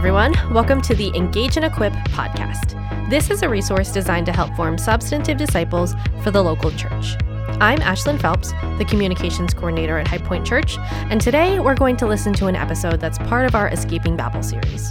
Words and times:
everyone. 0.00 0.32
Welcome 0.50 0.80
to 0.80 0.94
the 0.94 1.14
Engage 1.14 1.58
and 1.58 1.66
Equip 1.66 1.92
podcast. 1.92 3.10
This 3.10 3.30
is 3.30 3.42
a 3.42 3.48
resource 3.50 3.92
designed 3.92 4.24
to 4.24 4.32
help 4.32 4.56
form 4.56 4.78
substantive 4.78 5.36
disciples 5.36 5.94
for 6.22 6.30
the 6.30 6.42
local 6.42 6.70
church. 6.70 7.18
I'm 7.60 7.80
Ashlyn 7.80 8.18
Phelps, 8.18 8.52
the 8.78 8.86
communications 8.88 9.52
coordinator 9.52 9.98
at 9.98 10.08
High 10.08 10.16
Point 10.16 10.46
Church, 10.46 10.78
and 10.78 11.20
today 11.20 11.60
we're 11.60 11.74
going 11.74 11.98
to 11.98 12.06
listen 12.06 12.32
to 12.32 12.46
an 12.46 12.56
episode 12.56 12.98
that's 12.98 13.18
part 13.18 13.44
of 13.44 13.54
our 13.54 13.68
Escaping 13.68 14.16
Babel 14.16 14.42
series. 14.42 14.90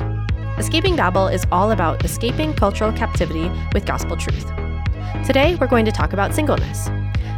Escaping 0.60 0.96
Babel 0.96 1.28
is 1.28 1.44
all 1.52 1.72
about 1.72 2.06
escaping 2.06 2.54
cultural 2.54 2.94
captivity 2.94 3.50
with 3.74 3.88
gospel 3.88 4.16
truth. 4.16 4.46
Today, 5.26 5.56
we're 5.56 5.66
going 5.66 5.86
to 5.86 5.92
talk 5.92 6.14
about 6.14 6.36
singleness. 6.36 6.86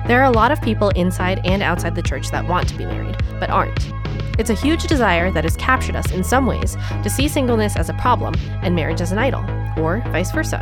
There 0.08 0.20
are 0.20 0.30
a 0.30 0.32
lot 0.32 0.52
of 0.52 0.62
people 0.62 0.90
inside 0.90 1.40
and 1.46 1.64
outside 1.64 1.96
the 1.96 2.02
church 2.02 2.32
that 2.32 2.46
want 2.46 2.68
to 2.68 2.78
be 2.78 2.86
married, 2.86 3.16
but 3.40 3.50
aren't. 3.50 4.01
It's 4.40 4.50
a 4.50 4.56
huge 4.56 4.84
desire 4.84 5.30
that 5.32 5.44
has 5.44 5.58
captured 5.58 5.96
us 5.96 6.12
in 6.12 6.24
some 6.24 6.46
ways 6.46 6.78
to 7.04 7.10
see 7.10 7.28
singleness 7.28 7.76
as 7.76 7.90
a 7.90 7.94
problem 7.96 8.34
and 8.64 8.76
marriage 8.76 9.02
as 9.02 9.12
an 9.12 9.18
idol, 9.18 9.44
or 9.78 10.02
vice 10.12 10.32
versa. 10.32 10.60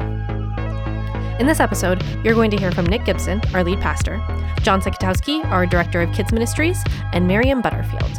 In 1.40 1.48
this 1.48 1.60
episode, 1.60 2.04
you're 2.24 2.34
going 2.34 2.52
to 2.52 2.58
hear 2.58 2.72
from 2.72 2.86
Nick 2.86 3.05
Gibson, 3.05 3.41
our 3.54 3.63
lead 3.63 3.80
pastor, 3.80 4.18
John 4.62 4.82
Sekatowski, 4.82 5.46
our 5.46 5.66
director 5.66 6.02
of 6.02 6.13
kids 6.13 6.34
ministries, 6.34 6.84
and 7.13 7.26
Miriam 7.27 7.62
Butterfield. 7.62 8.12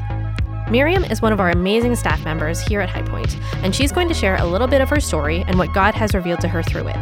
Miriam 0.71 1.05
is 1.05 1.21
one 1.21 1.33
of 1.33 1.41
our 1.41 1.51
amazing 1.51 1.97
staff 1.97 2.25
members 2.25 2.61
here 2.61 2.81
at 2.81 2.89
High 2.89 3.03
Point, 3.03 3.37
and 3.57 3.75
she's 3.75 3.93
going 3.93 4.09
to 4.09 4.15
share 4.15 4.37
a 4.37 4.47
little 4.47 4.69
bit 4.69 4.81
of 4.81 4.89
her 4.89 5.01
story 5.01 5.45
and 5.49 5.59
what 5.59 5.75
God 5.75 5.95
has 5.95 6.15
revealed 6.15 6.41
to 6.41 6.49
her 6.49 6.63
through 6.63 6.89
it. 6.89 6.97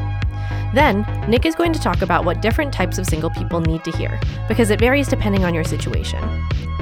Then, 0.74 1.06
Nick 1.28 1.46
is 1.46 1.54
going 1.54 1.72
to 1.74 1.80
talk 1.80 2.02
about 2.02 2.24
what 2.24 2.42
different 2.42 2.72
types 2.72 2.98
of 2.98 3.06
single 3.06 3.30
people 3.30 3.60
need 3.60 3.84
to 3.84 3.92
hear, 3.92 4.18
because 4.48 4.70
it 4.70 4.80
varies 4.80 5.06
depending 5.06 5.44
on 5.44 5.54
your 5.54 5.64
situation. 5.64 6.18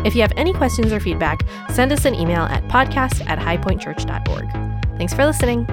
If 0.07 0.15
you 0.15 0.23
have 0.23 0.33
any 0.37 0.53
questions 0.53 0.93
or 0.93 1.01
feedback, 1.01 1.45
send 1.71 1.91
us 1.91 2.05
an 2.05 2.15
email 2.15 2.43
at 2.43 2.63
podcast 2.69 3.29
at 3.29 3.41
highpointchurch.org. 3.41 4.97
Thanks 4.99 5.13
for 5.13 5.27
listening. 5.27 5.65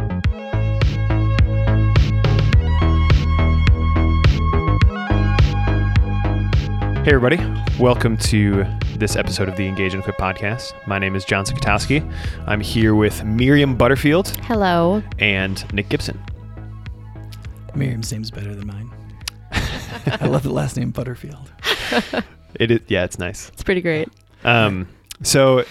Hey, 7.04 7.14
everybody. 7.14 7.38
Welcome 7.78 8.18
to 8.18 8.66
this 8.96 9.16
episode 9.16 9.50
of 9.50 9.56
the 9.56 9.68
Engage 9.68 9.94
and 9.94 10.02
Equip 10.02 10.18
podcast. 10.18 10.74
My 10.88 10.98
name 10.98 11.16
is 11.16 11.26
John 11.26 11.46
Sekatowski. 11.46 12.12
I'm 12.48 12.60
here 12.60 12.96
with 12.96 13.24
Miriam 13.24 13.78
Butterfield 13.78 14.30
Hello. 14.48 15.04
and 15.20 15.72
Nick 15.76 15.90
Gibson. 15.90 16.20
Miriam's 17.76 18.12
name's 18.12 18.32
better 18.32 18.56
than 18.56 18.66
mine. 18.66 18.90
I 19.52 20.26
love 20.26 20.42
the 20.42 20.52
last 20.52 20.76
name 20.76 20.90
Butterfield. 20.90 21.52
It 22.60 22.72
is, 22.72 22.80
yeah, 22.88 23.04
it's 23.04 23.18
nice. 23.20 23.50
It's 23.50 23.64
pretty 23.64 23.82
great. 23.82 24.10
Um, 24.44 24.88
so 25.22 25.66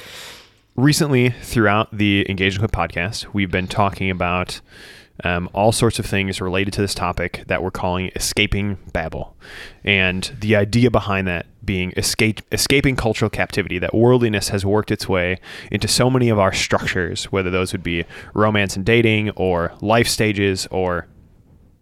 recently, 0.77 1.31
throughout 1.31 1.97
the 1.97 2.29
Engage 2.29 2.57
Equip 2.57 2.73
podcast, 2.73 3.33
we've 3.33 3.51
been 3.51 3.69
talking 3.69 4.11
about 4.11 4.61
um, 5.25 5.49
all 5.53 5.73
sorts 5.73 5.99
of 5.99 6.07
things 6.07 6.41
related 6.41 6.73
to 6.75 6.81
this 6.81 6.95
topic 6.95 7.45
that 7.47 7.63
we're 7.63 7.71
calling 7.71 8.11
escaping 8.17 8.79
Babel, 8.93 9.37
and 9.85 10.33
the 10.41 10.57
idea 10.57 10.91
behind 10.91 11.29
that 11.29 11.47
being 11.65 11.93
escape 11.97 12.41
escaping 12.51 12.97
cultural 12.97 13.31
captivity. 13.31 13.79
That 13.79 13.95
worldliness 13.95 14.49
has 14.49 14.67
worked 14.67 14.91
its 14.91 15.09
way 15.09 15.39
into 15.71 15.87
so 15.87 16.11
many 16.11 16.29
of 16.29 16.39
our 16.39 16.53
structures, 16.53 17.27
whether 17.27 17.51
those 17.51 17.73
would 17.73 17.83
be 17.83 18.05
romance 18.35 18.75
and 18.75 18.85
dating, 18.85 19.31
or 19.31 19.73
life 19.81 20.09
stages, 20.09 20.67
or 20.71 21.07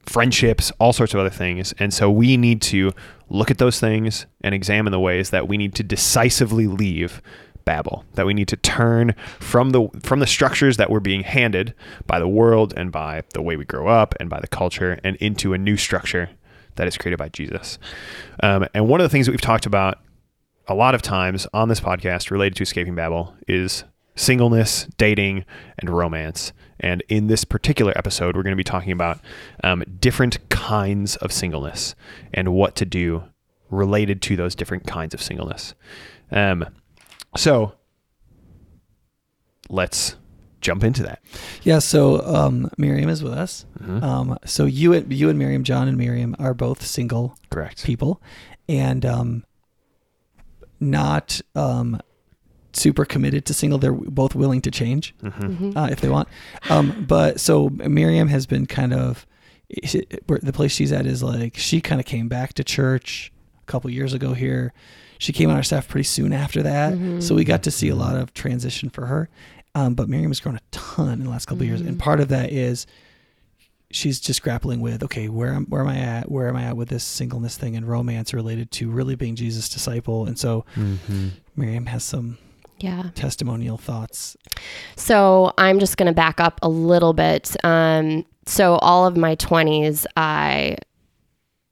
friendships, 0.07 0.73
all 0.79 0.93
sorts 0.93 1.15
of 1.15 1.21
other 1.21 1.31
things. 1.31 1.73
And 1.79 1.93
so 1.93 2.11
we 2.11 2.37
need 2.37 2.63
to 2.63 2.93
look 3.29 3.51
at 3.51 3.59
those 3.59 3.79
things 3.79 4.27
and 4.43 4.55
examine 4.55 4.91
the 4.91 5.01
ways 5.01 5.31
that 5.31 5.49
we 5.49 5.57
need 5.57 5.75
to 5.77 5.83
decisively 5.83 6.67
leave 6.67 7.23
Babel, 7.65 8.05
that 8.15 8.27
we 8.27 8.35
need 8.35 8.49
to 8.49 8.57
turn 8.57 9.15
from 9.39 9.71
the 9.71 9.89
from 10.03 10.19
the 10.19 10.27
structures 10.27 10.77
that 10.79 10.91
we're 10.91 10.99
being 10.99 11.23
handed 11.23 11.75
by 12.07 12.19
the 12.19 12.27
world 12.27 12.75
and 12.77 12.91
by 12.91 13.23
the 13.35 13.43
way 13.43 13.57
we 13.57 13.65
grow 13.65 13.87
up 13.87 14.15
and 14.19 14.29
by 14.29 14.41
the 14.41 14.49
culture 14.49 14.99
and 15.05 15.17
into 15.17 15.53
a 15.53 15.59
new 15.59 15.77
structure 15.77 16.31
that 16.77 16.89
is 16.89 16.97
created 16.97 17.19
by 17.19 17.29
Jesus. 17.29 17.79
Um, 18.43 18.67
and 18.75 18.89
one 18.89 19.01
of 19.01 19.05
the 19.05 19.09
things 19.09 19.27
that 19.27 19.33
we've 19.33 19.41
talked 19.41 19.67
about 19.67 19.99
a 20.67 20.75
lot 20.75 20.95
of 20.95 21.03
times 21.03 21.47
on 21.53 21.69
this 21.69 21.81
podcast 21.81 22.31
related 22.31 22.57
to 22.57 22.63
escaping 22.63 22.95
Babel 22.95 23.35
is 23.47 23.85
singleness, 24.15 24.87
dating, 24.99 25.45
and 25.79 25.91
romance. 25.91 26.53
And 26.81 27.03
in 27.09 27.27
this 27.27 27.45
particular 27.45 27.93
episode, 27.97 28.37
we're 28.37 28.43
going 28.43 28.53
to 28.53 28.57
be 28.57 28.65
talking 28.65 28.93
about 28.93 29.21
um, 29.63 29.85
different 30.01 30.49
kinds 30.49 31.17
of 31.17 31.33
singleness 31.33 31.95
and 32.35 32.53
what 32.53 32.75
to 32.77 32.85
do 32.85 33.25
related 33.71 34.21
to 34.23 34.37
those 34.37 34.55
different 34.55 34.87
kinds 34.87 35.15
of 35.15 35.23
singleness. 35.23 35.75
Um, 36.31 36.67
so 37.37 37.75
let's 39.69 40.17
jump 40.61 40.85
into 40.85 41.03
that. 41.03 41.21
Yeah, 41.63 41.79
so 41.79 42.21
um, 42.27 42.71
Miriam 42.77 43.09
is 43.09 43.23
with 43.23 43.33
us. 43.33 43.65
Mhm. 43.83 44.03
Um, 44.03 44.39
so 44.45 44.65
you 44.65 44.93
and 44.93 45.13
you 45.13 45.29
and 45.29 45.39
Miriam, 45.39 45.65
John 45.65 45.89
and 45.89 45.97
Miriam 45.97 46.35
are 46.39 46.55
both 46.55 46.85
single 46.85 47.37
Correct. 47.51 47.85
people, 47.85 48.21
and 48.69 49.07
um, 49.07 49.45
not 50.79 51.41
um, 51.55 52.01
super 52.73 53.05
committed 53.05 53.45
to 53.47 53.55
single. 53.55 53.79
They're 53.79 53.93
both 53.93 54.35
willing 54.35 54.61
to 54.63 54.71
change 54.71 55.15
hmm 55.23 55.77
uh, 55.77 55.89
if 55.91 56.01
they 56.01 56.09
want. 56.09 56.29
Um, 56.69 56.95
but 56.99 57.41
so 57.41 57.71
Miriam 57.71 58.29
has 58.29 58.47
been 58.47 58.67
kind 58.67 58.93
of 58.93 59.27
where 60.27 60.39
the 60.43 60.53
place 60.53 60.73
she's 60.73 60.91
at 60.93 61.07
is 61.07 61.23
like 61.23 61.57
she 61.57 61.81
kind 61.81 62.01
of 62.01 62.07
came 62.07 62.29
back 62.29 62.55
to 62.55 62.65
church 62.65 63.33
a 63.63 63.67
couple 63.71 63.89
years 63.91 64.13
ago 64.13 64.35
here. 64.35 64.73
She 65.19 65.33
came 65.33 65.51
on 65.51 65.57
our 65.57 65.63
staff 65.63 65.87
pretty 65.87 66.05
soon 66.05 66.33
after 66.33 66.63
that, 66.63 66.97
so 67.21 67.35
we 67.35 67.45
got 67.45 67.63
to 67.65 67.71
see 67.71 67.89
a 67.89 67.95
lot 67.95 68.17
of 68.17 68.33
transition 68.35 68.89
for 68.91 69.07
her. 69.07 69.29
Um, 69.75 69.95
but 69.95 70.09
Miriam 70.09 70.31
has 70.31 70.41
grown 70.41 70.57
a 70.57 70.61
ton 70.71 71.13
in 71.21 71.25
the 71.25 71.31
last 71.31 71.47
couple 71.47 71.63
of 71.63 71.69
years, 71.69 71.81
and 71.81 71.99
part 71.99 72.21
of 72.21 72.29
that 72.29 72.51
is 72.51 72.87
she's 73.93 74.19
just 74.21 74.43
grappling 74.43 74.81
with 74.81 75.03
okay, 75.05 75.29
where 75.29 75.53
am 75.53 75.67
where 75.67 75.83
am 75.83 75.89
I 75.89 75.99
at? 75.99 76.31
Where 76.31 76.49
am 76.49 76.57
I 76.57 76.65
at 76.65 76.77
with 76.77 76.89
this 76.89 77.05
singleness 77.05 77.57
thing 77.57 77.77
and 77.77 77.87
romance 77.89 78.33
related 78.33 78.71
to 78.73 78.91
really 78.91 79.15
being 79.15 79.37
Jesus' 79.37 79.69
disciple? 79.69 80.27
And 80.27 80.39
so 80.39 80.65
hmm 80.75 81.29
Miriam 81.57 81.87
has 81.87 82.03
some 82.03 82.39
Yeah. 82.81 83.11
testimonial 83.15 83.77
thoughts. 83.77 84.37
So 84.97 85.53
I'm 85.59 85.79
just 85.79 85.97
going 85.97 86.07
to 86.07 86.15
back 86.15 86.41
up 86.41 86.59
a 86.63 86.69
little 86.69 87.13
bit. 87.13 87.57
Um, 87.65 88.25
so 88.47 88.77
all 88.77 89.07
of 89.07 89.17
my 89.17 89.37
20s, 89.37 90.07
I 90.17 90.77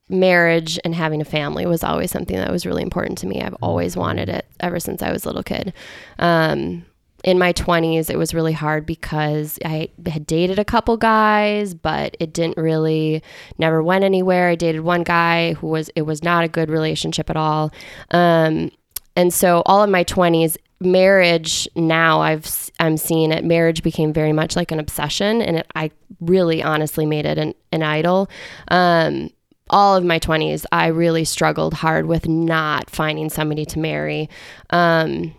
marriage 0.09 0.79
and 0.85 0.95
having 0.95 1.21
a 1.21 1.25
family 1.25 1.67
was 1.67 1.85
always 1.85 2.11
something 2.11 2.37
that 2.37 2.51
was 2.51 2.65
really 2.65 2.83
important 2.83 3.19
to 3.19 3.27
me. 3.27 3.43
I've 3.43 3.57
always 3.61 3.97
wanted 3.97 4.29
it 4.29 4.47
ever 4.61 4.81
since 4.81 5.03
I 5.03 5.13
was 5.13 5.25
a 5.25 5.29
little 5.29 5.43
kid. 5.43 5.73
Um, 6.19 6.85
in 7.25 7.39
my 7.39 7.53
20s, 7.53 8.09
it 8.11 8.17
was 8.17 8.33
really 8.33 8.53
hard 8.53 8.87
because 8.87 9.59
I 9.65 9.89
had 10.07 10.25
dated 10.25 10.59
a 10.59 10.65
couple 10.65 10.97
guys, 10.97 11.75
but 11.75 12.17
it 12.21 12.33
didn't 12.33 12.57
really, 12.57 13.23
never 13.59 13.83
went 13.83 14.05
anywhere. 14.05 14.49
I 14.49 14.55
dated 14.55 14.83
one 14.83 15.03
guy 15.03 15.55
who 15.55 15.67
was, 15.67 15.91
it 15.97 16.03
was 16.03 16.23
not 16.23 16.45
a 16.45 16.49
good 16.49 16.71
relationship 16.71 17.29
at 17.29 17.37
all. 17.37 17.73
Um, 18.13 18.71
and 19.17 19.35
so 19.35 19.63
all 19.67 19.83
of 19.83 19.91
my 19.91 20.05
20s, 20.05 20.57
marriage 20.81 21.69
now 21.75 22.21
I've 22.21 22.71
I'm 22.79 22.97
seeing 22.97 23.33
it 23.33 23.45
marriage 23.45 23.83
became 23.83 24.13
very 24.13 24.33
much 24.33 24.55
like 24.55 24.71
an 24.71 24.79
obsession 24.79 25.43
and 25.43 25.59
it, 25.59 25.67
I 25.75 25.91
really 26.21 26.63
honestly 26.63 27.05
made 27.05 27.27
it 27.27 27.37
an, 27.37 27.55
an 27.73 27.83
idol 27.83 28.31
um 28.69 29.31
all 29.71 29.97
of 29.97 30.05
my 30.05 30.21
20s 30.21 30.65
I 30.71 30.87
really 30.89 31.25
struggled 31.25 31.75
hard 31.75 32.07
with 32.07 32.29
not 32.29 32.91
finding 32.91 33.29
somebody 33.29 33.65
to 33.67 33.79
marry 33.81 34.31
um 34.71 35.35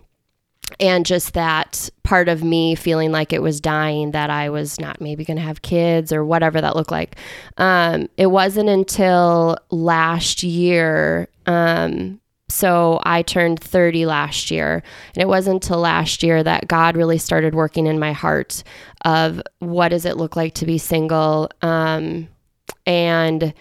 and 0.78 1.04
just 1.04 1.34
that 1.34 1.90
part 2.02 2.28
of 2.28 2.44
me 2.44 2.74
feeling 2.74 3.10
like 3.10 3.32
it 3.32 3.42
was 3.42 3.60
dying 3.60 4.12
that 4.12 4.30
I 4.30 4.50
was 4.50 4.78
not 4.78 5.00
maybe 5.00 5.24
going 5.24 5.36
to 5.36 5.42
have 5.42 5.62
kids 5.62 6.12
or 6.12 6.24
whatever 6.24 6.60
that 6.60 6.76
looked 6.76 6.92
like. 6.92 7.16
Um, 7.56 8.08
it 8.16 8.26
wasn't 8.26 8.68
until 8.68 9.58
last 9.70 10.42
year. 10.42 11.28
Um, 11.46 12.19
so 12.50 13.00
I 13.04 13.22
turned 13.22 13.60
30 13.60 14.06
last 14.06 14.50
year, 14.50 14.82
and 15.14 15.22
it 15.22 15.28
wasn't 15.28 15.64
until 15.64 15.78
last 15.78 16.22
year 16.22 16.42
that 16.42 16.68
God 16.68 16.96
really 16.96 17.18
started 17.18 17.54
working 17.54 17.86
in 17.86 17.98
my 17.98 18.12
heart 18.12 18.62
of 19.04 19.40
what 19.60 19.88
does 19.88 20.04
it 20.04 20.16
look 20.16 20.36
like 20.36 20.54
to 20.54 20.66
be 20.66 20.78
single. 20.78 21.48
Um, 21.62 22.28
and 22.86 23.54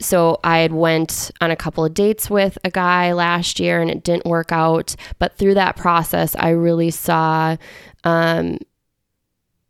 so 0.00 0.40
I 0.42 0.58
had 0.58 0.72
went 0.72 1.30
on 1.40 1.50
a 1.50 1.56
couple 1.56 1.84
of 1.84 1.92
dates 1.94 2.30
with 2.30 2.56
a 2.64 2.70
guy 2.70 3.12
last 3.12 3.60
year 3.60 3.82
and 3.82 3.90
it 3.90 4.02
didn't 4.02 4.24
work 4.24 4.50
out. 4.50 4.96
But 5.18 5.36
through 5.36 5.54
that 5.54 5.76
process, 5.76 6.34
I 6.36 6.50
really 6.50 6.90
saw 6.90 7.56
um, 8.04 8.58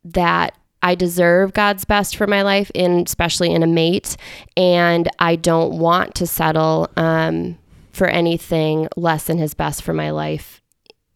that 0.04 0.56
I 0.82 0.94
deserve 0.94 1.52
God's 1.52 1.84
best 1.84 2.16
for 2.16 2.26
my 2.26 2.42
life, 2.42 2.70
and 2.74 3.06
especially 3.06 3.52
in 3.52 3.62
a 3.62 3.66
mate. 3.66 4.16
And 4.56 5.08
I 5.18 5.36
don't 5.36 5.78
want 5.78 6.14
to 6.16 6.26
settle 6.26 6.88
um, 6.96 7.58
for 7.90 8.06
anything 8.06 8.88
less 8.96 9.24
than 9.24 9.38
His 9.38 9.54
best 9.54 9.82
for 9.82 9.92
my 9.92 10.10
life 10.10 10.60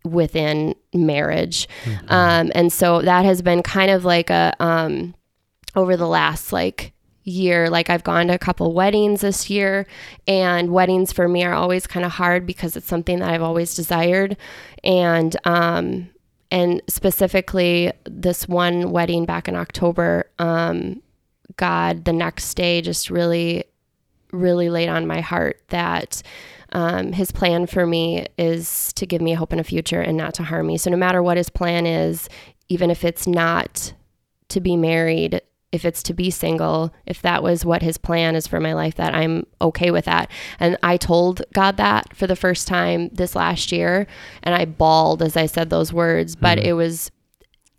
within 0.04 0.74
marriage. 0.92 1.68
Um, 2.08 2.52
and 2.54 2.72
so 2.72 3.00
that 3.02 3.24
has 3.24 3.42
been 3.42 3.62
kind 3.62 3.90
of 3.90 4.04
like 4.04 4.30
a 4.30 4.54
um, 4.60 5.14
over 5.74 5.96
the 5.96 6.06
last 6.06 6.52
like 6.52 6.92
year. 7.24 7.70
Like 7.70 7.90
I've 7.90 8.04
gone 8.04 8.28
to 8.28 8.34
a 8.34 8.38
couple 8.38 8.72
weddings 8.72 9.22
this 9.22 9.48
year, 9.50 9.86
and 10.26 10.70
weddings 10.70 11.12
for 11.12 11.28
me 11.28 11.44
are 11.44 11.54
always 11.54 11.86
kind 11.86 12.04
of 12.04 12.12
hard 12.12 12.46
because 12.46 12.76
it's 12.76 12.86
something 12.86 13.18
that 13.20 13.30
I've 13.30 13.42
always 13.42 13.74
desired. 13.74 14.36
And 14.82 15.36
um, 15.46 16.10
and 16.50 16.82
specifically 16.86 17.92
this 18.04 18.46
one 18.46 18.90
wedding 18.90 19.24
back 19.24 19.48
in 19.48 19.56
October, 19.56 20.30
um, 20.38 21.02
God 21.56 22.04
the 22.04 22.12
next 22.12 22.54
day 22.54 22.80
just 22.82 23.10
really, 23.10 23.64
really 24.32 24.68
laid 24.70 24.88
on 24.88 25.06
my 25.06 25.20
heart 25.20 25.60
that 25.68 26.22
um, 26.74 27.12
his 27.12 27.30
plan 27.30 27.66
for 27.66 27.86
me 27.86 28.26
is 28.36 28.92
to 28.94 29.06
give 29.06 29.22
me 29.22 29.32
a 29.32 29.36
hope 29.36 29.52
and 29.52 29.60
a 29.60 29.64
future 29.64 30.00
and 30.00 30.16
not 30.16 30.34
to 30.34 30.42
harm 30.42 30.66
me. 30.66 30.76
So 30.76 30.90
no 30.90 30.96
matter 30.96 31.22
what 31.22 31.36
his 31.36 31.48
plan 31.48 31.86
is, 31.86 32.28
even 32.68 32.90
if 32.90 33.04
it's 33.04 33.26
not 33.26 33.94
to 34.48 34.60
be 34.60 34.76
married, 34.76 35.40
if 35.70 35.84
it's 35.84 36.02
to 36.04 36.14
be 36.14 36.30
single, 36.30 36.92
if 37.06 37.22
that 37.22 37.42
was 37.42 37.64
what 37.64 37.82
his 37.82 37.96
plan 37.96 38.34
is 38.34 38.46
for 38.46 38.60
my 38.60 38.72
life, 38.74 38.96
that 38.96 39.14
I'm 39.14 39.46
okay 39.60 39.90
with 39.90 40.04
that. 40.04 40.30
And 40.60 40.76
I 40.82 40.96
told 40.96 41.42
God 41.52 41.76
that 41.76 42.16
for 42.16 42.26
the 42.26 42.36
first 42.36 42.66
time 42.68 43.08
this 43.12 43.34
last 43.34 43.72
year, 43.72 44.06
and 44.42 44.54
I 44.54 44.64
bawled 44.64 45.22
as 45.22 45.36
I 45.36 45.46
said 45.46 45.70
those 45.70 45.92
words, 45.92 46.36
but 46.36 46.58
it 46.58 46.74
was. 46.74 47.10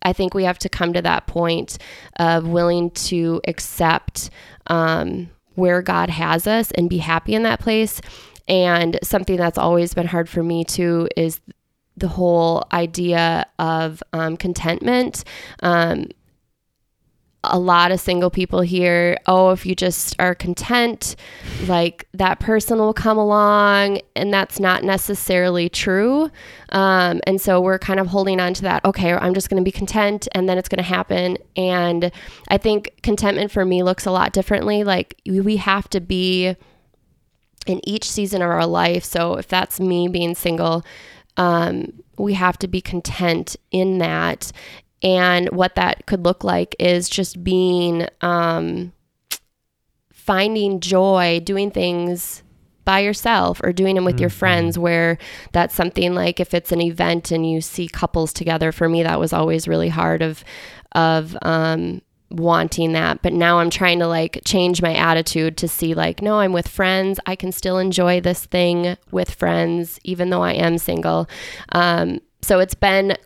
I 0.04 0.14
think 0.14 0.36
we 0.36 0.44
have 0.44 0.60
to 0.60 0.70
come 0.70 0.94
to 0.94 1.02
that 1.02 1.26
point 1.26 1.80
of 2.18 2.48
willing 2.48 2.92
to 2.92 3.42
accept 3.48 4.30
um, 4.68 5.32
where 5.56 5.82
God 5.82 6.12
has 6.12 6.46
us 6.46 6.70
and 6.72 6.88
be 6.88 7.00
happy 7.00 7.34
in 7.34 7.42
that 7.42 7.60
place. 7.60 8.02
And 8.48 9.00
something 9.04 9.38
that's 9.38 9.58
always 9.58 9.94
been 9.94 10.08
hard 10.08 10.30
for 10.30 10.44
me 10.44 10.64
too 10.64 11.08
is 11.18 11.40
the 11.98 12.08
whole 12.08 12.64
idea 12.74 13.46
of 13.58 14.04
um, 14.14 14.38
contentment. 14.38 15.24
Um, 15.62 16.08
a 17.48 17.60
lot 17.60 17.92
of 17.92 18.00
single 18.00 18.30
people 18.30 18.62
here, 18.62 19.18
oh, 19.28 19.52
if 19.52 19.66
you 19.66 19.76
just 19.76 20.16
are 20.20 20.34
content, 20.34 21.16
like 21.68 22.08
that 22.14 22.40
person 22.40 22.80
will 22.80 22.94
come 22.94 23.18
along, 23.18 24.00
and 24.16 24.34
that's 24.34 24.60
not 24.60 24.84
necessarily 24.84 25.70
true. 25.70 26.30
Um, 26.70 27.22
and 27.28 27.40
so 27.40 27.62
we're 27.62 27.80
kind 27.80 28.00
of 28.00 28.08
holding 28.08 28.40
on 28.40 28.54
to 28.56 28.62
that, 28.64 28.84
okay, 28.84 29.14
I'm 29.14 29.34
just 29.34 29.50
going 29.50 29.62
to 29.62 29.64
be 29.64 29.72
content, 29.72 30.28
and 30.34 30.50
then 30.50 30.58
it's 30.58 30.70
going 30.70 30.78
to 30.78 30.84
happen. 30.84 31.38
And 31.56 32.12
I 32.48 32.58
think 32.58 32.96
contentment 33.04 33.52
for 33.52 33.64
me 33.64 33.84
looks 33.84 34.06
a 34.06 34.12
lot 34.12 34.34
differently. 34.34 34.84
Like 34.84 35.16
we 35.26 35.58
have 35.58 35.90
to 35.92 36.02
be 36.02 36.56
in 37.70 37.88
each 37.88 38.10
season 38.10 38.42
of 38.42 38.50
our 38.50 38.66
life. 38.66 39.04
So 39.04 39.36
if 39.36 39.48
that's 39.48 39.80
me 39.80 40.08
being 40.08 40.36
single, 40.36 40.86
um, 41.38 41.94
we 42.18 42.34
have 42.34 42.58
to 42.60 42.68
be 42.68 42.82
content 42.82 43.56
in 43.72 43.98
that 44.00 44.52
and 45.04 45.50
what 45.50 45.76
that 45.76 46.06
could 46.06 46.24
look 46.24 46.44
like 46.44 46.76
is 46.80 47.10
just 47.10 47.44
being, 47.44 48.08
um, 48.22 48.94
finding 50.12 50.80
joy, 50.80 51.40
doing 51.44 51.70
things 51.70 52.42
by 52.86 53.00
yourself 53.00 53.60
or 53.64 53.74
doing 53.74 53.96
them 53.96 54.06
with 54.06 54.20
your 54.20 54.30
friends 54.30 54.78
where 54.78 55.18
that's 55.52 55.76
something 55.76 56.14
like 56.14 56.40
if 56.40 56.54
it's 56.54 56.72
an 56.72 56.82
event 56.82 57.32
and 57.32 57.50
you 57.50 57.60
see 57.60 57.88
couples 57.88 58.32
together 58.32 58.72
for 58.72 58.88
me 58.88 59.02
that 59.04 59.20
was 59.20 59.34
always 59.34 59.68
really 59.68 59.90
hard 59.90 60.22
of 60.22 60.44
of 60.92 61.36
um 61.42 62.00
wanting 62.40 62.94
that 62.94 63.22
but 63.22 63.34
now 63.34 63.60
i'm 63.60 63.70
trying 63.70 64.00
to 64.00 64.08
like 64.08 64.42
change 64.46 64.82
my 64.82 64.94
attitude 64.94 65.58
to 65.58 65.68
see 65.68 65.94
like 65.94 66.22
no 66.22 66.40
i'm 66.40 66.54
with 66.54 66.68
friends. 66.68 67.20
I 67.26 67.36
can 67.36 67.52
still 67.52 67.78
enjoy 67.78 68.22
this 68.22 68.46
thing 68.46 68.98
with 69.12 69.32
friends 69.32 70.00
even 70.04 70.30
though 70.30 70.44
i 70.44 70.54
am 70.54 70.78
single. 70.78 71.28
Um, 71.72 72.20
so 72.42 72.60
it's 72.60 72.76
been 72.76 73.18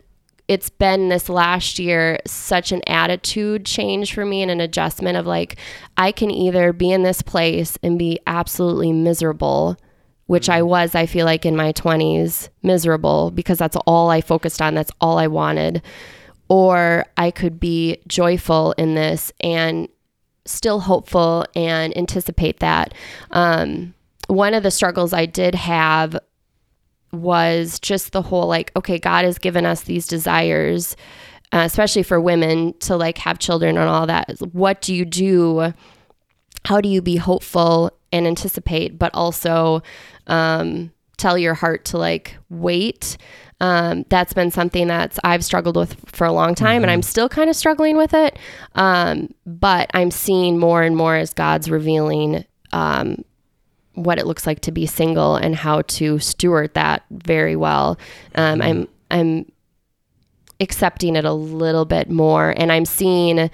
it's 0.50 0.70
been 0.70 1.10
this 1.10 1.30
last 1.30 1.78
year 1.78 2.20
such 2.26 2.72
an 2.72 2.82
attitude 2.88 3.66
change 3.66 4.14
for 4.14 4.26
me 4.26 4.42
and 4.42 4.50
an 4.50 4.60
adjustment 4.60 5.16
of 5.16 5.28
like 5.28 5.58
i 5.98 6.12
can 6.12 6.32
either 6.32 6.74
be 6.74 6.92
in 6.92 7.04
this 7.04 7.22
place 7.22 7.78
and 7.84 8.00
be 8.00 8.20
absolutely 8.26 8.92
miserable 8.92 9.78
which 10.26 10.50
i 10.50 10.62
was 10.62 10.96
i 10.96 11.06
feel 11.06 11.26
like 11.26 11.46
in 11.46 11.56
my 11.56 11.72
20s 11.74 12.50
miserable 12.64 13.30
because 13.32 13.58
that's 13.58 13.78
all 13.86 14.10
i 14.10 14.22
focused 14.22 14.62
on 14.62 14.74
that's 14.74 14.92
all 15.00 15.18
i 15.18 15.28
wanted 15.28 15.82
or 16.50 17.06
I 17.16 17.32
could 17.32 17.60
be 17.60 18.02
joyful 18.08 18.74
in 18.74 18.96
this 18.96 19.32
and 19.40 19.88
still 20.46 20.80
hopeful 20.80 21.46
and 21.56 21.96
anticipate 21.96 22.60
that. 22.60 22.94
Um, 23.32 23.94
one 24.28 24.54
of 24.54 24.64
the 24.64 24.72
struggles 24.72 25.14
I 25.14 25.26
did 25.26 25.56
have 25.56 26.18
was 27.12 27.80
just 27.80 28.12
the 28.12 28.22
whole 28.22 28.48
like, 28.48 28.72
okay, 28.76 28.98
God 29.00 29.26
has 29.26 29.38
given 29.38 29.66
us 29.66 29.82
these 29.82 30.08
desires, 30.08 30.96
uh, 31.52 31.64
especially 31.66 32.04
for 32.04 32.20
women 32.20 32.74
to 32.80 32.96
like 32.96 33.20
have 33.20 33.40
children 33.40 33.78
and 33.78 33.90
all 33.90 34.08
that. 34.08 34.40
What 34.52 34.82
do 34.82 34.94
you 34.94 35.06
do? 35.06 35.74
How 36.66 36.82
do 36.82 36.90
you 36.90 37.02
be 37.02 37.16
hopeful 37.16 37.92
and 38.12 38.28
anticipate, 38.28 39.00
but 39.00 39.12
also 39.14 39.82
um, 40.28 40.92
tell 41.18 41.38
your 41.38 41.54
heart 41.54 41.86
to 41.86 41.98
like 41.98 42.38
wait? 42.50 43.18
Um, 43.62 44.06
that's 44.10 44.34
been 44.34 44.52
something 44.52 44.88
that's 44.88 45.20
I've 45.24 45.44
struggled 45.44 45.76
with 45.76 45.98
for 46.10 46.26
a 46.26 46.32
long 46.32 46.56
time, 46.56 46.82
and 46.82 46.90
I'm 46.90 47.02
still 47.02 47.28
kind 47.28 47.50
of 47.50 47.56
struggling 47.56 47.98
with 47.98 48.14
it. 48.14 48.40
Um, 48.76 49.34
but 49.46 49.90
I'm 49.94 50.12
seeing 50.12 50.58
more 50.58 50.82
and 50.82 50.96
more 50.96 51.16
as 51.16 51.34
God's 51.34 51.70
revealing 51.70 52.46
um, 52.72 53.24
what 53.96 54.18
it 54.18 54.26
looks 54.26 54.48
like 54.48 54.62
to 54.62 54.72
be 54.72 54.86
single 54.86 55.36
and 55.36 55.56
how 55.56 55.82
to 55.84 56.20
steward 56.20 56.74
that 56.74 57.04
very 57.12 57.56
well. 57.56 57.98
Um, 58.36 58.62
I'm 58.62 58.88
I'm 59.12 59.52
accepting 60.62 61.16
it 61.16 61.26
a 61.26 61.34
little 61.34 61.86
bit 61.86 62.10
more, 62.10 62.54
and 62.56 62.72
I'm 62.72 62.86
seeing 62.86 63.50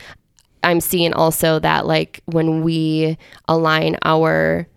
I'm 0.63 0.81
seeing 0.81 1.13
also 1.13 1.59
that 1.59 1.85
like 1.85 2.21
when 2.25 2.63
we 2.63 3.17
align 3.47 3.97
our 4.03 4.67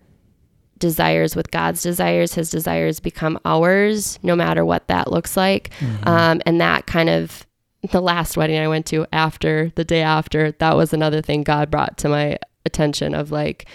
desires 0.79 1.35
with 1.35 1.51
God's 1.51 1.81
desires, 1.83 2.33
his 2.33 2.49
desires 2.49 2.99
become 2.99 3.37
ours, 3.45 4.17
no 4.23 4.35
matter 4.35 4.65
what 4.65 4.87
that 4.87 5.11
looks 5.11 5.37
like. 5.37 5.71
Um, 6.03 6.41
and 6.45 6.59
that 6.61 6.87
kind 6.87 7.09
of, 7.09 7.45
the 7.91 8.01
last 8.01 8.35
wedding 8.35 8.59
I 8.59 8.67
went 8.67 8.85
to 8.87 9.05
after 9.13 9.71
the 9.75 9.85
day 9.85 10.01
after, 10.01 10.51
that 10.53 10.75
was 10.75 10.93
another 10.93 11.21
thing 11.21 11.43
God 11.43 11.69
brought 11.69 11.97
to 11.99 12.09
my 12.09 12.37
attention 12.65 13.13
of 13.13 13.31
like, 13.31 13.67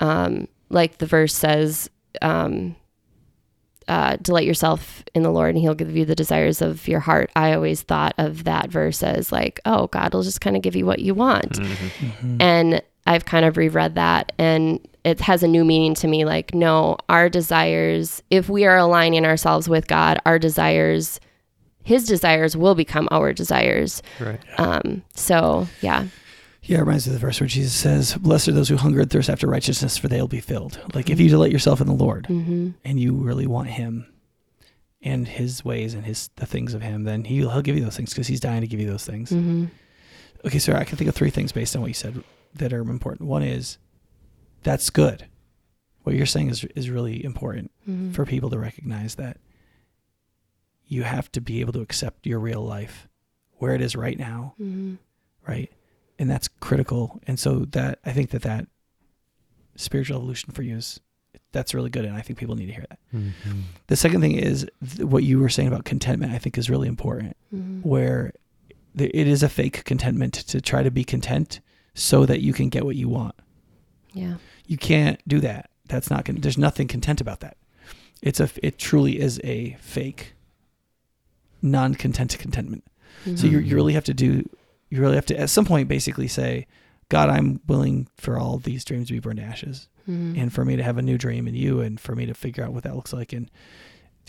um, 0.00 0.48
like 0.68 0.98
the 0.98 1.06
verse 1.06 1.34
says, 1.34 1.88
um, 2.22 2.74
uh, 3.88 4.16
delight 4.16 4.46
yourself 4.46 5.04
in 5.14 5.22
the 5.22 5.30
Lord 5.30 5.50
and 5.50 5.58
he'll 5.58 5.74
give 5.76 5.94
you 5.96 6.04
the 6.04 6.16
desires 6.16 6.60
of 6.60 6.88
your 6.88 6.98
heart. 6.98 7.30
I 7.36 7.52
always 7.52 7.82
thought 7.82 8.14
of 8.18 8.42
that 8.42 8.68
verse 8.68 9.00
as 9.00 9.30
like, 9.30 9.60
oh, 9.64 9.86
God 9.86 10.12
will 10.12 10.24
just 10.24 10.40
kind 10.40 10.56
of 10.56 10.62
give 10.62 10.74
you 10.74 10.84
what 10.84 10.98
you 10.98 11.14
want. 11.14 11.60
And 12.40 12.82
I've 13.06 13.24
kind 13.24 13.44
of 13.44 13.56
reread 13.56 13.94
that 13.94 14.32
and 14.38 14.80
it 15.04 15.20
has 15.20 15.42
a 15.44 15.48
new 15.48 15.64
meaning 15.64 15.94
to 15.94 16.08
me. 16.08 16.24
Like, 16.24 16.52
no, 16.54 16.96
our 17.08 17.28
desires, 17.28 18.22
if 18.30 18.48
we 18.48 18.64
are 18.64 18.76
aligning 18.76 19.24
ourselves 19.24 19.68
with 19.68 19.86
God, 19.86 20.18
our 20.26 20.38
desires, 20.38 21.20
his 21.84 22.04
desires 22.06 22.56
will 22.56 22.74
become 22.74 23.06
our 23.12 23.32
desires. 23.32 24.02
Right. 24.20 24.40
Um, 24.58 25.04
so 25.14 25.68
yeah. 25.80 26.06
Yeah, 26.62 26.78
it 26.78 26.80
reminds 26.80 27.06
me 27.06 27.14
of 27.14 27.20
the 27.20 27.24
verse 27.24 27.40
where 27.40 27.46
Jesus 27.46 27.72
says, 27.74 28.16
Blessed 28.16 28.48
are 28.48 28.52
those 28.52 28.68
who 28.68 28.76
hunger 28.76 29.00
and 29.00 29.08
thirst 29.08 29.30
after 29.30 29.46
righteousness, 29.46 29.96
for 29.96 30.08
they'll 30.08 30.26
be 30.26 30.40
filled. 30.40 30.80
Like, 30.94 31.08
if 31.08 31.20
you 31.20 31.28
delight 31.28 31.52
yourself 31.52 31.80
in 31.80 31.86
the 31.86 31.92
Lord 31.94 32.26
hmm 32.26 32.70
and 32.84 32.98
you 32.98 33.12
really 33.14 33.46
want 33.46 33.68
Him 33.68 34.12
and 35.00 35.28
His 35.28 35.64
ways 35.64 35.94
and 35.94 36.04
His 36.04 36.30
the 36.34 36.46
things 36.46 36.74
of 36.74 36.82
Him, 36.82 37.04
then 37.04 37.22
He'll, 37.22 37.50
he'll 37.50 37.62
give 37.62 37.76
you 37.76 37.84
those 37.84 37.96
things 37.96 38.10
because 38.10 38.26
He's 38.26 38.40
dying 38.40 38.62
to 38.62 38.66
give 38.66 38.80
you 38.80 38.88
those 38.90 39.06
things. 39.06 39.30
hmm 39.30 39.66
Okay, 40.44 40.58
so 40.58 40.72
I 40.72 40.82
can 40.82 40.98
think 40.98 41.08
of 41.08 41.14
three 41.14 41.30
things 41.30 41.52
based 41.52 41.76
on 41.76 41.82
what 41.82 41.88
you 41.88 41.94
said 41.94 42.20
that 42.58 42.72
are 42.72 42.80
important. 42.80 43.28
One 43.28 43.42
is 43.42 43.78
that's 44.62 44.90
good. 44.90 45.26
What 46.02 46.14
you're 46.14 46.26
saying 46.26 46.50
is 46.50 46.64
is 46.76 46.90
really 46.90 47.24
important 47.24 47.70
hmm 47.84 48.12
for 48.12 48.24
people 48.24 48.50
to 48.50 48.58
recognize 48.58 49.16
that 49.16 49.38
you 50.86 51.02
have 51.02 51.30
to 51.32 51.40
be 51.40 51.60
able 51.60 51.72
to 51.72 51.80
accept 51.80 52.26
your 52.26 52.38
real 52.38 52.62
life 52.64 53.08
where 53.58 53.74
it 53.74 53.80
is 53.80 53.96
right 53.96 54.18
now, 54.18 54.54
hmm 54.58 54.94
right? 55.46 55.72
And 56.18 56.30
that's 56.30 56.48
critical. 56.48 57.20
And 57.26 57.38
so 57.38 57.60
that 57.70 57.98
I 58.04 58.12
think 58.12 58.30
that 58.30 58.42
that 58.42 58.66
spiritual 59.76 60.16
evolution 60.18 60.52
for 60.52 60.62
you 60.62 60.76
is 60.76 61.00
that's 61.52 61.74
really 61.74 61.90
good, 61.90 62.04
and 62.04 62.16
I 62.16 62.20
think 62.22 62.38
people 62.38 62.54
need 62.54 62.66
to 62.66 62.72
hear 62.72 62.86
that. 62.88 62.98
Mm-hmm. 63.14 63.60
The 63.86 63.96
second 63.96 64.20
thing 64.20 64.32
is 64.32 64.66
th- 64.86 65.06
what 65.06 65.22
you 65.22 65.38
were 65.38 65.48
saying 65.48 65.68
about 65.68 65.84
contentment. 65.84 66.32
I 66.32 66.38
think 66.38 66.58
is 66.58 66.70
really 66.70 66.88
important, 66.88 67.36
hmm 67.50 67.80
where 67.82 68.32
it 68.98 69.26
is 69.28 69.42
a 69.42 69.48
fake 69.48 69.84
contentment 69.84 70.32
to 70.34 70.60
try 70.60 70.82
to 70.82 70.90
be 70.90 71.04
content 71.04 71.60
so 71.96 72.26
that 72.26 72.40
you 72.42 72.52
can 72.52 72.68
get 72.68 72.84
what 72.84 72.94
you 72.94 73.08
want. 73.08 73.34
Yeah. 74.12 74.34
You 74.66 74.76
can't 74.76 75.20
do 75.26 75.40
that. 75.40 75.70
That's 75.88 76.10
not. 76.10 76.24
Con- 76.26 76.36
there's 76.36 76.58
nothing 76.58 76.86
content 76.86 77.20
about 77.20 77.40
that. 77.40 77.56
It's 78.22 78.38
a. 78.38 78.48
It 78.62 78.78
truly 78.78 79.18
is 79.18 79.40
a 79.42 79.76
fake, 79.80 80.34
non-content 81.62 82.38
contentment. 82.38 82.84
So 83.34 83.46
you 83.46 83.58
you 83.58 83.74
really 83.74 83.94
have 83.94 84.04
to 84.04 84.14
do. 84.14 84.48
You 84.88 85.00
really 85.00 85.16
have 85.16 85.26
to 85.26 85.38
at 85.38 85.50
some 85.50 85.64
point 85.64 85.88
basically 85.88 86.28
say, 86.28 86.66
God, 87.08 87.28
I'm 87.28 87.60
willing 87.66 88.08
for 88.16 88.38
all 88.38 88.58
these 88.58 88.84
dreams 88.84 89.08
to 89.08 89.14
be 89.14 89.18
burned 89.20 89.38
to 89.38 89.44
ashes, 89.44 89.88
hmm 90.04 90.34
and 90.36 90.52
for 90.52 90.64
me 90.64 90.76
to 90.76 90.82
have 90.82 90.98
a 90.98 91.02
new 91.02 91.18
dream 91.18 91.48
in 91.48 91.54
you, 91.54 91.80
and 91.80 91.98
for 91.98 92.14
me 92.14 92.26
to 92.26 92.34
figure 92.34 92.62
out 92.64 92.72
what 92.72 92.84
that 92.84 92.94
looks 92.94 93.12
like, 93.12 93.32
and 93.32 93.50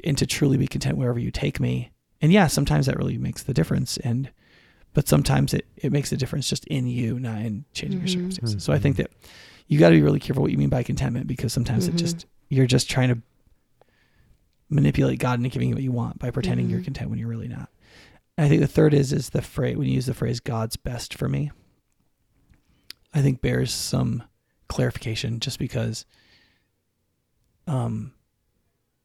and 0.03 0.17
to 0.17 0.25
truly 0.25 0.57
be 0.57 0.67
content 0.67 0.97
wherever 0.97 1.19
you 1.19 1.31
take 1.31 1.59
me. 1.59 1.91
And 2.21 2.31
yeah, 2.31 2.47
sometimes 2.47 2.87
that 2.87 2.97
really 2.97 3.17
makes 3.17 3.43
the 3.43 3.53
difference, 3.53 3.97
and 3.97 4.31
but 4.97 5.07
sometimes 5.07 5.53
it 5.53 5.63
it 5.75 5.91
makes 5.91 6.11
a 6.11 6.17
difference 6.17 6.49
just 6.49 6.65
in 6.65 6.87
you, 6.87 7.19
not 7.19 7.37
in 7.39 7.65
changing 7.71 7.99
your 7.99 8.07
Mhm. 8.07 8.13
circumstances. 8.13 8.63
So 8.63 8.73
I 8.73 8.79
think 8.79 8.95
that 8.97 9.11
you 9.67 9.77
got 9.77 9.89
to 9.89 9.95
be 9.95 10.01
really 10.01 10.19
careful 10.19 10.41
what 10.41 10.51
you 10.51 10.57
mean 10.57 10.69
by 10.69 10.81
contentment 10.81 11.27
because 11.27 11.53
sometimes 11.53 11.87
it 11.87 11.95
just 11.95 12.25
you're 12.49 12.65
just 12.65 12.89
trying 12.89 13.09
to 13.09 13.21
manipulate 14.69 15.19
God 15.19 15.37
into 15.37 15.49
giving 15.49 15.69
you 15.69 15.75
what 15.75 15.83
you 15.83 15.91
want 15.91 16.17
by 16.17 16.31
pretending 16.31 16.67
you're 16.67 16.79
Mhm. 16.79 16.85
content 16.85 17.09
when 17.11 17.19
you're 17.19 17.27
really 17.29 17.47
not. 17.47 17.69
I 18.39 18.47
think 18.49 18.59
the 18.59 18.67
third 18.67 18.95
is 18.95 19.13
is 19.13 19.29
the 19.29 19.43
phrase 19.43 19.77
when 19.77 19.87
you 19.87 19.93
use 19.93 20.07
the 20.07 20.15
phrase 20.15 20.39
God's 20.39 20.77
best 20.77 21.13
for 21.13 21.29
me. 21.29 21.51
I 23.13 23.21
think 23.21 23.39
bears 23.39 23.71
some 23.71 24.23
clarification 24.67 25.39
just 25.39 25.59
because 25.59 26.05
um 27.67 28.13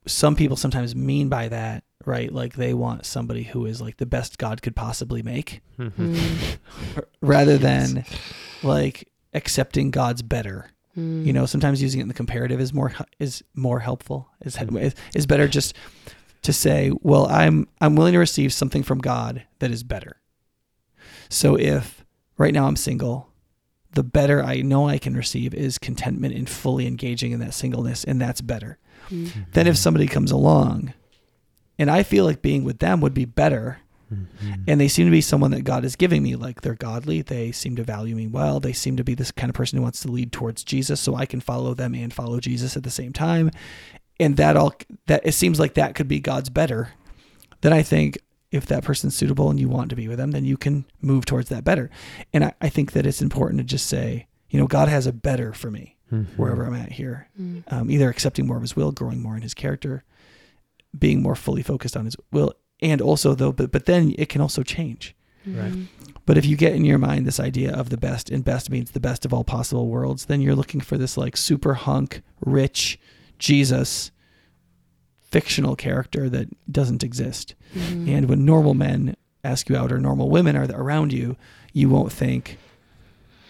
some 0.06 0.34
people 0.36 0.56
sometimes 0.56 0.94
mean 0.96 1.28
by 1.28 1.48
that, 1.48 1.84
right? 2.04 2.32
Like 2.32 2.54
they 2.54 2.74
want 2.74 3.06
somebody 3.06 3.44
who 3.44 3.66
is 3.66 3.80
like 3.80 3.98
the 3.98 4.06
best 4.06 4.38
God 4.38 4.62
could 4.62 4.74
possibly 4.76 5.22
make 5.22 5.60
Mm, 5.78 6.58
rather 7.20 7.58
than 7.58 8.04
like 8.62 9.08
accepting 9.34 9.90
God's 9.90 10.22
better. 10.22 10.70
mm, 10.96 11.24
You 11.24 11.32
know, 11.32 11.46
sometimes 11.46 11.80
using 11.82 12.00
it 12.00 12.02
in 12.02 12.08
the 12.08 12.14
comparative 12.14 12.60
is 12.60 12.72
more 12.72 12.92
is 13.18 13.42
more 13.54 13.80
helpful. 13.80 14.28
Is 14.44 14.56
is, 14.60 14.94
is 15.14 15.26
better 15.26 15.48
just 15.48 15.74
to 16.42 16.52
say, 16.52 16.90
well, 17.02 17.26
I'm 17.28 17.68
I'm 17.80 17.94
willing 17.96 18.12
to 18.14 18.18
receive 18.18 18.52
something 18.52 18.82
from 18.82 18.98
God 18.98 19.44
that 19.60 19.70
is 19.70 19.82
better. 19.84 20.16
So 21.28 21.56
if 21.56 22.04
right 22.38 22.52
now 22.52 22.66
I'm 22.66 22.76
single, 22.76 23.28
the 23.94 24.02
better 24.02 24.42
I 24.42 24.62
know 24.62 24.88
I 24.88 24.98
can 24.98 25.16
receive 25.16 25.54
is 25.54 25.78
contentment 25.78 26.34
in 26.34 26.46
fully 26.46 26.86
engaging 26.86 27.32
in 27.32 27.40
that 27.40 27.54
singleness, 27.54 28.04
and 28.04 28.20
that's 28.20 28.40
better. 28.40 28.78
Mm, 29.10 29.30
Then 29.52 29.66
if 29.66 29.76
somebody 29.76 30.06
comes 30.06 30.30
along, 30.30 30.92
and 31.78 31.90
I 31.90 32.02
feel 32.02 32.24
like 32.24 32.42
being 32.42 32.64
with 32.64 32.78
them 32.78 33.00
would 33.00 33.14
be 33.14 33.24
better, 33.24 33.78
Mm-hmm. 34.12 34.64
and 34.68 34.78
they 34.78 34.88
seem 34.88 35.06
to 35.06 35.10
be 35.10 35.22
someone 35.22 35.52
that 35.52 35.64
God 35.64 35.86
is 35.86 35.96
giving 35.96 36.22
me. 36.22 36.36
Like 36.36 36.60
they're 36.60 36.74
godly. 36.74 37.22
They 37.22 37.50
seem 37.50 37.76
to 37.76 37.82
value 37.82 38.14
me 38.14 38.26
well. 38.26 38.60
They 38.60 38.74
seem 38.74 38.98
to 38.98 39.04
be 39.04 39.14
this 39.14 39.30
kind 39.30 39.48
of 39.48 39.54
person 39.54 39.78
who 39.78 39.82
wants 39.82 40.00
to 40.02 40.08
lead 40.08 40.32
towards 40.32 40.64
Jesus, 40.64 41.00
so 41.00 41.14
I 41.14 41.24
can 41.24 41.40
follow 41.40 41.72
them 41.72 41.94
and 41.94 42.12
follow 42.12 42.38
Jesus 42.38 42.76
at 42.76 42.82
the 42.82 42.90
same 42.90 43.14
time. 43.14 43.50
And 44.20 44.36
that 44.36 44.54
all 44.54 44.74
that 45.06 45.22
it 45.24 45.32
seems 45.32 45.58
like 45.58 45.72
that 45.74 45.94
could 45.94 46.08
be 46.08 46.20
God's 46.20 46.50
better. 46.50 46.90
Then 47.62 47.72
I 47.72 47.82
think 47.82 48.18
if 48.50 48.66
that 48.66 48.84
person's 48.84 49.16
suitable 49.16 49.48
and 49.48 49.58
you 49.58 49.70
want 49.70 49.88
to 49.88 49.96
be 49.96 50.08
with 50.08 50.18
them, 50.18 50.32
then 50.32 50.44
you 50.44 50.58
can 50.58 50.84
move 51.00 51.24
towards 51.24 51.48
that 51.48 51.64
better. 51.64 51.88
And 52.34 52.44
I, 52.44 52.52
I 52.60 52.68
think 52.68 52.92
that 52.92 53.06
it's 53.06 53.22
important 53.22 53.60
to 53.60 53.64
just 53.64 53.86
say, 53.86 54.26
you 54.50 54.60
know, 54.60 54.66
God 54.66 54.88
has 54.88 55.06
a 55.06 55.12
better 55.12 55.54
for 55.54 55.70
me 55.70 55.91
Mm-hmm. 56.12 56.40
wherever 56.40 56.64
I'm 56.66 56.74
at 56.74 56.92
here. 56.92 57.28
mm, 57.40 57.62
Um, 57.72 57.90
either 57.90 58.08
accepting 58.10 58.46
more 58.46 58.56
of 58.56 58.62
His 58.62 58.76
will, 58.76 58.92
growing 58.92 59.20
more 59.22 59.34
in 59.36 59.42
His 59.42 59.54
character, 59.54 60.04
being 60.98 61.22
more 61.22 61.34
fully 61.34 61.62
focused 61.62 61.96
on 61.96 62.04
His 62.04 62.16
will, 62.30 62.52
and 62.82 63.00
also 63.00 63.34
though, 63.34 63.52
but 63.52 63.72
but 63.72 63.86
then 63.86 64.14
it 64.18 64.28
can 64.28 64.40
also 64.40 64.62
change. 64.62 65.14
Right. 65.46 65.72
mm, 65.72 65.86
But 66.26 66.38
if 66.38 66.44
you 66.46 66.56
get 66.56 66.74
in 66.76 66.84
your 66.84 66.98
mind 66.98 67.26
this 67.26 67.40
idea 67.40 67.72
of 67.74 67.88
the 67.90 67.96
best, 67.96 68.30
and 68.30 68.44
best 68.44 68.70
means 68.70 68.90
the 68.92 69.00
best 69.00 69.24
of 69.24 69.32
all 69.34 69.42
possible 69.44 69.88
worlds, 69.88 70.26
then 70.26 70.40
you're 70.40 70.54
looking 70.54 70.80
for 70.80 70.96
this 70.98 71.16
like 71.16 71.36
super 71.36 71.74
hunk, 71.74 72.22
rich 72.44 72.98
Jesus 73.38 74.12
fictional 75.20 75.76
character 75.76 76.28
that 76.28 76.48
doesn't 76.70 77.02
exist. 77.02 77.54
mm, 77.74 78.06
And 78.08 78.28
when 78.28 78.44
normal 78.44 78.74
men 78.74 79.16
ask 79.42 79.68
you 79.68 79.76
out 79.76 79.90
or 79.90 79.98
normal 79.98 80.28
women 80.30 80.56
are 80.56 80.68
around 80.72 81.12
you, 81.12 81.36
you 81.72 81.88
won't 81.88 82.12
think, 82.12 82.58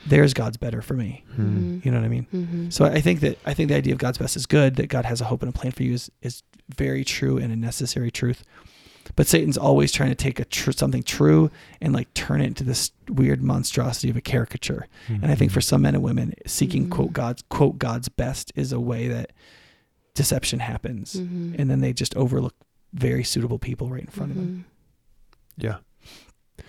there's 0.07 0.35
God's 0.35 0.57
better 0.57 0.83
for 0.83 0.95
me. 0.95 1.25
mm, 1.37 1.85
You 1.85 1.91
know 1.91 1.99
what 1.99 2.05
I 2.05 2.09
mean? 2.09 2.27
mhm. 2.33 2.73
So 2.73 2.85
I 2.85 3.01
think 3.01 3.21
that 3.21 3.39
I 3.47 3.55
think 3.55 3.69
the 3.69 3.77
idea 3.77 3.93
of 3.93 3.99
God's 3.99 4.19
best 4.19 4.37
is 4.37 4.47
good. 4.47 4.77
That 4.77 4.89
God 4.89 5.05
has 5.05 5.21
a 5.21 5.25
hope 5.25 5.43
and 5.43 5.49
a 5.49 5.53
plan 5.53 5.73
for 5.73 5.83
you 5.83 5.95
is 5.95 6.11
is 6.23 6.43
very 6.75 7.05
true 7.05 7.39
and 7.39 7.53
a 7.53 7.57
necessary 7.57 8.11
truth. 8.11 8.43
But 9.17 9.27
Satan's 9.27 9.59
always 9.59 9.91
trying 9.93 10.11
to 10.11 10.15
take 10.15 10.39
a 10.41 10.45
tr- 10.45 10.71
something 10.73 11.03
true 11.03 11.51
and 11.81 11.93
like 11.93 12.13
turn 12.15 12.41
it 12.41 12.47
into 12.47 12.65
this 12.65 12.93
weird 13.09 13.43
monstrosity 13.43 14.09
of 14.09 14.17
a 14.17 14.21
caricature. 14.21 14.87
And 15.09 15.27
I 15.27 15.35
think 15.35 15.51
for 15.53 15.61
some 15.61 15.83
men 15.83 15.95
and 15.97 16.03
women, 16.05 16.35
seeking 16.47 16.89
quote 16.89 17.13
God's 17.13 17.43
quote 17.49 17.79
God's 17.79 18.09
best 18.09 18.53
is 18.55 18.73
a 18.73 18.81
way 18.81 19.09
that 19.09 19.33
deception 20.15 20.61
happens, 20.61 21.15
Mhm. 21.17 21.57
and 21.59 21.71
then 21.71 21.81
they 21.81 21.93
just 21.93 22.15
overlook 22.17 22.55
very 22.95 23.25
suitable 23.25 23.59
people 23.59 23.89
right 23.89 24.03
in 24.03 24.07
front 24.11 24.31
of 24.33 24.37
them. 24.37 24.65
Mhm. 25.59 25.63
Yeah. 25.65 26.65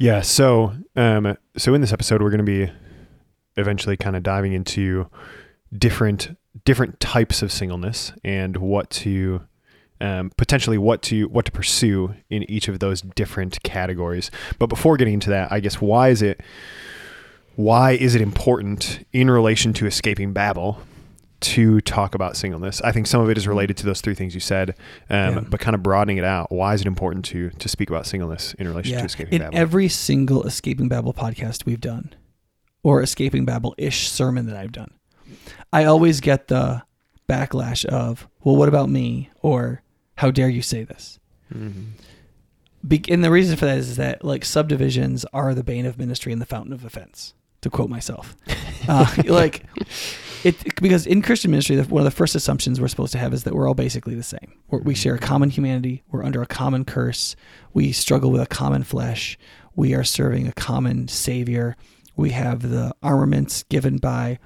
Yeah. 0.00 0.22
So, 0.22 0.72
um, 0.96 1.36
so 1.58 1.74
in 1.74 1.82
this 1.82 1.92
episode, 1.92 2.22
we're 2.22 2.30
going 2.30 2.38
to 2.38 2.42
be 2.44 2.72
eventually 3.58 3.98
kind 3.98 4.16
of 4.16 4.22
diving 4.22 4.54
into 4.54 5.10
different 5.76 6.38
different 6.64 6.98
types 7.00 7.42
of 7.42 7.52
singleness 7.52 8.10
and 8.24 8.56
what 8.56 8.88
to 8.90 9.42
um, 10.00 10.32
potentially 10.38 10.78
what 10.78 11.02
to 11.02 11.28
what 11.28 11.44
to 11.44 11.52
pursue 11.52 12.14
in 12.30 12.50
each 12.50 12.66
of 12.66 12.78
those 12.78 13.02
different 13.02 13.62
categories. 13.62 14.30
But 14.58 14.68
before 14.68 14.96
getting 14.96 15.12
into 15.12 15.28
that, 15.28 15.52
I 15.52 15.60
guess 15.60 15.82
why 15.82 16.08
is 16.08 16.22
it 16.22 16.40
why 17.56 17.92
is 17.92 18.14
it 18.14 18.22
important 18.22 19.06
in 19.12 19.30
relation 19.30 19.74
to 19.74 19.86
escaping 19.86 20.32
Babel 20.32 20.80
to 21.40 21.80
talk 21.80 22.14
about 22.14 22.36
singleness? 22.36 22.80
I 22.82 22.92
think 22.92 23.06
some 23.06 23.20
of 23.20 23.30
it 23.30 23.38
is 23.38 23.46
related 23.48 23.76
to 23.78 23.86
those 23.86 24.00
three 24.00 24.14
things 24.14 24.34
you 24.34 24.40
said, 24.40 24.70
um, 25.08 25.34
Yeah. 25.34 25.40
but 25.48 25.60
kind 25.60 25.74
of 25.74 25.82
broadening 25.82 26.18
it 26.18 26.24
out. 26.24 26.50
Why 26.52 26.74
is 26.74 26.80
it 26.82 26.86
important 26.86 27.24
to 27.26 27.50
to 27.50 27.68
speak 27.68 27.88
about 27.90 28.06
singleness 28.06 28.54
in 28.54 28.68
relation 28.68 28.98
to 28.98 29.04
escaping 29.04 29.34
in 29.34 29.40
Babel? 29.42 29.58
every 29.58 29.88
single 29.88 30.42
Escaping 30.46 30.88
Babel 30.88 31.12
podcast 31.14 31.64
we've 31.66 31.80
done, 31.80 32.12
or 32.82 33.02
Escaping 33.02 33.44
Babel 33.44 33.74
ish 33.78 34.08
sermon 34.08 34.46
that 34.46 34.56
I've 34.56 34.72
done, 34.72 34.90
I 35.72 35.84
always 35.84 36.20
get 36.20 36.48
the 36.48 36.82
backlash 37.28 37.84
of, 37.86 38.26
well, 38.42 38.56
what 38.56 38.68
about 38.68 38.88
me? 38.90 39.30
Or 39.42 39.82
how 40.16 40.30
dare 40.30 40.48
you 40.48 40.62
say 40.62 40.82
this? 40.84 41.18
Mhm. 41.54 41.92
Be- 42.86 43.04
and 43.08 43.22
the 43.22 43.30
reason 43.30 43.56
for 43.56 43.66
that 43.66 43.78
is 43.78 43.96
that 43.96 44.24
like 44.24 44.44
subdivisions 44.44 45.24
are 45.32 45.54
the 45.54 45.62
bane 45.62 45.84
of 45.86 45.98
ministry 45.98 46.32
and 46.32 46.40
the 46.40 46.46
fountain 46.46 46.72
of 46.72 46.84
offense, 46.84 47.34
to 47.62 47.70
quote 47.70 47.88
myself. 47.90 48.36
Uh, 48.88 49.06
like 49.26 49.62
it 50.44 50.80
because 50.80 51.06
in 51.06 51.22
Christian 51.22 51.50
ministry, 51.50 51.76
the, 51.76 51.84
one 51.84 52.00
of 52.00 52.04
the 52.04 52.16
first 52.16 52.34
assumptions 52.34 52.80
we're 52.80 52.88
supposed 52.88 53.12
to 53.12 53.18
have 53.18 53.32
is 53.32 53.44
that 53.44 53.54
we're 53.54 53.68
all 53.68 53.74
basically 53.74 54.14
the 54.14 54.22
same. 54.22 54.52
We're, 54.68 54.80
we 54.80 54.94
share 54.94 55.14
a 55.14 55.18
common 55.18 55.50
humanity. 55.50 56.02
We're 56.10 56.24
under 56.24 56.42
a 56.42 56.46
common 56.46 56.84
curse. 56.84 57.36
We 57.72 57.92
struggle 57.92 58.30
with 58.30 58.40
a 58.40 58.46
common 58.46 58.82
flesh. 58.84 59.38
We 59.74 59.94
are 59.94 60.04
serving 60.04 60.46
a 60.46 60.52
common 60.52 61.08
Savior. 61.08 61.76
We 62.16 62.30
have 62.30 62.62
the 62.62 62.94
armaments 63.02 63.64
given 63.64 63.98
by 63.98 64.38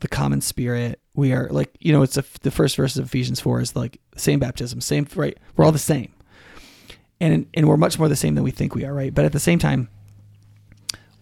the 0.00 0.08
common 0.08 0.40
Spirit. 0.40 1.00
We 1.14 1.32
are 1.32 1.48
like 1.50 1.76
you 1.80 1.92
know, 1.92 2.02
it's 2.02 2.16
a, 2.16 2.24
the 2.42 2.50
first 2.50 2.76
verse 2.76 2.96
of 2.96 3.06
Ephesians 3.06 3.40
four 3.40 3.60
is 3.60 3.76
like 3.76 4.00
same 4.16 4.38
baptism, 4.38 4.80
same 4.80 5.06
right. 5.14 5.36
We're 5.56 5.64
all 5.64 5.72
the 5.72 5.78
same, 5.78 6.12
and 7.20 7.46
and 7.54 7.68
we're 7.68 7.76
much 7.76 7.98
more 7.98 8.08
the 8.08 8.16
same 8.16 8.34
than 8.34 8.44
we 8.44 8.50
think 8.50 8.74
we 8.74 8.84
are, 8.84 8.94
right? 8.94 9.14
But 9.14 9.24
at 9.24 9.32
the 9.32 9.40
same 9.40 9.58
time, 9.58 9.88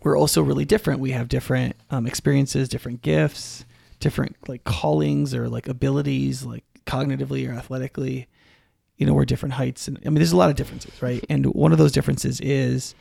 we're 0.02 0.16
also 0.16 0.42
really 0.42 0.64
different. 0.64 1.00
We 1.00 1.12
have 1.12 1.28
different 1.28 1.76
um, 1.90 2.06
experiences, 2.06 2.68
different 2.68 3.02
gifts, 3.02 3.64
different 4.00 4.36
like 4.48 4.64
callings 4.64 5.34
or 5.34 5.48
like 5.48 5.68
abilities, 5.68 6.44
like 6.44 6.64
cognitively 6.86 7.48
or 7.48 7.52
athletically. 7.52 8.28
You 8.96 9.06
know, 9.06 9.14
we're 9.14 9.24
different 9.24 9.54
heights, 9.54 9.86
and 9.86 9.96
I 10.04 10.08
mean, 10.08 10.16
there's 10.16 10.32
a 10.32 10.36
lot 10.36 10.50
of 10.50 10.56
differences, 10.56 11.00
right? 11.00 11.24
And 11.30 11.46
one 11.46 11.70
of 11.70 11.78
those 11.78 11.92
differences 11.92 12.40
is 12.40 12.94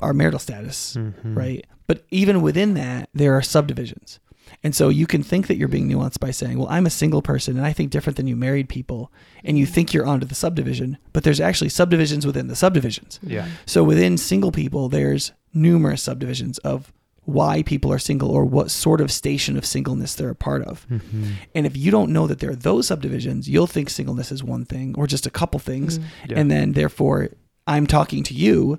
our 0.00 0.12
marital 0.12 0.40
status, 0.40 0.96
Mhm. 0.96 1.36
right? 1.36 1.64
But 1.86 2.04
even 2.10 2.42
within 2.42 2.74
that, 2.74 3.08
there 3.14 3.32
are 3.34 3.42
subdivisions. 3.42 4.18
And 4.64 4.74
so 4.74 4.88
you 4.88 5.06
can 5.06 5.22
think 5.22 5.46
that 5.46 5.56
you're 5.56 5.68
being 5.68 5.88
nuanced 5.88 6.20
by 6.20 6.30
saying, 6.30 6.58
well, 6.58 6.68
I'm 6.70 6.86
a 6.86 6.90
single 6.90 7.20
person 7.22 7.56
and 7.58 7.66
I 7.66 7.72
think 7.72 7.90
different 7.90 8.16
than 8.16 8.26
you 8.26 8.34
married 8.34 8.68
people. 8.68 9.12
And 9.44 9.58
you 9.58 9.66
think 9.66 9.92
you're 9.92 10.06
onto 10.06 10.26
the 10.26 10.34
subdivision, 10.34 10.96
but 11.12 11.22
there's 11.22 11.40
actually 11.40 11.68
subdivisions 11.68 12.26
within 12.26 12.48
the 12.48 12.56
subdivisions. 12.56 13.20
Yeah. 13.22 13.46
So 13.66 13.84
within 13.84 14.16
single 14.16 14.50
people, 14.50 14.88
there's 14.88 15.32
numerous 15.52 16.02
subdivisions 16.02 16.58
of 16.58 16.92
why 17.28 17.62
people 17.62 17.92
are 17.92 17.98
single 17.98 18.30
or 18.30 18.42
what 18.42 18.70
sort 18.70 19.02
of 19.02 19.12
station 19.12 19.58
of 19.58 19.66
singleness 19.66 20.14
they're 20.14 20.30
a 20.30 20.34
part 20.34 20.62
of. 20.62 20.86
Mhm. 20.88 21.32
And 21.54 21.66
if 21.66 21.76
you 21.76 21.90
don't 21.90 22.10
know 22.10 22.26
that 22.26 22.38
there 22.38 22.50
are 22.50 22.56
those 22.56 22.86
subdivisions, 22.86 23.48
you'll 23.50 23.66
think 23.66 23.90
singleness 23.90 24.32
is 24.32 24.42
one 24.42 24.64
thing 24.64 24.94
or 24.96 25.06
just 25.06 25.26
a 25.26 25.30
couple 25.30 25.60
things. 25.60 25.98
Mm. 25.98 26.04
Yeah. 26.30 26.38
And 26.38 26.50
then 26.50 26.72
therefore, 26.72 27.28
I'm 27.66 27.86
talking 27.86 28.22
to 28.24 28.32
you, 28.34 28.78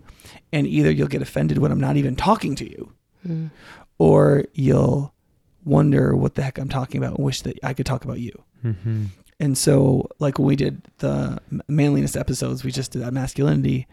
and 0.52 0.66
either 0.66 0.90
you'll 0.90 1.08
get 1.08 1.22
offended 1.22 1.60
when 1.60 1.72
I'm 1.72 1.80
not 1.80 1.96
even 1.96 2.16
talking 2.16 2.56
to 2.56 2.68
you, 2.68 2.92
Mm. 3.28 3.52
or 4.00 4.46
you'll 4.56 5.14
wonder 5.64 6.16
what 6.16 6.34
the 6.34 6.42
heck 6.42 6.58
I'm 6.58 6.70
talking 6.70 6.98
about 6.98 7.18
and 7.18 7.26
wish 7.26 7.44
that 7.44 7.60
I 7.62 7.74
could 7.76 7.86
talk 7.86 8.04
about 8.04 8.20
you. 8.20 8.32
Mhm. 8.66 9.10
And 9.40 9.56
so, 9.58 10.10
like 10.18 10.40
when 10.40 10.48
we 10.48 10.56
did 10.56 10.82
the 10.98 11.38
manliness 11.68 12.16
episodes, 12.16 12.64
we 12.64 12.72
just 12.72 12.92
did 12.94 13.04
that 13.04 13.14
masculinity. 13.14 13.86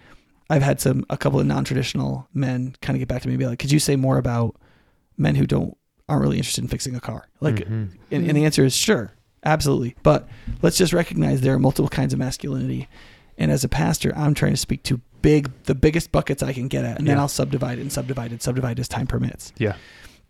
I've 0.49 0.63
had 0.63 0.81
some 0.81 1.05
a 1.11 1.17
couple 1.17 1.41
of 1.41 1.47
non-traditional 1.47 2.29
men 2.33 2.75
kind 2.81 2.97
of 2.97 3.01
get 3.01 3.09
back 3.09 3.23
to 3.23 3.29
me 3.29 3.35
and 3.35 3.39
be 3.39 3.47
like, 3.47 3.59
"Could 3.59 3.73
you 3.73 3.79
say 3.81 3.97
more 3.97 4.19
about 4.19 4.57
men 5.17 5.35
who 5.35 5.47
don't 5.47 5.77
aren't 6.09 6.23
really 6.23 6.37
interested 6.39 6.63
in 6.63 6.69
fixing 6.69 6.95
a 6.95 7.01
car?" 7.01 7.29
Like, 7.41 7.57
Mhm. 7.57 7.91
and, 8.13 8.27
and 8.29 8.37
the 8.37 8.45
answer 8.45 8.65
is 8.65 8.75
sure, 8.77 9.13
absolutely. 9.45 9.97
But 10.03 10.29
let's 10.63 10.77
just 10.77 10.93
recognize 10.93 11.41
there 11.41 11.55
are 11.55 11.59
multiple 11.59 11.89
kinds 11.89 12.13
of 12.13 12.19
masculinity. 12.19 12.89
And 13.39 13.51
as 13.51 13.65
a 13.65 13.69
pastor, 13.69 14.13
I'm 14.17 14.35
trying 14.35 14.53
to 14.53 14.57
speak 14.57 14.83
to 14.85 15.01
big, 15.21 15.51
the 15.65 15.75
biggest 15.75 16.13
buckets 16.13 16.43
I 16.43 16.53
can 16.53 16.69
get 16.69 16.85
at, 16.85 16.99
and 16.99 17.07
then 17.09 17.19
I'll 17.19 17.29
subdivide 17.29 17.79
it 17.79 17.83
and 17.83 17.93
subdivide 17.93 18.33
it, 18.33 18.41
subdivide 18.43 18.79
as 18.79 18.87
time 18.89 19.07
permits. 19.09 19.53
Yeah. 19.59 19.75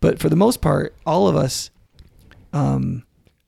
But 0.01 0.19
for 0.19 0.29
the 0.31 0.37
most 0.37 0.61
part, 0.63 0.95
all 1.05 1.29
of 1.29 1.37
us, 1.37 1.71
um, 2.53 3.05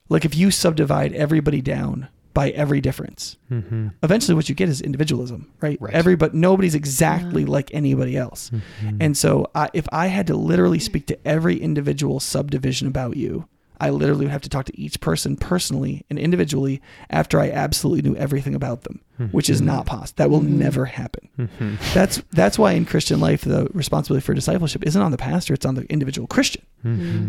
like 0.09 0.25
if 0.25 0.37
you 0.37 0.51
subdivide 0.51 1.13
everybody 1.15 1.61
down 1.63 2.09
by 2.35 2.51
every 2.51 2.81
difference, 2.81 3.37
Mhm. 3.51 3.93
eventually 4.03 4.35
what 4.35 4.49
you 4.49 4.55
get 4.55 4.69
is 4.69 4.81
individualism, 4.81 5.47
right? 5.61 5.79
Right. 5.81 6.19
but 6.19 6.35
nobody's 6.35 6.75
exactly 6.75 7.43
Yeah. 7.43 7.49
like 7.49 7.71
anybody 7.75 8.17
else. 8.17 8.51
Mhm. 8.51 8.97
And 9.01 9.17
so, 9.17 9.51
I, 9.55 9.69
if 9.75 9.87
I 9.93 10.07
had 10.09 10.27
to 10.29 10.37
literally 10.37 10.79
speak 10.79 11.07
to 11.07 11.19
every 11.27 11.57
individual 11.61 12.21
subdivision 12.21 12.87
about 12.87 13.17
you, 13.17 13.47
I 13.81 13.91
literally 13.91 14.27
would 14.27 14.33
have 14.33 14.43
to 14.43 14.49
talk 14.49 14.67
to 14.67 14.81
each 14.81 15.01
person 15.01 15.37
personally 15.37 16.05
and 16.11 16.19
individually 16.19 16.81
after 17.11 17.39
I 17.39 17.51
absolutely 17.51 18.09
knew 18.09 18.17
everything 18.17 18.55
about 18.55 18.83
them, 18.83 19.01
which 19.31 19.49
is 19.49 19.59
mm-hmm. 19.59 19.67
not 19.69 19.87
possible. 19.87 20.15
That 20.17 20.31
will 20.31 20.41
mm-hmm. 20.41 20.59
never 20.59 20.85
happen. 20.87 21.29
Mm-hmm. 21.39 21.75
That's 21.95 22.23
that's 22.33 22.59
why 22.59 22.73
in 22.73 22.85
Christian 22.85 23.21
life 23.21 23.43
the 23.43 23.69
responsibility 23.73 24.25
for 24.25 24.35
discipleship 24.35 24.85
isn't 24.85 25.01
on 25.01 25.13
the 25.13 25.17
pastor; 25.17 25.55
it's 25.55 25.67
on 25.67 25.77
the 25.77 25.85
individual 25.85 26.27
Christian. 26.27 26.63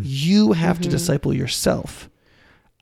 You 0.04 0.54
have 0.54 0.80
to 0.82 0.90
disciple 0.90 1.34
yourself. 1.34 2.10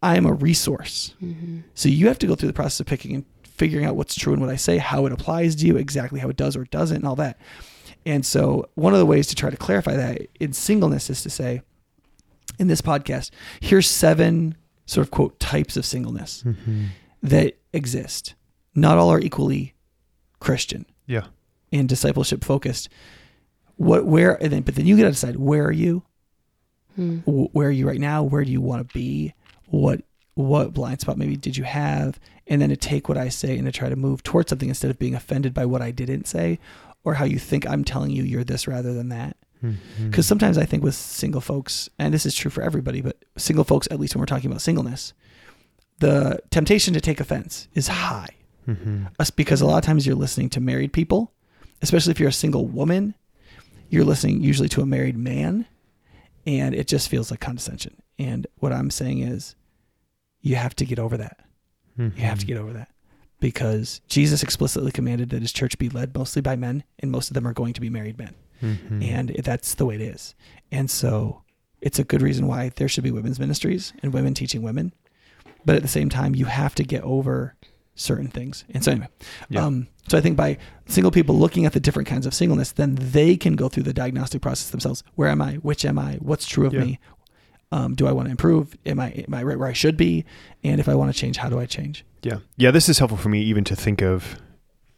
I 0.07 0.15
am 0.15 0.25
a 0.25 0.33
resource, 0.33 1.13
mm-hmm. 1.21 1.59
so 1.73 1.89
you 1.89 2.07
have 2.07 2.19
to 2.19 2.27
go 2.27 2.35
through 2.35 2.47
the 2.47 2.53
process 2.53 2.79
of 2.79 2.85
picking 2.85 3.13
and 3.15 3.25
figuring 3.43 3.85
out 3.85 3.95
what's 3.95 4.15
true 4.15 4.33
and 4.33 4.41
what 4.41 4.51
I 4.51 4.55
say, 4.55 4.77
how 4.77 5.05
it 5.05 5.11
applies 5.11 5.55
to 5.57 5.65
you, 5.67 5.77
exactly 5.77 6.19
how 6.19 6.29
it 6.29 6.37
does 6.37 6.55
or 6.55 6.63
doesn't, 6.65 6.97
and 6.97 7.05
all 7.05 7.15
that. 7.17 7.39
And 8.05 8.25
so, 8.25 8.69
one 8.75 8.93
of 8.93 8.99
the 8.99 9.05
ways 9.05 9.27
to 9.27 9.35
try 9.35 9.49
to 9.49 9.57
clarify 9.57 9.95
that 9.95 10.27
in 10.39 10.53
singleness 10.53 11.09
is 11.09 11.21
to 11.23 11.29
say, 11.29 11.61
in 12.59 12.67
this 12.67 12.81
podcast, 12.81 13.31
here's 13.59 13.87
seven 13.87 14.55
sort 14.85 15.05
of 15.05 15.11
quote 15.11 15.39
types 15.39 15.75
of 15.75 15.85
singleness 15.85 16.43
mm-hmm. 16.45 16.85
that 17.21 17.57
exist. 17.73 18.35
Not 18.73 18.97
all 18.97 19.09
are 19.09 19.19
equally 19.19 19.73
Christian 20.39 20.85
Yeah. 21.05 21.25
and 21.73 21.89
discipleship 21.89 22.43
focused. 22.43 22.87
What, 23.75 24.05
where, 24.05 24.41
and 24.41 24.53
then, 24.53 24.61
but 24.61 24.75
then 24.75 24.85
you 24.85 24.95
got 24.95 25.03
to 25.03 25.11
decide 25.11 25.35
where 25.35 25.65
are 25.65 25.71
you? 25.71 26.03
Hmm. 26.95 27.17
Wh- 27.19 27.53
Where 27.53 27.67
are 27.67 27.71
you 27.71 27.87
right 27.87 27.99
now? 27.99 28.23
Where 28.23 28.43
do 28.43 28.51
you 28.51 28.61
want 28.61 28.87
to 28.87 28.93
be? 28.93 29.33
What, 29.67 30.01
what 30.33 30.73
blind 30.73 31.01
spot 31.01 31.17
maybe 31.17 31.37
did 31.37 31.57
you 31.57 31.63
have? 31.63 32.19
And 32.47 32.61
then 32.61 32.69
to 32.69 32.77
take 32.77 33.09
what 33.09 33.17
I 33.17 33.29
say 33.29 33.57
and 33.57 33.65
to 33.65 33.71
try 33.71 33.89
to 33.89 33.95
move 33.95 34.23
towards 34.23 34.49
something 34.49 34.69
instead 34.69 34.91
of 34.91 34.99
being 34.99 35.15
offended 35.15 35.53
by 35.53 35.65
what 35.65 35.81
I 35.81 35.91
didn't 35.91 36.27
say 36.27 36.59
or 37.03 37.15
how 37.15 37.25
you 37.25 37.39
think 37.39 37.67
I'm 37.67 37.83
telling 37.83 38.11
you 38.11 38.23
you're 38.23 38.43
this 38.43 38.67
rather 38.67 38.93
than 38.93 39.09
that. 39.09 39.37
Mm-hmm. 39.63 40.09
Because 40.09 40.27
sometimes 40.27 40.57
I 40.57 40.65
think 40.65 40.83
with 40.83 40.95
single 40.95 41.41
folks, 41.41 41.89
and 41.97 42.13
this 42.13 42.25
is 42.25 42.35
true 42.35 42.51
for 42.51 42.61
everybody, 42.61 43.01
but 43.01 43.17
single 43.37 43.63
folks, 43.63 43.87
at 43.89 43.99
least 43.99 44.13
when 44.15 44.19
we're 44.19 44.27
talking 44.27 44.49
about 44.49 44.61
singleness, 44.61 45.13
the 45.99 46.39
temptation 46.51 46.93
to 46.93 47.01
take 47.01 47.19
offense 47.19 47.67
is 47.73 47.87
high. 47.87 48.29
Mm-hmm. 48.67 49.05
Us- 49.19 49.31
Because 49.31 49.61
a 49.61 49.65
lot 49.65 49.77
of 49.77 49.83
times 49.83 50.05
you're 50.05 50.15
listening 50.15 50.49
to 50.51 50.61
married 50.61 50.93
people, 50.93 51.31
especially 51.81 52.11
if 52.11 52.19
you're 52.19 52.29
a 52.29 52.33
single 52.33 52.67
woman, 52.67 53.15
you're 53.89 54.05
listening 54.05 54.41
usually 54.41 54.69
to 54.69 54.81
a 54.81 54.85
married 54.85 55.17
man, 55.17 55.65
and 56.45 56.75
it 56.75 56.87
just 56.87 57.09
feels 57.09 57.31
like 57.31 57.39
condescension. 57.39 58.01
And 58.19 58.47
what 58.57 58.73
I'm 58.73 58.89
saying 58.89 59.19
is, 59.19 59.55
you 60.41 60.55
have 60.55 60.75
to 60.77 60.85
get 60.85 60.99
over 60.99 61.17
that. 61.17 61.39
You 61.97 62.09
have 62.17 62.39
to 62.39 62.45
get 62.45 62.57
over 62.57 62.73
that 62.73 62.89
because 63.39 64.01
Jesus 64.07 64.43
explicitly 64.43 64.91
commanded 64.91 65.29
that 65.31 65.41
his 65.41 65.51
church 65.51 65.77
be 65.79 65.89
led 65.89 66.15
mostly 66.15 66.41
by 66.43 66.55
men, 66.55 66.83
and 66.99 67.09
most 67.11 67.29
of 67.29 67.33
them 67.33 67.47
are 67.47 67.53
going 67.53 67.73
to 67.73 67.81
be 67.81 67.89
married 67.89 68.17
men 68.17 68.35
and 68.61 69.29
that's 69.43 69.75
the 69.75 69.85
way 69.85 69.93
it 69.95 70.01
is. 70.01 70.33
And 70.71 70.89
so 70.89 71.43
it's 71.81 71.99
a 71.99 72.03
good 72.03 72.23
reason 72.23 72.47
why 72.47 72.69
there 72.75 72.87
should 72.87 73.03
be 73.03 73.11
women's 73.11 73.39
ministries 73.39 73.93
and 74.01 74.11
women 74.13 74.33
teaching 74.33 74.63
women. 74.63 74.93
But 75.65 75.75
at 75.75 75.81
the 75.83 75.87
same 75.87 76.09
time, 76.09 76.33
you 76.33 76.45
have 76.45 76.73
to 76.75 76.83
get 76.83 77.03
over 77.03 77.55
certain 77.93 78.27
things. 78.29 78.63
And 78.73 78.83
so 78.83 78.91
anyway, 78.93 79.07
Yeah. 79.49 79.65
um, 79.65 79.87
so 80.07 80.17
I 80.17 80.21
think 80.21 80.37
by 80.37 80.57
single 80.87 81.11
people 81.11 81.35
looking 81.37 81.65
at 81.65 81.73
the 81.73 81.79
different 81.79 82.07
kinds 82.07 82.25
of 82.25 82.33
singleness, 82.33 82.71
then 82.71 82.95
they 82.95 83.35
can 83.37 83.55
go 83.55 83.69
through 83.69 83.83
the 83.83 83.93
diagnostic 83.93 84.41
process 84.41 84.69
themselves. 84.71 85.03
Where 85.15 85.29
am 85.29 85.41
I? 85.41 85.55
Which 85.55 85.83
am 85.85 85.99
I? 85.99 86.15
What's 86.15 86.47
true 86.47 86.65
of 86.65 86.73
Yeah. 86.73 86.81
me? 86.83 86.99
Um, 87.71 87.95
do 87.95 88.07
I 88.07 88.11
want 88.11 88.27
to 88.27 88.31
improve? 88.31 88.77
Am 88.85 88.99
I 88.99 89.09
am 89.09 89.33
I 89.33 89.43
right 89.43 89.59
where 89.59 89.67
I 89.67 89.73
should 89.73 89.97
be? 89.97 90.25
And 90.63 90.79
if 90.79 90.87
I 90.87 90.95
want 90.95 91.13
to 91.13 91.19
change, 91.19 91.37
how 91.37 91.49
do 91.49 91.59
I 91.59 91.65
change? 91.65 92.05
Yeah. 92.23 92.39
Yeah, 92.55 92.71
this 92.71 92.89
is 92.89 92.99
helpful 92.99 93.17
for 93.17 93.29
me 93.29 93.41
even 93.41 93.63
to 93.65 93.75
think 93.75 94.01
of 94.01 94.37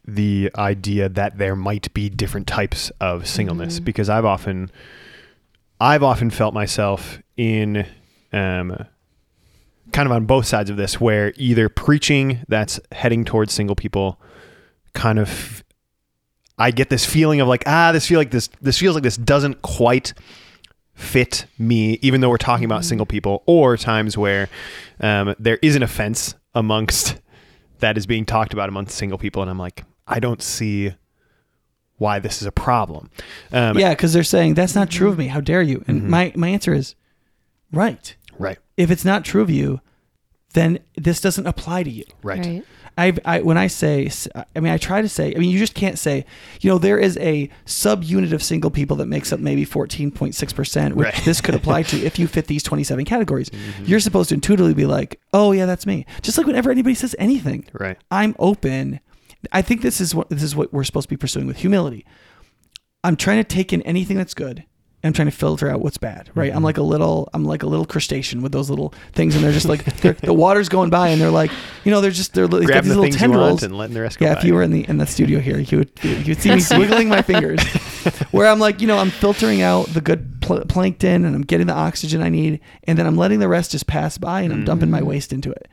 the 0.06 0.50
idea 0.56 1.08
that 1.08 1.38
there 1.38 1.54
might 1.54 1.92
be 1.94 2.08
different 2.08 2.46
types 2.46 2.90
of 3.00 3.26
singleness 3.26 3.80
because 3.80 4.08
I've 4.08 4.24
often 4.24 4.70
I've 5.80 6.02
often 6.02 6.30
felt 6.30 6.54
myself 6.54 7.18
in 7.36 7.86
um 8.32 8.86
kind 9.92 10.06
of 10.06 10.12
on 10.12 10.24
both 10.24 10.46
sides 10.46 10.70
of 10.70 10.76
this 10.76 11.00
where 11.00 11.32
either 11.36 11.68
preaching 11.68 12.44
that's 12.48 12.78
heading 12.92 13.24
towards 13.24 13.52
single 13.52 13.76
people 13.76 14.20
kind 14.94 15.18
of 15.18 15.64
I 16.58 16.70
get 16.70 16.90
this 16.90 17.04
feeling 17.04 17.40
of 17.40 17.48
like 17.48 17.64
ah 17.66 17.92
this 17.92 18.06
feel 18.06 18.18
like 18.18 18.30
this 18.30 18.48
this 18.60 18.78
feels 18.78 18.94
like 18.94 19.04
this 19.04 19.16
doesn't 19.16 19.62
quite 19.62 20.14
fit 21.00 21.46
me 21.58 21.98
even 22.02 22.20
though 22.20 22.28
we're 22.28 22.36
talking 22.36 22.64
about 22.64 22.84
single 22.84 23.06
people 23.06 23.42
or 23.46 23.76
times 23.76 24.18
where 24.18 24.48
um, 25.00 25.34
there 25.38 25.58
is 25.62 25.74
an 25.74 25.82
offense 25.82 26.34
amongst 26.54 27.18
that 27.78 27.96
is 27.96 28.06
being 28.06 28.26
talked 28.26 28.52
about 28.52 28.68
amongst 28.68 28.96
single 28.96 29.18
people 29.18 29.40
and 29.40 29.50
i'm 29.50 29.58
like 29.58 29.84
i 30.06 30.20
don't 30.20 30.42
see 30.42 30.92
why 31.96 32.18
this 32.18 32.40
is 32.40 32.46
a 32.46 32.52
problem 32.52 33.10
um, 33.52 33.78
yeah, 33.78 33.90
because 33.90 34.12
they're 34.12 34.22
saying 34.22 34.54
that's 34.54 34.74
not 34.74 34.90
true 34.90 35.10
of 35.10 35.18
me. 35.18 35.26
How 35.26 35.40
dare 35.40 35.62
you? 35.62 35.84
And 35.86 36.08
my 36.08 36.32
my 36.34 36.48
answer 36.48 36.72
is, 36.72 36.94
right. 37.72 38.16
right 38.38 38.58
if 38.76 38.90
it's 38.90 39.04
not 39.04 39.24
true 39.24 39.42
of 39.42 39.50
you, 39.50 39.80
then 40.54 40.78
this 40.96 41.20
doesn't 41.20 41.46
apply 41.46 41.82
to 41.82 41.90
you. 41.90 42.04
right, 42.22 42.64
I've, 43.00 43.18
I 43.24 43.40
when 43.40 43.56
I 43.56 43.66
say, 43.68 44.10
I 44.34 44.60
mean, 44.60 44.72
I 44.72 44.76
try 44.78 45.00
to 45.00 45.08
say, 45.08 45.34
I 45.34 45.38
mean, 45.38 45.50
you 45.50 45.58
just 45.58 45.74
can't 45.74 45.98
say, 45.98 46.24
you 46.60 46.68
know, 46.70 46.78
there 46.78 46.98
is 46.98 47.16
a 47.18 47.48
subunit 47.66 48.32
of 48.32 48.42
single 48.42 48.70
people 48.70 48.96
that 48.98 49.06
makes 49.06 49.32
up 49.32 49.40
maybe 49.40 49.64
fourteen 49.64 50.10
point 50.10 50.34
six 50.34 50.52
percent, 50.52 50.96
which 50.96 51.06
Right. 51.06 51.24
this 51.24 51.40
could 51.40 51.54
apply 51.54 51.82
to 51.84 51.96
if 52.04 52.18
you 52.18 52.26
fit 52.26 52.46
these 52.46 52.62
twenty 52.62 52.84
seven 52.84 53.04
categories. 53.04 53.48
Mm-hmm. 53.50 53.84
You're 53.86 54.00
supposed 54.00 54.28
to 54.28 54.34
intuitively 54.34 54.74
be 54.74 54.86
like, 54.86 55.20
oh 55.32 55.52
yeah, 55.52 55.66
that's 55.66 55.86
me. 55.86 56.04
Just 56.22 56.36
like 56.38 56.46
whenever 56.46 56.70
anybody 56.70 56.94
says 56.94 57.16
anything, 57.18 57.66
right 57.72 57.96
I'm 58.10 58.34
open. 58.38 59.00
I 59.52 59.62
think 59.62 59.80
this 59.82 60.00
is 60.00 60.14
what 60.14 60.28
this 60.28 60.42
is 60.42 60.54
what 60.54 60.72
we're 60.72 60.84
supposed 60.84 61.06
to 61.08 61.14
be 61.14 61.16
pursuing 61.16 61.46
with 61.46 61.56
humility. 61.58 62.04
I'm 63.02 63.16
trying 63.16 63.38
to 63.38 63.44
take 63.44 63.72
in 63.72 63.80
anything 63.82 64.18
that's 64.18 64.34
good. 64.34 64.64
I'm 65.02 65.14
trying 65.14 65.28
to 65.30 65.32
filter 65.36 65.70
out 65.70 65.80
what's 65.80 65.96
bad, 65.96 66.28
right? 66.34 66.48
Mm-hmm. 66.48 66.56
I'm 66.58 66.62
like 66.62 66.76
a 66.76 66.82
little, 66.82 67.30
I'm 67.32 67.44
like 67.44 67.62
a 67.62 67.66
little 67.66 67.86
crustacean 67.86 68.42
with 68.42 68.52
those 68.52 68.68
little 68.68 68.92
things, 69.14 69.34
and 69.34 69.42
they're 69.42 69.52
just 69.52 69.66
like 69.66 69.84
they're, 70.02 70.12
the 70.12 70.34
water's 70.34 70.68
going 70.68 70.90
by, 70.90 71.08
and 71.08 71.20
they're 71.20 71.30
like, 71.30 71.50
you 71.84 71.90
know, 71.90 72.00
they're 72.02 72.10
just 72.10 72.34
they're 72.34 72.46
they've 72.46 72.60
got 72.60 72.66
grabbing 72.66 72.88
these 72.90 72.96
the 72.96 73.00
little 73.00 73.04
things 73.12 73.22
you 73.22 73.28
want 73.30 73.40
tendrils. 73.40 73.62
and 73.62 73.78
letting 73.78 73.94
the 73.94 74.02
rest 74.02 74.18
go 74.18 74.26
Yeah, 74.26 74.34
by. 74.34 74.40
if 74.40 74.44
you 74.44 74.54
were 74.54 74.62
in 74.62 74.70
the 74.72 74.84
in 74.88 74.98
the 74.98 75.06
studio 75.06 75.40
here, 75.40 75.58
you 75.58 75.78
would 75.78 75.90
you 76.02 76.24
would 76.34 76.38
see 76.42 76.54
me 76.54 76.62
wiggling 76.78 77.08
my 77.08 77.22
fingers, 77.22 77.62
where 78.30 78.46
I'm 78.46 78.58
like, 78.58 78.80
you 78.82 78.86
know, 78.86 78.98
I'm 78.98 79.10
filtering 79.10 79.62
out 79.62 79.86
the 79.86 80.00
good 80.02 80.40
pl- 80.42 80.64
plankton, 80.66 81.24
and 81.24 81.34
I'm 81.34 81.42
getting 81.42 81.66
the 81.66 81.72
oxygen 81.74 82.20
I 82.22 82.28
need, 82.28 82.60
and 82.84 82.98
then 82.98 83.06
I'm 83.06 83.16
letting 83.16 83.38
the 83.40 83.48
rest 83.48 83.70
just 83.70 83.86
pass 83.86 84.18
by, 84.18 84.42
and 84.42 84.52
I'm 84.52 84.64
dumping 84.64 84.90
my 84.90 85.02
waste 85.02 85.32
into 85.32 85.50
it, 85.50 85.66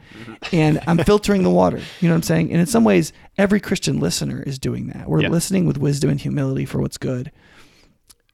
and 0.54 0.80
I'm 0.88 1.00
filtering 1.00 1.44
the 1.44 1.50
water. 1.50 1.82
You 2.00 2.08
know 2.08 2.14
what 2.14 2.20
I'm 2.20 2.24
saying? 2.24 2.52
And 2.52 2.62
in 2.62 2.66
some 2.66 2.84
ways, 2.86 3.12
every 3.38 3.60
Christian 3.60 4.00
listener 4.00 4.42
is 4.42 4.58
doing 4.58 4.88
that. 4.88 5.10
We're 5.10 5.22
Yeah. 5.24 5.30
listening 5.30 5.66
with 5.66 5.78
wisdom 5.78 6.10
and 6.10 6.20
humility 6.20 6.64
for 6.66 6.80
what's 6.82 6.98
good, 6.98 7.32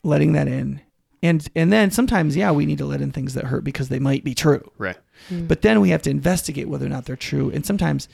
letting 0.03 0.33
that 0.33 0.47
in. 0.47 0.81
And, 1.21 1.47
and 1.55 1.71
then 1.71 1.89
sometimes, 1.89 2.35
yeah, 2.35 2.51
we 2.51 2.65
need 2.65 2.79
to 2.79 2.85
let 2.85 3.01
in 3.01 3.11
things 3.11 3.33
that 3.33 3.45
hurt 3.45 3.63
because 3.63 3.89
they 3.89 3.99
might 3.99 4.23
be 4.23 4.35
true. 4.35 4.69
right 4.77 4.97
mm. 5.29 5.47
But 5.47 5.61
then 5.61 5.79
we 5.79 5.89
have 5.89 6.01
to 6.03 6.09
investigate 6.09 6.67
whether 6.67 6.85
or 6.85 6.89
not 6.89 7.05
they're 7.05 7.15
true. 7.15 7.49
And 7.49 7.65
sometimes 7.65 8.09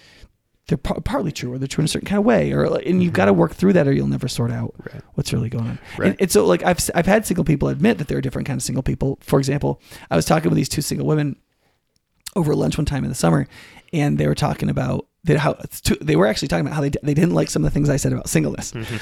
they're 0.67 0.77
par- 0.77 1.01
partly 1.01 1.31
true 1.31 1.51
or 1.51 1.57
they're 1.57 1.67
true 1.67 1.81
in 1.81 1.85
a 1.85 1.89
certain 1.89 2.07
kind 2.07 2.19
of 2.19 2.25
way. 2.25 2.51
Or 2.51 2.65
and 2.77 3.01
you've 3.03 3.13
got 3.13 3.25
to 3.25 3.31
mm-hmm. 3.31 3.39
work 3.39 3.53
through 3.55 3.73
that 3.73 3.87
or 3.87 3.91
you'll 3.91 4.07
never 4.07 4.27
sort 4.27 4.51
out 4.51 4.75
Right. 4.93 5.01
what's 5.15 5.33
really 5.33 5.49
going 5.49 5.65
on. 5.65 5.79
Right. 5.97 6.11
And, 6.11 6.21
and 6.21 6.31
so 6.31 6.45
like 6.45 6.63
I've 6.63 6.79
I've 6.93 7.07
had 7.07 7.25
single 7.25 7.43
people 7.43 7.67
admit 7.67 7.97
that 7.97 8.07
there 8.07 8.17
are 8.17 8.21
different 8.21 8.47
kinds 8.47 8.63
of 8.63 8.67
single 8.67 8.83
people. 8.83 9.17
For 9.21 9.39
example, 9.39 9.81
I 10.11 10.15
was 10.15 10.25
talking 10.25 10.49
with 10.49 10.57
these 10.57 10.69
two 10.69 10.81
single 10.83 11.07
women 11.07 11.35
over 12.35 12.55
lunch 12.55 12.77
one 12.77 12.85
time 12.85 13.03
in 13.03 13.09
the 13.09 13.15
summer, 13.15 13.47
and 13.91 14.17
they 14.19 14.27
were 14.27 14.35
talking 14.35 14.69
about 14.69 15.07
that 15.23 15.39
how 15.39 15.51
it's 15.63 15.81
they 15.99 16.15
were 16.15 16.27
actually 16.27 16.47
talking 16.47 16.65
about 16.65 16.75
how 16.75 16.81
they 16.81 16.91
they 17.01 17.15
didn't 17.15 17.33
like 17.33 17.49
some 17.49 17.63
of 17.65 17.71
the 17.71 17.73
things 17.73 17.89
I 17.89 17.97
said 17.97 18.13
about 18.13 18.29
singleness. 18.29 18.71
Mm-hmm. 18.71 18.97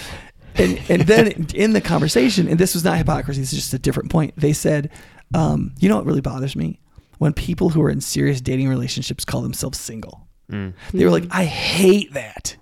And 0.57 0.81
and 0.89 1.01
then 1.03 1.47
in 1.53 1.73
the 1.73 1.81
conversation, 1.81 2.47
and 2.47 2.59
this 2.59 2.73
was 2.73 2.83
not 2.83 2.97
hypocrisy, 2.97 3.41
this 3.41 3.53
is 3.53 3.59
just 3.59 3.73
a 3.73 3.79
different 3.79 4.09
point. 4.11 4.33
They 4.37 4.53
said, 4.53 4.89
um, 5.33 5.73
you 5.79 5.89
know 5.89 5.97
what 5.97 6.05
really 6.05 6.21
bothers 6.21 6.55
me 6.55 6.79
when 7.17 7.33
people 7.33 7.69
who 7.69 7.81
are 7.81 7.89
in 7.89 8.01
serious 8.01 8.41
dating 8.41 8.69
relationships 8.69 9.25
call 9.25 9.41
themselves 9.41 9.79
single. 9.79 10.27
Mm. 10.51 10.73
They 10.93 11.03
were 11.03 11.11
like, 11.11 11.25
I 11.31 11.45
hate 11.45 12.13
that 12.13 12.55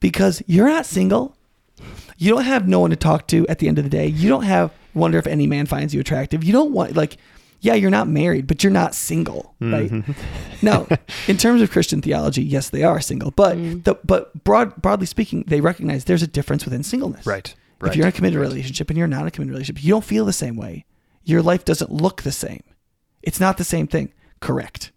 because 0.00 0.42
you're 0.46 0.68
not 0.68 0.86
single. 0.86 1.36
You 2.18 2.30
don't 2.30 2.44
have 2.44 2.68
no 2.68 2.80
one 2.80 2.90
to 2.90 2.96
talk 2.96 3.26
to 3.28 3.46
at 3.48 3.58
the 3.58 3.68
end 3.68 3.78
of 3.78 3.84
the 3.84 3.90
day. 3.90 4.06
You 4.06 4.28
don't 4.28 4.44
have 4.44 4.72
wonder 4.94 5.18
if 5.18 5.26
any 5.26 5.46
man 5.46 5.66
finds 5.66 5.94
you 5.94 6.00
attractive. 6.00 6.44
You 6.44 6.52
don't 6.52 6.72
want 6.72 6.96
like, 6.96 7.16
yeah, 7.60 7.74
you're 7.74 7.90
not 7.90 8.08
married, 8.08 8.46
but 8.46 8.64
you're 8.64 8.72
not 8.72 8.94
single, 8.94 9.54
mm-hmm. 9.60 10.00
right? 10.00 10.16
now, 10.62 10.86
in 11.28 11.36
terms 11.36 11.62
of 11.62 11.70
Christian 11.70 12.00
theology, 12.00 12.42
yes, 12.42 12.70
they 12.70 12.82
are 12.82 13.00
single, 13.00 13.30
but 13.30 13.56
mm. 13.56 13.84
the, 13.84 13.94
but 14.04 14.44
broad 14.44 14.80
broadly 14.80 15.06
speaking, 15.06 15.44
they 15.46 15.60
recognize 15.60 16.04
there's 16.04 16.22
a 16.22 16.26
difference 16.26 16.64
within 16.64 16.82
singleness. 16.82 17.26
right 17.80 17.90
If 17.92 17.96
you're 17.96 18.06
in 18.06 18.10
a 18.10 18.12
committed 18.12 18.38
relationship 18.38 18.88
and 18.90 18.98
you're 18.98 19.06
not 19.06 19.22
in 19.22 19.28
a 19.28 19.30
committed 19.30 19.52
relationship, 19.52 19.84
you 19.84 19.90
don't 19.90 20.04
feel 20.04 20.24
the 20.24 20.32
same 20.32 20.56
way. 20.56 20.84
Your 21.24 21.42
life 21.42 21.64
doesn't 21.64 21.90
look 21.90 22.22
the 22.22 22.32
same. 22.32 22.62
It's 23.22 23.40
not 23.40 23.58
the 23.58 23.64
same 23.64 23.86
thing. 23.86 24.12
Correct. 24.40 24.92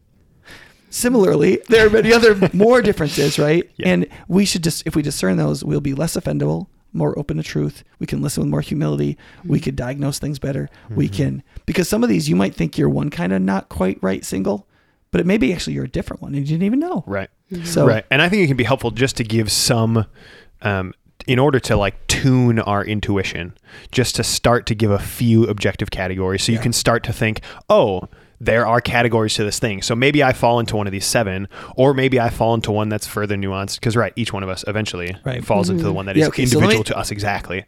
Similarly, 0.89 1.59
there 1.69 1.87
are 1.87 1.89
many 1.89 2.13
other 2.13 2.49
more 2.53 2.81
differences, 2.81 3.39
right? 3.39 3.69
Yeah. 3.77 3.89
And 3.89 4.07
we 4.27 4.45
should 4.45 4.63
just, 4.63 4.83
if 4.85 4.95
we 4.95 5.01
discern 5.01 5.37
those, 5.37 5.63
we'll 5.63 5.81
be 5.81 5.93
less 5.93 6.15
offendable, 6.15 6.67
more 6.93 7.17
open 7.17 7.37
to 7.37 7.43
truth. 7.43 7.83
We 7.99 8.07
can 8.07 8.21
listen 8.21 8.43
with 8.43 8.49
more 8.49 8.61
humility. 8.61 9.17
We 9.43 9.59
hmm. 9.59 9.63
could 9.63 9.75
diagnose 9.75 10.19
things 10.19 10.39
better. 10.39 10.69
We 10.89 11.07
hmm. 11.07 11.13
can, 11.13 11.43
because 11.65 11.89
some 11.89 12.03
of 12.03 12.09
these 12.09 12.29
you 12.29 12.35
might 12.35 12.55
think 12.55 12.77
you're 12.77 12.89
one 12.89 13.09
kind 13.09 13.33
of 13.33 13.41
not 13.41 13.69
quite 13.69 13.97
right 14.01 14.23
single, 14.23 14.67
but 15.13 15.21
it 15.21 15.27
may 15.27 15.37
be 15.37 15.53
actually 15.53 15.73
you're 15.73 15.85
a 15.85 15.89
different 15.89 16.21
one 16.21 16.33
and 16.33 16.41
you 16.41 16.55
didn't 16.55 16.65
even 16.65 16.79
know. 16.79 17.03
right 17.07 17.29
mm-hmm. 17.49 17.63
So, 17.63 17.87
right 17.87 18.03
and 18.11 18.21
i 18.21 18.27
think 18.27 18.43
it 18.43 18.47
can 18.47 18.57
be 18.57 18.65
helpful 18.65 18.91
just 18.91 19.15
to 19.17 19.23
give 19.23 19.49
some 19.49 20.05
um, 20.63 20.93
in 21.27 21.39
order 21.39 21.59
to 21.61 21.77
like 21.77 22.07
tune 22.07 22.59
our 22.59 22.83
intuition 22.83 23.55
just 23.91 24.15
to 24.15 24.23
start 24.23 24.65
to 24.65 24.75
give 24.75 24.91
a 24.91 24.99
few 24.99 25.45
objective 25.45 25.91
categories 25.91 26.43
so 26.43 26.51
you 26.51 26.59
can 26.59 26.73
start 26.73 27.03
to 27.03 27.13
think 27.13 27.41
oh 27.69 28.09
there 28.45 28.67
are 28.67 28.81
categories 28.81 29.33
to 29.35 29.43
this 29.43 29.59
thing. 29.59 29.81
So 29.81 29.95
maybe 29.95 30.23
I 30.23 30.33
fall 30.33 30.59
into 30.59 30.75
one 30.75 30.85
of 30.87 30.91
these 30.91 31.05
seven, 31.05 31.47
or 31.75 31.93
maybe 31.93 32.19
I 32.19 32.29
fall 32.29 32.53
into 32.53 32.71
one 32.71 32.89
that's 32.89 33.07
further 33.07 33.35
nuanced. 33.35 33.75
Because 33.79 33.95
right, 33.95 34.13
each 34.15 34.33
one 34.33 34.43
of 34.43 34.49
us 34.49 34.63
eventually 34.67 35.15
Right. 35.23 35.43
falls 35.43 35.69
into 35.69 35.83
the 35.83 35.91
Mhm. 35.91 35.95
one 35.95 36.05
that 36.07 36.17
is 36.17 36.21
Yeah, 36.21 36.27
okay, 36.27 36.45
so 36.45 36.57
individual 36.57 36.79
me- 36.81 36.83
to 36.85 36.97
us 36.97 37.11
exactly. 37.11 37.65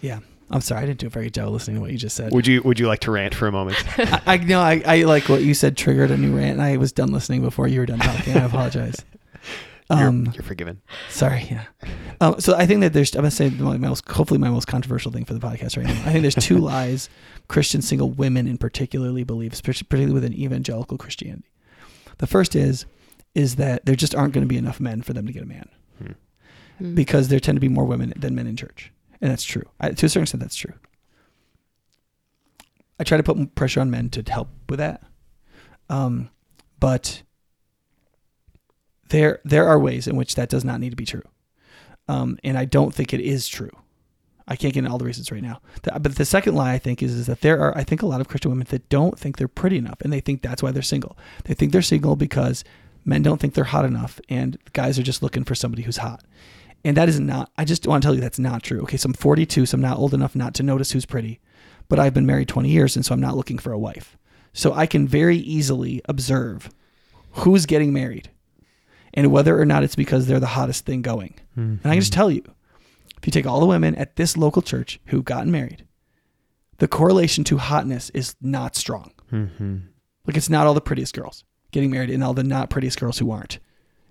Yeah. 0.00 0.18
I'm 0.50 0.60
sorry, 0.60 0.82
I 0.82 0.86
didn't 0.86 1.00
do 1.00 1.06
a 1.06 1.10
very 1.10 1.26
good 1.26 1.34
job 1.34 1.48
listening 1.48 1.76
to 1.76 1.80
what 1.80 1.90
you 1.90 1.96
just 1.96 2.14
said. 2.14 2.30
Would 2.32 2.46
you 2.46 2.60
Would 2.62 2.78
you 2.78 2.86
like 2.86 3.00
to 3.00 3.10
rant 3.10 3.34
for 3.34 3.48
a 3.48 3.52
moment? 3.52 3.82
I, 3.98 4.20
I 4.26 4.36
know 4.36 4.60
I, 4.60 4.82
I 4.86 5.02
like 5.04 5.28
what 5.30 5.42
you 5.42 5.54
said 5.54 5.74
triggered 5.76 6.10
a 6.10 6.16
new 6.18 6.36
rant, 6.36 6.52
and 6.52 6.62
I 6.62 6.76
was 6.76 6.92
done 6.92 7.10
listening 7.12 7.40
before 7.40 7.66
you 7.66 7.80
were 7.80 7.86
done 7.86 7.98
talking. 7.98 8.36
I 8.36 8.44
apologize. 8.44 8.96
You're, 9.90 10.08
Um, 10.08 10.26
you're 10.34 10.42
forgiven. 10.42 10.80
sorry. 11.10 11.46
Yeah. 11.50 11.64
Um, 12.20 12.40
so 12.40 12.56
I 12.56 12.64
think 12.66 12.80
that 12.80 12.92
there's. 12.94 13.14
I'm 13.14 13.20
gonna 13.20 13.30
say 13.30 13.50
my 13.50 13.76
most, 13.76 14.08
hopefully 14.08 14.38
my 14.38 14.48
most 14.48 14.66
controversial 14.66 15.12
thing 15.12 15.24
for 15.26 15.34
the 15.34 15.40
podcast 15.40 15.76
right 15.76 15.84
now. 15.86 15.92
I 16.06 16.12
think 16.12 16.22
there's 16.22 16.34
two 16.36 16.58
lies 16.72 17.10
Christian 17.48 17.82
single 17.82 18.10
women 18.10 18.46
in 18.46 18.56
particularly 18.56 19.24
believe, 19.24 19.52
especially- 19.52 19.86
particularly 19.86 20.14
within 20.14 20.32
evangelical 20.32 20.96
Christianity. 20.96 21.50
The 22.18 22.26
first 22.26 22.56
is 22.56 22.86
is 23.34 23.56
that 23.56 23.84
there 23.84 23.96
just 23.96 24.14
aren't 24.14 24.32
going 24.32 24.44
to 24.44 24.48
be 24.48 24.56
enough 24.56 24.78
men 24.80 25.02
for 25.02 25.12
them 25.12 25.26
to 25.26 25.32
get 25.32 25.42
a 25.42 25.46
man 25.46 25.68
Mm. 26.80 26.94
because 26.94 27.28
there 27.28 27.38
tend 27.40 27.56
to 27.56 27.60
be 27.60 27.68
more 27.68 27.84
women 27.84 28.12
than 28.16 28.34
men 28.34 28.46
in 28.46 28.56
church, 28.56 28.90
and 29.20 29.30
that's 29.30 29.44
true. 29.44 29.62
I, 29.80 29.90
to 29.90 30.06
a 30.06 30.08
certain 30.08 30.22
extent, 30.22 30.40
that's 30.42 30.56
true. 30.56 30.72
I 32.98 33.04
try 33.04 33.16
to 33.16 33.22
put 33.22 33.54
pressure 33.54 33.80
on 33.80 33.90
men 33.90 34.08
to 34.10 34.22
help 34.30 34.48
with 34.68 34.78
that, 34.78 35.02
um, 35.88 36.30
but 36.80 37.22
there 39.14 39.40
there 39.44 39.66
are 39.66 39.78
ways 39.78 40.06
in 40.08 40.16
which 40.16 40.34
that 40.34 40.48
does 40.48 40.64
not 40.64 40.80
need 40.80 40.90
to 40.90 40.96
be 40.96 41.06
true, 41.06 41.22
um, 42.08 42.38
and 42.42 42.58
I 42.58 42.64
don't 42.64 42.92
think 42.94 43.14
it 43.14 43.20
is 43.20 43.46
true. 43.48 43.70
I 44.46 44.56
can't 44.56 44.74
get 44.74 44.80
into 44.80 44.90
all 44.90 44.98
the 44.98 45.06
reasons 45.06 45.32
right 45.32 45.42
now. 45.42 45.62
But 45.82 46.16
the 46.16 46.24
second 46.26 46.54
lie 46.54 46.74
I 46.74 46.78
think 46.78 47.02
is, 47.02 47.14
is 47.14 47.26
that 47.26 47.40
there 47.40 47.60
are 47.60 47.76
I 47.78 47.84
think 47.84 48.02
a 48.02 48.06
lot 48.06 48.20
of 48.20 48.28
Christian 48.28 48.50
women 48.50 48.66
that 48.70 48.88
don't 48.88 49.18
think 49.18 49.36
they're 49.36 49.48
pretty 49.48 49.78
enough, 49.78 50.00
and 50.00 50.12
they 50.12 50.20
think 50.20 50.42
that's 50.42 50.62
why 50.62 50.72
they're 50.72 50.82
single. 50.82 51.16
They 51.44 51.54
think 51.54 51.72
they're 51.72 51.82
single 51.82 52.16
because 52.16 52.64
men 53.04 53.22
don't 53.22 53.40
think 53.40 53.54
they're 53.54 53.64
hot 53.64 53.84
enough, 53.84 54.20
and 54.28 54.58
guys 54.72 54.98
are 54.98 55.04
just 55.04 55.22
looking 55.22 55.44
for 55.44 55.54
somebody 55.54 55.82
who's 55.82 55.98
hot. 55.98 56.24
And 56.84 56.96
that 56.96 57.08
is 57.08 57.18
not. 57.18 57.50
I 57.56 57.64
just 57.64 57.86
want 57.86 58.02
to 58.02 58.06
tell 58.06 58.14
you 58.14 58.20
that's 58.20 58.38
not 58.38 58.62
true. 58.62 58.82
Okay, 58.82 58.98
so 58.98 59.06
I'm 59.06 59.14
42, 59.14 59.64
so 59.64 59.76
I'm 59.76 59.80
not 59.80 59.96
old 59.96 60.12
enough 60.12 60.36
not 60.36 60.54
to 60.54 60.62
notice 60.62 60.90
who's 60.90 61.06
pretty, 61.06 61.40
but 61.88 61.98
I've 61.98 62.12
been 62.12 62.26
married 62.26 62.48
20 62.48 62.68
years, 62.68 62.96
and 62.96 63.06
so 63.06 63.14
I'm 63.14 63.20
not 63.20 63.36
looking 63.36 63.58
for 63.58 63.72
a 63.72 63.78
wife. 63.78 64.18
So 64.52 64.74
I 64.74 64.86
can 64.86 65.08
very 65.08 65.38
easily 65.38 66.02
observe 66.06 66.70
who's 67.32 67.64
getting 67.64 67.92
married, 67.92 68.30
and 69.14 69.32
whether 69.32 69.58
or 69.58 69.64
not 69.64 69.82
it's 69.82 69.96
because 69.96 70.26
they're 70.26 70.40
the 70.40 70.46
hottest 70.46 70.84
thing 70.84 71.02
going. 71.02 71.34
And 71.82 71.86
I 71.86 71.94
can 71.94 72.00
just 72.00 72.12
tell 72.12 72.30
you, 72.30 72.42
if 73.16 73.26
you 73.26 73.32
take 73.32 73.46
all 73.46 73.60
the 73.60 73.66
women 73.66 73.94
at 73.94 74.16
this 74.16 74.36
local 74.36 74.60
church 74.60 75.00
who've 75.06 75.24
gotten 75.24 75.50
married, 75.50 75.86
the 76.78 76.88
correlation 76.88 77.44
to 77.44 77.58
hotness 77.58 78.10
is 78.10 78.36
not 78.42 78.76
strong. 78.76 79.12
Mm-hmm. 79.32 79.78
Like 80.26 80.36
it's 80.36 80.50
not 80.50 80.66
all 80.66 80.74
the 80.74 80.80
prettiest 80.80 81.14
girls 81.14 81.44
getting 81.70 81.90
married 81.90 82.10
and 82.10 82.22
all 82.22 82.34
the 82.34 82.44
not 82.44 82.70
prettiest 82.70 83.00
girls 83.00 83.18
who 83.18 83.30
aren't. 83.30 83.58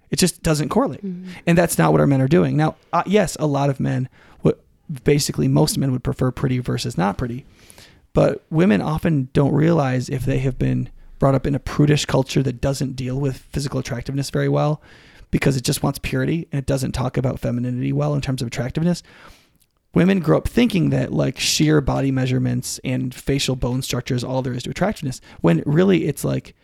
It 0.10 0.20
just 0.20 0.44
doesn't 0.44 0.70
correlate. 0.70 1.02
And 1.48 1.58
that's 1.58 1.78
not 1.78 1.92
what 1.92 2.02
our 2.02 2.08
men 2.08 2.22
are 2.22 2.28
doing. 2.28 2.56
Now, 2.56 2.76
uh, 2.92 3.04
yes, 3.06 3.36
a 3.40 3.48
lot 3.48 3.70
of 3.70 3.80
men, 3.80 4.10
what 4.42 4.64
basically 5.04 5.48
most 5.48 5.78
men 5.78 5.92
would 5.92 6.04
prefer 6.04 6.32
pretty 6.32 6.60
versus 6.60 6.98
not 6.98 7.18
pretty. 7.18 7.46
But 8.14 8.44
women 8.52 8.80
often 8.80 9.30
don't 9.34 9.54
realize 9.54 10.10
if 10.10 10.24
they 10.24 10.38
have 10.40 10.60
been 10.60 10.90
brought 11.24 11.36
up 11.36 11.48
in 11.48 11.56
a 11.56 11.60
prudish 11.60 12.04
culture 12.06 12.44
that 12.44 12.60
doesn't 12.60 12.98
deal 12.98 13.18
with 13.18 13.38
physical 13.54 13.80
attractiveness 13.80 14.30
very 14.30 14.50
well 14.50 14.82
because 15.32 15.56
it 15.56 15.64
just 15.64 15.82
wants 15.82 15.98
purity 16.00 16.50
and 16.52 16.60
it 16.60 16.66
doesn't 16.66 16.92
talk 16.92 17.16
about 17.16 17.40
femininity 17.40 17.94
well 17.94 18.14
in 18.14 18.20
terms 18.20 18.42
of 18.42 18.48
attractiveness. 18.50 19.02
Women 19.96 20.20
grow 20.20 20.40
up 20.40 20.50
thinking 20.50 20.90
that 20.90 21.14
like 21.14 21.40
sheer 21.40 21.80
body 21.80 22.12
measurements 22.12 22.78
and 22.84 23.16
facial 23.16 23.56
bone 23.56 23.82
structure 23.82 24.16
is 24.16 24.22
all 24.26 24.42
there 24.42 24.52
is 24.52 24.64
to 24.64 24.72
attractiveness, 24.72 25.22
when 25.40 25.64
really 25.66 26.08
it's 26.10 26.26
like 26.26 26.56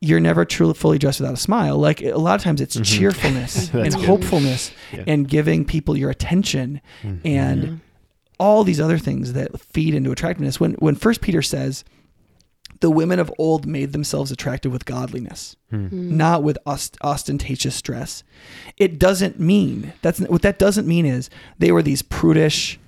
you're 0.00 0.20
never 0.20 0.44
truly 0.44 0.74
fully 0.74 0.98
dressed 0.98 1.18
without 1.18 1.34
a 1.34 1.36
smile. 1.36 1.76
Like 1.78 2.00
a 2.00 2.12
lot 2.14 2.36
of 2.36 2.42
times 2.44 2.60
it's 2.60 2.76
Mhm. 2.76 2.84
cheerfulness 2.96 3.70
and 3.74 3.92
good. 3.92 4.04
hopefulness 4.04 4.70
Yeah. 4.92 5.02
and 5.08 5.26
giving 5.26 5.64
people 5.64 5.96
your 5.96 6.10
attention 6.10 6.80
and 7.24 7.62
Yeah. 7.64 7.70
all 8.38 8.62
these 8.62 8.78
other 8.80 8.98
things 8.98 9.32
that 9.32 9.60
feed 9.60 9.96
into 9.96 10.12
attractiveness. 10.12 10.60
When 10.60 10.74
when 10.74 10.94
First 10.94 11.20
Peter 11.22 11.42
says, 11.42 11.82
"The 12.82 12.90
women 12.90 13.18
of 13.18 13.32
old 13.38 13.66
made 13.66 13.92
themselves 13.92 14.30
attractive 14.30 14.70
with 14.70 14.84
godliness, 14.84 15.56
Mm. 15.72 15.90
not 15.92 16.42
with 16.42 16.58
ost- 16.66 16.98
ostentatious 17.02 17.80
dress," 17.80 18.22
it 18.76 18.98
doesn't 18.98 19.40
mean 19.40 19.94
that's 20.02 20.20
what 20.20 20.42
that 20.42 20.58
doesn't 20.58 20.86
mean 20.86 21.06
is 21.06 21.30
they 21.58 21.72
were 21.72 21.82
these 21.82 22.02
prudish, 22.02 22.78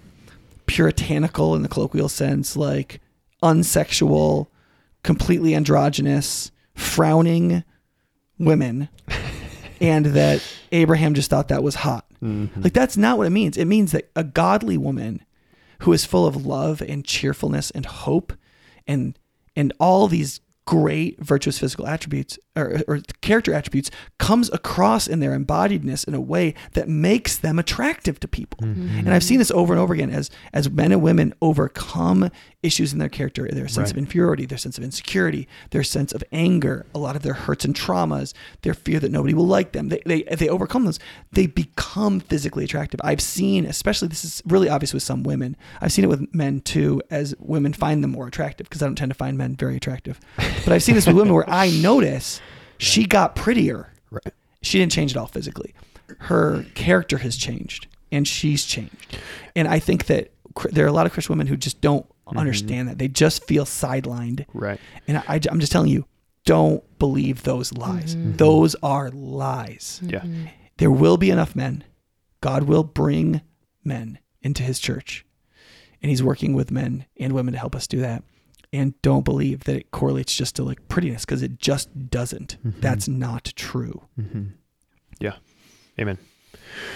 puritanical 0.67 1.55
in 1.55 1.63
the 1.63 1.69
colloquial 1.69 2.09
sense, 2.09 2.57
like 2.57 3.01
unsexual, 3.43 4.49
completely 5.03 5.55
androgynous, 5.55 6.51
frowning 6.75 7.63
women, 8.39 8.89
and 9.81 10.07
that 10.07 10.43
Abraham 10.73 11.15
just 11.15 11.31
thought 11.31 11.49
that 11.49 11.63
was 11.63 11.77
hot. 11.77 12.07
Mm-hmm. 12.23 12.63
Like 12.63 12.73
that's 12.73 12.97
not 12.97 13.19
what 13.19 13.27
it 13.27 13.31
means. 13.31 13.57
It 13.57 13.67
means 13.67 13.93
that 13.93 14.11
a 14.17 14.25
godly 14.25 14.77
woman 14.79 15.21
who 15.81 15.93
is 15.93 16.05
full 16.05 16.27
of 16.27 16.47
love 16.47 16.83
and 16.83 17.05
cheerfulness 17.05 17.71
and 17.71 17.85
hope 17.87 18.33
and 18.87 19.19
and 19.57 19.73
all 19.79 20.09
these 20.09 20.41
great 20.67 21.21
virtuous 21.21 21.59
physical 21.59 21.87
attributes 21.87 22.39
or, 22.57 22.81
or 22.89 23.01
character 23.21 23.53
attributes 23.53 23.91
comes 24.19 24.51
across 24.53 25.07
in 25.07 25.21
their 25.21 25.39
embodiedness 25.39 26.09
in 26.09 26.15
a 26.15 26.21
way 26.21 26.55
that 26.73 26.89
makes 26.89 27.37
them 27.37 27.59
attractive 27.59 28.19
to 28.21 28.27
people. 28.27 28.67
Mm-hmm. 28.67 29.01
And 29.01 29.11
I've 29.11 29.23
seen 29.23 29.39
this 29.39 29.51
over 29.51 29.75
and 29.75 29.81
over 29.81 29.93
again 29.93 30.11
as 30.11 30.31
as 30.53 30.71
men 30.71 30.93
and 30.93 31.03
women 31.03 31.35
overcome 31.43 32.31
issues 32.65 32.93
in 32.93 32.99
their 32.99 33.09
character, 33.09 33.47
their 33.49 33.69
sense 33.69 33.91
of 33.91 33.99
inferiority, 33.99 34.47
their 34.47 34.59
sense 34.59 34.79
of 34.79 34.85
insecurity, 34.85 35.47
their 35.71 35.85
sense 35.85 36.13
of 36.13 36.25
anger, 36.33 36.87
a 36.95 36.99
lot 36.99 37.15
of 37.15 37.23
their 37.23 37.35
hurts 37.35 37.65
and 37.65 37.75
traumas, 37.75 38.33
their 38.63 38.75
fear 38.75 38.99
that 39.01 39.13
nobody 39.13 39.35
will 39.35 39.47
like 39.47 39.73
them. 39.73 39.89
They 39.89 40.03
they 40.07 40.23
they 40.23 40.49
overcome 40.49 40.85
those, 40.85 40.99
they 41.33 41.47
become 41.47 42.21
physically 42.21 42.65
attractive. 42.65 43.01
I've 43.05 43.21
seen, 43.21 43.67
especially 43.67 44.09
this 44.09 44.25
is 44.25 44.43
really 44.47 44.69
obvious 44.69 44.95
with 44.95 45.03
some 45.03 45.23
women. 45.23 45.57
I've 45.81 45.93
seen 45.93 46.05
it 46.05 46.09
with 46.09 46.35
men 46.35 46.61
too, 46.63 47.03
as 47.11 47.35
women 47.39 47.73
find 47.73 48.03
them 48.03 48.13
more 48.13 48.27
attractive 48.27 48.69
because 48.69 48.83
I 48.83 48.87
don't 48.87 48.97
tend 48.97 49.11
to 49.11 49.17
find 49.17 49.37
men 49.37 49.57
very 49.57 49.77
attractive. 49.77 50.19
But 50.37 50.73
I've 50.73 50.83
seen 50.83 50.95
this 50.95 51.07
with 51.07 51.17
women 51.17 51.35
where 51.35 51.49
I 51.49 51.71
notice 51.71 52.41
she 52.79 53.07
got 53.07 53.37
prettier. 53.37 53.93
Right. 54.11 54.33
She 54.63 54.79
didn't 54.79 54.93
change 54.93 55.13
at 55.13 55.19
all 55.19 55.27
physically. 55.27 55.75
Her 56.21 56.65
character 56.75 57.19
has 57.19 57.37
changed 57.37 57.87
and 58.11 58.27
she's 58.27 58.65
changed. 58.65 59.19
And 59.55 59.69
I 59.69 59.79
think 59.79 60.07
that 60.07 60.31
there 60.71 60.85
are 60.85 60.89
a 60.89 60.93
lot 60.93 61.07
of 61.07 61.13
Christian 61.13 61.33
women 61.33 61.47
who 61.47 61.57
just 61.57 61.81
don't 61.81 62.09
mm-hmm. 62.09 62.39
understand 62.39 62.89
that. 62.89 62.99
They 62.99 63.09
just 63.09 63.45
feel 63.45 63.65
sidelined. 63.65 64.47
Right. 64.53 64.81
And 65.07 65.19
I, 65.19 65.41
am 65.51 65.61
just 65.61 65.73
telling 65.73 65.91
you, 65.91 66.07
don't 66.45 66.83
believe 66.99 67.43
those 67.43 67.73
lies. 67.73 68.15
Mm-hmm. 68.15 68.29
Mm-hmm. 68.29 68.37
Those 68.37 68.77
are 68.83 69.11
lies. 69.11 70.01
Yeah. 70.05 70.25
There 70.77 70.91
will 70.91 71.17
be 71.17 71.31
enough 71.31 71.57
men. 71.57 71.85
God 72.41 72.65
will 72.65 72.85
bring 72.85 73.41
men 73.83 74.19
into 74.43 74.63
his 74.63 74.79
church. 74.79 75.25
And 76.03 76.11
he's 76.11 76.23
working 76.23 76.53
with 76.53 76.71
men 76.71 77.07
and 77.19 77.33
women 77.33 77.55
to 77.55 77.59
help 77.59 77.75
us 77.75 77.87
do 77.87 78.01
that. 78.01 78.23
And 78.73 79.01
don't 79.03 79.25
believe 79.25 79.65
that 79.65 79.77
it 79.77 79.91
correlates 79.93 80.35
just 80.35 80.57
to 80.57 80.65
like 80.65 80.89
prettiness 80.89 81.25
because 81.25 81.43
it 81.43 81.59
just 81.59 82.11
doesn't. 82.11 82.59
That's 82.63 83.09
not 83.09 83.53
true. 83.57 84.03
Mm-hmm. 84.21 84.45
Yeah. 85.21 85.37
Amen. 85.99 86.19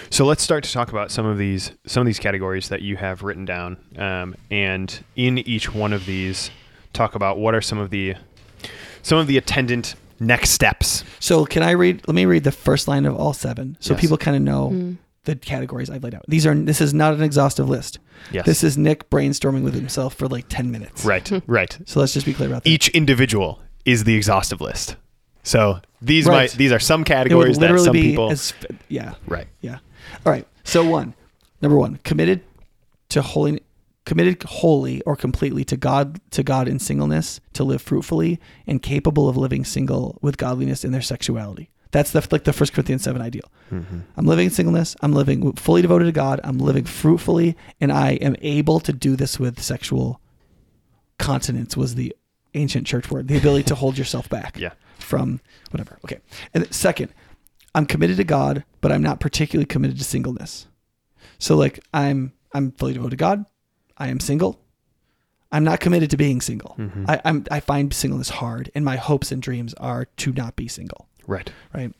So 0.09 0.25
let's 0.25 0.43
start 0.43 0.63
to 0.65 0.71
talk 0.71 0.89
about 0.89 1.11
some 1.11 1.25
of 1.25 1.37
these 1.37 1.71
some 1.85 2.01
of 2.01 2.05
these 2.07 2.19
categories 2.19 2.69
that 2.69 2.81
you 2.81 2.95
have 2.97 3.23
written 3.23 3.45
down, 3.45 3.77
um, 3.97 4.35
and 4.51 5.03
in 5.15 5.37
each 5.39 5.73
one 5.73 5.93
of 5.93 6.05
these, 6.05 6.51
talk 6.93 7.15
about 7.15 7.37
what 7.37 7.53
are 7.55 7.61
some 7.61 7.77
of 7.77 7.89
the 7.89 8.15
some 9.01 9.17
of 9.17 9.27
the 9.27 9.37
attendant 9.37 9.95
next 10.19 10.49
steps. 10.49 11.03
So 11.19 11.45
can 11.45 11.63
I 11.63 11.71
read? 11.71 12.01
Let 12.07 12.15
me 12.15 12.25
read 12.25 12.43
the 12.43 12.51
first 12.51 12.87
line 12.87 13.05
of 13.05 13.15
all 13.15 13.33
seven, 13.33 13.77
so 13.79 13.93
Yes. 13.93 14.01
people 14.01 14.17
kind 14.17 14.35
of 14.35 14.43
know 14.43 14.69
Mm. 14.73 14.97
the 15.25 15.35
categories 15.35 15.89
I've 15.89 16.03
laid 16.03 16.15
out. 16.15 16.25
These 16.27 16.45
are 16.45 16.55
this 16.55 16.81
is 16.81 16.93
not 16.93 17.13
an 17.13 17.21
exhaustive 17.21 17.69
list. 17.69 17.99
Yes. 18.31 18.45
This 18.45 18.63
is 18.63 18.77
Nick 18.77 19.09
brainstorming 19.09 19.61
with 19.63 19.73
himself 19.75 20.13
for 20.15 20.27
like 20.27 20.45
ten 20.49 20.71
minutes. 20.71 21.05
right. 21.05 21.31
Right. 21.47 21.77
So 21.85 21.99
let's 22.01 22.13
just 22.13 22.25
be 22.25 22.33
clear 22.33 22.49
about 22.49 22.63
that. 22.65 22.69
Each 22.69 22.89
individual 22.89 23.61
is 23.85 24.03
the 24.03 24.15
exhaustive 24.15 24.59
list. 24.59 24.97
So 25.43 25.79
these 26.01 26.25
Right. 26.25 26.35
might 26.35 26.51
these 26.51 26.71
are 26.71 26.79
some 26.79 27.03
categories 27.03 27.57
that 27.59 27.79
some 27.79 27.93
people 27.93 28.31
as 28.31 28.53
yeah 28.87 29.15
right. 29.27 29.47
yeah. 29.61 29.79
All 30.25 30.31
right. 30.31 30.47
So 30.63 30.87
one, 30.87 31.13
number 31.61 31.77
one, 31.77 31.99
committed 32.03 32.41
to 33.09 33.21
holy, 33.21 33.61
committed 34.05 34.43
wholly 34.43 35.01
or 35.01 35.15
completely 35.15 35.63
to 35.65 35.77
God 35.77 36.19
to 36.31 36.43
God 36.43 36.67
in 36.67 36.79
singleness, 36.79 37.39
to 37.53 37.63
live 37.63 37.81
fruitfully 37.81 38.39
and 38.67 38.81
capable 38.81 39.27
of 39.29 39.37
living 39.37 39.65
single 39.65 40.17
with 40.21 40.37
godliness 40.37 40.83
in 40.83 40.91
their 40.91 41.01
sexuality. 41.01 41.69
That's 41.91 42.11
the 42.11 42.25
like 42.31 42.43
the 42.43 42.53
First 42.53 42.73
Corinthians 42.73 43.03
seven 43.03 43.21
ideal. 43.21 43.49
Mm-hmm. 43.71 43.99
I'm 44.15 44.25
living 44.25 44.45
in 44.45 44.51
singleness. 44.51 44.95
I'm 45.01 45.13
living 45.13 45.53
fully 45.53 45.81
devoted 45.81 46.05
to 46.05 46.11
God. 46.11 46.39
I'm 46.43 46.59
living 46.59 46.85
fruitfully, 46.85 47.55
and 47.81 47.91
I 47.91 48.11
am 48.13 48.35
able 48.41 48.79
to 48.81 48.93
do 48.93 49.15
this 49.15 49.39
with 49.39 49.59
sexual 49.61 50.21
continence. 51.17 51.75
Was 51.75 51.95
the 51.95 52.15
ancient 52.53 52.85
church 52.87 53.09
word 53.11 53.27
the 53.27 53.37
ability 53.37 53.63
to 53.63 53.75
hold 53.75 53.97
yourself 53.97 54.27
back 54.29 54.57
Yeah. 54.57 54.71
From 55.09 55.41
whatever. 55.71 55.97
Okay. 56.05 56.19
And 56.53 56.71
second, 56.73 57.09
I'm 57.73 57.85
committed 57.85 58.17
to 58.17 58.23
God, 58.23 58.63
but 58.81 58.91
I'm 58.91 59.01
not 59.01 59.19
particularly 59.19 59.65
committed 59.65 59.97
to 59.97 60.03
singleness. 60.03 60.67
So 61.39 61.55
like 61.57 61.79
I'm 61.93 62.33
I'm 62.53 62.71
fully 62.73 62.93
devoted 62.93 63.11
to 63.11 63.15
God. 63.17 63.45
I 63.97 64.07
am 64.09 64.19
single. 64.19 64.59
I'm 65.51 65.63
not 65.63 65.79
committed 65.79 66.11
to 66.11 66.17
being 66.17 66.41
single. 66.41 66.75
Mhm. 66.77 67.05
I, 67.09 67.21
I'm 67.25 67.45
I 67.49 67.59
find 67.59 67.91
singleness 67.93 68.29
hard, 68.29 68.71
and 68.75 68.85
my 68.85 68.97
hopes 68.97 69.31
and 69.31 69.41
dreams 69.41 69.73
are 69.75 70.05
to 70.17 70.31
not 70.33 70.55
be 70.55 70.67
single. 70.67 71.07
Right. 71.25 71.51
Right. 71.73 71.91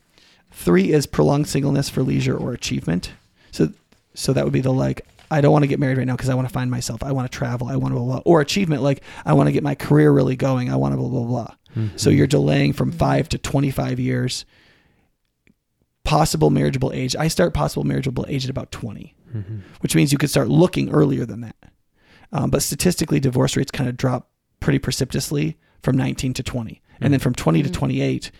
Three 0.52 0.92
is 0.92 1.06
prolonged 1.06 1.48
singleness 1.48 1.88
for 1.88 2.02
leisure 2.02 2.36
or 2.36 2.52
achievement. 2.52 3.12
So 3.50 3.72
so 4.14 4.32
that 4.32 4.44
would 4.44 4.52
be 4.52 4.60
the 4.60 4.72
like 4.72 5.04
I 5.32 5.40
don't 5.40 5.52
want 5.52 5.62
to 5.62 5.68
get 5.68 5.78
married 5.78 5.98
right 5.98 6.06
now 6.06 6.16
because 6.16 6.28
I 6.28 6.34
want 6.34 6.48
to 6.48 6.52
find 6.52 6.70
myself. 6.70 7.02
I 7.04 7.12
want 7.12 7.30
to 7.30 7.36
travel. 7.38 7.68
I 7.68 7.76
want 7.76 7.92
to 7.92 7.96
blah, 7.98 8.04
blah, 8.04 8.14
blah. 8.20 8.22
Or 8.24 8.40
achievement 8.40 8.82
like 8.82 9.02
I 9.24 9.32
want 9.32 9.46
to 9.48 9.52
get 9.52 9.62
my 9.62 9.74
career 9.76 10.10
really 10.12 10.36
going. 10.36 10.70
I 10.70 10.76
want 10.76 10.92
to 10.92 10.96
blah 10.96 11.08
blah 11.08 11.24
blah. 11.24 11.54
So 11.96 12.10
Mhm. 12.10 12.16
you're 12.16 12.26
delaying 12.26 12.72
from 12.72 12.90
five 12.92 13.28
to 13.30 13.38
25 13.38 14.00
years. 14.00 14.44
Possible 16.04 16.50
marriageable 16.50 16.92
age. 16.92 17.14
I 17.14 17.28
start 17.28 17.54
possible 17.54 17.84
marriageable 17.84 18.24
age 18.28 18.44
at 18.44 18.50
about 18.50 18.72
20, 18.72 19.14
Mhm. 19.34 19.60
which 19.80 19.94
means 19.94 20.12
you 20.12 20.18
could 20.18 20.30
start 20.30 20.48
looking 20.48 20.88
earlier 20.90 21.24
than 21.26 21.42
that. 21.42 21.56
Um, 22.32 22.50
but 22.50 22.62
statistically, 22.62 23.20
divorce 23.20 23.56
rates 23.56 23.70
kind 23.70 23.88
of 23.88 23.96
drop 23.96 24.30
pretty 24.60 24.78
precipitously 24.78 25.56
from 25.82 25.96
19 25.96 26.32
to 26.34 26.42
20. 26.42 26.80
And 27.00 27.12
then 27.12 27.20
from 27.20 27.34
20 27.34 27.62
to 27.62 27.68
Mhm. 27.68 27.72
28, 27.74 28.30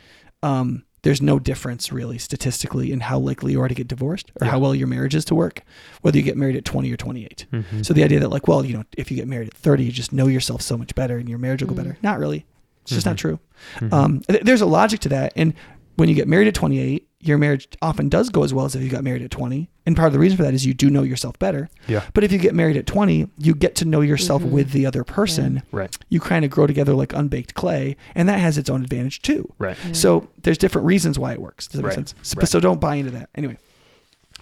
um, 0.42 0.84
there's 1.02 1.22
no 1.22 1.38
difference 1.38 1.92
really 1.92 2.18
statistically 2.18 2.92
in 2.92 3.00
how 3.00 3.18
likely 3.18 3.52
you 3.52 3.60
are 3.60 3.68
to 3.68 3.74
get 3.74 3.88
divorced 3.88 4.30
or 4.40 4.44
Yeah. 4.46 4.50
how 4.52 4.58
well 4.58 4.74
your 4.74 4.86
marriage 4.86 5.14
is 5.14 5.24
to 5.26 5.34
work, 5.34 5.62
whether 6.02 6.18
you 6.18 6.22
get 6.24 6.36
married 6.36 6.56
at 6.56 6.64
20 6.64 6.92
or 6.92 6.96
28. 6.96 7.46
Mhm. 7.52 7.84
So 7.84 7.94
the 7.94 8.04
idea 8.04 8.20
that 8.20 8.28
like, 8.30 8.48
well, 8.48 8.64
you 8.64 8.74
know, 8.74 8.84
if 8.96 9.10
you 9.10 9.16
get 9.16 9.28
married 9.28 9.48
at 9.48 9.54
30, 9.54 9.84
you 9.84 9.92
just 9.92 10.12
know 10.12 10.26
yourself 10.28 10.60
so 10.62 10.76
much 10.76 10.94
better 10.94 11.16
and 11.18 11.28
your 11.28 11.38
marriage 11.38 11.62
will 11.62 11.68
go 11.68 11.74
Mm. 11.74 11.78
better. 11.84 11.98
Not 12.02 12.18
really. 12.18 12.44
It's 12.90 13.04
just 13.04 13.06
Mhm. 13.06 13.10
not 13.10 13.18
true. 13.18 13.38
Mhm. 13.78 13.92
Um, 13.92 14.20
th- 14.28 14.42
there's 14.42 14.60
a 14.60 14.66
logic 14.66 15.00
to 15.00 15.08
that. 15.10 15.32
And 15.36 15.54
when 15.96 16.08
you 16.08 16.14
get 16.14 16.26
married 16.28 16.48
at 16.48 16.54
28, 16.54 17.06
your 17.22 17.36
marriage 17.36 17.68
often 17.82 18.08
does 18.08 18.30
go 18.30 18.42
as 18.42 18.54
well 18.54 18.64
as 18.64 18.74
if 18.74 18.82
you 18.82 18.88
got 18.88 19.04
married 19.04 19.20
at 19.22 19.30
20. 19.30 19.68
And 19.84 19.94
part 19.94 20.06
of 20.06 20.12
the 20.14 20.18
reason 20.18 20.38
for 20.38 20.42
that 20.44 20.54
is 20.54 20.64
you 20.64 20.72
do 20.72 20.88
know 20.88 21.02
yourself 21.02 21.38
better. 21.38 21.68
Yeah. 21.86 22.02
But 22.14 22.24
if 22.24 22.32
you 22.32 22.38
get 22.38 22.54
married 22.54 22.78
at 22.78 22.86
20, 22.86 23.28
you 23.38 23.54
get 23.54 23.74
to 23.76 23.84
know 23.84 24.00
yourself 24.00 24.42
Mhm. 24.42 24.50
with 24.50 24.70
the 24.72 24.86
other 24.86 25.04
person. 25.04 25.62
Right. 25.72 25.94
You 26.08 26.20
kind 26.20 26.44
of 26.44 26.50
grow 26.50 26.66
together 26.66 26.94
like 26.94 27.12
unbaked 27.12 27.52
clay, 27.54 27.96
and 28.14 28.26
that 28.28 28.40
has 28.40 28.56
its 28.56 28.70
own 28.70 28.82
advantage 28.82 29.20
too. 29.20 29.52
Right. 29.58 29.76
Yeah. 29.86 29.92
So 29.92 30.28
there's 30.42 30.56
different 30.58 30.86
reasons 30.86 31.18
why 31.18 31.32
it 31.32 31.40
works. 31.42 31.66
Does 31.66 31.80
that 31.80 31.86
Right. 31.86 31.90
make 31.90 32.08
sense? 32.08 32.14
So, 32.22 32.38
Right. 32.38 32.48
so 32.48 32.60
don't 32.60 32.80
buy 32.80 32.94
into 32.94 33.10
that. 33.10 33.28
Anyway, 33.34 33.58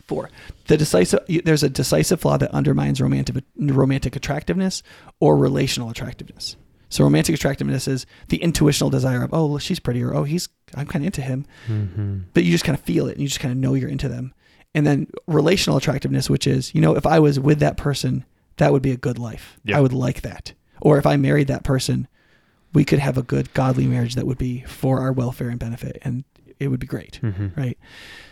four. 0.07 0.31
The 0.69 0.77
decisive. 0.77 1.21
There's 1.45 1.65
a 1.65 1.69
decisive 1.69 2.21
flaw 2.21 2.37
that 2.37 2.53
undermines 2.55 3.01
romantic 3.01 3.43
romantic 3.59 4.15
attractiveness 4.15 4.85
or 5.19 5.37
relational 5.37 5.91
attractiveness. 5.91 6.55
So 6.91 7.05
romantic 7.05 7.35
attractiveness 7.35 7.87
is 7.87 8.07
the 8.29 8.39
intuitional 8.43 8.91
desire 8.91 9.23
of 9.23 9.31
oh 9.35 9.59
she's 9.59 9.79
pretty 9.81 10.03
or 10.03 10.15
oh 10.15 10.25
he's 10.25 10.49
I'm 10.75 10.87
kind 10.87 11.03
of 11.05 11.07
into 11.07 11.23
him, 11.23 11.47
Mhm. 11.69 12.25
but 12.35 12.45
you 12.45 12.53
just 12.53 12.65
kind 12.65 12.79
of 12.79 12.85
feel 12.85 13.07
it 13.09 13.13
and 13.13 13.21
you 13.23 13.29
just 13.29 13.41
kind 13.41 13.53
of 13.53 13.59
know 13.59 13.75
you're 13.75 13.89
into 13.91 14.09
them. 14.09 14.33
And 14.75 14.87
then 14.87 15.07
relational 15.27 15.77
attractiveness, 15.79 16.29
which 16.31 16.47
is 16.47 16.75
you 16.75 16.81
know 16.81 16.95
if 16.97 17.07
I 17.07 17.19
was 17.21 17.39
with 17.41 17.59
that 17.61 17.77
person, 17.77 18.25
that 18.57 18.73
would 18.73 18.83
be 18.83 18.91
a 18.93 18.97
good 18.97 19.19
life. 19.19 19.59
Yeah. 19.65 19.79
I 19.79 19.81
would 19.81 19.93
like 19.93 20.23
that. 20.23 20.53
Or 20.81 20.99
if 20.99 21.07
I 21.07 21.17
married 21.17 21.49
that 21.49 21.65
person, 21.65 22.07
we 22.73 22.85
could 22.85 22.99
have 22.99 23.17
a 23.19 23.23
good 23.23 23.53
godly 23.55 23.87
marriage 23.87 24.15
that 24.15 24.27
would 24.27 24.39
be 24.39 24.63
for 24.63 25.01
our 25.01 25.13
welfare 25.13 25.49
and 25.49 25.59
benefit, 25.59 25.99
and 26.03 26.25
it 26.61 26.69
would 26.69 26.81
be 26.81 26.87
great 26.87 27.19
Mhm. 27.23 27.57
right? 27.57 27.79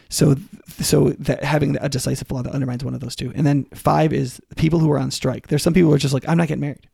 So, 0.09 0.37
so 0.81 1.11
that 1.19 1.43
having 1.43 1.77
a 1.81 1.89
decisive 1.89 2.29
flaw 2.29 2.43
that 2.43 2.53
undermines 2.53 2.85
one 2.85 2.95
of 2.95 3.01
those 3.01 3.17
two, 3.17 3.33
and 3.35 3.47
then 3.47 3.65
five 3.75 4.13
is 4.13 4.41
people 4.57 4.79
who 4.79 4.91
are 4.93 4.99
on 4.99 5.11
strike. 5.11 5.49
There's 5.49 5.63
some 5.63 5.75
people 5.75 5.91
who 5.91 5.95
are 5.95 5.99
just 5.99 6.15
like, 6.15 6.29
I'm 6.29 6.37
not 6.39 6.49
getting 6.49 6.61
married. 6.61 6.87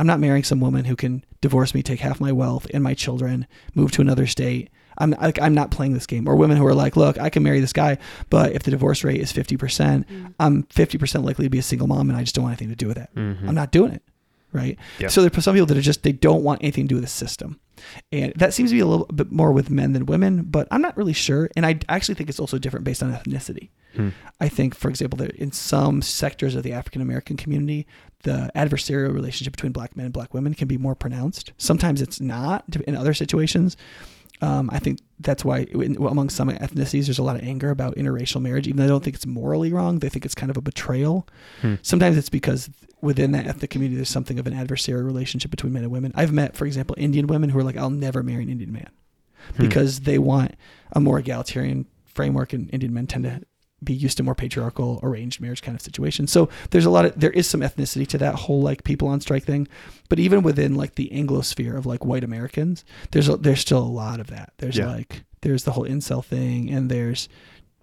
I'm 0.00 0.06
not 0.06 0.18
marrying 0.18 0.44
some 0.44 0.60
woman 0.60 0.86
who 0.86 0.96
can 0.96 1.22
divorce 1.42 1.74
me, 1.74 1.82
take 1.82 2.00
half 2.00 2.20
my 2.20 2.32
wealth 2.32 2.66
and 2.72 2.82
my 2.82 2.94
children, 2.94 3.46
move 3.74 3.92
to 3.92 4.00
another 4.00 4.26
state. 4.26 4.70
I'm 4.96 5.10
like, 5.10 5.38
I'm 5.40 5.52
not 5.54 5.70
playing 5.70 5.92
this 5.92 6.06
game. 6.06 6.26
Or 6.26 6.36
women 6.36 6.56
who 6.56 6.66
are 6.66 6.74
like, 6.74 6.96
look, 6.96 7.18
I 7.18 7.28
can 7.28 7.42
marry 7.42 7.60
this 7.60 7.74
guy, 7.74 7.98
but 8.30 8.52
if 8.52 8.62
the 8.62 8.70
divorce 8.70 9.04
rate 9.04 9.20
is 9.20 9.30
50%, 9.30 10.06
Mm. 10.06 10.34
I'm 10.40 10.62
50% 10.64 11.22
likely 11.24 11.44
to 11.44 11.50
be 11.50 11.58
a 11.58 11.62
single 11.62 11.86
mom, 11.86 12.08
and 12.08 12.18
I 12.18 12.22
just 12.22 12.34
don't 12.34 12.44
want 12.44 12.52
anything 12.54 12.70
to 12.70 12.76
do 12.76 12.86
with 12.88 12.96
that. 12.96 13.14
Mhm. 13.14 13.46
I'm 13.46 13.54
not 13.54 13.72
doing 13.72 13.92
it. 13.92 14.02
Right. 14.52 14.78
Yep. 15.00 15.10
So 15.10 15.20
there 15.22 15.30
are 15.36 15.40
some 15.42 15.54
people 15.54 15.66
that 15.66 15.76
are 15.76 15.82
just, 15.82 16.02
they 16.02 16.12
don't 16.12 16.42
want 16.42 16.62
anything 16.62 16.84
to 16.84 16.88
do 16.88 16.94
with 16.96 17.04
the 17.04 17.10
system. 17.10 17.60
And 18.12 18.32
that 18.36 18.54
seems 18.54 18.70
to 18.70 18.74
be 18.74 18.80
a 18.80 18.86
little 18.86 19.06
bit 19.06 19.30
more 19.30 19.52
with 19.52 19.70
men 19.70 19.92
than 19.92 20.06
women, 20.06 20.42
but 20.42 20.68
I'm 20.70 20.82
not 20.82 20.96
really 20.96 21.12
sure. 21.12 21.50
And 21.56 21.66
I 21.66 21.78
actually 21.88 22.14
think 22.14 22.28
it's 22.28 22.40
also 22.40 22.58
different 22.58 22.84
based 22.84 23.02
on 23.02 23.12
ethnicity. 23.12 23.70
Hmm. 23.94 24.10
I 24.40 24.48
think, 24.48 24.74
for 24.74 24.88
example, 24.88 25.16
that 25.18 25.32
in 25.32 25.52
some 25.52 26.02
sectors 26.02 26.54
of 26.54 26.62
the 26.62 26.72
African 26.72 27.02
American 27.02 27.36
community, 27.36 27.86
the 28.22 28.50
adversarial 28.54 29.12
relationship 29.12 29.52
between 29.52 29.72
black 29.72 29.96
men 29.96 30.06
and 30.06 30.12
black 30.12 30.34
women 30.34 30.54
can 30.54 30.68
be 30.68 30.76
more 30.76 30.94
pronounced. 30.94 31.52
Sometimes 31.58 32.00
it's 32.00 32.20
not 32.20 32.64
in 32.86 32.94
other 32.94 33.14
situations. 33.14 33.76
Um, 34.42 34.70
I 34.72 34.78
think 34.78 35.00
that's 35.18 35.44
why 35.44 35.66
among 35.74 36.30
some 36.30 36.48
ethnicities, 36.48 37.06
there's 37.06 37.18
a 37.18 37.22
lot 37.22 37.36
of 37.36 37.42
anger 37.42 37.70
about 37.70 37.96
interracial 37.96 38.40
marriage, 38.40 38.66
even 38.66 38.78
though 38.78 38.84
I 38.84 38.88
don't 38.88 39.04
think 39.04 39.16
it's 39.16 39.26
morally 39.26 39.72
wrong. 39.72 39.98
They 39.98 40.08
think 40.08 40.24
it's 40.24 40.34
kind 40.34 40.48
of 40.50 40.56
a 40.56 40.62
betrayal. 40.62 41.26
Hmm. 41.60 41.74
Sometimes 41.82 42.16
it's 42.16 42.30
because 42.30 42.70
within 43.02 43.32
that 43.32 43.46
ethnic 43.46 43.70
community, 43.70 43.96
there's 43.96 44.08
something 44.08 44.38
of 44.38 44.46
an 44.46 44.54
adversarial 44.54 45.04
relationship 45.04 45.50
between 45.50 45.72
men 45.72 45.82
and 45.82 45.92
women. 45.92 46.12
I've 46.14 46.32
met, 46.32 46.56
for 46.56 46.64
example, 46.66 46.96
Indian 46.98 47.26
women 47.26 47.50
who 47.50 47.58
are 47.58 47.64
like, 47.64 47.76
I'll 47.76 47.90
never 47.90 48.22
marry 48.22 48.42
an 48.44 48.50
Indian 48.50 48.72
man 48.72 48.90
Hmm. 49.56 49.62
because 49.62 50.00
they 50.00 50.18
want 50.18 50.54
a 50.92 51.00
more 51.00 51.18
egalitarian 51.18 51.86
framework, 52.06 52.52
and 52.52 52.68
Indian 52.72 52.92
men 52.92 53.06
tend 53.06 53.24
to 53.24 53.42
be 53.82 53.94
used 53.94 54.16
to 54.18 54.22
more 54.22 54.34
patriarchal 54.34 55.00
arranged 55.02 55.40
marriage 55.40 55.62
kind 55.62 55.74
of 55.74 55.80
situation. 55.82 56.26
So 56.26 56.48
there's 56.70 56.84
a 56.84 56.90
lot 56.90 57.04
of 57.06 57.18
there 57.18 57.30
is 57.30 57.46
some 57.48 57.60
ethnicity 57.60 58.06
to 58.08 58.18
that 58.18 58.34
whole 58.34 58.60
like 58.60 58.84
people 58.84 59.08
on 59.08 59.20
strike 59.20 59.44
thing, 59.44 59.68
but 60.08 60.18
even 60.18 60.42
within 60.42 60.74
like 60.74 60.96
the 60.96 61.10
Anglo 61.12 61.40
sphere 61.40 61.76
of 61.76 61.86
like 61.86 62.04
white 62.04 62.24
Americans, 62.24 62.84
there's 63.12 63.28
a, 63.28 63.36
there's 63.36 63.60
still 63.60 63.78
a 63.78 63.84
lot 63.88 64.20
of 64.20 64.26
that. 64.28 64.52
There's 64.58 64.76
Yeah. 64.76 64.86
like 64.88 65.24
there's 65.42 65.64
the 65.64 65.72
whole 65.72 65.86
incel 65.86 66.22
thing, 66.24 66.70
and 66.70 66.90
there's 66.90 67.28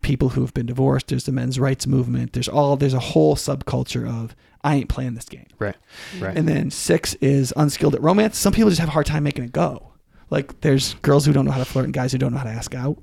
people 0.02 0.30
who 0.30 0.42
have 0.42 0.54
been 0.54 0.68
divorced. 0.68 1.08
There's 1.08 1.24
the 1.26 1.32
men's 1.32 1.60
rights 1.60 1.88
movement. 1.88 2.34
There's 2.34 2.48
all 2.48 2.78
there's 2.78 2.94
a 2.94 3.00
whole 3.00 3.36
subculture 3.36 4.08
of 4.08 4.36
I 4.64 4.76
ain't 4.76 4.90
playing 4.90 5.16
this 5.16 5.26
game. 5.26 5.48
Right. 5.60 5.76
Right. 6.20 6.38
And 6.38 6.48
then 6.48 6.70
six 6.72 7.16
is 7.16 7.54
unskilled 7.58 7.96
at 7.96 8.02
romance. 8.02 8.38
Some 8.38 8.54
people 8.54 8.70
just 8.70 8.80
have 8.80 8.90
a 8.90 8.92
hard 8.94 9.06
time 9.08 9.24
making 9.24 9.46
it 9.46 9.52
go. 9.52 9.94
Like 10.30 10.62
there's 10.62 10.94
girls 10.96 11.26
who 11.26 11.34
don't 11.34 11.46
know 11.46 11.52
how 11.52 11.58
to 11.60 11.66
flirt 11.66 11.86
and 11.86 11.94
guys 11.94 12.12
who 12.12 12.18
don't 12.18 12.32
know 12.34 12.38
how 12.38 12.44
to 12.44 12.50
ask 12.52 12.76
out, 12.76 12.98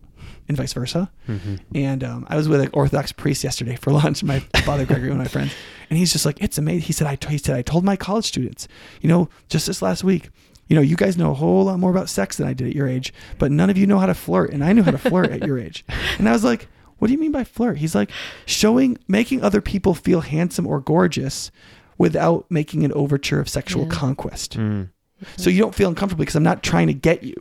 and 0.48 0.56
vice 0.56 0.72
versa. 0.72 1.10
Mhm. 1.28 1.60
And 1.74 2.04
um, 2.04 2.26
I 2.28 2.36
was 2.36 2.48
with 2.48 2.60
an 2.60 2.70
Orthodox 2.72 3.12
priest 3.12 3.42
yesterday 3.44 3.76
for 3.76 3.92
lunch. 4.02 4.22
My 4.22 4.40
father 4.64 4.84
Gregory, 4.86 5.08
one 5.10 5.18
of 5.20 5.24
my 5.24 5.28
friends, 5.28 5.52
and 5.90 5.98
he's 5.98 6.12
just 6.12 6.26
like, 6.26 6.40
"It's 6.40 6.58
amazing." 6.58 6.82
He 6.82 6.92
said, 6.92 7.06
"I 7.06 7.18
he 7.30 7.38
said 7.38 7.56
I 7.56 7.62
told 7.62 7.84
my 7.84 7.96
college 7.96 8.24
students, 8.26 8.68
you 9.00 9.08
know, 9.08 9.28
just 9.48 9.66
this 9.66 9.80
last 9.82 10.04
week, 10.04 10.30
you 10.68 10.76
know, 10.76 10.82
you 10.82 10.96
guys 10.96 11.16
know 11.16 11.30
a 11.30 11.34
whole 11.34 11.64
lot 11.64 11.78
more 11.78 11.90
about 11.90 12.08
sex 12.08 12.36
than 12.36 12.46
I 12.46 12.54
did 12.54 12.68
at 12.68 12.74
your 12.74 12.88
age, 12.88 13.12
but 13.38 13.50
none 13.52 13.70
of 13.70 13.78
you 13.78 13.86
know 13.86 13.98
how 13.98 14.06
to 14.06 14.14
flirt, 14.14 14.50
and 14.52 14.62
I 14.64 14.72
knew 14.72 14.82
how 14.82 14.90
to 14.92 14.98
flirt 14.98 15.30
at 15.30 15.46
your 15.46 15.58
age." 15.58 15.84
And 16.18 16.28
I 16.28 16.32
was 16.32 16.44
like, 16.44 16.68
"What 16.98 17.08
do 17.08 17.12
you 17.14 17.18
mean 17.18 17.32
by 17.32 17.44
flirt?" 17.44 17.78
He's 17.78 17.94
like, 17.94 18.10
"Showing, 18.46 18.98
making 19.08 19.42
other 19.42 19.60
people 19.60 19.94
feel 19.94 20.20
handsome 20.20 20.66
or 20.66 20.80
gorgeous." 20.80 21.50
Without 21.96 22.44
making 22.50 22.84
an 22.84 22.92
overture 22.92 23.38
of 23.38 23.48
sexual 23.48 23.84
Yeah. 23.84 23.90
conquest. 23.90 24.56
Mm. 24.58 24.88
So 25.36 25.48
you 25.48 25.60
don't 25.60 25.76
feel 25.76 25.88
uncomfortable 25.88 26.22
because 26.22 26.34
I'm 26.34 26.42
not 26.42 26.64
trying 26.64 26.88
to 26.88 26.92
get 26.92 27.22
you, 27.22 27.36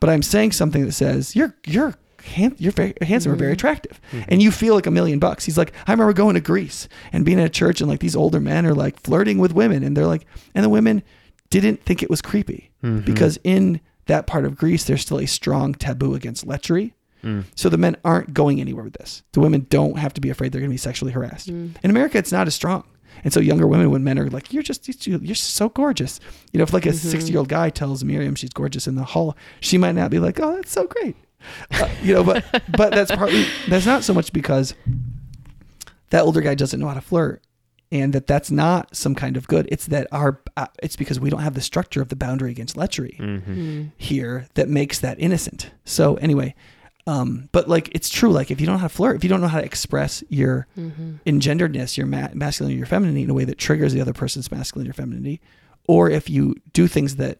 but 0.00 0.10
I'm 0.10 0.22
saying 0.22 0.50
something 0.52 0.84
that 0.86 0.90
says 0.92 1.36
you're 1.36 1.54
you're 1.64 1.94
hand, 2.22 2.56
you're 2.58 2.72
very 2.72 2.94
handsome 3.02 3.32
or 3.32 3.36
very 3.36 3.50
Mhm. 3.50 3.54
attractive, 3.54 4.00
Mhm. 4.12 4.24
and 4.28 4.42
you 4.42 4.50
feel 4.50 4.74
like 4.74 4.86
a 4.86 4.90
million 4.90 5.18
bucks. 5.18 5.44
He's 5.44 5.58
like, 5.58 5.72
I 5.86 5.92
remember 5.92 6.12
going 6.12 6.34
to 6.34 6.40
Greece 6.40 6.88
and 7.12 7.24
being 7.24 7.38
at 7.40 7.46
a 7.46 7.50
church, 7.50 7.80
and 7.80 7.88
like 7.90 8.00
these 8.00 8.16
older 8.16 8.40
men 8.40 8.66
are 8.66 8.74
like 8.74 9.00
flirting 9.00 9.38
with 9.38 9.52
women, 9.54 9.82
and 9.82 9.96
they're 9.96 10.06
like, 10.06 10.26
and 10.54 10.64
the 10.64 10.68
women 10.68 11.02
didn't 11.50 11.84
think 11.84 12.02
it 12.02 12.10
was 12.10 12.22
creepy 12.22 12.70
Mhm. 12.84 13.04
because 13.04 13.38
in 13.44 13.80
that 14.06 14.26
part 14.26 14.44
of 14.44 14.56
Greece 14.56 14.84
there's 14.84 15.02
still 15.02 15.18
a 15.20 15.26
strong 15.26 15.74
taboo 15.74 16.14
against 16.14 16.46
lechery. 16.46 16.92
Mm. 17.24 17.44
So 17.54 17.68
the 17.68 17.76
men 17.76 17.96
aren't 18.04 18.32
going 18.32 18.60
anywhere 18.60 18.84
with 18.84 18.94
this. 18.94 19.22
The 19.32 19.40
women 19.40 19.66
don't 19.68 19.98
have 19.98 20.14
to 20.14 20.20
be 20.22 20.30
afraid 20.30 20.52
they're 20.52 20.60
going 20.60 20.70
to 20.70 20.74
be 20.74 20.78
sexually 20.78 21.12
harassed. 21.12 21.48
Mm. 21.52 21.72
In 21.82 21.90
America, 21.90 22.16
it's 22.16 22.32
not 22.32 22.46
as 22.46 22.54
strong. 22.54 22.84
And 23.22 23.32
so 23.32 23.40
younger 23.40 23.66
women, 23.66 23.90
when 23.90 24.02
men 24.02 24.18
are 24.18 24.30
like, 24.30 24.52
"You're 24.54 24.62
just 24.62 24.88
you're 25.06 25.34
so 25.34 25.68
gorgeous," 25.68 26.18
you 26.52 26.58
know, 26.58 26.62
if 26.64 26.72
like 26.72 26.86
a 26.86 26.90
Mhm. 26.90 27.28
year 27.28 27.38
old 27.38 27.48
guy 27.50 27.68
tells 27.68 28.02
Miriam 28.02 28.34
she's 28.34 28.48
gorgeous 28.50 28.86
in 28.86 28.94
the 28.94 29.04
hall, 29.04 29.36
she 29.60 29.76
might 29.76 29.94
not 29.94 30.10
be 30.10 30.18
like, 30.18 30.40
"Oh, 30.40 30.54
that's 30.56 30.72
so 30.72 30.86
great," 30.86 31.16
uh, 31.72 31.88
you 32.02 32.14
know. 32.14 32.24
But 32.24 32.44
but 32.76 32.90
that's 32.92 33.10
partly 33.10 33.44
that's 33.68 33.86
not 33.86 34.04
so 34.04 34.14
much 34.14 34.32
because 34.32 34.74
that 36.10 36.22
older 36.22 36.40
guy 36.40 36.54
doesn't 36.54 36.80
know 36.80 36.88
how 36.88 36.94
to 36.94 37.00
flirt, 37.00 37.42
and 37.92 38.12
that 38.12 38.26
that's 38.26 38.50
not 38.50 38.94
some 38.96 39.14
kind 39.14 39.36
of 39.36 39.46
good. 39.48 39.68
It's 39.70 39.86
that 39.86 40.06
our 40.12 40.40
uh, 40.56 40.66
it's 40.82 40.96
because 40.96 41.20
we 41.20 41.30
don't 41.30 41.40
have 41.42 41.54
the 41.54 41.60
structure 41.60 42.02
of 42.02 42.08
the 42.08 42.16
boundary 42.16 42.50
against 42.50 42.76
lechery 42.76 43.16
Mhm. 43.18 43.44
Mm. 43.46 43.90
here 43.96 44.46
that 44.54 44.68
makes 44.68 44.98
that 45.00 45.18
innocent. 45.20 45.70
So 45.84 46.16
anyway, 46.16 46.54
um, 47.06 47.48
but 47.52 47.68
like 47.68 47.88
it's 47.94 48.10
true. 48.10 48.30
Like 48.30 48.50
if 48.50 48.60
you 48.60 48.66
don't 48.66 48.74
know 48.76 48.80
how 48.80 48.88
to 48.88 48.94
flirt, 48.94 49.16
if 49.16 49.22
you 49.24 49.30
don't 49.30 49.40
know 49.40 49.48
how 49.48 49.60
to 49.60 49.64
express 49.66 50.22
your 50.28 50.66
Mhm. 50.78 51.20
engenderedness, 51.26 51.96
your 51.96 52.06
ma- 52.06 52.28
masculinity, 52.34 52.78
your 52.78 52.86
femininity 52.86 53.22
in 53.22 53.30
a 53.30 53.34
way 53.34 53.44
that 53.44 53.58
triggers 53.58 53.92
the 53.92 54.00
other 54.00 54.12
person's 54.12 54.50
masculinity 54.50 54.90
or 54.90 54.94
femininity, 54.94 55.40
or 55.86 56.10
if 56.10 56.28
you 56.28 56.56
do 56.72 56.86
things 56.88 57.16
that, 57.16 57.38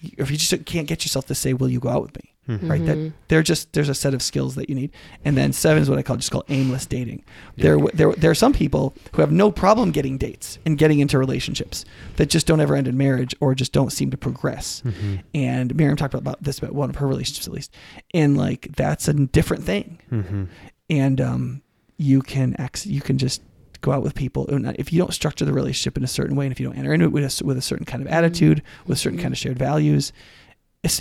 if 0.00 0.30
you 0.30 0.36
just 0.36 0.64
can't 0.64 0.86
get 0.86 1.04
yourself 1.04 1.26
to 1.26 1.34
say, 1.34 1.52
"Will 1.52 1.68
you 1.68 1.80
go 1.80 1.88
out 1.88 2.02
with 2.02 2.14
me?" 2.16 2.32
Mhm. 2.48 2.68
Right? 2.70 2.84
That 2.86 3.12
they're 3.28 3.42
just 3.42 3.72
there's 3.74 3.90
a 3.90 3.94
set 3.94 4.14
of 4.14 4.22
skills 4.22 4.54
that 4.54 4.70
you 4.70 4.74
need, 4.74 4.90
and 5.24 5.36
then 5.36 5.52
seven 5.52 5.82
is 5.82 5.90
what 5.90 5.98
I 5.98 6.02
call 6.02 6.16
just 6.16 6.30
called 6.30 6.44
aimless 6.48 6.86
dating. 6.86 7.22
There 7.56 7.78
there 7.92 8.12
there 8.12 8.30
are 8.30 8.34
some 8.34 8.54
people 8.54 8.94
who 9.12 9.20
have 9.20 9.30
no 9.30 9.50
problem 9.52 9.90
getting 9.90 10.16
dates 10.16 10.58
and 10.64 10.78
getting 10.78 11.00
into 11.00 11.18
relationships 11.18 11.84
that 12.16 12.30
just 12.30 12.46
don't 12.46 12.60
ever 12.60 12.74
end 12.74 12.88
in 12.88 12.96
marriage 12.96 13.34
or 13.40 13.54
just 13.54 13.72
don't 13.72 13.90
seem 13.92 14.10
to 14.10 14.16
progress 14.16 14.82
Mhm. 14.86 15.20
and 15.34 15.74
Miriam 15.76 15.96
talked 15.96 16.14
about 16.14 16.42
this 16.42 16.58
about 16.58 16.74
one 16.74 16.88
of 16.88 16.96
her 16.96 17.06
relationships 17.06 17.46
at 17.46 17.52
least, 17.52 17.74
and 18.14 18.36
like 18.36 18.68
that's 18.76 19.08
a 19.08 19.12
different 19.12 19.64
thing. 19.64 19.98
Mhm. 20.10 20.46
And 20.88 21.20
um, 21.20 21.62
you 21.98 22.22
can 22.22 22.56
ex- 22.58 22.86
you 22.86 23.02
can 23.02 23.18
just 23.18 23.42
go 23.82 23.92
out 23.92 24.02
with 24.02 24.14
people, 24.14 24.48
and 24.48 24.74
if 24.78 24.92
you 24.92 24.98
don't 24.98 25.12
structure 25.12 25.44
the 25.44 25.52
relationship 25.52 25.96
in 25.98 26.02
a 26.02 26.08
certain 26.08 26.34
way, 26.34 26.46
and 26.46 26.52
if 26.52 26.58
you 26.58 26.66
don't 26.66 26.76
enter 26.78 26.92
into 26.94 27.04
it 27.04 27.12
with 27.12 27.24
a, 27.40 27.44
with 27.44 27.58
a 27.58 27.62
certain 27.62 27.84
kind 27.84 28.02
of 28.02 28.08
attitude, 28.08 28.62
with 28.86 28.98
certain 28.98 29.18
kind 29.18 29.32
of 29.32 29.38
shared 29.38 29.56
values, 29.58 30.12
es- 30.12 30.47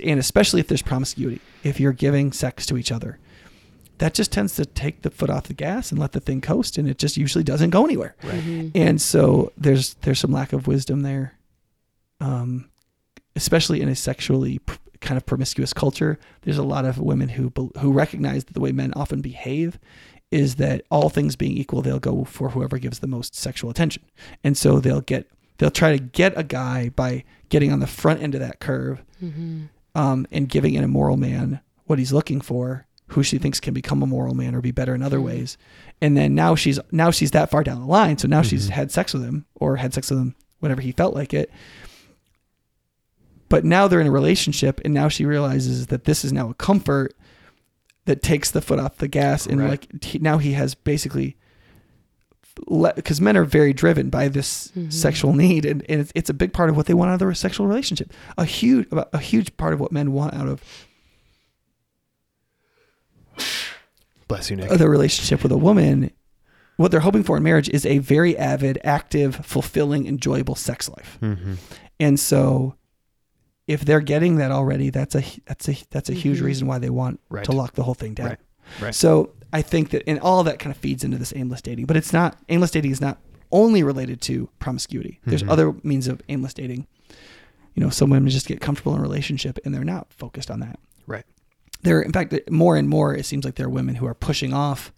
and 0.04 0.20
especially 0.20 0.60
if 0.60 0.68
there's 0.68 0.82
promiscuity, 0.82 1.40
if 1.64 1.80
you're 1.80 1.94
giving 1.94 2.32
sex 2.32 2.66
to 2.68 2.78
each 2.78 2.92
other, 2.92 3.18
that 4.00 4.14
just 4.14 4.32
tends 4.32 4.56
to 4.56 4.66
take 4.66 5.02
the 5.02 5.10
foot 5.10 5.30
off 5.30 5.46
the 5.48 5.54
gas 5.54 5.92
and 5.92 6.00
let 6.00 6.12
the 6.12 6.20
thing 6.20 6.40
coast, 6.42 6.78
and 6.78 6.88
it 6.88 6.98
just 6.98 7.18
usually 7.18 7.44
doesn't 7.44 7.72
go 7.72 7.84
anywhere. 7.86 8.16
Mhm. 8.22 8.72
And 8.76 9.02
so 9.02 9.52
there's 9.58 9.96
there's 10.02 10.20
some 10.20 10.32
lack 10.32 10.54
of 10.54 10.68
wisdom 10.68 11.02
there, 11.02 11.34
um, 12.20 12.70
especially 13.36 13.82
in 13.82 13.90
a 13.90 13.96
sexually 13.96 14.60
pr- 14.60 14.76
kind 15.02 15.18
of 15.18 15.26
promiscuous 15.26 15.74
culture. 15.74 16.20
There's 16.42 16.58
a 16.58 16.64
lot 16.64 16.86
of 16.86 16.98
women 17.00 17.30
who 17.30 17.52
who 17.80 17.92
recognize 17.92 18.46
that 18.46 18.54
the 18.54 18.60
way 18.60 18.72
men 18.72 18.94
often 18.96 19.22
behave 19.22 19.80
is 20.30 20.56
that 20.56 20.82
all 20.92 21.10
things 21.10 21.36
being 21.38 21.56
equal, 21.58 21.82
they'll 21.82 22.00
go 22.00 22.26
for 22.26 22.50
whoever 22.50 22.78
gives 22.78 23.00
the 23.00 23.08
most 23.08 23.34
sexual 23.36 23.70
attention, 23.70 24.04
and 24.44 24.58
so 24.58 24.80
they'll 24.80 25.02
get 25.02 25.28
they'll 25.58 25.72
try 25.72 25.96
to 25.98 26.04
get 26.04 26.34
a 26.38 26.44
guy 26.44 26.90
by 26.90 27.24
getting 27.50 27.72
on 27.72 27.80
the 27.80 27.88
front 27.88 28.22
end 28.22 28.36
of 28.36 28.42
that 28.42 28.60
curve 28.60 29.02
Mhm. 29.24 29.70
Um, 29.98 30.28
and 30.32 30.48
giving 30.48 30.78
an 30.78 30.84
immoral 30.84 31.18
man 31.18 31.60
what 31.88 31.98
he's 32.00 32.14
looking 32.14 32.40
for, 32.40 32.86
who 33.08 33.24
she 33.24 33.38
thinks 33.38 33.60
can 33.60 33.74
become 33.74 34.04
a 34.04 34.06
moral 34.08 34.34
man 34.36 34.54
or 34.54 34.62
be 34.62 34.72
better 34.72 34.94
in 34.94 35.02
other 35.02 35.18
Mhm. 35.20 35.24
ways. 35.24 35.58
And 36.02 36.16
then 36.16 36.36
now 36.36 36.54
she's 36.56 36.80
now 36.92 37.10
she's 37.12 37.32
that 37.32 37.50
far 37.50 37.64
down 37.64 37.80
the 37.82 37.88
line, 37.88 38.18
so 38.18 38.28
now 38.28 38.42
she's 38.44 38.68
Mhm. 38.68 38.72
had 38.74 38.92
sex 38.92 39.14
with 39.14 39.24
him 39.24 39.46
or 39.56 39.78
had 39.78 39.94
sex 39.94 40.10
with 40.10 40.20
him 40.20 40.36
whenever 40.60 40.82
he 40.82 40.92
felt 40.92 41.16
like 41.16 41.34
it. 41.34 41.50
But 43.50 43.64
now 43.64 43.88
they're 43.88 44.02
in 44.02 44.08
a 44.08 44.12
relationship, 44.12 44.82
and 44.84 44.94
now 44.94 45.08
she 45.08 45.26
realizes 45.26 45.88
that 45.88 46.04
this 46.04 46.26
is 46.26 46.34
now 46.34 46.50
a 46.50 46.54
comfort 46.54 47.14
that 48.06 48.22
takes 48.22 48.52
the 48.52 48.62
foot 48.62 48.80
off 48.80 48.98
the 48.98 49.08
gas, 49.08 49.46
and 49.48 49.60
Right. 49.62 49.70
like 49.70 50.04
he, 50.04 50.20
now 50.20 50.38
he 50.38 50.52
has 50.54 50.76
basically 50.76 51.38
because 52.96 53.22
men 53.22 53.38
are 53.38 53.44
very 53.44 53.74
driven 53.74 54.10
by 54.10 54.28
this 54.28 54.72
Mhm. 54.76 54.92
sexual 54.92 55.34
need, 55.34 55.66
and, 55.66 55.84
and 55.90 56.02
it's, 56.02 56.12
it's 56.16 56.30
a 56.30 56.34
big 56.34 56.54
part 56.54 56.70
of 56.70 56.76
what 56.76 56.86
they 56.86 56.94
want 56.94 57.10
out 57.10 57.14
of 57.16 57.20
their 57.20 57.34
sexual 57.34 57.68
relationship. 57.68 58.12
A 58.38 58.46
huge, 58.46 58.88
a 58.92 59.20
huge 59.20 59.56
part 59.58 59.74
of 59.74 59.80
what 59.80 59.92
men 59.92 60.12
want 60.12 60.34
out 60.34 60.48
of 60.48 60.62
Bless 64.28 64.50
you, 64.50 64.58
Nick. 64.58 64.70
the 64.70 64.90
relationship 64.90 65.42
with 65.44 65.52
a 65.52 65.58
woman, 65.58 66.12
what 66.76 66.92
they're 66.92 67.00
hoping 67.00 67.24
for 67.24 67.38
in 67.38 67.44
marriage 67.44 67.70
is 67.70 67.86
a 67.86 68.00
very 68.00 68.38
avid, 68.38 68.78
active, 68.84 69.38
fulfilling, 69.38 70.06
enjoyable 70.08 70.56
sex 70.56 70.90
life. 70.90 71.18
mm-hmm. 71.22 71.54
And 72.00 72.20
so, 72.20 72.76
if 73.68 73.82
they're 73.84 74.02
getting 74.02 74.36
that 74.38 74.52
already, 74.52 74.90
that's 74.92 75.16
a 75.16 75.24
that's 75.46 75.68
a 75.68 75.76
that's 75.90 76.10
a 76.10 76.14
huge 76.14 76.40
Mhm. 76.40 76.44
reason 76.46 76.68
why 76.68 76.78
they 76.78 76.90
want 76.92 77.20
Right. 77.30 77.44
to 77.46 77.52
lock 77.52 77.74
the 77.74 77.84
whole 77.84 77.96
thing 77.96 78.14
down. 78.14 78.28
Right. 78.28 78.40
Right. 78.82 78.96
So 78.96 79.32
I 79.54 79.62
think 79.62 79.90
that, 79.92 80.04
and 80.08 80.20
all 80.20 80.40
of 80.40 80.46
that 80.46 80.60
kind 80.60 80.76
of 80.76 80.80
feeds 80.80 81.04
into 81.04 81.18
this 81.18 81.34
aimless 81.36 81.62
dating. 81.62 81.86
But 81.86 81.98
it's 81.98 82.12
not 82.14 82.38
aimless 82.50 82.72
dating 82.72 82.92
is 82.92 83.02
not 83.02 83.18
only 83.52 83.82
related 83.84 84.20
to 84.22 84.50
promiscuity. 84.60 85.20
There's 85.26 85.44
Mhm. 85.44 85.50
other 85.50 85.74
means 85.84 86.08
of 86.08 86.22
aimless 86.28 86.54
dating. 86.54 86.86
You 87.76 87.84
know, 87.84 87.90
some 87.90 88.10
women 88.10 88.30
just 88.30 88.48
get 88.48 88.60
comfortable 88.60 88.94
in 88.94 89.00
a 89.00 89.02
relationship 89.02 89.58
and 89.64 89.74
they're 89.74 89.84
not 89.86 90.12
focused 90.12 90.52
on 90.52 90.60
that. 90.62 90.80
Right. 91.06 91.24
There, 91.84 92.02
in 92.02 92.12
fact, 92.12 92.34
more 92.50 92.76
and 92.76 92.90
more, 92.90 93.16
it 93.16 93.26
seems 93.26 93.46
like 93.46 93.56
there 93.56 93.68
are 93.68 93.70
women 93.70 93.96
who 93.96 94.06
are 94.08 94.14
pushing 94.16 94.54
off 94.54 94.92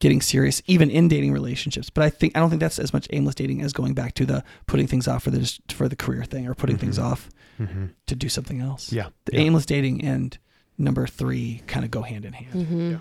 getting 0.00 0.20
serious, 0.20 0.60
even 0.66 0.90
in 0.90 1.08
dating 1.08 1.32
relationships. 1.32 1.88
But 1.90 2.02
I 2.04 2.10
think 2.10 2.36
I 2.36 2.40
don't 2.40 2.50
think 2.50 2.60
that's 2.60 2.78
as 2.78 2.92
much 2.92 3.06
aimless 3.12 3.34
dating 3.36 3.62
as 3.62 3.72
going 3.72 3.94
back 3.94 4.14
to 4.14 4.26
the 4.26 4.42
putting 4.66 4.86
things 4.86 5.06
off 5.06 5.22
for 5.22 5.30
the 5.30 5.58
for 5.68 5.88
the 5.88 5.96
career 5.96 6.24
thing 6.24 6.46
or 6.46 6.54
putting 6.54 6.78
things 6.78 6.98
Mhm. 6.98 7.02
off 7.04 7.28
Mm-hmm. 7.60 7.84
to 8.06 8.14
do 8.16 8.28
something 8.28 8.60
else. 8.60 8.92
Yeah. 8.92 9.08
The 9.26 9.34
yeah. 9.34 9.40
aimless 9.40 9.66
dating 9.66 10.02
and 10.02 10.36
number 10.78 11.06
three 11.06 11.62
kind 11.66 11.84
of 11.84 11.90
go 11.90 12.00
hand 12.02 12.24
in 12.24 12.32
hand. 12.32 12.66
Mhm. 12.66 13.00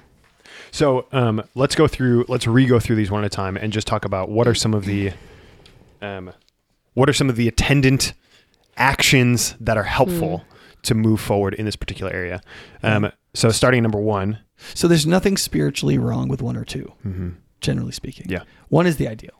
So 0.72 1.08
um, 1.12 1.44
let's 1.56 1.76
go 1.76 1.88
through. 1.88 2.26
Let's 2.28 2.48
re-go 2.48 2.80
through 2.80 2.96
these 2.98 3.10
one 3.12 3.24
at 3.24 3.28
a 3.28 3.36
time 3.36 3.58
and 3.58 3.72
just 3.74 3.88
talk 3.88 4.06
about 4.06 4.30
what 4.30 4.48
are 4.48 4.54
some 4.56 4.74
of 4.74 4.86
the, 4.86 5.12
um, 6.02 6.32
what 6.94 7.10
are 7.10 7.14
some 7.14 7.30
of 7.30 7.36
the 7.36 7.48
attendant 7.48 8.14
actions 8.78 9.56
that 9.60 9.78
are 9.78 9.84
helpful 9.84 10.46
to 10.84 10.96
move 10.96 11.20
forward 11.20 11.54
in 11.56 11.66
this 11.66 11.76
particular 11.76 12.12
area. 12.12 12.42
Um, 12.84 13.12
so 13.34 13.50
starting 13.50 13.84
number 13.84 14.00
one. 14.00 14.40
So 14.74 14.88
there's 14.88 15.06
nothing 15.08 15.38
spiritually 15.38 15.98
wrong 15.98 16.28
with 16.28 16.42
one 16.42 16.56
or 16.58 16.66
two, 16.66 16.92
Mm-hmm. 17.06 17.30
generally 17.62 17.92
speaking. 17.92 18.28
Yeah. 18.30 18.44
One 18.70 18.88
is 18.88 18.98
the 18.98 19.08
ideal. 19.08 19.32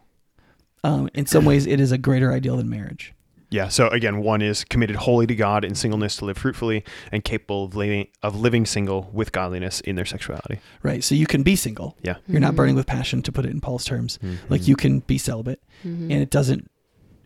Um, 0.84 1.10
in 1.14 1.26
some 1.26 1.46
ways, 1.52 1.66
it 1.68 1.80
is 1.80 1.92
a 1.92 1.98
greater 1.98 2.32
ideal 2.34 2.58
than 2.58 2.70
marriage. 2.70 3.14
Yeah. 3.52 3.68
So 3.70 3.88
again, 3.88 4.22
one 4.22 4.42
is 4.44 4.64
committed 4.64 4.96
wholly 4.98 5.26
to 5.28 5.36
God 5.36 5.66
in 5.66 5.74
singleness 5.74 6.18
to 6.18 6.26
live 6.26 6.38
fruitfully 6.38 6.84
and 7.12 7.24
capable 7.24 7.64
of 7.66 7.76
living 7.76 8.08
of 8.22 8.40
living 8.40 8.66
single 8.66 9.10
with 9.12 9.32
godliness 9.32 9.82
in 9.82 9.96
their 9.96 10.06
sexuality. 10.06 10.60
Right. 10.84 11.04
So 11.04 11.16
you 11.16 11.26
can 11.26 11.42
be 11.42 11.56
single. 11.56 11.98
Yeah. 12.04 12.18
You're 12.28 12.40
not 12.42 12.54
Mhm. 12.54 12.58
burning 12.58 12.76
with 12.76 12.86
passion, 12.86 13.22
to 13.24 13.32
put 13.32 13.46
it 13.46 13.52
in 13.52 13.60
Paul's 13.60 13.86
terms. 13.86 14.20
Mm-hmm. 14.24 14.36
Like 14.54 14.68
you 14.68 14.76
can 14.76 15.00
be 15.00 15.18
celibate, 15.18 15.62
Mhm. 15.84 16.04
and 16.12 16.14
it 16.14 16.30
doesn't. 16.30 16.70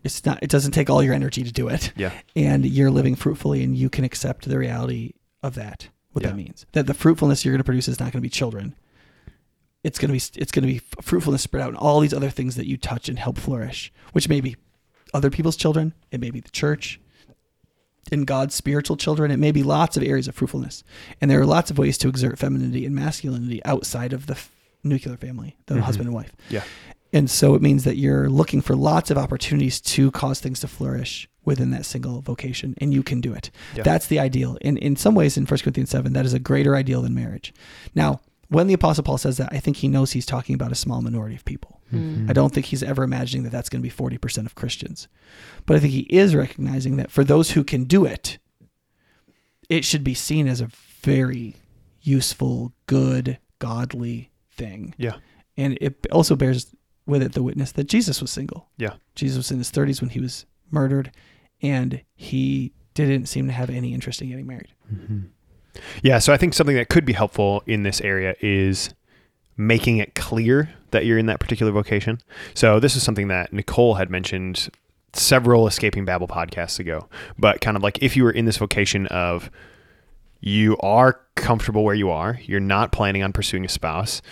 It's 0.02 0.24
not. 0.24 0.38
It 0.42 0.50
doesn't 0.50 0.72
take 0.72 0.88
all 0.90 1.02
your 1.02 1.14
energy 1.14 1.42
to 1.44 1.52
do 1.52 1.68
it. 1.68 1.92
Yeah. 1.96 2.12
And 2.34 2.64
you're 2.64 2.90
living 2.90 3.14
fruitfully, 3.16 3.62
and 3.62 3.76
you 3.76 3.88
can 3.90 4.04
accept 4.04 4.46
the 4.48 4.58
reality 4.58 5.12
of 5.42 5.54
that. 5.56 5.88
What 6.12 6.22
Yeah. 6.22 6.30
that 6.30 6.36
means. 6.36 6.64
That 6.72 6.86
the 6.86 6.94
fruitfulness 6.94 7.44
you're 7.44 7.52
going 7.52 7.58
to 7.60 7.64
produce 7.64 7.88
is 7.88 7.98
not 8.00 8.12
going 8.12 8.20
to 8.20 8.26
be 8.26 8.28
children. 8.30 8.74
It's 9.82 9.98
going 9.98 10.08
to 10.08 10.12
be. 10.12 10.40
It's 10.40 10.52
going 10.52 10.66
to 10.66 10.72
be 10.72 10.80
fruitfulness 11.02 11.42
spread 11.42 11.62
out 11.62 11.70
in 11.70 11.76
all 11.76 12.00
these 12.00 12.14
other 12.14 12.30
things 12.30 12.56
that 12.56 12.66
you 12.66 12.76
touch 12.78 13.08
and 13.10 13.18
help 13.18 13.36
flourish, 13.36 13.92
which 14.12 14.28
may 14.28 14.40
be 14.40 14.56
other 15.14 15.30
people's 15.30 15.56
children. 15.56 15.94
It 16.10 16.20
may 16.20 16.30
be 16.30 16.40
the 16.40 16.50
church. 16.50 17.00
In 18.12 18.24
God's 18.26 18.54
spiritual 18.54 18.98
children, 18.98 19.30
it 19.30 19.38
may 19.38 19.50
be 19.50 19.62
lots 19.62 19.96
of 19.96 20.02
areas 20.02 20.28
of 20.28 20.34
fruitfulness, 20.34 20.84
and 21.22 21.30
there 21.30 21.40
are 21.40 21.46
lots 21.46 21.70
of 21.70 21.78
ways 21.78 21.96
to 21.98 22.08
exert 22.08 22.38
femininity 22.38 22.84
and 22.84 22.94
masculinity 22.94 23.64
outside 23.64 24.12
of 24.12 24.26
the 24.26 24.34
f- 24.34 24.50
nuclear 24.82 25.16
family, 25.16 25.56
the 25.66 25.76
Mhm. 25.76 25.80
husband 25.80 26.08
and 26.08 26.14
wife. 26.14 26.32
Yeah. 26.50 26.64
And 27.14 27.30
so 27.30 27.54
it 27.54 27.62
means 27.62 27.84
that 27.84 27.96
you're 27.96 28.28
looking 28.28 28.60
for 28.60 28.76
lots 28.76 29.10
of 29.10 29.16
opportunities 29.16 29.80
to 29.80 30.10
cause 30.10 30.38
things 30.40 30.60
to 30.60 30.68
flourish 30.68 31.26
within 31.46 31.70
that 31.70 31.86
single 31.86 32.20
vocation, 32.20 32.74
and 32.78 32.92
you 32.92 33.02
can 33.02 33.22
do 33.22 33.32
it. 33.32 33.50
Yeah. 33.74 33.84
That's 33.84 34.06
the 34.06 34.18
ideal. 34.18 34.58
And 34.60 34.76
in 34.78 34.96
some 34.96 35.14
ways, 35.14 35.38
in 35.38 35.46
1 35.46 35.62
Corinthians 35.62 35.88
7, 35.90 36.12
that 36.12 36.26
is 36.26 36.34
a 36.34 36.38
greater 36.38 36.76
ideal 36.76 37.00
than 37.00 37.14
marriage. 37.14 37.54
Now, 37.94 38.20
when 38.48 38.66
the 38.66 38.74
Apostle 38.74 39.04
Paul 39.04 39.16
says 39.18 39.38
that, 39.38 39.48
I 39.52 39.60
think 39.60 39.78
he 39.78 39.88
knows 39.88 40.12
he's 40.12 40.26
talking 40.26 40.54
about 40.54 40.72
a 40.72 40.74
small 40.76 41.00
minority 41.00 41.36
of 41.36 41.44
people. 41.46 41.73
Mm-hmm. 41.92 42.26
Mhm. 42.26 42.30
I 42.30 42.32
don't 42.32 42.52
think 42.52 42.66
he's 42.66 42.82
ever 42.82 43.02
imagining 43.02 43.44
that 43.44 43.50
that's 43.50 43.68
going 43.68 43.82
to 43.82 43.88
be 43.88 43.94
40% 43.94 44.46
of 44.46 44.54
Christians. 44.54 45.08
But 45.66 45.76
I 45.76 45.80
think 45.80 45.92
he 45.92 46.00
is 46.10 46.34
recognizing 46.34 46.96
that 46.96 47.10
for 47.10 47.24
those 47.24 47.52
who 47.52 47.64
can 47.64 47.84
do 47.84 48.04
it, 48.04 48.38
it 49.68 49.84
should 49.84 50.04
be 50.04 50.14
seen 50.14 50.46
as 50.48 50.60
a 50.60 50.70
very 51.02 51.56
useful, 52.02 52.72
good, 52.86 53.38
godly 53.58 54.30
thing. 54.50 54.94
Yeah. 54.98 55.16
And 55.56 55.78
it 55.80 56.06
also 56.10 56.36
bears 56.36 56.74
with 57.06 57.22
it 57.22 57.32
the 57.32 57.42
witness 57.42 57.72
that 57.72 57.84
Jesus 57.88 58.20
was 58.20 58.30
single. 58.30 58.68
Yeah. 58.76 58.94
Jesus 59.14 59.36
was 59.36 59.50
in 59.50 59.58
his 59.58 59.70
30s 59.70 60.00
when 60.00 60.10
he 60.10 60.20
was 60.20 60.46
murdered, 60.70 61.12
and 61.62 62.02
he 62.14 62.72
didn't 62.94 63.26
seem 63.26 63.46
to 63.46 63.52
have 63.52 63.70
any 63.70 63.94
interest 63.94 64.22
in 64.22 64.28
getting 64.30 64.46
married. 64.46 64.72
Mm-hmm. 64.92 65.20
Yeah, 66.02 66.18
so 66.18 66.32
I 66.32 66.36
think 66.36 66.54
something 66.54 66.76
that 66.76 66.88
could 66.88 67.04
be 67.04 67.12
helpful 67.12 67.62
in 67.66 67.82
this 67.82 68.00
area 68.00 68.34
is 68.40 68.94
making 69.56 69.98
it 69.98 70.14
clear 70.14 70.70
that 70.94 71.04
you're 71.04 71.18
in 71.18 71.26
that 71.26 71.40
particular 71.40 71.70
vocation. 71.70 72.20
So 72.54 72.80
this 72.80 72.96
is 72.96 73.02
something 73.02 73.28
that 73.28 73.52
Nicole 73.52 73.94
had 73.94 74.10
mentioned 74.10 74.70
several 75.12 75.66
escaping 75.66 76.04
babel 76.04 76.26
podcasts 76.26 76.78
ago, 76.78 77.08
but 77.38 77.60
kind 77.60 77.76
of 77.76 77.82
like 77.82 78.02
if 78.02 78.16
you 78.16 78.24
were 78.24 78.30
in 78.30 78.46
this 78.46 78.56
vocation 78.56 79.06
of 79.08 79.50
you 80.40 80.76
are 80.78 81.20
comfortable 81.36 81.84
where 81.84 81.94
you 81.94 82.10
are, 82.10 82.38
you're 82.42 82.60
not 82.60 82.92
planning 82.92 83.22
on 83.22 83.32
pursuing 83.32 83.64
a 83.64 83.68
spouse, 83.68 84.22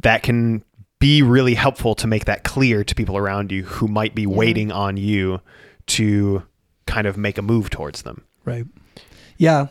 that 0.00 0.22
can 0.22 0.64
be 0.98 1.22
really 1.22 1.54
helpful 1.54 1.94
to 1.94 2.06
make 2.06 2.24
that 2.24 2.44
clear 2.44 2.82
to 2.82 2.94
people 2.94 3.16
around 3.16 3.52
you 3.52 3.64
who 3.64 3.86
might 3.86 4.14
be 4.14 4.26
waiting 4.26 4.72
on 4.72 4.96
you 4.96 5.40
to 5.86 6.42
kind 6.86 7.06
of 7.06 7.16
make 7.16 7.38
a 7.38 7.42
move 7.42 7.70
towards 7.70 8.02
them. 8.02 8.24
Right. 8.44 8.64
Yeah. 9.36 9.68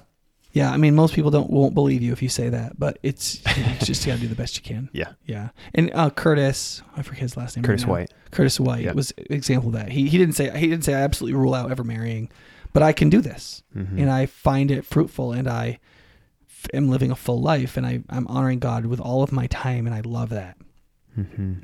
Yeah. 0.57 0.71
I 0.71 0.77
mean, 0.77 0.95
most 0.95 1.13
people 1.13 1.31
don't 1.31 1.49
won't 1.49 1.73
believe 1.73 2.01
you 2.01 2.11
if 2.13 2.21
you 2.21 2.29
say 2.29 2.49
that, 2.49 2.77
but 2.79 2.97
it's 3.03 3.37
just 3.37 3.57
you 3.57 3.85
just 3.85 4.05
got 4.05 4.15
to 4.15 4.21
do 4.21 4.27
the 4.27 4.35
best 4.35 4.55
you 4.57 4.63
can. 4.63 4.89
Yeah. 4.93 5.13
Yeah. 5.25 5.49
And 5.75 5.91
uh, 5.93 6.09
Curtis, 6.09 6.81
I 6.95 7.01
forget 7.01 7.21
his 7.21 7.37
last 7.37 7.55
name. 7.55 7.63
Curtis 7.63 7.83
now. 7.85 7.91
White. 7.91 8.13
Curtis 8.31 8.59
White 8.59 8.83
Yeah. 8.83 8.93
was 8.93 9.11
an 9.17 9.25
example 9.29 9.69
of 9.69 9.75
that. 9.75 9.89
He 9.91 10.07
he 10.09 10.17
didn't 10.17 10.35
say 10.35 10.49
he 10.57 10.67
didn't 10.67 10.83
say 10.83 10.93
I 10.93 11.01
absolutely 11.01 11.39
rule 11.39 11.53
out 11.53 11.71
ever 11.71 11.83
marrying, 11.83 12.29
but 12.73 12.83
I 12.83 12.91
can 12.93 13.09
do 13.09 13.21
this, 13.21 13.63
Mhm. 13.75 13.99
and 14.01 14.09
I 14.11 14.25
find 14.25 14.69
it 14.71 14.85
fruitful, 14.85 15.31
and 15.31 15.47
I 15.47 15.79
f- 16.49 16.67
am 16.73 16.89
living 16.89 17.11
a 17.11 17.15
full 17.15 17.39
life, 17.41 17.77
and 17.77 17.85
I 17.85 18.01
I'm 18.09 18.27
honoring 18.27 18.59
God 18.59 18.85
with 18.85 18.99
all 18.99 19.23
of 19.23 19.31
my 19.31 19.47
time, 19.47 19.85
and 19.87 19.95
I 19.95 20.01
love 20.01 20.29
that. 20.29 20.57
Mhm. 21.17 21.63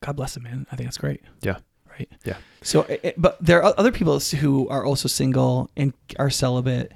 God 0.00 0.16
bless 0.16 0.36
him, 0.36 0.44
man. 0.44 0.66
I 0.72 0.76
think 0.76 0.86
that's 0.86 0.96
great. 0.98 1.20
Yeah. 1.42 1.58
Right. 1.90 2.08
Yeah. 2.24 2.36
So, 2.62 2.82
it- 2.82 3.00
it- 3.02 3.14
but 3.20 3.36
there 3.44 3.62
are 3.62 3.74
other 3.76 3.92
people 3.92 4.18
who 4.18 4.66
are 4.68 4.84
also 4.86 5.06
single 5.08 5.68
and 5.76 5.92
are 6.18 6.30
celibate, 6.30 6.92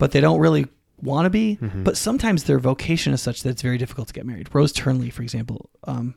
but 0.00 0.10
they 0.10 0.20
don't 0.20 0.40
really 0.40 0.66
want 1.00 1.24
to 1.26 1.30
be. 1.30 1.56
Mhm. 1.62 1.84
But 1.84 1.96
sometimes 1.96 2.44
their 2.44 2.58
vocation 2.58 3.12
is 3.12 3.22
such 3.22 3.42
that 3.44 3.50
it's 3.50 3.62
very 3.62 3.78
difficult 3.78 4.08
to 4.08 4.14
get 4.14 4.26
married. 4.26 4.48
Rose 4.52 4.72
Turnley, 4.72 5.10
for 5.10 5.22
example, 5.22 5.70
um, 5.84 6.14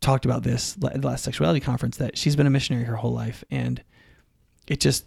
talked 0.00 0.24
about 0.24 0.42
this 0.42 0.76
at 0.84 1.00
the 1.02 1.06
last 1.06 1.22
sexuality 1.24 1.60
conference 1.60 1.96
that 1.98 2.16
she's 2.16 2.34
been 2.36 2.46
a 2.46 2.50
missionary 2.50 2.84
her 2.84 2.96
whole 2.96 3.12
life, 3.12 3.44
and 3.50 3.82
it 4.66 4.80
just 4.80 5.04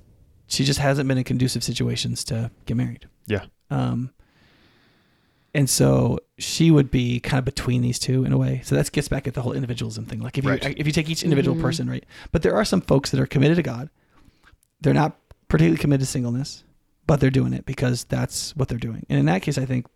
she 0.47 0.63
just 0.63 0.79
hasn't 0.79 1.07
been 1.07 1.17
in 1.17 1.23
conducive 1.23 1.63
situations 1.63 2.23
to 2.25 2.49
get 2.65 2.75
married. 2.75 3.07
Yeah. 3.27 3.45
Um, 3.69 4.09
and 5.53 5.69
so 5.69 6.19
she 6.39 6.71
would 6.71 6.89
be 6.89 7.19
kind 7.19 7.37
of 7.39 7.45
between 7.45 7.81
these 7.81 7.99
two 7.99 8.23
in 8.23 8.33
a 8.33 8.37
way. 8.37 8.61
So 8.63 8.75
that 8.75 8.91
gets 8.91 9.07
back 9.07 9.27
at 9.27 9.33
the 9.35 9.41
whole 9.43 9.53
individualism 9.53 10.05
thing. 10.05 10.19
Like 10.21 10.37
if 10.37 10.43
you 10.43 10.49
Right. 10.51 10.75
if 10.77 10.85
you 10.87 10.91
take 10.93 11.09
each 11.09 11.23
individual 11.23 11.55
Mhm. 11.55 11.61
person, 11.61 11.89
right? 11.89 12.03
But 12.31 12.41
there 12.41 12.55
are 12.55 12.65
some 12.65 12.81
folks 12.81 13.11
that 13.11 13.19
are 13.19 13.25
committed 13.27 13.57
to 13.57 13.63
God. 13.63 13.89
They're 14.81 14.93
not 14.93 15.17
particularly 15.49 15.77
committed 15.79 16.05
to 16.05 16.11
singleness, 16.11 16.63
but 17.09 17.19
they're 17.19 17.29
doing 17.31 17.53
it 17.53 17.65
because 17.65 18.03
that's 18.05 18.55
what 18.55 18.67
they're 18.67 18.77
doing. 18.77 19.03
And 19.09 19.17
in 19.19 19.25
that 19.25 19.41
case, 19.41 19.57
I 19.57 19.65
think 19.65 19.87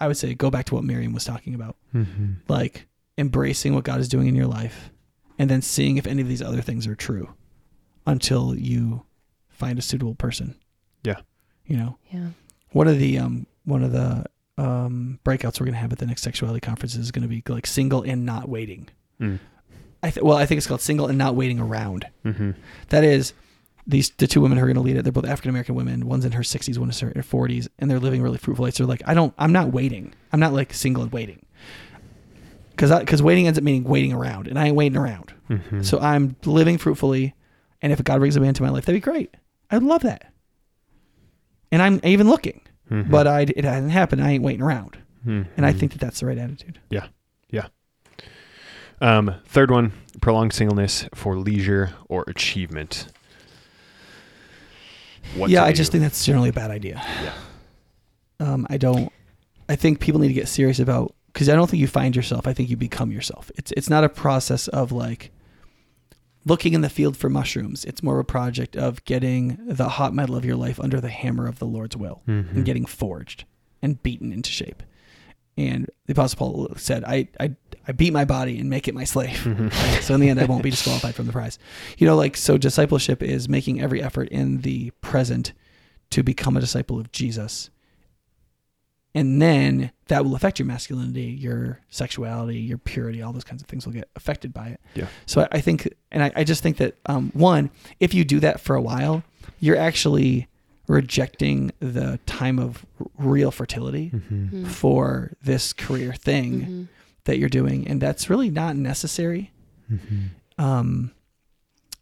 I 0.00 0.08
would 0.08 0.16
say 0.16 0.34
go 0.34 0.50
back 0.50 0.64
to 0.66 0.74
what 0.74 0.84
Miriam 0.84 1.12
was 1.12 1.24
talking 1.24 1.54
about, 1.54 1.76
Mm-hmm. 1.94 2.32
like 2.48 2.86
embracing 3.18 3.74
what 3.74 3.84
God 3.84 4.00
is 4.00 4.08
doing 4.08 4.26
in 4.26 4.34
your 4.34 4.46
life, 4.46 4.90
and 5.38 5.48
then 5.50 5.62
seeing 5.62 5.96
if 5.98 6.06
any 6.06 6.22
of 6.22 6.28
these 6.28 6.42
other 6.42 6.62
things 6.62 6.86
are 6.86 6.94
true, 6.96 7.34
until 8.06 8.56
you 8.56 9.04
find 9.50 9.78
a 9.78 9.82
suitable 9.82 10.14
person. 10.14 10.54
Yeah. 11.04 11.20
You 11.66 11.76
know, 11.76 11.98
Yeah. 12.12 12.28
one 12.72 12.88
of 12.88 12.98
the 12.98 13.18
um 13.18 13.46
one 13.64 13.82
of 13.84 13.92
the 13.92 14.24
um 14.58 15.18
breakouts 15.24 15.60
we're 15.60 15.66
gonna 15.66 15.78
have 15.78 15.92
at 15.92 15.98
the 15.98 16.06
next 16.06 16.22
sexuality 16.22 16.60
conference 16.60 16.94
is 16.94 17.10
gonna 17.10 17.28
be 17.28 17.42
like 17.48 17.66
single 17.66 18.02
and 18.02 18.24
not 18.24 18.48
waiting. 18.48 18.88
Mm. 19.20 19.38
I 20.02 20.10
th- 20.10 20.22
well, 20.24 20.36
I 20.36 20.46
think 20.46 20.58
it's 20.58 20.66
called 20.66 20.80
single 20.82 21.06
and 21.06 21.16
not 21.18 21.34
waiting 21.34 21.58
around. 21.60 22.06
Mm-hmm. 22.24 22.50
That 22.88 23.04
is 23.04 23.32
these 23.86 24.10
the 24.10 24.26
two 24.26 24.40
women 24.40 24.56
who 24.58 24.64
are 24.64 24.66
going 24.66 24.76
to 24.76 24.80
lead 24.82 24.96
it. 24.96 25.02
They're 25.02 25.12
both 25.12 25.26
African 25.26 25.50
American 25.50 25.74
women. 25.74 26.06
One's 26.06 26.24
in 26.24 26.32
her 26.32 26.42
60s, 26.42 26.78
one's 26.78 27.02
in 27.02 27.08
her 27.08 27.14
40s, 27.22 27.68
and 27.78 27.90
they're 27.90 27.98
living 28.00 28.22
really 28.22 28.38
fruitful 28.38 28.64
lives. 28.64 28.78
They're 28.78 28.86
like, 28.86 29.02
I 29.06 29.14
don't, 29.14 29.34
I'm 29.38 29.52
not 29.52 29.72
waiting. 29.72 30.14
I'm 30.32 30.40
not 30.40 30.52
like 30.52 30.72
single 30.72 31.02
and 31.02 31.12
waiting. 31.12 31.44
Because 32.70 32.98
because 32.98 33.22
waiting 33.22 33.46
ends 33.46 33.58
up 33.58 33.64
meaning 33.64 33.84
waiting 33.84 34.12
around, 34.12 34.48
and 34.48 34.58
I 34.58 34.66
ain't 34.66 34.76
waiting 34.76 34.96
around. 34.98 35.32
Mm-hmm. 35.48 35.82
So 35.82 35.98
I'm 36.00 36.36
living 36.44 36.78
fruitfully, 36.78 37.34
and 37.82 37.92
if 37.92 38.02
God 38.02 38.18
brings 38.18 38.36
a 38.36 38.40
man 38.40 38.48
into 38.50 38.62
my 38.62 38.70
life, 38.70 38.84
that'd 38.86 39.00
be 39.00 39.04
great. 39.04 39.34
I'd 39.70 39.82
love 39.82 40.02
that. 40.02 40.32
And 41.70 41.82
I'm 41.82 42.00
even 42.04 42.28
looking, 42.28 42.60
Mhm. 42.90 43.10
but 43.10 43.26
I 43.26 43.42
it 43.42 43.64
hasn't 43.64 43.92
happened. 43.92 44.22
I 44.22 44.30
ain't 44.30 44.42
waiting 44.42 44.62
around, 44.62 44.98
Mhm. 45.26 45.46
and 45.56 45.64
I 45.66 45.72
think 45.72 45.92
that 45.92 46.00
that's 46.00 46.20
the 46.20 46.26
right 46.26 46.38
attitude. 46.38 46.80
Yeah. 46.90 47.06
Yeah. 47.50 47.66
Um, 49.00 49.34
third 49.46 49.70
one, 49.70 49.92
prolonged 50.20 50.52
singleness 50.52 51.06
for 51.14 51.36
leisure 51.36 51.90
or 52.08 52.24
achievement. 52.26 53.08
What 55.36 55.50
yeah, 55.50 55.64
I 55.64 55.72
do. 55.72 55.76
just 55.78 55.92
think 55.92 56.02
that's 56.02 56.24
generally 56.24 56.50
a 56.50 56.52
bad 56.52 56.70
idea. 56.70 57.02
Yeah. 57.22 57.32
Um, 58.40 58.66
I 58.70 58.76
don't. 58.76 59.12
I 59.68 59.76
think 59.76 60.00
people 60.00 60.20
need 60.20 60.28
to 60.28 60.34
get 60.34 60.48
serious 60.48 60.78
about 60.78 61.14
because 61.32 61.48
I 61.48 61.54
don't 61.54 61.68
think 61.70 61.80
you 61.80 61.86
find 61.88 62.14
yourself. 62.14 62.46
I 62.46 62.52
think 62.52 62.68
you 62.70 62.76
become 62.76 63.10
yourself. 63.10 63.50
It's 63.56 63.72
it's 63.72 63.88
not 63.90 64.04
a 64.04 64.08
process 64.08 64.68
of 64.68 64.92
like 64.92 65.30
looking 66.44 66.74
in 66.74 66.82
the 66.82 66.90
field 66.90 67.16
for 67.16 67.30
mushrooms. 67.30 67.84
It's 67.84 68.02
more 68.02 68.14
of 68.14 68.20
a 68.20 68.24
project 68.24 68.76
of 68.76 69.04
getting 69.04 69.58
the 69.66 69.88
hot 69.88 70.12
metal 70.14 70.36
of 70.36 70.44
your 70.44 70.56
life 70.56 70.78
under 70.78 71.00
the 71.00 71.08
hammer 71.08 71.46
of 71.46 71.58
the 71.58 71.64
Lord's 71.66 71.96
will 71.96 72.22
Mhm. 72.28 72.50
and 72.54 72.64
getting 72.64 72.84
forged 72.84 73.44
and 73.82 74.02
beaten 74.02 74.32
into 74.32 74.50
shape. 74.50 74.82
And 75.56 75.88
the 76.06 76.12
Apostle 76.12 76.36
Paul 76.38 76.68
said, 76.76 77.04
"I 77.04 77.28
I 77.40 77.54
I 77.86 77.92
beat 77.92 78.12
my 78.12 78.24
body 78.24 78.58
and 78.58 78.68
make 78.70 78.88
it 78.88 78.94
my 78.94 79.04
slave." 79.04 79.36
Mhm. 79.44 79.70
Right? 79.72 80.02
So 80.02 80.14
in 80.14 80.20
the 80.20 80.28
end, 80.28 80.40
I 80.40 80.44
won't 80.44 80.62
be 80.62 80.70
disqualified 80.70 81.14
from 81.14 81.26
the 81.26 81.32
prize. 81.32 81.58
You 81.98 82.06
know, 82.06 82.16
like 82.16 82.36
so, 82.36 82.56
discipleship 82.58 83.22
is 83.22 83.48
making 83.48 83.80
every 83.80 84.02
effort 84.02 84.28
in 84.30 84.62
the 84.62 84.90
present 85.00 85.52
to 86.10 86.22
become 86.22 86.56
a 86.56 86.60
disciple 86.60 86.98
of 87.00 87.10
Jesus, 87.12 87.70
and 89.14 89.40
then 89.40 89.92
that 90.08 90.24
will 90.24 90.34
affect 90.34 90.58
your 90.58 90.66
masculinity, 90.66 91.22
your 91.24 91.80
sexuality, 91.88 92.58
your 92.58 92.78
purity. 92.78 93.22
All 93.22 93.32
those 93.32 93.44
kinds 93.44 93.62
of 93.62 93.68
things 93.68 93.86
will 93.86 93.92
get 93.92 94.08
affected 94.16 94.52
by 94.52 94.68
it. 94.68 94.80
Yeah. 94.94 95.06
So 95.26 95.42
I, 95.42 95.48
I 95.52 95.60
think, 95.60 95.88
and 96.10 96.22
I, 96.22 96.32
I 96.36 96.44
just 96.44 96.62
think 96.62 96.78
that 96.78 96.96
um, 97.06 97.30
one, 97.34 97.70
if 98.00 98.12
you 98.12 98.24
do 98.24 98.40
that 98.40 98.60
for 98.60 98.74
a 98.76 98.82
while, 98.82 99.22
you're 99.60 99.76
actually 99.78 100.48
rejecting 100.88 101.72
the 101.80 102.18
time 102.26 102.58
of 102.58 102.84
r- 103.00 103.06
real 103.18 103.50
fertility 103.50 104.10
Mhm. 104.14 104.50
Mhm. 104.50 104.66
for 104.66 105.32
this 105.42 105.72
career 105.72 106.12
thing 106.12 106.60
Mhm. 106.60 106.88
That 107.24 107.38
you're 107.38 107.48
doing, 107.48 107.86
and 107.88 108.00
that's 108.00 108.28
really 108.30 108.50
not 108.50 108.76
necessary. 108.76 109.50
Mhm. 109.92 110.30
Um, 110.58 111.10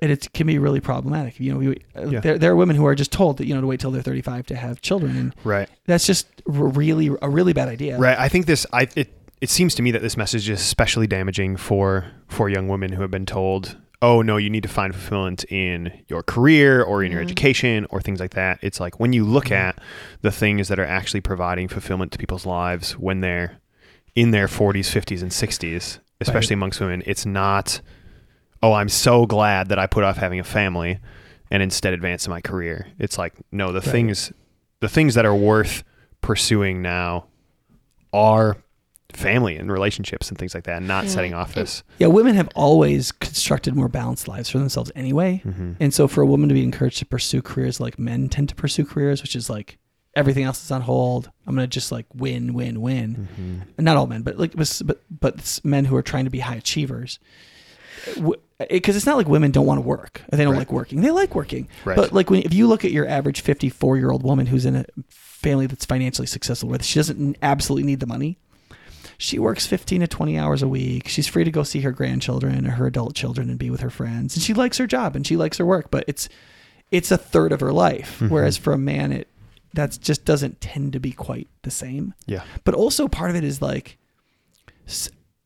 and 0.01 0.11
it 0.11 0.33
can 0.35 0.47
be 0.47 0.59
really 0.59 0.81
problematic. 0.81 1.39
You 1.39 1.53
know, 1.53 1.59
we, 1.59 1.77
Yeah. 2.11 2.21
there 2.21 2.39
there 2.39 2.53
are 2.53 2.57
women 2.57 2.77
who 2.77 2.85
are 2.87 2.95
just 2.95 3.13
told 3.13 3.39
that 3.39 3.47
you 3.47 3.55
know 3.55 3.61
to 3.61 3.67
wait 3.67 3.81
till 3.81 3.91
they're 3.93 4.03
35 4.03 4.47
to 4.47 4.57
have 4.57 4.81
children, 4.83 5.17
and 5.17 5.35
Right. 5.45 5.69
that's 5.87 6.07
just 6.07 6.27
really 6.47 7.11
a 7.23 7.29
really 7.31 7.53
bad 7.53 7.69
idea. 7.69 7.99
Right. 7.99 8.19
I 8.19 8.29
think 8.29 8.47
this. 8.47 8.67
I 8.73 8.89
it. 8.97 9.13
It 9.41 9.51
seems 9.51 9.75
to 9.75 9.83
me 9.83 9.91
that 9.91 10.03
this 10.03 10.17
message 10.17 10.49
is 10.49 10.61
especially 10.61 11.07
damaging 11.09 11.57
for 11.57 12.05
for 12.29 12.49
young 12.49 12.69
women 12.69 12.93
who 12.93 13.03
have 13.03 13.11
been 13.11 13.27
told, 13.27 13.77
"Oh 14.01 14.23
no, 14.23 14.37
you 14.37 14.49
need 14.51 14.63
to 14.63 14.69
find 14.69 14.95
fulfillment 14.95 15.45
in 15.51 15.93
your 16.09 16.23
career 16.23 16.83
or 16.83 17.03
in 17.03 17.11
your 17.11 17.21
Mhm. 17.21 17.25
education 17.27 17.87
or 17.91 18.01
things 18.01 18.21
like 18.21 18.35
that." 18.35 18.59
It's 18.63 18.79
like 18.81 19.01
when 19.01 19.13
you 19.13 19.25
look 19.25 19.47
Mhm. 19.47 19.57
at 19.57 19.79
the 20.21 20.31
things 20.31 20.69
that 20.69 20.79
are 20.79 20.85
actually 20.87 21.21
providing 21.23 21.67
fulfillment 21.69 22.13
to 22.13 22.19
people's 22.19 22.47
lives 22.47 22.93
when 22.99 23.21
they're 23.21 23.59
in 24.15 24.31
their 24.31 24.47
40s, 24.47 24.91
50s, 24.91 25.23
and 25.23 25.31
60s, 25.31 25.99
especially 26.21 26.55
amongst 26.55 26.81
women, 26.81 27.03
it's 27.07 27.25
not, 27.27 27.81
"Oh, 28.63 28.73
I'm 28.75 28.89
so 28.89 29.27
glad 29.27 29.69
that 29.69 29.79
I 29.79 29.87
put 29.87 30.05
off 30.05 30.17
having 30.19 30.39
a 30.41 30.45
family 30.45 30.99
and 31.51 31.63
instead 31.63 31.93
advance 31.95 32.27
in 32.27 32.31
my 32.31 32.41
career." 32.41 32.87
It's 32.99 33.19
like, 33.19 33.35
no, 33.51 33.73
the 33.73 33.81
Right. 33.81 33.89
things, 33.89 34.33
the 34.81 34.89
things 34.89 35.15
that 35.15 35.25
are 35.25 35.35
worth 35.35 35.83
pursuing 36.21 36.83
now 36.83 37.27
are 38.13 38.59
family 39.13 39.57
and 39.57 39.71
relationships 39.71 40.31
and 40.31 40.39
things 40.39 40.55
like 40.55 40.65
that, 40.65 40.79
and 40.79 40.89
not 40.89 41.05
Yeah. 41.05 41.11
setting 41.11 41.35
off 41.35 41.55
And- 41.55 41.67
this. 41.67 41.83
Yeah, 41.99 42.07
women 42.07 42.35
have 42.35 42.49
always 42.55 43.13
constructed 43.13 43.75
more 43.75 43.89
balanced 43.89 44.27
lives 44.29 44.49
for 44.49 44.59
themselves 44.59 44.91
anyway. 44.95 45.43
Mm-hmm. 45.45 45.73
And 45.81 45.93
so 45.93 46.09
for 46.09 46.23
a 46.23 46.27
woman 46.27 46.49
to 46.49 46.55
be 46.55 46.63
encouraged 46.63 46.99
to 47.01 47.07
pursue 47.07 47.43
careers 47.43 47.79
like 47.81 47.99
men 47.99 48.29
tend 48.31 48.49
to 48.51 48.55
pursue 48.55 48.85
careers, 48.87 49.21
which 49.23 49.37
is 49.37 49.51
like 49.51 49.79
everything 50.15 50.45
else 50.45 50.63
is 50.65 50.71
on 50.71 50.83
hold. 50.83 51.31
I'm 51.47 51.55
going 51.55 51.67
to 51.69 51.73
just 51.73 51.91
like 51.93 52.07
win, 52.15 52.53
win, 52.55 52.81
win. 52.81 53.29
Mm-hmm. 53.37 53.85
Not 53.85 53.97
all 53.97 54.07
men, 54.07 54.23
but 54.23 54.39
like 54.39 54.55
but 54.55 54.99
but, 55.11 55.61
men 55.65 55.85
who 55.87 55.97
are 55.97 56.03
trying 56.03 56.25
to 56.25 56.31
be 56.31 56.41
high 56.41 56.57
achievers. 56.57 57.19
Because 58.71 58.97
it's 58.97 59.07
not 59.07 59.17
like 59.17 59.29
women 59.29 59.51
don't 59.51 59.67
want 59.67 59.79
to 59.79 59.83
work. 59.87 60.23
They 60.31 60.45
don't 60.45 60.53
Right. 60.53 60.59
like 60.61 60.73
working. 60.73 61.01
They 61.01 61.11
like 61.11 61.35
working. 61.35 61.69
Right. 61.85 61.97
But 61.97 62.13
like 62.13 62.31
when 62.31 62.43
if 62.43 62.53
you 62.55 62.67
look 62.69 62.85
at 62.85 62.93
your 62.93 63.09
average 63.09 63.41
54 63.41 63.97
year 63.97 64.11
old 64.11 64.23
woman 64.23 64.47
who's 64.47 64.65
in 64.67 64.77
a 64.77 64.85
family 65.09 65.67
that's 65.67 65.85
financially 65.85 66.27
successful, 66.27 66.69
where 66.69 66.81
she 66.83 66.99
doesn't 66.99 67.37
absolutely 67.43 67.87
need 67.87 68.01
the 68.01 68.07
money, 68.07 68.39
she 69.19 69.39
works 69.39 69.67
15 69.67 70.01
to 70.01 70.07
20 70.09 70.39
hours 70.39 70.63
a 70.63 70.69
week. 70.69 71.09
She's 71.09 71.27
free 71.27 71.45
to 71.45 71.51
go 71.51 71.63
see 71.65 71.81
her 71.81 71.91
grandchildren 71.93 72.67
or 72.67 72.73
her 72.73 72.87
adult 72.87 73.15
children 73.15 73.49
and 73.51 73.59
be 73.59 73.71
with 73.71 73.81
her 73.81 73.91
friends, 73.91 74.35
and 74.35 74.43
she 74.43 74.55
likes 74.55 74.79
her 74.79 74.87
job 74.87 75.15
and 75.17 75.27
she 75.27 75.37
likes 75.37 75.59
her 75.59 75.67
work. 75.67 75.91
But 75.91 76.05
it's 76.07 76.29
it's 76.91 77.11
a 77.11 77.17
third 77.19 77.53
of 77.53 77.61
her 77.61 77.73
life. 77.73 78.19
Mhm. 78.21 78.31
Whereas 78.31 78.57
for 78.57 78.73
a 78.73 78.79
man, 78.79 79.13
it 79.13 79.29
that 79.75 79.99
just 80.01 80.25
doesn't 80.25 80.61
tend 80.61 80.93
to 80.93 81.01
be 81.01 81.13
quite 81.13 81.49
the 81.63 81.71
same. 81.71 82.15
Yeah. 82.27 82.43
But 82.65 82.75
also 82.75 83.09
part 83.09 83.31
of 83.31 83.37
it 83.37 83.45
is 83.45 83.61
like. 83.63 83.99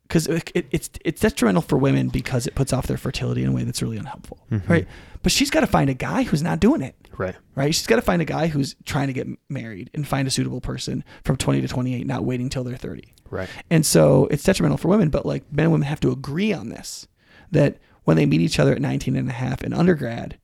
Because 0.09 0.29
it, 0.29 0.51
it, 0.55 0.67
it's 0.71 0.89
it's 1.05 1.21
detrimental 1.21 1.63
for 1.63 1.77
women 1.77 2.09
because 2.09 2.47
it 2.47 2.55
puts 2.55 2.73
off 2.73 2.87
their 2.87 2.97
fertility 2.97 3.43
in 3.43 3.49
a 3.49 3.53
way 3.53 3.65
that's 3.65 3.83
really 3.83 3.97
unhelpful, 3.97 4.39
Mhm. 4.53 4.69
right? 4.69 4.89
But 5.23 5.33
she's 5.33 5.51
got 5.51 5.61
to 5.61 5.67
find 5.67 5.91
a 5.91 5.95
guy 5.95 6.23
who's 6.23 6.43
not 6.45 6.61
doing 6.61 6.81
it 6.81 6.95
Right. 7.19 7.35
right? 7.57 7.75
She's 7.75 7.89
got 7.89 7.97
to 7.97 8.03
find 8.03 8.23
a 8.23 8.25
guy 8.25 8.47
who's 8.47 8.77
trying 8.85 9.09
to 9.09 9.13
get 9.13 9.27
married 9.49 9.91
and 9.95 10.07
find 10.07 10.29
a 10.29 10.31
suitable 10.31 10.61
person 10.61 11.03
from 11.25 11.37
20 11.37 11.61
to 11.61 11.67
28, 11.69 12.07
not 12.07 12.25
waiting 12.25 12.49
till 12.49 12.63
they're 12.63 12.77
30. 12.77 13.13
Right. 13.31 13.49
And 13.69 13.85
so 13.85 14.29
it's 14.31 14.45
detrimental 14.45 14.79
for 14.79 14.87
women, 14.89 15.09
but 15.11 15.27
like 15.27 15.43
men 15.53 15.65
and 15.65 15.73
women 15.73 15.89
have 15.89 16.01
to 16.01 16.13
agree 16.13 16.53
on 16.53 16.69
this 16.69 17.09
that 17.51 17.79
when 18.05 18.17
they 18.17 18.27
meet 18.27 18.41
each 18.41 18.61
other 18.61 18.73
at 18.73 18.81
19 18.81 19.17
and 19.17 19.29
a 19.29 19.33
half 19.33 19.63
in 19.65 19.73
undergrad, 19.73 20.39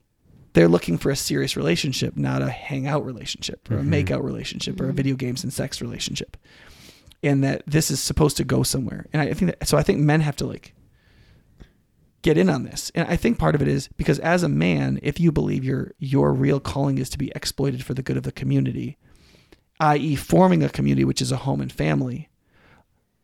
they're 0.54 0.68
looking 0.68 0.98
for 0.98 1.10
a 1.10 1.16
serious 1.16 1.56
relationship, 1.56 2.16
not 2.16 2.42
a 2.42 2.50
hangout 2.50 3.04
relationship 3.04 3.70
or 3.70 3.78
a 3.78 3.82
Mhm. 3.82 3.86
make-out 3.86 4.24
relationship 4.24 4.80
or 4.80 4.88
a 4.88 4.92
Mhm. 4.92 4.96
video 4.96 5.16
games 5.16 5.42
and 5.42 5.52
sex 5.52 5.80
relationship. 5.80 6.36
And 7.22 7.42
that 7.44 7.62
this 7.66 7.90
is 7.90 8.00
supposed 8.00 8.36
to 8.38 8.44
go 8.44 8.62
somewhere. 8.62 9.06
And 9.12 9.22
I 9.22 9.32
think 9.32 9.52
that, 9.52 9.66
so 9.68 9.78
I 9.78 9.82
think 9.82 10.00
men 10.00 10.20
have 10.20 10.36
to 10.36 10.46
like 10.46 10.74
get 12.22 12.36
in 12.36 12.48
on 12.50 12.64
this. 12.64 12.90
And 12.94 13.08
I 13.08 13.16
think 13.16 13.38
part 13.38 13.54
of 13.54 13.62
it 13.62 13.68
is 13.68 13.88
because 13.96 14.18
as 14.18 14.42
a 14.42 14.48
man, 14.48 14.98
if 15.02 15.18
you 15.18 15.32
believe 15.32 15.64
your 15.64 15.92
your 15.98 16.32
real 16.32 16.60
calling 16.60 16.98
is 16.98 17.08
to 17.10 17.18
be 17.18 17.32
exploited 17.34 17.84
for 17.84 17.94
the 17.94 18.02
good 18.02 18.16
of 18.16 18.22
the 18.24 18.32
community, 18.32 18.96
i.e., 19.80 20.14
forming 20.16 20.62
a 20.62 20.68
community 20.68 21.04
which 21.04 21.22
is 21.22 21.32
a 21.32 21.38
home 21.38 21.60
and 21.60 21.72
family, 21.72 22.28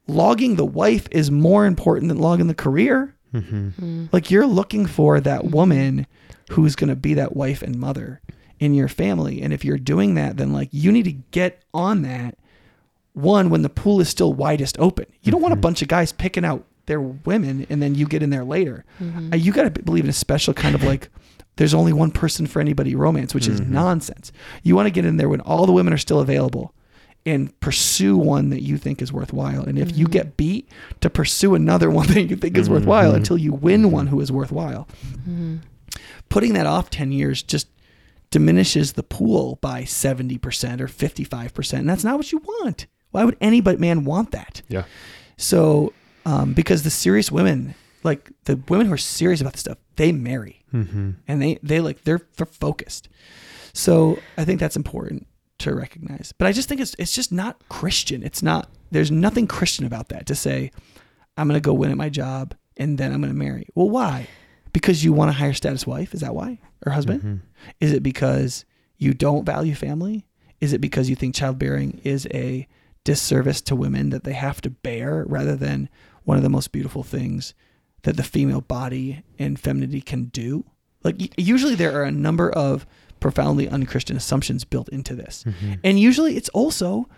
logging 0.06 0.56
the 0.56 0.64
wife 0.64 1.06
is 1.10 1.30
more 1.30 1.66
important 1.66 2.08
than 2.08 2.18
logging 2.18 2.46
the 2.46 2.54
career. 2.54 3.14
Mm-hmm. 3.34 3.68
Mm. 3.68 4.08
Like 4.12 4.30
you're 4.30 4.46
looking 4.46 4.86
for 4.86 5.20
that 5.20 5.44
woman 5.46 6.06
who's 6.50 6.74
going 6.76 6.88
to 6.88 6.96
be 6.96 7.14
that 7.14 7.36
wife 7.36 7.62
and 7.62 7.78
mother 7.78 8.20
in 8.58 8.74
your 8.74 8.88
family. 8.88 9.42
And 9.42 9.52
if 9.52 9.64
you're 9.64 9.78
doing 9.78 10.14
that, 10.14 10.36
then 10.36 10.52
like 10.52 10.68
you 10.72 10.90
need 10.92 11.04
to 11.04 11.12
get 11.30 11.62
on 11.74 12.02
that 12.02 12.36
one 13.12 13.50
when 13.50 13.62
the 13.62 13.68
pool 13.68 14.00
is 14.00 14.08
still 14.08 14.32
widest 14.32 14.78
open. 14.78 15.06
You 15.22 15.32
don't 15.32 15.42
want 15.42 15.52
a 15.54 15.56
Mhm. 15.56 15.60
bunch 15.62 15.82
of 15.82 15.88
guys 15.88 16.12
picking 16.12 16.44
out 16.44 16.64
their 16.86 17.00
women 17.00 17.66
and 17.68 17.82
then 17.82 17.94
you 17.94 18.06
get 18.06 18.22
in 18.22 18.30
there 18.30 18.44
later. 18.44 18.84
Mhm. 19.00 19.32
Uh, 19.32 19.36
You 19.36 19.52
got 19.52 19.72
to 19.74 19.82
believe 19.82 20.04
in 20.04 20.10
a 20.10 20.14
special 20.14 20.54
kind 20.54 20.74
of 20.74 20.82
like 20.82 21.10
there's 21.56 21.74
only 21.74 21.92
one 21.92 22.10
person 22.12 22.46
for 22.46 22.60
anybody 22.60 22.94
romance, 22.94 23.34
which 23.34 23.48
is 23.48 23.60
Mhm. 23.60 23.68
nonsense. 23.70 24.30
You 24.62 24.74
want 24.76 24.86
to 24.86 24.90
get 24.90 25.04
in 25.04 25.16
there 25.16 25.28
when 25.28 25.40
all 25.40 25.66
the 25.66 25.72
women 25.72 25.92
are 25.92 25.98
still 25.98 26.20
available 26.20 26.72
and 27.26 27.58
pursue 27.60 28.16
one 28.16 28.50
that 28.50 28.62
you 28.62 28.78
think 28.78 29.02
is 29.02 29.12
worthwhile. 29.12 29.62
And 29.62 29.78
if 29.78 29.96
you 29.96 30.06
Mhm. 30.06 30.10
get 30.12 30.36
beat, 30.36 30.68
to 31.00 31.10
pursue 31.10 31.54
another 31.54 31.90
one 32.00 32.06
that 32.08 32.22
you 32.24 32.36
think 32.36 32.56
is 32.56 32.70
worthwhile 32.70 33.12
Mhm. 33.12 33.16
until 33.16 33.36
you 33.38 33.52
win 33.52 33.90
one 33.90 34.06
who 34.06 34.20
is 34.20 34.32
worthwhile. 34.32 34.88
Mhm. 35.28 35.60
Putting 36.28 36.54
that 36.54 36.66
off 36.66 36.90
10 36.90 37.12
years 37.12 37.42
just 37.42 37.68
diminishes 38.30 38.92
the 38.92 39.02
pool 39.02 39.58
by 39.60 39.84
70% 39.84 40.80
or 40.80 40.86
55%. 40.88 41.80
And 41.80 41.88
that's 41.90 42.04
not 42.04 42.16
what 42.18 42.30
you 42.32 42.38
want. 42.38 42.86
Why 43.10 43.24
would 43.24 43.36
any 43.40 43.60
but 43.60 43.80
man 43.80 44.04
want 44.04 44.30
that? 44.32 44.62
Yeah. 44.68 44.84
So, 45.36 45.92
um, 46.26 46.52
because 46.52 46.82
the 46.82 46.90
serious 46.90 47.32
women, 47.32 47.74
like 48.04 48.30
the 48.44 48.60
women 48.68 48.86
who 48.86 48.92
are 48.92 48.98
serious 48.98 49.40
about 49.40 49.52
this 49.54 49.60
stuff, 49.60 49.78
they 49.96 50.12
marry 50.12 50.56
Mm-hmm. 50.74 51.10
and 51.26 51.40
they 51.42 51.58
they 51.62 51.80
like 51.80 52.04
they're 52.04 52.20
they're 52.36 52.44
focused. 52.46 53.08
So 53.72 54.18
I 54.36 54.44
think 54.44 54.60
that's 54.60 54.76
important 54.76 55.26
to 55.58 55.74
recognize. 55.74 56.32
But 56.36 56.46
I 56.46 56.52
just 56.52 56.68
think 56.68 56.80
it's 56.80 56.94
it's 56.98 57.12
just 57.12 57.32
not 57.32 57.68
Christian. 57.68 58.22
It's 58.22 58.42
not. 58.42 58.68
There's 58.90 59.10
nothing 59.10 59.46
Christian 59.46 59.84
about 59.86 60.08
that 60.08 60.26
to 60.26 60.34
say, 60.34 60.70
I'm 61.36 61.46
gonna 61.46 61.60
go 61.60 61.72
win 61.72 61.90
at 61.90 61.96
my 61.96 62.08
job 62.08 62.54
and 62.76 62.98
then 62.98 63.12
I'm 63.12 63.20
gonna 63.20 63.34
marry. 63.34 63.66
Well, 63.74 63.90
why? 63.90 64.28
Because 64.72 65.04
you 65.04 65.12
want 65.12 65.30
a 65.30 65.34
higher 65.34 65.52
status 65.52 65.86
wife? 65.86 66.14
Is 66.14 66.20
that 66.20 66.34
why? 66.34 66.60
Or 66.86 66.92
husband? 66.92 67.20
Mm-hmm. 67.20 67.36
Is 67.80 67.92
it 67.92 68.02
because 68.02 68.64
you 68.96 69.14
don't 69.14 69.44
value 69.44 69.74
family? 69.74 70.26
Is 70.60 70.72
it 70.72 70.80
because 70.80 71.08
you 71.08 71.16
think 71.16 71.34
childbearing 71.34 72.00
is 72.04 72.26
a 72.32 72.66
disservice 73.04 73.60
to 73.62 73.76
women 73.76 74.10
that 74.10 74.24
they 74.24 74.32
have 74.32 74.60
to 74.62 74.70
bear 74.70 75.24
rather 75.28 75.56
than 75.56 75.88
one 76.24 76.36
of 76.36 76.42
the 76.42 76.50
most 76.50 76.72
beautiful 76.72 77.02
things 77.02 77.54
that 78.02 78.16
the 78.16 78.22
female 78.22 78.60
body 78.60 79.22
and 79.38 79.58
femininity 79.58 80.00
can 80.00 80.26
do? 80.26 80.64
Like, 81.04 81.38
usually 81.38 81.74
there 81.74 81.94
are 81.98 82.04
a 82.04 82.10
number 82.10 82.50
of 82.50 82.86
profoundly 83.20 83.68
unchristian 83.68 84.16
assumptions 84.16 84.64
built 84.64 84.88
into 84.90 85.14
this. 85.14 85.44
Mm-hmm. 85.46 85.74
And 85.84 85.98
usually 86.00 86.36
it's 86.36 86.48
also 86.50 87.08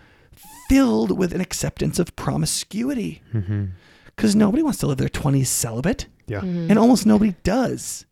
filled 0.69 1.17
with 1.17 1.33
an 1.33 1.41
acceptance 1.41 1.99
of 1.99 2.15
promiscuity 2.15 3.21
Mm-hmm. 3.33 3.65
because 4.15 4.35
nobody 4.35 4.63
wants 4.63 4.79
to 4.79 4.87
live 4.87 4.97
their 4.97 5.09
20s 5.09 5.47
celibate 5.47 6.07
Yeah. 6.27 6.41
and 6.41 6.77
almost 6.77 7.05
nobody 7.05 7.35
does. 7.43 8.05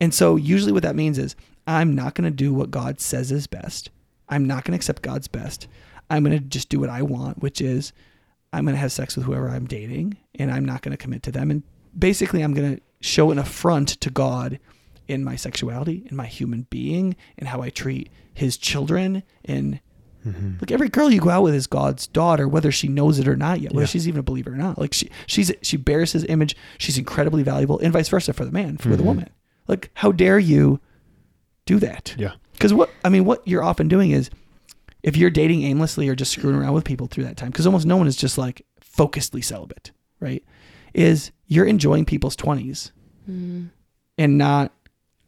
And 0.00 0.12
so 0.12 0.36
usually 0.36 0.72
what 0.72 0.82
that 0.82 0.96
means 0.96 1.18
is 1.18 1.36
I'm 1.66 1.94
not 1.94 2.14
going 2.14 2.30
to 2.30 2.36
do 2.36 2.52
what 2.52 2.70
God 2.70 3.00
says 3.00 3.32
is 3.32 3.46
best. 3.46 3.90
I'm 4.28 4.44
not 4.44 4.64
going 4.64 4.72
to 4.72 4.76
accept 4.76 5.02
God's 5.02 5.28
best. 5.28 5.66
I'm 6.10 6.24
going 6.24 6.36
to 6.38 6.44
just 6.44 6.68
do 6.68 6.80
what 6.80 6.90
I 6.90 7.02
want, 7.02 7.38
which 7.42 7.60
is 7.60 7.92
I'm 8.52 8.64
going 8.64 8.74
to 8.74 8.80
have 8.80 8.92
sex 8.92 9.16
with 9.16 9.24
whoever 9.26 9.48
I'm 9.48 9.66
dating 9.66 10.16
and 10.38 10.50
I'm 10.50 10.64
not 10.64 10.82
going 10.82 10.90
to 10.96 11.02
commit 11.02 11.22
to 11.24 11.32
them 11.32 11.50
and 11.50 11.62
basically 11.98 12.42
I'm 12.42 12.52
going 12.54 12.76
to 12.76 12.82
show 13.00 13.30
an 13.30 13.38
affront 13.38 13.88
to 14.00 14.10
God 14.10 14.58
in 15.08 15.22
my 15.24 15.36
sexuality, 15.36 16.06
in 16.10 16.16
my 16.16 16.26
human 16.26 16.66
being, 16.70 17.16
and 17.38 17.48
how 17.48 17.60
I 17.62 17.70
treat 17.70 18.10
his 18.32 18.56
children 18.56 19.22
and 19.44 19.80
Mm-hmm. 20.26 20.52
like 20.62 20.70
every 20.72 20.88
girl 20.88 21.10
you 21.12 21.20
go 21.20 21.28
out 21.28 21.42
with 21.42 21.54
is 21.54 21.66
God's 21.66 22.06
daughter, 22.06 22.48
whether 22.48 22.72
she 22.72 22.88
knows 22.88 23.18
it 23.18 23.28
or 23.28 23.36
not 23.36 23.60
yet, 23.60 23.72
whether 23.74 23.82
Yeah. 23.82 23.88
she's 23.88 24.08
even 24.08 24.20
a 24.20 24.22
believer 24.22 24.54
or 24.54 24.56
not. 24.56 24.78
Like 24.78 24.94
she 24.94 25.10
she's 25.26 25.52
she 25.60 25.76
bears 25.76 26.12
his 26.12 26.24
image, 26.30 26.56
she's 26.78 26.96
incredibly 26.96 27.42
valuable, 27.42 27.78
and 27.80 27.92
vice 27.92 28.08
versa 28.08 28.32
for 28.32 28.46
the 28.46 28.50
man, 28.50 28.78
for 28.78 28.88
the 28.96 29.02
Mhm. 29.02 29.06
woman. 29.06 29.28
Like 29.68 29.90
how 29.92 30.12
dare 30.12 30.38
you 30.38 30.80
do 31.66 31.78
that? 31.80 32.14
Yeah. 32.18 32.32
Because 32.54 32.72
what 32.72 32.88
I 33.04 33.10
mean, 33.10 33.26
what 33.26 33.46
you're 33.46 33.62
often 33.62 33.86
doing 33.86 34.12
is 34.12 34.30
if 35.02 35.14
you're 35.14 35.28
dating 35.28 35.62
aimlessly 35.64 36.08
or 36.08 36.14
just 36.14 36.32
screwing 36.32 36.56
around 36.56 36.72
with 36.72 36.84
people 36.84 37.06
through 37.06 37.24
that 37.24 37.36
time, 37.36 37.50
because 37.50 37.66
almost 37.66 37.84
no 37.84 37.98
one 37.98 38.06
is 38.06 38.16
just 38.16 38.38
like 38.38 38.64
focusedly 38.80 39.44
celibate, 39.44 39.90
right? 40.20 40.42
Is 40.94 41.32
you're 41.48 41.66
enjoying 41.66 42.06
people's 42.06 42.34
twenties 42.34 42.92
Mm. 43.30 43.68
and 44.16 44.38
not 44.38 44.72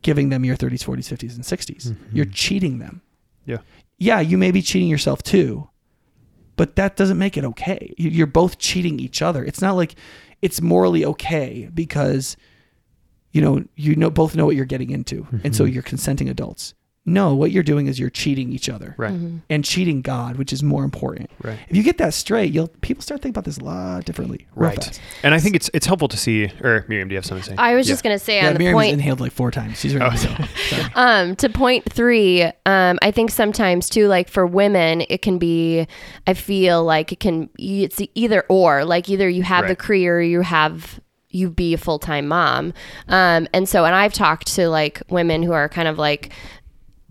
giving 0.07 0.29
them 0.31 0.45
your 0.45 0.57
30s, 0.57 0.85
40s, 0.85 1.09
50s, 1.15 1.35
and 1.35 1.45
60s. 1.45 1.85
Mhm. 1.91 1.97
You're 2.17 2.31
cheating 2.45 2.79
them. 2.79 3.03
Yeah. 3.45 3.59
Yeah, 3.99 4.21
you 4.21 4.39
may 4.39 4.51
be 4.53 4.63
cheating 4.63 4.89
yourself 4.89 5.21
too, 5.23 5.69
but 6.57 6.77
that 6.77 6.97
doesn't 6.97 7.19
make 7.19 7.37
it 7.37 7.45
okay. 7.45 7.93
You- 7.99 8.11
You're 8.11 8.27
both 8.43 8.59
cheating 8.59 9.01
each 9.01 9.21
other. 9.21 9.45
It's 9.45 9.61
not 9.61 9.75
like 9.77 9.95
it's 10.43 10.61
morally 10.61 11.05
okay 11.13 11.69
because 11.83 12.37
you 13.33 13.41
know 13.45 13.65
you 13.75 13.97
know 13.97 14.11
both 14.11 14.37
know 14.37 14.47
what 14.47 14.55
you're 14.57 14.73
getting 14.75 14.91
into, 14.91 15.27
and 15.45 15.55
so 15.57 15.65
Mhm. 15.65 15.73
you're 15.75 15.83
consenting 15.93 16.29
adults. 16.29 16.73
No, 17.09 17.35
what 17.37 17.53
you're 17.53 17.63
doing 17.63 17.87
is 17.87 18.01
you're 18.01 18.11
cheating 18.11 18.53
each 18.53 18.69
other 18.69 18.95
Right. 18.99 19.13
Mhm. 19.15 19.43
and 19.49 19.65
cheating 19.65 20.03
God, 20.03 20.37
which 20.37 20.53
is 20.53 20.63
more 20.63 20.83
important. 20.85 21.31
Right. 21.43 21.59
If 21.69 21.77
you 21.77 21.85
get 21.85 21.99
that 21.99 22.13
straight, 22.15 22.53
you'll 22.53 22.67
people 22.81 23.01
start 23.03 23.23
thinking 23.23 23.31
about 23.39 23.45
this 23.45 23.59
a 23.59 23.65
lot 23.65 24.05
differently. 24.05 24.47
Right. 24.57 24.75
fast. 24.83 25.01
And 25.23 25.33
I 25.33 25.39
think 25.39 25.55
it's 25.57 25.71
it's 25.73 25.87
helpful 25.87 26.09
to 26.09 26.17
see. 26.17 26.51
Or 26.63 26.85
Miriam, 26.89 27.09
do 27.09 27.13
you 27.15 27.19
have 27.19 27.25
something 27.25 27.45
to 27.45 27.51
say? 27.51 27.57
I 27.57 27.75
was 27.77 27.87
Yeah. 27.89 27.93
just 27.93 28.03
gonna 28.03 28.19
say 28.19 28.37
Yeah, 28.39 28.49
on 28.49 28.53
the 28.55 28.59
Miriam's 28.59 28.77
point 28.83 28.93
inhaled 28.95 29.21
like 29.21 29.33
four 29.33 29.51
times. 29.53 29.79
She's 29.79 29.95
ready 29.95 30.17
Oh. 30.17 30.19
to 30.19 30.91
um 30.97 31.37
to 31.37 31.49
point 31.49 31.85
three 31.93 32.43
um 32.67 32.99
i 33.03 33.11
think 33.11 33.31
sometimes 33.31 33.89
too 33.89 34.09
like 34.09 34.29
for 34.29 34.45
women 34.47 35.05
it 35.09 35.23
can 35.23 35.39
be 35.39 35.87
i 36.27 36.35
feel 36.35 36.83
like 36.85 37.13
it 37.13 37.21
can 37.21 37.49
it's 37.59 38.01
either 38.15 38.45
or 38.49 38.85
like 38.85 39.09
either 39.09 39.29
you 39.29 39.43
have 39.45 39.69
the 39.69 39.77
career 39.77 40.19
or 40.19 40.23
you 40.23 40.41
have 40.41 40.99
you 41.31 41.51
be 41.51 41.75
a 41.75 41.79
full-time 41.79 42.27
mom 42.27 42.73
um 43.09 43.47
and 43.53 43.69
so 43.69 43.85
and 43.85 43.95
i've 43.95 44.13
talked 44.13 44.47
to 44.55 44.69
like 44.69 45.03
women 45.11 45.43
who 45.43 45.53
are 45.53 45.69
kind 45.69 45.87
of 45.89 45.99
like 45.99 46.33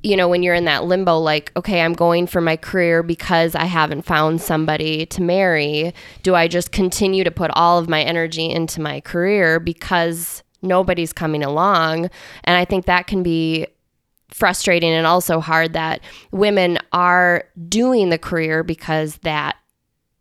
you 0.05 0.15
know 0.15 0.27
when 0.29 0.43
you're 0.43 0.53
in 0.53 0.65
that 0.65 0.85
limbo 0.85 1.17
like 1.17 1.51
okay 1.57 1.81
i'm 1.81 1.93
going 1.93 2.27
for 2.27 2.39
my 2.39 2.55
career 2.55 3.01
because 3.01 3.55
i 3.55 3.65
haven't 3.65 4.03
found 4.03 4.39
somebody 4.39 5.05
to 5.07 5.21
marry 5.21 5.93
do 6.21 6.35
i 6.35 6.47
just 6.47 6.71
continue 6.71 7.23
to 7.23 7.31
put 7.31 7.49
all 7.55 7.79
of 7.79 7.89
my 7.89 8.03
energy 8.03 8.49
into 8.49 8.79
my 8.79 9.01
career 9.01 9.59
because 9.59 10.43
nobody's 10.61 11.11
coming 11.11 11.43
along 11.43 12.09
and 12.43 12.55
i 12.57 12.63
think 12.63 12.85
that 12.85 13.07
can 13.07 13.23
be 13.23 13.65
frustrating 14.29 14.91
and 14.91 15.07
also 15.07 15.39
hard 15.39 15.73
that 15.73 16.01
women 16.31 16.77
are 16.91 17.43
doing 17.67 18.09
the 18.09 18.17
career 18.17 18.63
because 18.63 19.17
that 19.23 19.55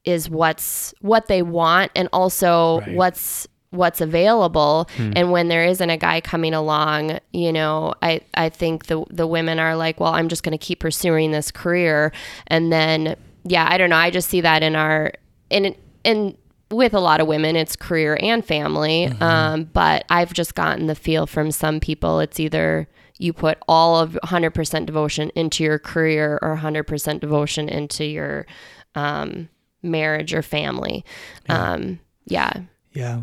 is 0.04 0.28
what's 0.30 0.94
what 1.00 1.26
they 1.28 1.42
want 1.42 1.90
and 1.94 2.08
also 2.12 2.80
Right. 2.80 2.94
what's 2.94 3.48
what's 3.74 4.00
available. 4.00 4.88
And 5.16 5.30
when 5.30 5.48
there 5.48 5.64
isn't 5.64 5.90
a 5.90 5.96
guy 5.96 6.20
coming 6.20 6.54
along 6.54 7.18
you 7.32 7.52
know 7.52 7.94
i 8.02 8.20
i 8.34 8.48
think 8.48 8.86
the 8.86 9.04
the 9.10 9.26
women 9.26 9.58
are 9.58 9.76
like 9.76 9.98
well 9.98 10.14
i'm 10.14 10.28
just 10.28 10.42
going 10.42 10.56
to 10.56 10.64
keep 10.64 10.80
pursuing 10.80 11.30
this 11.30 11.50
career. 11.50 12.12
And 12.46 12.72
then 12.72 13.16
yeah 13.44 13.66
i 13.70 13.76
don't 13.76 13.90
know. 13.90 13.96
I 13.96 14.10
just 14.10 14.28
see 14.28 14.40
that 14.40 14.62
in 14.62 14.76
our 14.76 15.12
in 15.50 15.74
in 16.04 16.36
with 16.70 16.94
a 16.94 17.00
lot 17.00 17.20
of 17.20 17.26
women 17.26 17.56
it's 17.56 17.76
career 17.76 18.16
and 18.20 18.44
family. 18.44 19.06
Um, 19.20 19.64
but 19.72 20.04
i've 20.10 20.32
just 20.32 20.54
gotten 20.54 20.86
the 20.86 20.94
feel 20.94 21.26
from 21.26 21.50
some 21.50 21.80
people 21.80 22.20
it's 22.20 22.40
either 22.40 22.88
you 23.18 23.32
put 23.32 23.58
all 23.68 23.96
of 24.00 24.18
100% 24.24 24.86
devotion 24.86 25.30
into 25.34 25.62
your 25.62 25.78
career 25.78 26.38
or 26.42 26.56
100% 26.56 27.20
devotion 27.20 27.68
into 27.68 28.04
your 28.04 28.46
um, 28.94 29.48
marriage 29.82 30.34
or 30.34 30.42
family. 30.42 31.04
Um, 31.48 32.00
yeah. 32.26 32.52
Yeah. 32.92 33.22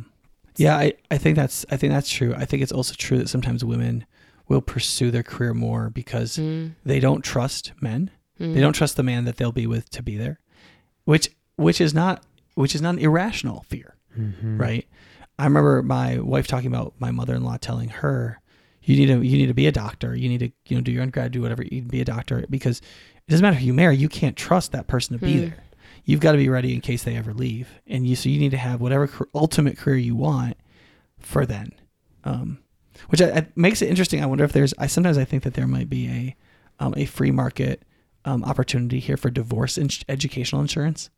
Yeah, 0.57 0.75
I, 0.77 0.93
I 1.09 1.17
think 1.17 1.35
that's 1.35 1.65
I 1.71 1.77
think 1.77 1.93
that's 1.93 2.09
true. 2.09 2.33
I 2.35 2.45
think 2.45 2.61
it's 2.63 2.71
also 2.71 2.93
true 2.97 3.17
that 3.19 3.29
sometimes 3.29 3.63
women 3.63 4.05
will 4.47 4.61
pursue 4.61 5.11
their 5.11 5.23
career 5.23 5.53
more 5.53 5.89
because 5.89 6.37
Mm. 6.37 6.73
they 6.85 6.99
don't 6.99 7.21
trust 7.23 7.71
men. 7.81 8.11
Mm. 8.39 8.53
They 8.53 8.59
don't 8.59 8.73
trust 8.73 8.97
the 8.97 9.03
man 9.03 9.25
that 9.25 9.37
they'll 9.37 9.51
be 9.53 9.67
with 9.67 9.89
to 9.91 10.03
be 10.03 10.17
there. 10.17 10.39
Which 11.05 11.29
which 11.55 11.79
is 11.79 11.93
not 11.93 12.23
which 12.55 12.75
is 12.75 12.81
not 12.81 12.95
an 12.95 12.99
irrational 12.99 13.63
fear, 13.69 13.95
Mhm. 14.19 14.59
right? 14.59 14.85
I 15.39 15.45
remember 15.45 15.81
my 15.81 16.19
wife 16.19 16.47
talking 16.47 16.67
about 16.67 16.93
my 16.99 17.11
mother-in-law 17.11 17.57
telling 17.61 17.89
her, 17.89 18.39
"You 18.83 18.95
need 18.97 19.05
to 19.07 19.25
you 19.25 19.37
need 19.37 19.47
to 19.47 19.53
be 19.53 19.67
a 19.67 19.71
doctor. 19.71 20.15
You 20.15 20.27
need 20.29 20.39
to 20.39 20.51
you 20.67 20.75
know 20.77 20.81
do 20.81 20.91
your 20.91 21.01
undergrad, 21.01 21.31
do 21.31 21.41
whatever. 21.41 21.63
You 21.63 21.69
need 21.71 21.85
to 21.85 21.91
be 21.91 22.01
a 22.01 22.05
doctor 22.05 22.45
because 22.49 22.79
it 22.79 23.31
doesn't 23.31 23.41
matter 23.41 23.55
who 23.57 23.65
you 23.65 23.73
marry. 23.73 23.95
You 23.95 24.09
can't 24.09 24.35
trust 24.35 24.73
that 24.73 24.87
person 24.87 25.17
to 25.17 25.25
be 25.25 25.33
Hmm. 25.33 25.39
there. 25.41 25.63
You've 26.05 26.19
got 26.19 26.31
to 26.31 26.37
be 26.37 26.49
ready 26.49 26.73
in 26.73 26.81
case 26.81 27.03
they 27.03 27.15
ever 27.15 27.33
leave, 27.33 27.69
and 27.87 28.07
you 28.07 28.15
so 28.15 28.29
you 28.29 28.39
need 28.39 28.51
to 28.51 28.57
have 28.57 28.81
whatever 28.81 29.09
ultimate 29.33 29.77
career 29.77 29.97
you 29.97 30.15
want 30.15 30.57
for 31.19 31.45
then." 31.45 31.73
Um, 32.23 32.59
which 33.09 33.21
I, 33.21 33.29
I, 33.29 33.47
makes 33.55 33.81
it 33.81 33.89
interesting. 33.89 34.21
I 34.21 34.25
wonder 34.25 34.43
if 34.43 34.53
there's. 34.53 34.73
I 34.77 34.87
sometimes 34.87 35.17
I 35.17 35.25
think 35.25 35.43
that 35.43 35.53
there 35.53 35.67
might 35.67 35.89
be 35.89 36.07
a 36.07 36.35
um, 36.83 36.93
a 36.97 37.05
free 37.05 37.31
market 37.31 37.83
um, 38.25 38.43
opportunity 38.43 38.99
here 38.99 39.17
for 39.17 39.29
divorce 39.29 39.77
in- 39.77 39.89
educational 40.09 40.61
insurance, 40.61 41.09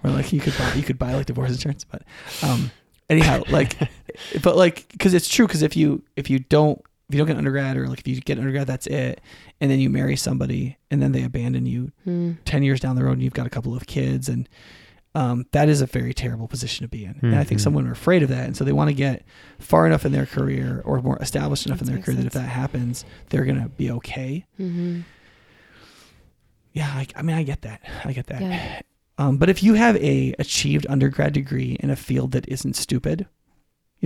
where 0.00 0.12
like 0.12 0.32
you 0.32 0.40
could 0.40 0.56
buy 0.58 0.72
you 0.74 0.82
could 0.82 0.98
buy 0.98 1.14
like 1.14 1.26
divorce 1.26 1.50
insurance. 1.50 1.84
But 1.84 2.02
um, 2.42 2.70
anyhow, 3.08 3.42
like, 3.48 3.76
but 4.42 4.56
like 4.56 4.88
because 4.92 5.14
it's 5.14 5.28
true. 5.28 5.46
Because 5.46 5.62
if 5.62 5.76
you 5.76 6.02
if 6.16 6.30
you 6.30 6.38
don't 6.38 6.82
if 7.08 7.14
you 7.14 7.18
don't 7.18 7.26
get 7.28 7.36
undergrad 7.36 7.76
or 7.76 7.86
like 7.88 8.00
if 8.00 8.08
you 8.08 8.20
get 8.20 8.38
undergrad, 8.38 8.66
that's 8.66 8.86
it, 8.88 9.20
and 9.60 9.70
then 9.70 9.78
you 9.78 9.88
marry 9.90 10.16
somebody 10.16 10.76
and 10.90 11.00
then 11.02 11.12
they 11.12 11.22
abandon 11.22 11.66
you 11.66 11.92
Mm. 12.06 12.36
ten 12.44 12.62
years 12.62 12.80
down 12.80 12.96
the 12.96 13.04
road 13.04 13.12
and 13.12 13.22
you've 13.22 13.32
got 13.34 13.46
a 13.46 13.50
couple 13.50 13.74
of 13.76 13.86
kids 13.86 14.28
and. 14.28 14.48
Um, 15.14 15.46
that 15.52 15.70
is 15.70 15.80
a 15.80 15.86
very 15.86 16.12
terrible 16.12 16.46
position 16.46 16.84
to 16.84 16.88
be 16.90 17.06
in, 17.06 17.18
and 17.22 17.34
I 17.36 17.42
think 17.42 17.58
Mhm. 17.58 17.64
some 17.64 17.72
women 17.72 17.88
are 17.88 17.94
afraid 17.94 18.22
of 18.22 18.28
that, 18.28 18.44
and 18.44 18.54
so 18.54 18.64
they 18.64 18.72
want 18.74 18.88
to 18.90 18.94
get 18.94 19.24
far 19.58 19.86
enough 19.86 20.04
in 20.04 20.12
their 20.12 20.26
career 20.26 20.82
or 20.84 21.00
more 21.00 21.16
established 21.22 21.64
enough 21.64 21.80
in 21.80 21.86
their 21.86 21.96
makes 21.96 22.04
career 22.04 22.18
that 22.18 22.26
if 22.26 22.34
that 22.34 22.50
happens, 22.50 23.06
they're 23.30 23.46
gonna 23.46 23.70
be 23.78 23.90
okay. 23.92 24.44
hmm 24.58 25.00
Yeah, 26.74 26.86
I, 26.92 27.06
I 27.16 27.22
mean, 27.22 27.34
I 27.34 27.44
get 27.44 27.62
that. 27.62 27.80
I 28.04 28.12
get 28.12 28.26
that. 28.26 28.42
Yeah. 28.42 28.80
Um, 29.16 29.38
but 29.38 29.48
if 29.48 29.62
you 29.62 29.72
have 29.72 29.96
a 29.96 30.34
achieved 30.38 30.86
undergrad 30.90 31.32
degree 31.32 31.78
in 31.80 31.88
a 31.88 31.96
field 31.96 32.32
that 32.32 32.46
isn't 32.48 32.76
stupid, 32.76 33.26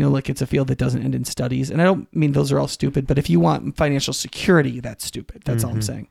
you 0.01 0.07
know, 0.07 0.11
like 0.11 0.31
it's 0.31 0.41
a 0.41 0.47
field 0.47 0.69
that 0.69 0.79
doesn't 0.79 1.03
end 1.03 1.15
in 1.15 1.27
studies, 1.27 1.69
and 1.71 1.83
I 1.83 1.85
don't 1.85 2.09
mean 2.17 2.33
those 2.33 2.51
are 2.51 2.59
all 2.59 2.69
stupid, 2.69 3.07
but 3.07 3.19
if 3.19 3.29
you 3.29 3.39
want 3.39 3.77
financial 3.77 4.15
security, 4.15 4.81
that's 4.81 5.05
stupid. 5.05 5.43
That's 5.45 5.63
all 5.63 5.73
I'm 5.73 5.81
Mhm. 5.81 5.85
saying. 5.85 6.09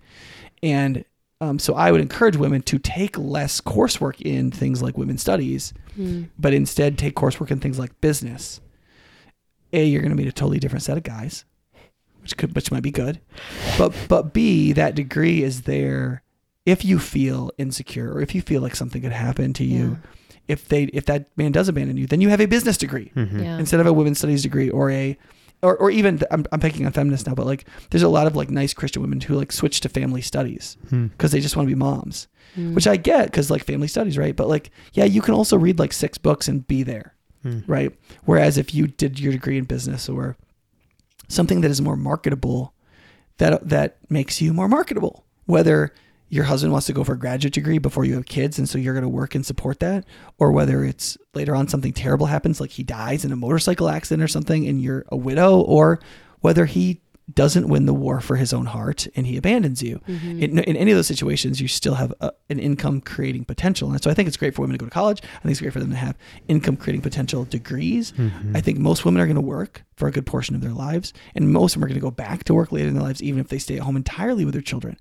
And 0.62 1.06
um, 1.42 1.58
so 1.58 1.74
I 1.74 1.92
would 1.92 2.02
encourage 2.02 2.36
women 2.36 2.62
to 2.64 2.78
take 2.78 3.18
less 3.18 3.62
coursework 3.62 4.22
in 4.22 4.52
things 4.52 4.84
like 4.84 4.96
women's 4.96 5.22
studies, 5.22 5.74
Mm. 5.98 6.28
but 6.38 6.54
instead 6.54 7.00
take 7.00 7.16
coursework 7.16 7.50
in 7.50 7.60
things 7.60 7.80
like 7.80 8.00
business. 8.00 8.62
A, 9.74 9.86
you're 9.88 10.02
going 10.02 10.12
to 10.12 10.18
meet 10.18 10.28
a 10.28 10.32
totally 10.32 10.60
different 10.60 10.84
set 10.84 10.98
of 10.98 11.04
guys, 11.04 11.46
which 12.22 12.38
could 12.38 12.54
which 12.56 12.72
might 12.72 12.84
be 12.84 12.92
good, 12.92 13.20
but 13.80 13.92
but 14.08 14.34
B, 14.34 14.72
that 14.74 14.94
degree 14.94 15.42
is 15.42 15.62
there 15.64 16.22
if 16.66 16.86
you 16.86 17.00
feel 17.00 17.50
insecure 17.58 18.12
or 18.14 18.22
if 18.22 18.36
you 18.36 18.42
feel 18.44 18.62
like 18.62 18.76
something 18.76 19.02
could 19.02 19.14
happen 19.14 19.54
to 19.54 19.64
you, 19.64 19.98
if 20.50 20.68
they 20.68 20.84
if 20.86 21.06
that 21.06 21.30
man 21.38 21.52
does 21.54 21.70
abandon 21.70 21.96
you, 21.96 22.08
then 22.08 22.20
you 22.22 22.30
have 22.30 22.42
a 22.42 22.46
business 22.48 22.78
degree 22.78 23.12
Mhm. 23.16 23.42
Yeah. 23.44 23.58
instead 23.60 23.80
of 23.80 23.88
a 23.88 23.94
women's 23.94 24.18
studies 24.18 24.44
degree 24.44 24.70
or 24.70 24.92
a 24.92 25.18
or, 25.62 25.76
or 25.78 25.92
even 25.92 26.22
I'm, 26.32 26.46
I'm 26.54 26.60
picking 26.62 26.86
on 26.86 26.92
feminists 26.94 27.28
now, 27.28 27.36
but 27.36 27.46
like 27.46 27.66
there's 27.90 28.04
a 28.04 28.08
lot 28.10 28.28
of 28.28 28.36
like 28.36 28.50
nice 28.50 28.74
Christian 28.74 29.02
women 29.02 29.20
who 29.22 29.36
like 29.36 29.52
switch 29.52 29.82
to 29.82 29.90
family 29.90 30.22
studies 30.22 30.78
Hmm. 30.90 31.08
because 31.08 31.32
they 31.32 31.40
just 31.42 31.56
want 31.56 31.68
to 31.70 31.76
be 31.76 31.80
moms, 31.80 32.28
Mm. 32.58 32.74
which 32.74 32.88
I 32.88 32.96
get 32.98 33.26
because 33.26 33.52
like 33.52 33.64
family 33.64 33.88
studies, 33.88 34.18
right? 34.18 34.36
But 34.36 34.48
like 34.50 34.72
yeah, 34.94 35.06
you 35.06 35.22
can 35.22 35.34
also 35.36 35.58
read 35.58 35.78
like 35.80 35.94
six 35.94 36.18
books 36.18 36.48
and 36.48 36.66
be 36.68 36.82
there, 36.84 37.14
Hmm. 37.44 37.60
right? 37.68 37.92
Whereas 38.26 38.58
if 38.58 38.74
you 38.74 38.88
did 38.88 39.20
your 39.20 39.32
degree 39.34 39.58
in 39.58 39.66
business 39.66 40.10
or 40.10 40.36
something 41.28 41.62
that 41.62 41.72
is 41.72 41.82
more 41.82 41.96
marketable, 41.98 42.74
that 43.38 43.68
that 43.70 43.98
makes 44.10 44.42
you 44.42 44.54
more 44.54 44.68
marketable, 44.68 45.26
whether 45.46 45.94
your 46.30 46.46
husband 46.46 46.72
wants 46.72 46.88
to 46.88 46.94
go 46.94 47.04
for 47.04 47.14
a 47.14 47.20
graduate 47.20 47.54
degree 47.54 47.80
before 47.80 48.06
you 48.06 48.14
have 48.14 48.26
kids 48.26 48.58
and 48.60 48.70
so 48.70 48.78
you're 48.78 48.94
going 48.94 49.04
to 49.04 49.10
work 49.10 49.36
and 49.36 49.46
support 49.46 49.80
that? 49.80 50.06
Or 50.38 50.52
whether 50.52 50.84
it's 50.84 51.18
later 51.34 51.56
on 51.56 51.68
something 51.68 51.94
terrible 51.94 52.28
happens 52.28 52.62
like 52.62 52.72
he 52.72 52.84
dies 52.84 53.26
in 53.26 53.32
a 53.32 53.36
motorcycle 53.36 53.90
accident 53.90 54.24
or 54.24 54.28
something 54.28 54.68
and 54.68 54.82
you're 54.82 55.06
a 55.10 55.18
widow 55.18 55.60
or 55.60 56.00
whether 56.42 56.66
he 56.66 57.02
doesn't 57.34 57.68
win 57.68 57.86
the 57.86 57.94
war 57.94 58.20
for 58.22 58.36
his 58.38 58.54
own 58.54 58.66
heart 58.66 59.08
and 59.16 59.28
he 59.28 59.38
abandons 59.38 59.84
you. 59.84 60.02
Mm-hmm. 60.08 60.44
in, 60.44 60.60
in 60.60 60.76
any 60.76 60.92
of 60.92 60.98
those 60.98 61.08
situations 61.08 61.62
you 61.62 61.68
still 61.68 61.96
have 61.96 62.14
a, 62.22 62.32
an 62.50 62.60
income 62.60 63.02
creating 63.02 63.46
potential. 63.46 63.92
And 63.92 64.02
so 64.02 64.10
i 64.10 64.14
think 64.14 64.28
it's 64.28 64.38
great 64.38 64.56
for 64.56 64.62
women 64.62 64.78
to 64.78 64.84
go 64.84 64.88
to 64.88 64.92
college. 64.92 65.22
I 65.22 65.40
think 65.40 65.52
it's 65.52 65.62
great 65.62 65.74
for 65.74 65.80
them 65.80 65.92
to 65.92 65.96
have 65.96 66.18
income 66.48 66.78
creating 66.78 67.02
potential 67.02 67.46
degrees. 67.46 68.12
Mm-hmm. 68.14 68.56
i 68.56 68.62
think 68.62 68.80
most 68.80 69.06
women 69.06 69.22
are 69.22 69.26
going 69.26 69.36
to 69.36 69.42
work 69.42 69.84
for 69.96 70.08
a 70.08 70.12
good 70.12 70.26
portion 70.26 70.56
of 70.56 70.62
their 70.62 70.72
lives 70.72 71.14
and 71.36 71.52
most 71.52 71.76
of 71.76 71.80
them 71.80 71.86
are 71.86 71.88
going 71.88 72.00
to 72.00 72.06
go 72.06 72.12
back 72.12 72.44
to 72.46 72.54
work 72.54 72.72
later 72.72 72.88
in 72.88 72.94
their 72.96 73.04
lives 73.04 73.22
even 73.22 73.40
if 73.40 73.50
they 73.50 73.60
stay 73.60 73.76
at 73.78 73.84
home 73.84 73.96
entirely 73.96 74.46
with 74.46 74.54
their 74.54 74.62
children 74.62 74.98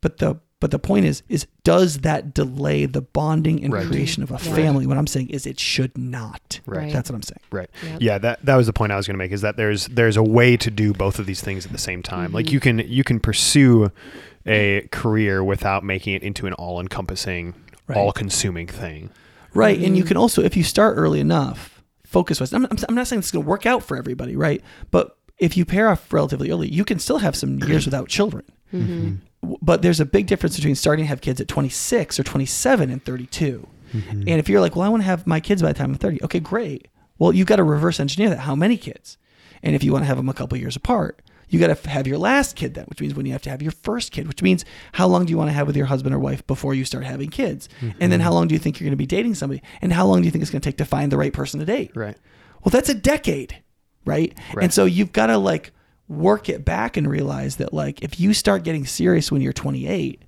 but 0.00 0.18
the 0.18 0.38
but 0.58 0.70
the 0.70 0.78
point 0.78 1.04
is 1.04 1.22
is 1.28 1.46
does 1.64 1.98
that 1.98 2.32
delay 2.32 2.86
the 2.86 3.02
bonding 3.02 3.62
and 3.62 3.72
Right. 3.74 3.86
creation 3.86 4.22
of 4.22 4.30
a 4.30 4.34
Yeah. 4.42 4.54
family 4.54 4.86
what 4.86 4.96
i'm 4.96 5.06
saying 5.06 5.28
is 5.30 5.46
it 5.46 5.60
should 5.60 5.96
not 5.98 6.60
Right. 6.66 6.92
that's 6.92 7.10
what 7.10 7.16
i'm 7.16 7.22
saying 7.22 7.40
Right. 7.50 7.70
Yep. 7.84 7.98
Yeah, 8.00 8.18
that 8.18 8.44
that 8.44 8.56
was 8.56 8.66
the 8.66 8.72
point 8.72 8.92
I 8.92 8.96
was 8.96 9.06
going 9.06 9.14
to 9.14 9.18
make 9.18 9.32
is 9.32 9.42
that 9.42 9.56
there's 9.56 9.86
there's 9.88 10.16
a 10.16 10.22
way 10.22 10.56
to 10.56 10.70
do 10.70 10.92
both 10.92 11.18
of 11.18 11.26
these 11.26 11.40
things 11.42 11.66
at 11.66 11.72
the 11.72 11.78
same 11.78 12.02
time. 12.02 12.32
Like 12.32 12.46
Mhm. 12.46 12.52
you 12.52 12.60
can 12.60 12.78
you 12.80 13.04
can 13.04 13.20
pursue 13.20 13.90
a 14.46 14.88
career 14.92 15.42
without 15.44 15.84
making 15.84 16.14
it 16.14 16.22
into 16.22 16.46
an 16.46 16.52
all-encompassing, 16.54 17.54
Right. 17.88 17.96
all-consuming 17.98 18.66
thing. 18.68 19.10
Right. 19.54 19.78
And 19.80 19.96
you 19.96 20.04
Mhm. 20.04 20.08
can 20.08 20.16
also, 20.16 20.42
if 20.42 20.56
you 20.56 20.62
start 20.62 20.96
early 20.96 21.18
enough, 21.20 21.82
focus 22.04 22.38
wise. 22.40 22.52
I'm, 22.52 22.64
I'm, 22.66 22.76
I'm 22.88 22.94
not 22.94 23.06
saying 23.08 23.20
it's 23.20 23.30
going 23.30 23.44
to 23.44 23.48
work 23.48 23.66
out 23.66 23.82
for 23.82 23.96
everybody, 23.96 24.36
right? 24.36 24.62
But 24.90 25.16
if 25.38 25.56
you 25.56 25.64
pair 25.64 25.88
off 25.90 26.12
relatively 26.12 26.50
early, 26.50 26.68
you 26.72 26.84
can 26.84 26.98
still 26.98 27.18
have 27.18 27.34
some 27.34 27.58
years 27.64 27.84
without 27.88 28.08
children. 28.08 28.44
Mm-hmm. 28.72 29.14
But 29.62 29.82
there's 29.82 30.00
a 30.00 30.06
big 30.06 30.26
difference 30.26 30.56
between 30.56 30.74
starting 30.74 31.04
to 31.04 31.08
have 31.08 31.20
kids 31.20 31.40
at 31.40 31.48
26 31.48 32.18
or 32.18 32.22
27 32.22 32.90
and 32.90 33.04
32. 33.04 33.66
Mm-hmm. 33.92 34.10
And 34.10 34.28
if 34.28 34.48
you're 34.48 34.60
like, 34.60 34.76
well, 34.76 34.84
I 34.84 34.88
want 34.88 35.02
to 35.02 35.06
have 35.06 35.26
my 35.26 35.40
kids 35.40 35.62
by 35.62 35.68
the 35.68 35.78
time 35.78 35.92
I'm 35.92 35.98
30, 35.98 36.24
okay, 36.24 36.40
great. 36.40 36.88
Well, 37.18 37.32
you've 37.32 37.46
got 37.46 37.56
to 37.56 37.64
reverse 37.64 38.00
engineer 38.00 38.30
that. 38.30 38.40
How 38.40 38.54
many 38.54 38.76
kids? 38.76 39.16
And 39.62 39.74
if 39.74 39.82
you 39.82 39.92
want 39.92 40.02
to 40.02 40.06
have 40.06 40.16
them 40.16 40.28
a 40.28 40.34
couple 40.34 40.58
years 40.58 40.76
apart, 40.76 41.22
you 41.48 41.60
got 41.60 41.74
to 41.74 41.88
have 41.88 42.06
your 42.06 42.18
last 42.18 42.56
kid 42.56 42.74
then, 42.74 42.84
which 42.86 43.00
means 43.00 43.14
when 43.14 43.24
you 43.24 43.32
have 43.32 43.42
to 43.42 43.50
have 43.50 43.62
your 43.62 43.72
first 43.72 44.12
kid, 44.12 44.26
which 44.26 44.42
means 44.42 44.64
how 44.92 45.06
long 45.06 45.24
do 45.24 45.30
you 45.30 45.38
want 45.38 45.48
to 45.48 45.54
have 45.54 45.66
with 45.66 45.76
your 45.76 45.86
husband 45.86 46.14
or 46.14 46.18
wife 46.18 46.46
before 46.46 46.74
you 46.74 46.84
start 46.84 47.04
having 47.04 47.30
kids? 47.30 47.68
Mm-hmm. 47.80 47.98
And 48.00 48.12
then 48.12 48.20
how 48.20 48.32
long 48.32 48.48
do 48.48 48.54
you 48.54 48.58
think 48.58 48.80
you're 48.80 48.86
going 48.86 48.92
to 48.92 48.96
be 48.96 49.06
dating 49.06 49.34
somebody? 49.34 49.62
And 49.80 49.92
how 49.92 50.06
long 50.06 50.20
do 50.20 50.24
you 50.24 50.30
think 50.30 50.42
it's 50.42 50.50
going 50.50 50.60
to 50.60 50.68
take 50.68 50.78
to 50.78 50.84
find 50.84 51.12
the 51.12 51.16
right 51.16 51.32
person 51.32 51.60
to 51.60 51.66
date? 51.66 51.92
Right. 51.94 52.16
Well, 52.64 52.70
that's 52.70 52.88
a 52.88 52.94
decade, 52.94 53.62
right? 54.04 54.36
Right. 54.52 54.64
And 54.64 54.74
so 54.74 54.86
you've 54.86 55.12
got 55.12 55.26
to 55.26 55.38
like 55.38 55.72
work 56.08 56.48
it 56.48 56.64
back 56.64 56.96
and 56.96 57.08
realize 57.08 57.56
that 57.56 57.72
like 57.72 58.02
if 58.02 58.20
you 58.20 58.32
start 58.32 58.62
getting 58.62 58.86
serious 58.86 59.32
when 59.32 59.42
you're 59.42 59.52
28, 59.52 60.22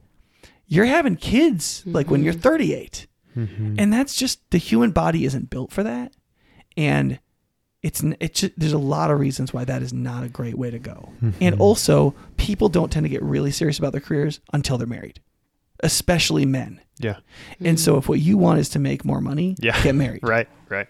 you're 0.66 0.86
having 0.86 1.16
kids 1.16 1.82
like 1.86 2.10
when 2.10 2.22
you're 2.22 2.32
mm-hmm. 2.32 2.42
38. 2.42 3.06
Mm-hmm. 3.36 3.76
And 3.78 3.92
that's 3.92 4.16
just 4.16 4.50
the 4.50 4.58
human 4.58 4.90
body 4.90 5.24
isn't 5.24 5.50
built 5.50 5.72
for 5.72 5.82
that. 5.82 6.12
And 6.76 7.20
it's 7.82 8.02
it's 8.20 8.40
just, 8.40 8.52
there's 8.58 8.72
a 8.72 8.78
lot 8.78 9.10
of 9.10 9.20
reasons 9.20 9.52
why 9.52 9.64
that 9.64 9.82
is 9.82 9.92
not 9.92 10.24
a 10.24 10.28
great 10.28 10.58
way 10.58 10.70
to 10.70 10.78
go. 10.78 11.12
Mm-hmm. 11.22 11.42
And 11.42 11.60
also, 11.60 12.14
people 12.36 12.68
don't 12.68 12.90
tend 12.90 13.04
to 13.04 13.08
get 13.08 13.22
really 13.22 13.52
serious 13.52 13.78
about 13.78 13.92
their 13.92 14.00
careers 14.00 14.40
until 14.52 14.78
they're 14.78 14.86
married. 14.86 15.20
Especially 15.80 16.44
men. 16.44 16.80
Yeah. 16.98 17.18
And 17.60 17.78
so 17.78 17.96
if 17.96 18.08
what 18.08 18.18
you 18.18 18.36
want 18.36 18.58
is 18.58 18.68
to 18.70 18.80
make 18.80 19.04
more 19.04 19.20
money, 19.20 19.54
Yeah. 19.60 19.80
get 19.82 19.94
married. 19.94 20.20
Right. 20.24 20.48
Right. 20.68 20.88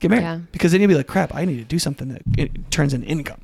Get 0.00 0.10
married. 0.10 0.22
Yeah. 0.22 0.40
Because 0.50 0.72
then 0.72 0.80
you'll 0.80 0.88
be 0.88 0.96
like, 0.96 1.06
crap, 1.06 1.32
I 1.34 1.44
need 1.44 1.58
to 1.58 1.64
do 1.64 1.78
something 1.78 2.08
that 2.08 2.22
it 2.36 2.72
turns 2.72 2.92
in 2.92 3.04
income. 3.04 3.40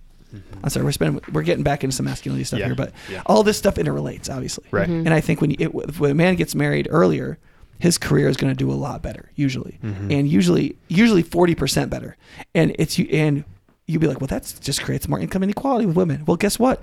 I'm 0.62 0.70
sorry, 0.70 0.84
we're 0.84 0.92
spending, 0.92 1.22
we're 1.32 1.42
getting 1.42 1.64
back 1.64 1.82
into 1.84 1.94
some 1.94 2.06
masculinity 2.06 2.44
stuff 2.44 2.60
Yeah. 2.60 2.66
here, 2.66 2.74
but 2.74 2.92
Yeah. 3.10 3.22
all 3.26 3.42
this 3.42 3.56
stuff 3.58 3.76
interrelates, 3.76 4.28
obviously. 4.30 4.64
Right. 4.70 4.88
And 4.88 5.12
I 5.14 5.20
think 5.20 5.40
when 5.40 5.50
you, 5.50 5.56
it, 5.60 5.74
when 5.98 6.10
a 6.10 6.14
man 6.14 6.34
gets 6.36 6.54
married 6.54 6.88
earlier, 6.90 7.38
his 7.78 7.98
career 7.98 8.28
is 8.28 8.36
going 8.36 8.52
to 8.52 8.56
do 8.56 8.70
a 8.70 8.74
lot 8.74 9.02
better, 9.02 9.30
usually, 9.34 9.78
Mm-hmm. 9.84 10.10
and 10.10 10.28
usually, 10.28 10.76
usually 10.88 11.22
forty 11.22 11.54
percent 11.54 11.90
better. 11.90 12.16
And 12.54 12.74
it's 12.78 12.98
you, 12.98 13.06
and 13.12 13.44
you'd 13.86 14.00
be 14.00 14.06
like, 14.08 14.20
well, 14.20 14.28
that 14.28 14.52
just 14.60 14.82
creates 14.82 15.06
more 15.08 15.20
income 15.20 15.42
inequality 15.42 15.86
with 15.86 15.94
women. 15.96 16.24
Well, 16.26 16.36
guess 16.36 16.58
what? 16.58 16.82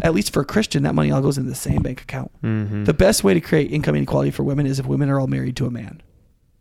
At 0.00 0.14
least 0.14 0.32
for 0.32 0.40
a 0.42 0.44
Christian, 0.44 0.84
that 0.84 0.94
money 0.94 1.10
all 1.10 1.20
goes 1.20 1.38
into 1.38 1.50
the 1.50 1.56
same 1.56 1.82
bank 1.82 2.02
account. 2.02 2.30
Mm-hmm. 2.42 2.84
The 2.84 2.94
best 2.94 3.24
way 3.24 3.34
to 3.34 3.40
create 3.40 3.72
income 3.72 3.96
inequality 3.96 4.30
for 4.30 4.44
women 4.44 4.64
is 4.66 4.78
if 4.78 4.86
women 4.86 5.08
are 5.08 5.18
all 5.18 5.26
married 5.26 5.56
to 5.56 5.66
a 5.66 5.70
man. 5.70 6.00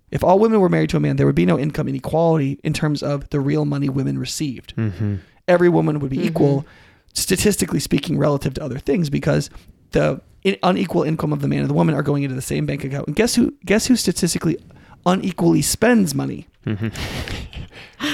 If 0.09 0.23
all 0.23 0.39
women 0.39 0.59
were 0.61 0.69
married 0.69 0.89
to 0.91 0.97
a 0.97 0.99
man, 1.01 1.17
there 1.17 1.25
would 1.25 1.35
be 1.35 1.45
no 1.45 1.59
income 1.59 1.87
inequality 1.89 2.59
in 2.63 2.71
terms 2.73 3.03
of 3.03 3.29
the 3.29 3.39
real 3.41 3.65
money 3.65 3.89
women 3.89 4.17
received. 4.17 4.73
mm-hmm. 4.75 5.15
Every 5.47 5.69
woman 5.69 5.99
would 5.99 6.09
be 6.11 6.17
Mhm. 6.17 6.25
equal, 6.25 6.65
statistically 7.13 7.79
speaking, 7.79 8.17
relative 8.17 8.53
to 8.55 8.63
other 8.63 8.79
things, 8.79 9.09
because 9.09 9.49
the 9.91 10.21
unequal 10.63 11.03
income 11.03 11.33
of 11.33 11.41
the 11.41 11.47
man 11.47 11.59
and 11.59 11.69
the 11.69 11.73
woman 11.73 11.95
are 11.95 12.03
going 12.03 12.23
into 12.23 12.35
the 12.35 12.41
same 12.41 12.65
bank 12.65 12.83
account. 12.83 13.07
And 13.07 13.15
guess 13.15 13.35
who? 13.35 13.53
Guess 13.65 13.87
who 13.87 13.95
statistically 13.95 14.57
unequally 15.05 15.61
spends 15.61 16.13
money? 16.15 16.47
Mm-hmm. 16.65 16.87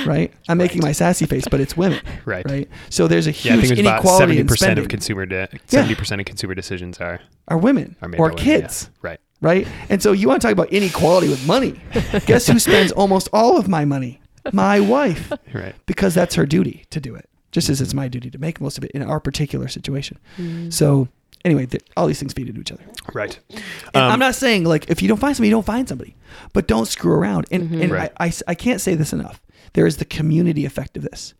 Right? 0.09 0.31
I'm 0.47 0.57
making 0.57 0.81
my 0.81 0.91
sassy 0.93 1.25
face, 1.25 1.45
but 1.49 1.59
it's 1.59 1.75
women. 1.75 1.99
Right. 2.25 2.45
Right. 2.49 2.69
So 2.89 3.07
there's 3.07 3.27
a 3.27 3.31
Yeah, 3.31 3.53
I 3.53 3.55
huge 3.57 3.67
think 3.69 3.79
inequality 3.79 4.17
Seventy 4.36 4.43
percent 4.45 4.79
of 4.79 4.88
consumer 4.88 5.25
de- 5.25 5.49
seventy 5.67 5.95
percent 5.95 6.21
of 6.21 6.25
consumer 6.25 6.55
decisions 6.55 6.99
are 6.99 7.19
are 7.49 7.57
women 7.57 7.95
are 8.01 8.09
or 8.17 8.29
women, 8.29 8.38
yeah. 8.38 8.43
kids. 8.43 8.89
Right. 9.01 9.19
right? 9.41 9.67
And 9.89 10.01
so 10.01 10.13
you 10.13 10.27
want 10.29 10.41
to 10.41 10.47
talk 10.47 10.53
about 10.53 10.69
inequality 10.71 11.27
with 11.27 11.45
money. 11.45 11.81
Guess 12.25 12.47
who 12.47 12.59
spends 12.59 12.91
almost 12.93 13.27
all 13.34 13.57
of 13.57 13.67
my 13.67 13.84
money? 13.84 14.21
My 14.52 14.80
wife, 14.80 15.32
Right. 15.54 15.76
because 15.86 16.14
that's 16.14 16.36
her 16.36 16.46
duty 16.46 16.86
to 16.89 17.00
do 17.00 17.16
it, 17.16 17.30
just 17.52 17.70
as 17.70 17.80
it's 17.82 17.94
my 17.94 18.08
duty 18.08 18.30
to 18.32 18.38
make 18.38 18.60
most 18.60 18.78
of 18.78 18.84
it 18.84 18.91
in 18.91 19.02
our 19.02 19.20
particular 19.20 19.68
situation. 19.68 20.18
Mm-hmm. 20.38 20.70
So, 20.70 21.08
anyway, 21.46 21.66
th- 21.66 21.84
all 21.96 22.08
these 22.08 22.20
things 22.20 22.34
feed 22.34 22.50
into 22.50 22.60
each 22.62 22.72
other. 22.72 22.84
Right. 23.14 23.39
Um, 23.94 24.04
I'm 24.12 24.20
not 24.20 24.36
saying 24.36 24.66
like 24.66 24.89
if 24.89 25.02
you 25.02 25.08
don't 25.08 25.18
find 25.20 25.36
somebody, 25.36 25.50
you 25.50 25.56
don't 25.56 25.66
find 25.66 25.88
somebody, 25.88 26.16
but 26.54 26.68
don't 26.68 26.88
screw 26.88 27.14
around. 27.14 27.46
And, 27.52 27.74
and 27.82 27.91
Right. 27.91 28.12
I, 28.20 28.26
I 28.26 28.28
s- 28.28 28.44
I 28.48 28.56
can't 28.56 28.82
say 28.82 28.96
this 28.96 29.14
enough. 29.14 29.41
There 29.74 29.88
is 29.88 29.98
the 29.98 30.06
community 30.06 30.66
effect 30.66 30.98
of 30.98 31.04
this. 31.04 31.34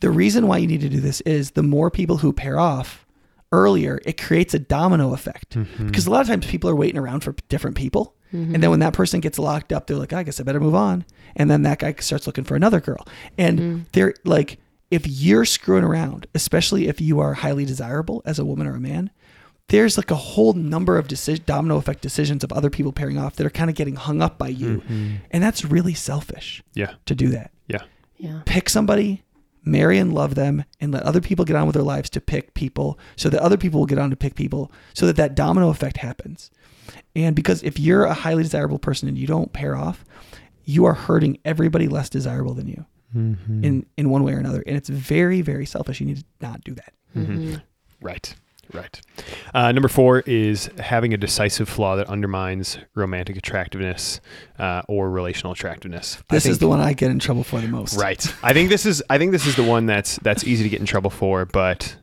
The 0.00 0.10
reason 0.10 0.46
why 0.46 0.58
you 0.58 0.66
need 0.66 0.80
to 0.82 0.88
do 0.88 1.00
this 1.00 1.20
is 1.22 1.52
the 1.52 1.62
more 1.62 1.90
people 1.90 2.18
who 2.18 2.32
pair 2.32 2.58
off 2.58 3.04
earlier, 3.52 4.00
it 4.04 4.20
creates 4.20 4.54
a 4.54 4.58
domino 4.58 5.12
effect. 5.12 5.56
Mm-hmm. 5.56 5.86
Because 5.88 6.06
a 6.06 6.10
lot 6.10 6.20
of 6.20 6.26
times 6.28 6.46
people 6.46 6.70
are 6.70 6.76
waiting 6.76 6.98
around 6.98 7.20
for 7.20 7.34
different 7.48 7.76
people. 7.76 8.14
And 8.32 8.62
then 8.62 8.70
when 8.70 8.80
that 8.80 8.92
person 8.92 9.20
gets 9.20 9.38
locked 9.38 9.72
up, 9.72 9.86
they're 9.86 9.96
like, 9.96 10.12
I 10.12 10.22
guess 10.22 10.40
I 10.40 10.44
better 10.44 10.60
move 10.60 10.74
on. 10.74 11.04
And 11.36 11.50
then 11.50 11.62
that 11.62 11.78
guy 11.80 11.94
starts 11.98 12.26
looking 12.26 12.44
for 12.44 12.54
another 12.56 12.80
girl. 12.80 13.06
And 13.36 13.58
mm-hmm. 13.58 13.82
they're 13.92 14.14
like, 14.24 14.58
if 14.90 15.06
you're 15.06 15.44
screwing 15.44 15.84
around, 15.84 16.26
especially 16.34 16.88
if 16.88 17.00
you 17.00 17.20
are 17.20 17.34
highly 17.34 17.64
desirable 17.64 18.22
as 18.24 18.38
a 18.38 18.44
woman 18.44 18.66
or 18.66 18.74
a 18.74 18.80
man, 18.80 19.10
there's 19.68 19.96
like 19.96 20.10
a 20.10 20.16
whole 20.16 20.52
number 20.52 20.98
of 20.98 21.06
decision, 21.06 21.44
domino 21.46 21.76
effect 21.76 22.02
decisions 22.02 22.42
of 22.42 22.52
other 22.52 22.70
people 22.70 22.92
pairing 22.92 23.18
off 23.18 23.36
that 23.36 23.46
are 23.46 23.50
kind 23.50 23.70
of 23.70 23.76
getting 23.76 23.94
hung 23.94 24.20
up 24.20 24.36
by 24.36 24.48
you. 24.48 24.78
Mm-hmm. 24.78 25.14
And 25.30 25.42
that's 25.42 25.64
really 25.64 25.94
selfish 25.94 26.62
Yeah. 26.74 26.94
to 27.06 27.14
do 27.14 27.28
that. 27.28 27.52
Yeah. 27.68 27.82
Yeah. 28.16 28.42
Pick 28.46 28.68
somebody, 28.68 29.22
marry 29.64 29.98
and 29.98 30.12
love 30.12 30.34
them, 30.34 30.64
and 30.80 30.92
let 30.92 31.04
other 31.04 31.20
people 31.20 31.44
get 31.44 31.54
on 31.54 31.66
with 31.66 31.74
their 31.74 31.84
lives 31.84 32.10
to 32.10 32.20
pick 32.20 32.54
people 32.54 32.98
so 33.14 33.28
that 33.28 33.40
other 33.40 33.56
people 33.56 33.78
will 33.78 33.86
get 33.86 33.98
on 33.98 34.10
to 34.10 34.16
pick 34.16 34.34
people 34.34 34.72
so 34.92 35.06
that 35.06 35.16
that 35.16 35.36
domino 35.36 35.70
effect 35.70 35.98
happens. 35.98 36.50
And 37.14 37.34
because 37.36 37.62
if 37.62 37.78
you're 37.78 38.04
a 38.04 38.14
highly 38.14 38.42
desirable 38.42 38.78
person 38.78 39.08
and 39.08 39.18
you 39.18 39.26
don't 39.26 39.52
pair 39.52 39.76
off, 39.76 40.04
you 40.64 40.84
are 40.84 40.94
hurting 40.94 41.38
everybody 41.44 41.88
less 41.88 42.08
desirable 42.08 42.54
than 42.54 42.68
you 42.68 42.86
Mm-hmm. 43.16 43.64
in, 43.64 43.86
in 43.96 44.08
one 44.08 44.22
way 44.22 44.34
or 44.34 44.38
another. 44.38 44.62
And 44.68 44.76
it's 44.76 44.88
very, 44.88 45.42
very 45.42 45.66
selfish. 45.66 45.98
You 45.98 46.06
need 46.06 46.18
to 46.18 46.24
not 46.40 46.62
do 46.62 46.74
that. 46.74 46.92
Mm-hmm. 47.16 47.56
Right. 48.00 48.32
Right. 48.72 49.00
Uh, 49.52 49.72
number 49.72 49.88
four 49.88 50.20
is 50.20 50.70
having 50.78 51.12
a 51.12 51.16
decisive 51.16 51.68
flaw 51.68 51.96
that 51.96 52.06
undermines 52.06 52.78
romantic 52.94 53.36
attractiveness 53.36 54.20
uh, 54.60 54.82
or 54.86 55.10
relational 55.10 55.52
attractiveness. 55.54 56.18
I 56.30 56.34
This 56.36 56.46
is 56.46 56.58
the 56.60 56.68
one 56.68 56.80
I 56.80 56.92
get 56.92 57.10
in 57.10 57.18
trouble 57.18 57.42
for 57.42 57.60
the 57.60 57.66
most. 57.66 57.98
Right. 57.98 58.32
I 58.44 58.52
think 58.52 58.68
this 58.68 58.86
is 58.86 59.02
I 59.10 59.18
think 59.18 59.32
this 59.32 59.46
is 59.46 59.56
the 59.56 59.64
one 59.64 59.86
that's 59.86 60.20
that's 60.22 60.44
easy 60.44 60.62
to 60.62 60.68
get 60.68 60.78
in 60.78 60.86
trouble 60.86 61.10
for, 61.10 61.46
but 61.46 61.96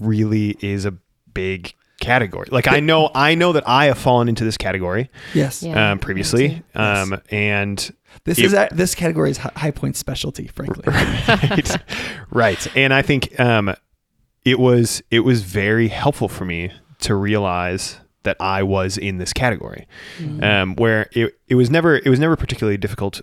really 0.00 0.56
is 0.60 0.86
a 0.86 0.94
big 1.32 1.72
category. 2.00 2.48
Like 2.50 2.68
I 2.68 2.80
know 2.80 3.10
I 3.14 3.34
know 3.34 3.52
that 3.52 3.68
I 3.68 3.86
have 3.86 3.98
fallen 3.98 4.28
into 4.28 4.44
this 4.44 4.56
category 4.56 5.10
Yes. 5.34 5.62
Yeah. 5.62 5.92
um, 5.92 5.98
previously, 5.98 6.48
me 6.48 6.62
too. 6.74 6.80
um, 6.80 7.20
and 7.30 7.78
This 8.24 8.38
It- 8.38 8.44
is 8.46 8.52
a, 8.54 8.68
this 8.72 8.94
category 8.94 9.30
is 9.30 9.38
high 9.38 9.70
point 9.70 9.96
specialty, 9.96 10.46
frankly. 10.48 10.84
right, 10.86 11.76
right. 12.30 12.76
And 12.76 12.92
I 12.94 13.02
think 13.02 13.38
um, 13.40 13.74
it 14.44 14.58
was 14.58 15.02
it 15.10 15.20
was 15.20 15.42
very 15.42 15.88
helpful 15.88 16.28
for 16.28 16.44
me 16.44 16.72
to 17.00 17.14
realize 17.14 17.98
that 18.24 18.36
I 18.40 18.62
was 18.62 18.98
in 18.98 19.18
this 19.18 19.32
category, 19.32 19.86
um, 20.42 20.74
where 20.76 21.08
it, 21.12 21.34
it 21.48 21.54
was 21.54 21.70
never 21.70 21.96
it 21.96 22.08
was 22.08 22.18
never 22.18 22.36
particularly 22.36 22.76
difficult 22.76 23.20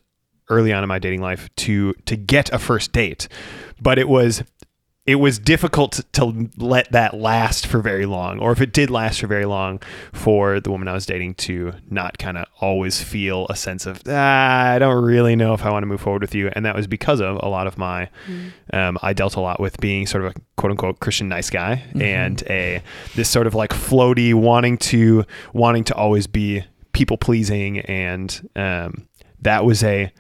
early 0.49 0.71
on 0.71 0.83
in 0.83 0.87
my 0.87 0.99
dating 0.99 1.21
life 1.21 1.49
to 1.57 1.93
to 2.05 2.15
get 2.15 2.51
a 2.53 2.59
first 2.59 2.91
date, 2.91 3.27
but 3.81 3.97
it 3.99 4.07
was 4.07 4.43
it 5.05 5.15
was 5.15 5.37
difficult 5.37 6.01
to 6.13 6.49
let 6.57 6.91
that 6.91 7.13
last 7.13 7.67
for 7.67 7.79
very 7.79 8.07
long, 8.07 8.39
or 8.39 8.51
if 8.51 8.59
it 8.59 8.73
did 8.73 8.89
last 8.89 9.21
for 9.21 9.27
very 9.27 9.45
long, 9.45 9.79
for 10.11 10.59
the 10.59 10.71
woman 10.71 10.87
I 10.87 10.93
was 10.93 11.05
dating 11.05 11.35
to 11.35 11.73
not 11.91 12.17
kind 12.17 12.39
of 12.39 12.47
always 12.59 13.03
feel 13.03 13.45
a 13.49 13.55
sense 13.55 13.85
of 13.85 14.01
ah, 14.07 14.71
I 14.71 14.79
don't 14.79 15.03
really 15.03 15.35
know 15.35 15.53
if 15.53 15.63
I 15.63 15.69
want 15.69 15.83
to 15.83 15.87
move 15.87 16.01
forward 16.01 16.23
with 16.23 16.33
you, 16.33 16.49
and 16.53 16.65
that 16.65 16.75
was 16.75 16.87
because 16.87 17.21
of 17.21 17.39
a 17.43 17.47
lot 17.47 17.67
of 17.67 17.77
my 17.77 18.09
um, 18.73 18.97
I 19.03 19.13
dealt 19.13 19.35
a 19.35 19.41
lot 19.41 19.59
with 19.59 19.79
being 19.79 20.07
sort 20.07 20.25
of 20.25 20.31
a 20.35 20.39
quote 20.57 20.71
unquote 20.71 20.99
Christian 20.99 21.29
nice 21.29 21.51
guy 21.51 21.83
and 21.99 22.41
a 22.49 22.81
this 23.15 23.29
sort 23.29 23.45
of 23.45 23.53
like 23.53 23.71
floaty 23.71 24.33
wanting 24.33 24.77
to 24.79 25.23
wanting 25.53 25.83
to 25.83 25.95
always 25.95 26.25
be 26.25 26.63
people 26.93 27.17
pleasing, 27.17 27.79
and 27.81 28.49
um, 28.55 29.07
that 29.41 29.65
was 29.65 29.83
a 29.83 30.11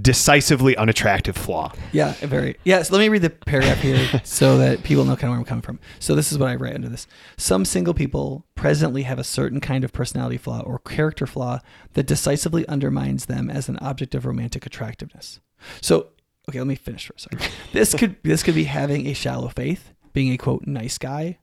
decisively 0.00 0.76
unattractive 0.76 1.36
flaw. 1.36 1.72
Yeah, 1.92 2.12
very. 2.20 2.56
Yeah, 2.64 2.82
so 2.82 2.94
let 2.94 3.00
me 3.00 3.08
read 3.08 3.22
the 3.22 3.30
paragraph 3.30 3.80
here 3.80 4.20
so 4.24 4.58
that 4.58 4.84
people 4.84 5.04
know 5.04 5.16
kind 5.16 5.24
of 5.24 5.30
where 5.30 5.38
I'm 5.38 5.44
coming 5.44 5.62
from. 5.62 5.80
So 5.98 6.14
this 6.14 6.30
is 6.30 6.38
what 6.38 6.48
I 6.48 6.54
write 6.54 6.74
under 6.74 6.88
this. 6.88 7.06
Some 7.36 7.64
single 7.64 7.94
people 7.94 8.44
presently 8.54 9.02
have 9.02 9.18
a 9.18 9.24
certain 9.24 9.60
kind 9.60 9.84
of 9.84 9.92
personality 9.92 10.36
flaw 10.36 10.60
or 10.60 10.78
character 10.78 11.26
flaw 11.26 11.60
that 11.94 12.06
decisively 12.06 12.66
undermines 12.68 13.26
them 13.26 13.50
as 13.50 13.68
an 13.68 13.78
object 13.78 14.14
of 14.14 14.26
romantic 14.26 14.64
attractiveness. 14.66 15.40
So, 15.80 16.08
okay, 16.48 16.58
let 16.58 16.66
me 16.66 16.76
finish 16.76 17.06
for 17.06 17.14
a 17.14 17.20
second. 17.20 17.50
This 17.72 17.94
could 17.94 18.16
this 18.22 18.42
could 18.42 18.54
be 18.54 18.64
having 18.64 19.06
a 19.06 19.14
shallow 19.14 19.48
faith, 19.48 19.92
being 20.12 20.32
a 20.32 20.38
quote 20.38 20.66
nice 20.66 20.98
guy, 20.98 21.38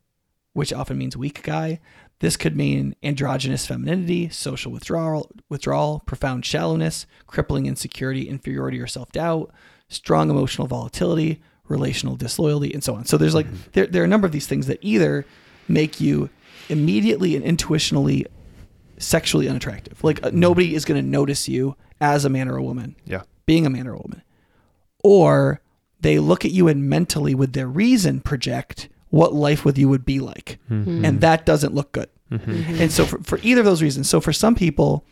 which 0.53 0.71
often 0.71 0.97
means 0.97 1.17
weak 1.17 1.43
guy. 1.43 1.79
This 2.19 2.35
could 2.37 2.55
mean 2.55 2.95
androgynous 3.03 3.67
femininity, 3.67 4.29
social 4.29 4.71
withdrawal, 4.71 5.29
withdrawal, 5.49 6.01
profound 6.05 6.45
shallowness, 6.45 7.05
crippling 7.27 7.67
insecurity, 7.67 8.27
inferiority, 8.27 8.79
or 8.79 8.87
self-doubt, 8.87 9.51
strong 9.87 10.29
emotional 10.31 10.67
volatility, 10.67 11.41
relational 11.67 12.15
disloyalty, 12.15 12.73
and 12.73 12.83
so 12.83 12.95
on. 12.95 13.05
So 13.05 13.17
there's 13.17 13.35
like 13.35 13.45
there, 13.73 13.85
there 13.85 14.01
are 14.01 14.05
a 14.05 14.09
number 14.09 14.25
of 14.25 14.31
these 14.31 14.47
things 14.47 14.65
that 14.67 14.79
either 14.81 15.25
make 15.67 16.01
you 16.01 16.29
immediately 16.69 17.35
and 17.35 17.45
intuitionally 17.45 18.25
sexually 18.97 19.47
unattractive. 19.47 20.03
Like 20.03 20.23
uh, 20.25 20.31
nobody 20.33 20.73
is 20.73 20.85
going 20.85 20.99
to 20.99 21.07
notice 21.07 21.47
you 21.47 21.75
as 22.01 22.25
a 22.25 22.29
man 22.29 22.47
or 22.49 22.57
a 22.57 22.63
woman 22.63 22.95
Yeah. 23.05 23.21
being 23.45 23.65
a 23.65 23.69
man 23.69 23.87
or 23.87 23.93
a 23.93 23.99
woman. 23.99 24.23
Or 25.03 25.61
they 26.01 26.17
look 26.19 26.45
at 26.45 26.51
you 26.51 26.67
and 26.67 26.89
mentally, 26.89 27.35
with 27.35 27.53
their 27.53 27.67
reason, 27.67 28.21
project 28.21 28.89
what 29.09 29.33
life 29.33 29.65
with 29.65 29.77
you 29.77 29.89
would 29.89 30.05
be 30.05 30.19
like. 30.19 30.59
Mm-hmm. 30.69 31.05
And 31.05 31.21
that 31.21 31.45
doesn't 31.45 31.73
look 31.73 31.91
good. 31.91 32.09
Mm-hmm. 32.31 32.81
And 32.81 32.91
so, 32.91 33.05
for, 33.05 33.23
for 33.23 33.39
either 33.41 33.61
of 33.61 33.65
those 33.65 33.81
reasons, 33.81 34.09
so 34.09 34.19
for 34.19 34.33
some 34.33 34.55
people, 34.55 35.05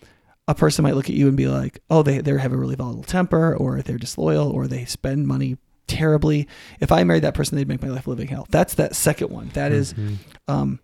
a 0.48 0.56
person 0.56 0.84
might 0.84 0.96
look 0.96 1.10
at 1.10 1.16
you 1.16 1.28
and 1.28 1.38
be 1.38 1.48
like, 1.48 1.80
oh, 1.89 2.04
they, 2.04 2.20
they 2.20 2.38
have 2.38 2.54
a 2.54 2.58
really 2.58 2.76
volatile 2.76 3.04
temper, 3.04 3.56
or 3.56 3.82
they're 3.82 3.98
disloyal, 3.98 4.52
or 4.52 4.68
they 4.68 4.86
spend 4.86 5.28
money 5.28 5.58
terribly. 5.88 6.48
If 6.80 6.91
I 6.91 7.04
married 7.04 7.24
that 7.24 7.34
person, 7.34 7.58
they'd 7.58 7.68
make 7.68 7.82
my 7.82 7.89
life 7.89 8.08
a 8.08 8.10
living 8.10 8.28
hell. 8.28 8.48
That's 8.50 8.76
that 8.76 8.96
second 8.96 9.30
one. 9.30 9.50
That 9.54 9.72
is 9.72 9.93
mm-hmm. 9.93 10.16
um, 10.48 10.80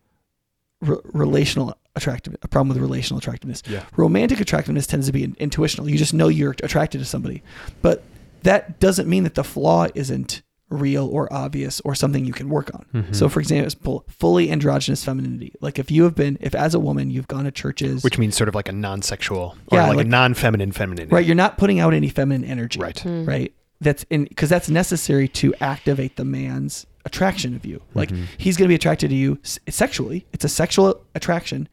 re- 0.80 0.98
relational 1.06 1.78
attractiveness, 1.96 2.40
a 2.44 2.48
problem 2.48 2.70
with 2.70 2.78
relational 2.78 3.18
attractiveness. 3.18 3.62
Yeah. 3.68 3.84
Romantic 3.98 4.40
attractiveness 4.40 4.88
tends 4.88 5.08
to 5.08 5.12
be 5.12 5.24
in- 5.24 5.36
intuitional. 5.40 5.90
You 5.90 5.98
just 5.98 6.14
know 6.14 6.28
you're 6.28 6.56
attracted 6.64 7.00
to 7.00 7.06
somebody, 7.06 7.44
but 7.82 8.04
that 8.44 8.80
doesn't 8.80 9.08
mean 9.08 9.24
that 9.24 9.36
the 9.36 9.44
flaw 9.44 9.88
isn't 9.94 10.42
real 10.72 11.08
or 11.08 11.32
obvious 11.32 11.80
or 11.82 11.94
something 11.94 12.26
you 12.26 12.34
can 12.34 12.50
work 12.50 12.72
on. 12.74 12.86
Mm-hmm. 12.94 13.14
So, 13.14 13.30
for 13.30 13.40
example, 13.40 14.04
it's 14.08 14.16
fully 14.16 14.50
androgynous 14.52 15.04
femininity. 15.04 15.54
Like 15.62 15.78
if 15.78 15.92
you 15.92 16.04
have 16.04 16.16
been, 16.16 16.38
if 16.42 16.56
as 16.56 16.74
a 16.74 16.80
woman 16.80 17.12
you've 17.12 17.28
gone 17.28 17.44
to 17.44 17.52
churches, 17.52 18.04
Which 18.04 18.18
means 18.18 18.36
sort 18.36 18.48
of 18.50 18.56
like 18.56 18.70
a 18.70 18.72
non-sexual 18.72 19.58
or 19.68 19.78
Yeah, 19.78 19.88
like, 19.88 19.98
like- 19.98 20.06
a 20.06 20.10
non-feminine 20.10 20.72
femininity. 20.72 21.14
right, 21.14 21.26
you're 21.26 21.36
not 21.36 21.58
putting 21.58 21.80
out 21.80 21.94
any 21.94 22.10
feminine 22.10 22.44
energy. 22.50 22.80
Right. 22.80 23.04
right? 23.06 23.54
That's 23.82 24.06
in 24.10 24.26
because 24.26 24.50
that's 24.50 24.70
necessary 24.70 25.28
to 25.30 25.54
activate 25.60 26.16
the 26.16 26.24
man's 26.26 26.86
attraction 27.04 27.56
of 27.56 27.66
you. 27.66 27.82
Like 27.96 28.12
he's 28.38 28.56
going 28.56 28.66
to 28.68 28.70
be 28.70 28.76
attracted 28.76 29.10
to 29.10 29.16
you 29.16 29.40
sexually. 29.68 30.26
It's 30.34 30.46
a 30.46 30.50
sexual 30.50 31.02
attraction, 31.16 31.68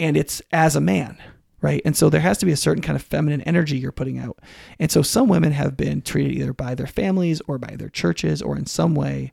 and 0.00 0.16
it's 0.16 0.42
as 0.52 0.74
a 0.74 0.80
man, 0.80 1.16
right? 1.60 1.82
And 1.84 1.96
so 1.96 2.08
there 2.08 2.20
has 2.20 2.38
to 2.38 2.46
be 2.46 2.52
a 2.52 2.56
certain 2.56 2.82
kind 2.82 2.96
of 2.96 3.02
feminine 3.02 3.40
energy 3.42 3.78
you're 3.78 3.92
putting 3.92 4.18
out. 4.18 4.38
And 4.78 4.90
so 4.90 5.02
some 5.02 5.28
women 5.28 5.52
have 5.52 5.76
been 5.76 6.02
treated 6.02 6.32
either 6.32 6.52
by 6.52 6.74
their 6.74 6.86
families 6.86 7.40
or 7.48 7.58
by 7.58 7.76
their 7.76 7.88
churches 7.88 8.42
or 8.42 8.56
in 8.56 8.66
some 8.66 8.94
way, 8.94 9.32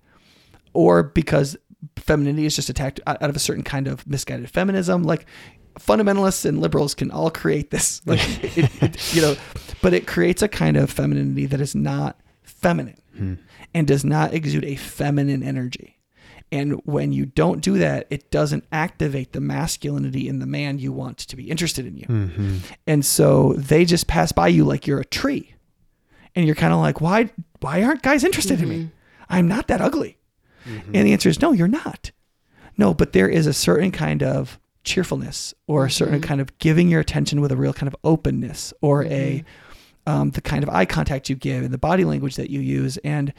or 0.74 1.04
because 1.04 1.56
femininity 1.98 2.46
is 2.46 2.56
just 2.56 2.70
attacked 2.70 3.00
out 3.06 3.22
of 3.22 3.36
a 3.36 3.40
certain 3.40 3.64
kind 3.64 3.88
of 3.88 4.08
misguided 4.08 4.50
feminism, 4.50 5.04
like 5.04 5.26
fundamentalists 5.80 6.46
and 6.46 6.62
liberals 6.62 6.96
can 6.96 7.12
all 7.12 7.30
create 7.30 7.70
this 7.70 8.02
like 8.06 8.22
it, 8.58 8.82
it, 8.82 9.14
you 9.14 9.22
know 9.22 9.36
but 9.82 9.94
it 9.94 10.08
creates 10.08 10.42
a 10.42 10.48
kind 10.48 10.78
of 10.78 10.90
femininity 10.90 11.46
that 11.46 11.60
is 11.60 11.76
not 11.76 12.18
feminine 12.44 12.98
hmm. 13.18 13.34
and 13.74 13.86
does 13.86 14.06
not 14.06 14.34
exude 14.34 14.64
a 14.64 14.76
feminine 14.76 15.44
energy 15.44 15.95
and 16.52 16.74
when 16.86 17.12
you 17.12 17.26
don't 17.26 17.62
do 17.62 17.78
that 17.78 18.08
it 18.10 18.30
doesn't 18.32 18.64
activate 18.72 19.34
the 19.34 19.42
masculinity 19.42 20.28
in 20.28 20.40
the 20.40 20.46
man 20.46 20.80
you 20.80 20.92
want 20.92 21.18
to 21.18 21.36
be 21.36 21.50
interested 21.50 21.86
in 21.86 21.98
you. 21.98 22.06
Mm-hmm. 22.08 22.58
And 22.88 23.06
so 23.06 23.54
they 23.54 23.86
just 23.86 24.08
pass 24.08 24.32
by 24.32 24.48
you 24.48 24.64
like 24.64 24.88
you're 24.88 25.00
a 25.00 25.06
tree. 25.06 25.54
And 26.36 26.46
you're 26.46 26.56
kind 26.56 26.74
of 26.74 26.80
like 26.80 27.02
why 27.02 27.30
why 27.62 27.84
aren't 27.84 28.02
guys 28.02 28.24
interested 28.24 28.62
in 28.62 28.70
me? 28.70 28.78
Mm-hmm. 28.78 28.90
I'm 29.30 29.48
not 29.48 29.68
that 29.68 29.82
ugly. 29.82 30.18
Mm-hmm. 30.66 30.96
And 30.96 31.08
the 31.08 31.14
answer 31.14 31.30
is 31.30 31.42
no 31.42 31.52
you're 31.52 31.68
not. 31.68 32.12
No, 32.78 32.94
but 32.94 33.14
there 33.14 33.30
is 33.30 33.48
a 33.48 33.54
certain 33.54 33.92
kind 33.92 34.22
of 34.22 34.60
cheerfulness 34.84 35.54
or 35.68 35.86
a 35.86 35.92
certain 35.92 36.22
kind 36.22 36.42
of 36.42 36.58
giving 36.60 36.90
your 36.90 37.00
attention 37.00 37.42
with 37.42 37.52
a 37.52 37.58
real 37.58 37.74
kind 37.74 37.88
of 37.88 37.96
openness 38.04 38.74
or 38.82 39.06
a 39.06 39.44
um, 40.08 40.32
the 40.32 40.42
kind 40.42 40.64
of 40.64 40.70
eye 40.70 40.86
contact 40.86 41.30
you 41.30 41.36
give 41.36 41.64
and 41.64 41.74
the 41.74 41.78
body 41.78 42.06
language 42.06 42.36
that 42.36 42.50
you 42.50 42.60
use. 42.60 42.98
And 42.98 43.34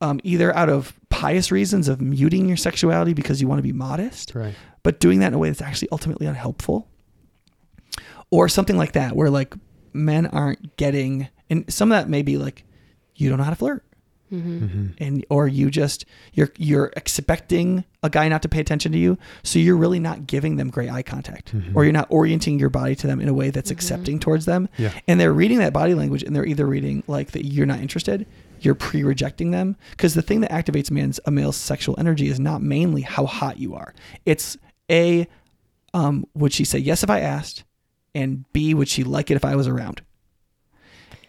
um, 0.00 0.20
either 0.24 0.54
out 0.54 0.68
of 0.68 0.92
pious 1.08 1.50
reasons 1.50 1.88
of 1.88 2.00
muting 2.00 2.46
your 2.48 2.56
sexuality 2.56 3.14
because 3.14 3.40
you 3.40 3.48
want 3.48 3.58
to 3.58 3.62
be 3.62 3.72
modest 3.72 4.34
Right. 4.34 4.54
but 4.82 5.00
doing 5.00 5.20
that 5.20 5.28
in 5.28 5.34
a 5.34 5.38
way 5.38 5.48
that's 5.48 5.62
actually 5.62 5.88
ultimately 5.90 6.26
unhelpful. 6.26 6.88
Or 8.30 8.48
something 8.48 8.76
like 8.76 8.92
that 8.92 9.14
where 9.14 9.30
like 9.30 9.54
men 9.92 10.26
aren't 10.26 10.76
getting 10.76 11.28
and 11.48 11.64
some 11.72 11.92
of 11.92 11.96
that 11.98 12.08
may 12.10 12.22
be 12.22 12.36
like 12.38 12.64
you 13.14 13.28
don't 13.28 13.38
know 13.38 13.44
how 13.44 13.50
to 13.50 13.56
flirt. 13.56 13.84
Mm-hmm. 14.32 14.64
Mm-hmm. 14.64 14.86
And 14.98 15.24
or 15.30 15.46
you 15.46 15.70
just 15.70 16.04
you're 16.32 16.50
you're 16.58 16.92
expecting 16.96 17.84
a 18.02 18.10
guy 18.10 18.28
not 18.28 18.42
to 18.42 18.48
pay 18.48 18.58
attention 18.60 18.90
to 18.92 18.98
you 18.98 19.16
so 19.44 19.60
you're 19.60 19.76
really 19.76 20.00
not 20.00 20.26
giving 20.26 20.56
them 20.56 20.70
great 20.70 20.90
eye 20.90 21.04
contact. 21.04 21.54
Mm-hmm. 21.54 21.78
Or 21.78 21.84
you're 21.84 21.92
not 21.92 22.08
orienting 22.10 22.58
your 22.58 22.68
body 22.68 22.96
to 22.96 23.06
them 23.06 23.20
in 23.20 23.28
a 23.28 23.32
way 23.32 23.50
that's 23.50 23.70
accepting 23.70 24.18
towards 24.18 24.44
them. 24.44 24.68
Yeah. 24.76 24.92
and 25.06 25.20
they're 25.20 25.32
reading 25.32 25.58
that 25.58 25.72
body 25.72 25.94
language 25.94 26.24
and 26.24 26.34
they're 26.34 26.44
either 26.46 26.66
reading 26.66 27.04
like 27.06 27.30
that 27.30 27.46
you're 27.46 27.66
not 27.66 27.78
interested 27.78 28.26
you're 28.60 28.74
pre-rejecting 28.74 29.50
them 29.50 29.76
because 29.90 30.14
the 30.14 30.22
thing 30.22 30.40
that 30.40 30.50
activates 30.50 30.90
man's 30.90 31.18
a 31.26 31.30
male's 31.30 31.56
sexual 31.56 31.94
energy 31.98 32.28
is 32.28 32.38
not 32.40 32.62
mainly 32.62 33.02
how 33.02 33.26
hot 33.26 33.58
you 33.58 33.74
are 33.74 33.94
it's 34.24 34.56
a 34.90 35.26
um, 35.94 36.24
would 36.34 36.52
she 36.52 36.64
say 36.64 36.78
yes 36.78 37.02
if 37.02 37.10
i 37.10 37.20
asked 37.20 37.64
and 38.14 38.44
b 38.52 38.74
would 38.74 38.88
she 38.88 39.02
like 39.04 39.30
it 39.30 39.34
if 39.36 39.44
i 39.44 39.54
was 39.56 39.66
around 39.68 40.02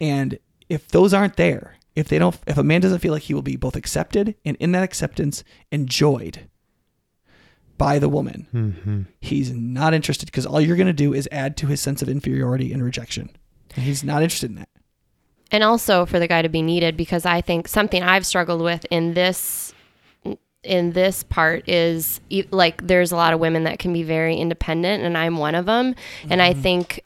and 0.00 0.38
if 0.68 0.86
those 0.88 1.14
aren't 1.14 1.36
there, 1.36 1.76
if 1.96 2.08
they 2.08 2.18
don't, 2.18 2.38
if 2.46 2.58
a 2.58 2.62
man 2.62 2.82
doesn't 2.82 2.98
feel 2.98 3.12
like 3.12 3.22
he 3.22 3.32
will 3.34 3.40
be 3.42 3.56
both 3.56 3.74
accepted 3.74 4.34
and 4.44 4.54
in 4.60 4.72
that 4.72 4.82
acceptance 4.82 5.42
enjoyed 5.72 6.48
by 7.78 7.98
the 7.98 8.08
woman, 8.08 8.46
Mm-hmm. 8.52 9.02
he's 9.20 9.50
not 9.52 9.94
interested 9.94 10.26
because 10.26 10.44
all 10.46 10.60
you're 10.60 10.76
going 10.76 10.86
to 10.86 10.92
do 10.92 11.14
is 11.14 11.28
add 11.32 11.56
to 11.56 11.66
his 11.66 11.80
sense 11.80 12.02
of 12.02 12.08
inferiority 12.08 12.72
and 12.72 12.84
rejection. 12.84 13.30
And 13.74 13.84
he's 13.84 14.04
not 14.04 14.22
interested 14.22 14.50
in 14.50 14.56
that. 14.56 14.68
And 15.50 15.64
also 15.64 16.06
for 16.06 16.18
the 16.18 16.28
guy 16.28 16.42
to 16.42 16.48
be 16.48 16.62
needed 16.62 16.96
because 16.96 17.24
I 17.24 17.40
think 17.40 17.68
something 17.68 18.02
I've 18.02 18.26
struggled 18.26 18.60
with 18.60 18.84
in 18.90 19.14
this 19.14 19.74
in 20.62 20.92
this 20.92 21.22
part 21.22 21.68
is 21.68 22.20
e- 22.28 22.44
like 22.50 22.86
there's 22.86 23.12
a 23.12 23.16
lot 23.16 23.32
of 23.32 23.40
women 23.40 23.64
that 23.64 23.78
can 23.78 23.92
be 23.92 24.02
very 24.02 24.36
independent 24.36 25.02
and 25.04 25.16
I'm 25.16 25.38
one 25.38 25.54
of 25.54 25.66
them 25.66 25.94
and 26.28 26.42
I 26.42 26.52
mm-hmm. 26.52 26.62
think 26.62 27.04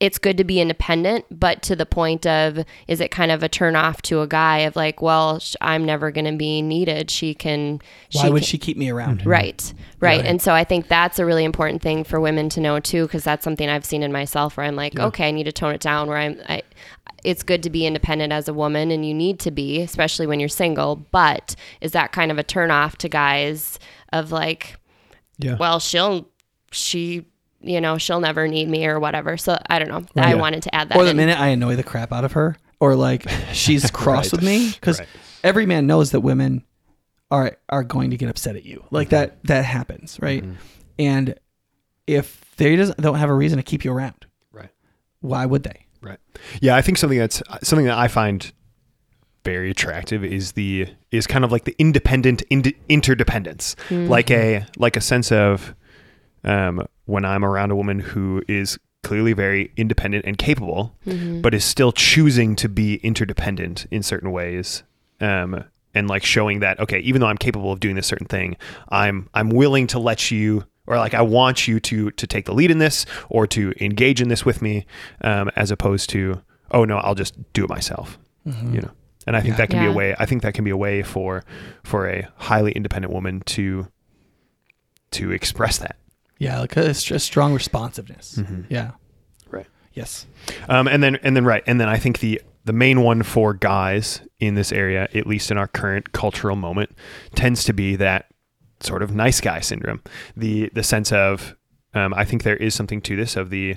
it's 0.00 0.18
good 0.18 0.36
to 0.38 0.44
be 0.44 0.60
independent 0.60 1.24
but 1.30 1.62
to 1.62 1.76
the 1.76 1.86
point 1.86 2.26
of 2.26 2.64
is 2.88 3.00
it 3.00 3.10
kind 3.10 3.30
of 3.30 3.42
a 3.42 3.48
turn 3.48 3.76
off 3.76 4.02
to 4.02 4.20
a 4.20 4.26
guy 4.26 4.58
of 4.58 4.74
like 4.74 5.00
well 5.00 5.38
sh- 5.38 5.54
I'm 5.60 5.84
never 5.84 6.10
going 6.10 6.24
to 6.24 6.36
be 6.36 6.62
needed 6.62 7.10
she 7.10 7.34
can 7.34 7.80
Why 8.12 8.30
would 8.30 8.42
can- 8.42 8.46
she 8.46 8.58
keep 8.58 8.76
me 8.76 8.90
around? 8.90 9.20
Mm-hmm. 9.20 9.28
Right, 9.28 9.74
right. 10.00 10.24
And 10.24 10.40
so 10.40 10.52
I 10.52 10.64
think 10.64 10.88
that's 10.88 11.18
a 11.18 11.26
really 11.26 11.44
important 11.44 11.82
thing 11.82 12.04
for 12.04 12.20
women 12.20 12.48
to 12.50 12.60
know 12.60 12.80
too, 12.80 13.02
because 13.02 13.24
that's 13.24 13.44
something 13.44 13.68
I've 13.68 13.84
seen 13.84 14.02
in 14.02 14.12
myself 14.12 14.56
where 14.56 14.66
I'm 14.66 14.76
like, 14.76 14.98
okay, 14.98 15.28
I 15.28 15.30
need 15.30 15.44
to 15.44 15.52
tone 15.52 15.74
it 15.74 15.80
down. 15.80 16.08
Where 16.08 16.18
I'm, 16.18 16.40
I, 16.48 16.62
it's 17.26 17.42
good 17.42 17.62
to 17.64 17.70
be 17.70 17.86
independent 17.86 18.32
as 18.32 18.48
a 18.48 18.54
woman, 18.54 18.90
and 18.90 19.04
you 19.04 19.12
need 19.12 19.38
to 19.40 19.50
be, 19.50 19.82
especially 19.82 20.26
when 20.26 20.38
you're 20.40 20.48
single. 20.48 20.96
But 21.10 21.56
is 21.80 21.92
that 21.92 22.12
kind 22.12 22.30
of 22.30 22.38
a 22.38 22.42
turn 22.42 22.70
off 22.70 22.96
to 22.98 23.08
guys 23.08 23.78
of 24.12 24.30
like, 24.32 24.76
Yeah. 25.38 25.56
well, 25.56 25.78
she'll, 25.80 26.28
she, 26.72 27.26
you 27.60 27.80
know, 27.80 27.98
she'll 27.98 28.20
never 28.20 28.46
need 28.46 28.68
me 28.68 28.86
or 28.86 29.00
whatever. 29.00 29.36
So 29.36 29.58
I 29.68 29.78
don't 29.78 29.88
know. 29.88 30.22
I 30.22 30.30
Yeah. 30.30 30.34
wanted 30.40 30.62
to 30.62 30.74
add 30.74 30.88
that. 30.90 30.96
Or 30.98 31.04
the 31.04 31.10
in. 31.10 31.16
minute 31.16 31.38
I 31.40 31.48
annoy 31.48 31.74
the 31.76 31.82
crap 31.82 32.12
out 32.12 32.24
of 32.24 32.32
her, 32.32 32.56
or 32.80 32.94
like 32.94 33.28
she's 33.52 33.90
cross 33.90 34.26
Right. 34.26 34.32
with 34.32 34.42
me, 34.42 34.70
because 34.70 35.00
Right. 35.00 35.08
every 35.42 35.66
man 35.66 35.86
knows 35.86 36.12
that 36.12 36.20
women 36.20 36.62
are 37.30 37.56
are 37.68 37.82
going 37.82 38.10
to 38.10 38.16
get 38.16 38.28
upset 38.28 38.54
at 38.54 38.64
you. 38.64 38.84
Like 38.92 39.08
that 39.08 39.42
that 39.44 39.64
happens, 39.64 40.16
right? 40.22 40.44
Mhm. 40.44 40.54
And 40.98 41.34
if 42.06 42.44
they 42.56 42.76
doesn't 42.76 43.00
don't 43.00 43.16
have 43.18 43.30
a 43.30 43.34
reason 43.34 43.56
to 43.56 43.64
keep 43.64 43.84
you 43.84 43.92
around, 43.92 44.26
Right. 44.52 44.70
why 45.20 45.44
would 45.44 45.64
they? 45.64 45.85
Right. 46.06 46.18
Yeah, 46.60 46.76
I 46.76 46.82
think 46.82 46.98
something 46.98 47.18
that's 47.18 47.42
something 47.62 47.86
that 47.86 47.98
I 47.98 48.08
find 48.08 48.52
very 49.44 49.70
attractive 49.70 50.24
is 50.24 50.52
the 50.52 50.88
is 51.10 51.26
kind 51.26 51.44
of 51.44 51.52
like 51.52 51.64
the 51.64 51.74
independent 51.78 52.42
ind- 52.50 52.74
interdependence, 52.88 53.76
like 53.90 54.30
a 54.30 54.66
like 54.76 54.96
a 54.96 55.00
sense 55.00 55.30
of 55.32 55.74
um, 56.44 56.86
when 57.06 57.24
I'm 57.24 57.44
around 57.44 57.70
a 57.70 57.76
woman 57.76 57.98
who 58.00 58.42
is 58.48 58.78
clearly 59.02 59.32
very 59.32 59.70
independent 59.76 60.24
and 60.26 60.36
capable, 60.36 60.96
Mhm. 61.06 61.40
but 61.42 61.54
is 61.54 61.64
still 61.64 61.92
choosing 61.92 62.56
to 62.56 62.68
be 62.68 62.96
interdependent 63.04 63.86
in 63.90 64.02
certain 64.02 64.32
ways. 64.32 64.82
Um, 65.20 65.64
and 65.94 66.08
like 66.08 66.24
showing 66.24 66.60
that 66.60 66.78
okay, 66.80 66.98
even 67.00 67.20
though 67.20 67.28
I'm 67.28 67.38
capable 67.38 67.72
of 67.72 67.80
doing 67.80 67.94
this 67.96 68.06
certain 68.06 68.26
thing, 68.26 68.56
I'm 68.90 69.28
I'm 69.32 69.48
willing 69.48 69.86
to 69.88 69.98
let 69.98 70.30
you 70.30 70.64
or 70.86 70.96
like 70.98 71.14
I 71.14 71.22
want 71.22 71.66
you 71.68 71.80
to 71.80 72.10
to 72.12 72.26
take 72.26 72.44
the 72.46 72.54
lead 72.54 72.70
in 72.70 72.78
this 72.78 73.06
or 73.28 73.46
to 73.48 73.72
engage 73.80 74.20
in 74.22 74.28
this 74.28 74.44
with 74.44 74.62
me, 74.62 74.86
um, 75.22 75.50
as 75.56 75.70
opposed 75.70 76.10
to 76.10 76.42
oh 76.70 76.84
no, 76.84 76.98
I'll 76.98 77.14
just 77.14 77.34
do 77.52 77.64
it 77.64 77.70
myself. 77.70 78.18
You 78.44 78.80
know, 78.80 78.90
and 79.26 79.36
I 79.36 79.40
think 79.40 79.54
Yeah. 79.54 79.56
that 79.58 79.70
can 79.70 79.80
be 79.80 79.86
a 79.86 79.92
way. 79.92 80.14
I 80.18 80.24
think 80.26 80.42
that 80.42 80.54
can 80.54 80.62
be 80.64 80.70
a 80.70 80.76
way 80.76 81.02
for 81.02 81.44
for 81.82 82.08
a 82.08 82.28
highly 82.36 82.70
independent 82.72 83.12
woman 83.12 83.40
to 83.46 83.88
to 85.12 85.32
express 85.32 85.78
that. 85.78 85.96
Yeah, 86.38 86.60
like 86.60 86.76
a, 86.76 86.90
a 86.90 86.94
strong 86.94 87.54
responsiveness. 87.54 88.38
Yeah. 88.68 88.92
Right. 89.50 89.66
Yes. 89.94 90.26
Um, 90.68 90.86
and 90.86 91.02
then 91.02 91.16
and 91.22 91.34
then 91.34 91.44
right, 91.44 91.62
and 91.66 91.80
then 91.80 91.88
I 91.88 91.96
think 91.96 92.20
the 92.20 92.40
the 92.66 92.72
main 92.72 93.00
one 93.02 93.22
for 93.22 93.54
guys 93.54 94.20
in 94.38 94.54
this 94.54 94.70
area, 94.72 95.08
at 95.14 95.26
least 95.26 95.50
in 95.50 95.56
our 95.58 95.68
current 95.68 96.12
cultural 96.12 96.56
moment, 96.56 96.90
tends 97.34 97.64
to 97.64 97.72
be 97.72 97.96
that 97.96 98.26
sort 98.80 99.02
of 99.02 99.14
nice 99.14 99.40
guy 99.40 99.60
syndrome. 99.60 100.02
The 100.36 100.70
the 100.74 100.82
sense 100.82 101.12
of 101.12 101.56
um, 101.94 102.12
I 102.14 102.24
think 102.24 102.42
there 102.42 102.56
is 102.56 102.74
something 102.74 103.00
to 103.02 103.16
this 103.16 103.36
of 103.36 103.50
the 103.50 103.76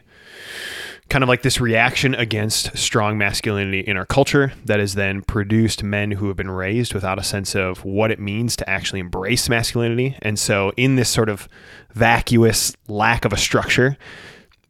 kind 1.09 1.23
of 1.23 1.27
like 1.27 1.41
this 1.41 1.59
reaction 1.59 2.13
against 2.15 2.77
strong 2.77 3.17
masculinity 3.17 3.79
in 3.79 3.97
our 3.97 4.05
culture 4.05 4.53
that 4.65 4.79
has 4.79 4.93
then 4.93 5.23
produced 5.23 5.83
men 5.83 6.11
who 6.11 6.27
have 6.27 6.37
been 6.37 6.51
raised 6.51 6.93
without 6.93 7.17
a 7.17 7.23
sense 7.23 7.55
of 7.55 7.83
what 7.83 8.11
it 8.11 8.19
means 8.19 8.55
to 8.55 8.69
actually 8.69 8.99
embrace 8.99 9.49
masculinity. 9.49 10.15
And 10.21 10.37
so 10.37 10.71
in 10.77 10.97
this 10.97 11.09
sort 11.09 11.29
of 11.29 11.47
vacuous 11.93 12.75
lack 12.87 13.25
of 13.25 13.33
a 13.33 13.37
structure, 13.37 13.97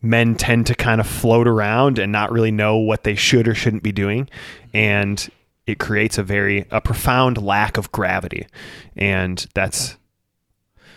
men 0.02 0.36
tend 0.36 0.66
to 0.68 0.76
kind 0.76 1.02
of 1.02 1.08
float 1.08 1.48
around 1.48 2.00
and 2.00 2.12
not 2.12 2.32
really 2.32 2.52
know 2.52 2.78
what 2.78 3.04
they 3.04 3.16
should 3.16 3.48
or 3.48 3.56
shouldn't 3.56 3.84
be 3.84 3.92
doing 3.92 4.30
and 4.74 5.30
it 5.68 5.78
creates 5.78 6.18
a 6.18 6.24
very 6.24 6.66
a 6.72 6.80
profound 6.80 7.38
lack 7.38 7.78
of 7.78 7.92
gravity 7.92 8.48
and 8.96 9.46
that's 9.54 9.98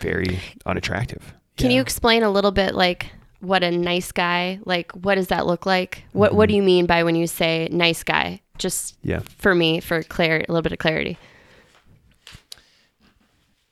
very 0.03 0.39
unattractive 0.65 1.33
Can 1.57 1.69
Yeah. 1.71 1.77
you 1.77 1.81
explain 1.81 2.21
a 2.23 2.29
little 2.29 2.51
bit 2.51 2.75
like 2.75 3.07
what 3.39 3.63
a 3.63 3.71
nice 3.71 4.11
guy 4.11 4.59
like 4.65 4.91
what 4.93 5.15
does 5.15 5.27
that 5.27 5.45
look 5.47 5.65
like? 5.65 6.03
What 6.13 6.33
what 6.35 6.47
do 6.49 6.55
you 6.55 6.63
mean 6.63 6.85
by 6.85 7.03
when 7.03 7.15
you 7.15 7.27
say 7.27 7.67
nice 7.71 8.03
guy? 8.03 8.41
Just 8.57 8.97
yeah 9.03 9.19
for 9.37 9.53
me 9.55 9.79
for 9.81 10.03
clarity, 10.03 10.45
a 10.47 10.51
little 10.51 10.61
bit 10.63 10.71
of 10.71 10.79
clarity. 10.79 11.17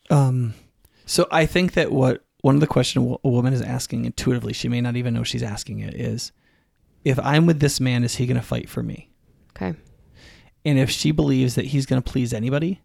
Um, 0.10 0.54
so 1.06 1.28
I 1.32 1.46
think 1.46 1.74
that 1.74 1.92
what 1.92 2.24
one 2.42 2.56
of 2.56 2.62
the 2.62 2.68
questions 2.68 3.18
a 3.24 3.30
woman 3.30 3.54
is 3.54 3.62
asking 3.62 4.06
intuitively, 4.06 4.54
she 4.54 4.68
may 4.68 4.82
not 4.82 4.96
even 4.96 5.14
know 5.14 5.24
she's 5.24 5.44
asking 5.44 5.80
it, 5.80 5.94
is 5.94 6.32
if 7.06 7.20
I'm 7.20 7.46
with 7.46 7.60
this 7.60 7.80
man, 7.80 8.04
is 8.04 8.16
he 8.16 8.26
going 8.26 8.40
to 8.40 8.46
fight 8.46 8.68
for 8.68 8.84
me? 8.84 9.10
Okay. 9.56 9.74
And 10.66 10.78
if 10.80 10.90
she 10.90 11.12
believes 11.12 11.56
that 11.56 11.66
he's 11.66 11.86
going 11.86 12.02
to 12.02 12.12
please 12.12 12.34
anybody 12.34 12.82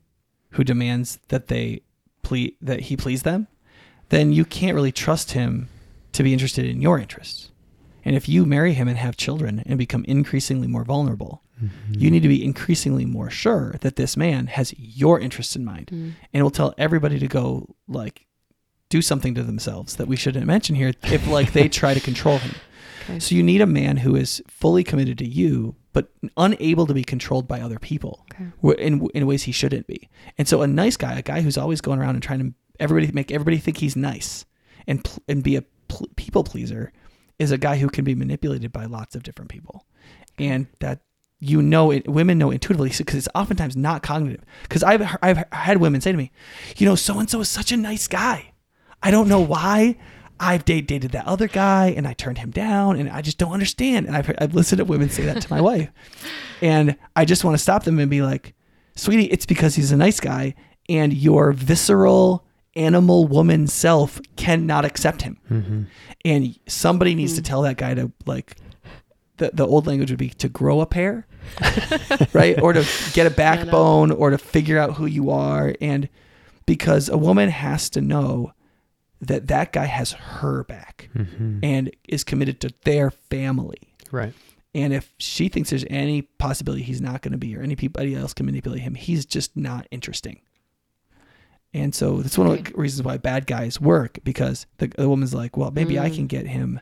who 0.51 0.63
demands 0.65 1.19
that 1.29 1.49
they 1.49 1.83
ple- 2.27 2.57
that 2.61 2.81
he 2.83 2.97
please 2.97 3.23
them, 3.23 3.49
then 4.09 4.33
you 4.33 4.45
can't 4.45 4.75
really 4.75 4.93
trust 4.93 5.33
him 5.33 5.69
to 6.13 6.23
be 6.23 6.33
interested 6.33 6.65
in 6.65 6.81
your 6.81 6.99
interests. 6.99 7.51
And 8.05 8.15
if 8.15 8.29
you 8.29 8.47
marry 8.47 8.73
him 8.73 8.87
and 8.89 8.97
have 8.97 9.17
children 9.17 9.63
and 9.67 9.79
become 9.79 10.05
increasingly 10.05 10.69
more 10.69 10.85
vulnerable, 10.85 11.43
mm-hmm. 11.63 11.95
you 11.95 12.11
need 12.11 12.23
to 12.23 12.29
be 12.29 12.45
increasingly 12.45 13.05
more 13.05 13.31
sure 13.31 13.75
that 13.81 13.97
this 13.97 14.17
man 14.17 14.47
has 14.47 14.73
your 14.79 15.19
interests 15.19 15.57
in 15.57 15.65
mind 15.65 15.89
mm. 15.93 16.13
and 16.33 16.43
will 16.43 16.51
tell 16.51 16.73
everybody 16.79 17.19
to 17.19 17.27
go 17.27 17.75
like 17.89 18.27
do 18.89 19.03
something 19.03 19.35
to 19.35 19.43
themselves 19.43 19.97
that 19.97 20.07
we 20.07 20.15
shouldn't 20.15 20.47
mention 20.47 20.77
here 20.77 20.93
if 21.03 21.27
like 21.27 21.53
they 21.53 21.69
try 21.81 21.95
to 21.95 22.01
control 22.01 22.39
him. 22.39 22.55
Okay. 23.05 23.19
So 23.19 23.35
you 23.35 23.43
need 23.43 23.61
a 23.61 23.67
man 23.67 23.99
who 23.99 24.15
is 24.15 24.43
fully 24.49 24.85
committed 24.85 25.19
to 25.19 25.27
you 25.27 25.75
but 25.97 26.09
unable 26.37 26.87
to 26.87 26.93
be 26.93 27.03
controlled 27.05 27.49
by 27.49 27.59
other 27.63 27.79
people 27.79 28.27
Okay. 28.35 28.85
in 28.87 29.07
in 29.15 29.27
ways 29.27 29.45
he 29.45 29.53
shouldn't 29.53 29.87
be. 29.87 30.11
And 30.37 30.47
so 30.47 30.61
a 30.61 30.67
nice 30.67 30.97
guy, 30.99 31.15
a 31.19 31.23
guy 31.23 31.41
who's 31.41 31.57
always 31.57 31.81
going 31.81 31.99
around 31.99 32.17
and 32.17 32.23
trying 32.23 32.41
to 32.41 32.53
everybody 32.79 33.11
make 33.13 33.31
everybody 33.33 33.57
think 33.57 33.79
he's 33.79 33.97
nice 33.97 34.45
and 34.87 34.99
and 35.27 35.43
be 35.43 35.57
a 35.57 35.63
pl- 35.89 36.11
people 36.17 36.45
pleaser 36.45 36.93
is 37.39 37.51
a 37.51 37.57
guy 37.59 37.77
who 37.79 37.89
can 37.89 38.05
be 38.05 38.15
manipulated 38.15 38.73
by 38.73 38.85
lots 38.85 39.17
of 39.17 39.23
different 39.23 39.51
people. 39.51 39.87
And 40.39 40.67
that 40.81 41.01
you 41.39 41.63
know 41.63 41.91
it, 41.91 42.07
women 42.09 42.37
know 42.39 42.51
intuitively 42.51 42.91
because 42.91 43.15
it's 43.15 43.29
oftentimes 43.35 43.75
not 43.77 44.03
cognitive. 44.03 44.45
Because 44.65 44.83
I've 44.83 45.03
I've 45.23 45.45
had 45.51 45.79
women 45.79 46.03
say 46.03 46.13
to 46.13 46.19
me, 46.19 46.31
you 46.77 46.87
know, 46.87 46.95
so 46.95 47.19
and 47.19 47.31
so 47.31 47.41
is 47.41 47.49
such 47.49 47.73
a 47.73 47.77
nice 47.79 48.07
guy. 48.07 48.53
I 49.03 49.11
don't 49.11 49.29
know 49.29 49.41
why. 49.41 49.97
I've 50.39 50.65
date, 50.65 50.87
dated 50.87 51.13
that 51.13 51.27
other 51.27 51.49
guy 51.49 51.89
and 51.97 52.07
I 52.07 52.13
turned 52.13 52.39
him 52.39 52.51
down 52.51 52.97
and 52.97 53.09
I 53.09 53.23
just 53.23 53.39
don't 53.39 53.53
understand. 53.53 54.07
And 54.07 54.17
I've, 54.17 54.31
I've 54.39 54.55
listened 54.55 54.79
to 54.79 54.85
women 54.85 55.09
say 55.09 55.25
that 55.25 55.43
to 55.43 55.51
my 55.51 55.61
wife. 55.63 55.91
And 56.61 56.97
I 57.15 57.25
just 57.25 57.45
want 57.45 57.57
to 57.57 57.63
stop 57.63 57.85
them 57.85 57.99
and 57.99 58.11
be 58.11 58.23
like, 58.23 58.55
sweetie, 58.95 59.27
it's 59.27 59.47
because 59.47 59.75
he's 59.75 59.93
a 59.93 59.97
nice 59.97 60.21
guy 60.21 60.55
and 60.89 61.13
your 61.13 61.53
visceral 61.53 62.45
animal 62.75 63.27
woman 63.27 63.67
self 63.67 64.21
cannot 64.37 64.85
accept 64.85 65.23
him. 65.23 65.39
Mm-hmm. 65.51 65.83
And 66.25 66.59
somebody 66.67 67.15
needs 67.15 67.35
to 67.35 67.41
mm. 67.41 67.47
tell 67.47 67.63
that 67.63 67.79
guy 67.79 67.95
to 67.95 68.13
like, 68.27 68.57
the, 69.39 69.51
the 69.53 69.67
old 69.67 69.87
language 69.87 70.11
would 70.11 70.19
be 70.19 70.31
to 70.31 70.49
grow 70.49 70.81
a 70.81 70.87
pair, 70.87 71.27
right? 72.33 72.61
Or 72.61 72.73
to 72.73 72.87
get 73.13 73.27
a 73.27 73.31
backbone 73.37 74.11
or 74.11 74.31
to 74.31 74.39
figure 74.39 74.79
out 74.79 74.95
who 74.95 75.07
you 75.07 75.31
are. 75.31 75.75
And 75.81 76.09
because 76.65 77.09
a 77.09 77.19
woman 77.19 77.49
has 77.49 77.91
to 77.91 78.01
know 78.01 78.53
that 79.21 79.49
that 79.49 79.73
guy 79.73 79.87
has 79.87 80.13
her 80.13 80.65
back 80.65 81.09
mm-hmm. 81.15 81.61
and 81.63 81.91
is 82.09 82.25
committed 82.25 82.61
to 82.61 82.73
their 82.85 83.11
family. 83.11 83.95
right 84.11 84.35
And 84.75 84.93
if 84.93 85.15
she 85.19 85.49
thinks 85.49 85.71
there's 85.71 85.87
any 85.89 86.23
possibility 86.23 86.83
he's 86.83 87.01
not 87.01 87.23
going 87.23 87.33
to 87.33 87.39
be 87.39 87.57
or 87.57 87.63
anybody 87.63 88.15
else 88.15 88.35
can 88.35 88.47
manipulate 88.47 88.83
him, 88.83 88.95
he's 88.95 89.25
just 89.25 89.57
not 89.57 89.87
interesting. 89.91 90.41
And 91.73 91.95
so 91.95 92.23
that's 92.23 92.39
one 92.39 92.47
of 92.47 92.65
the 92.65 92.73
reasons 92.75 93.05
why 93.05 93.17
bad 93.17 93.47
guys 93.47 93.81
work 93.81 94.19
because 94.25 94.67
the, 94.79 94.89
the 94.89 95.09
woman's 95.09 95.35
like, 95.35 95.57
well, 95.57 95.71
maybe 95.71 95.99
I 95.99 96.11
mm. 96.11 96.15
can 96.15 96.27
get 96.27 96.47
him 96.47 96.81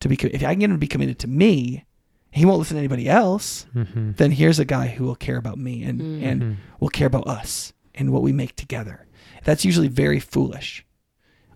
to 0.00 0.08
be, 0.08 0.16
if 0.16 0.42
I 0.42 0.52
can 0.52 0.60
get 0.60 0.70
him 0.70 0.76
to 0.76 0.78
be 0.78 0.86
committed 0.86 1.18
to 1.20 1.26
me, 1.26 1.84
he 2.30 2.44
won't 2.44 2.58
listen 2.58 2.74
to 2.74 2.80
anybody 2.80 3.08
else. 3.08 3.66
Mm-hmm. 3.74 4.12
Then 4.12 4.32
here's 4.32 4.58
a 4.58 4.64
guy 4.64 4.88
who 4.88 5.04
will 5.04 5.14
care 5.14 5.38
about 5.38 5.58
me 5.58 5.82
and, 5.82 6.00
and 6.22 6.42
mm. 6.42 6.44
mm-hmm. 6.44 6.60
will 6.80 6.90
care 6.90 7.06
about 7.06 7.26
us 7.26 7.72
and 7.94 8.12
what 8.12 8.22
we 8.22 8.32
make 8.32 8.56
together. 8.56 9.06
That's 9.44 9.64
usually 9.64 9.88
very 9.88 10.20
foolish 10.20 10.85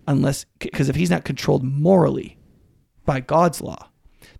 unless, 0.07 0.45
because 0.59 0.89
if 0.89 0.97
he's 0.97 1.11
not 1.11 1.25
controlled 1.25 1.63
morally 1.63 2.39
by 3.05 3.21
God's 3.21 3.61
law, 3.61 3.89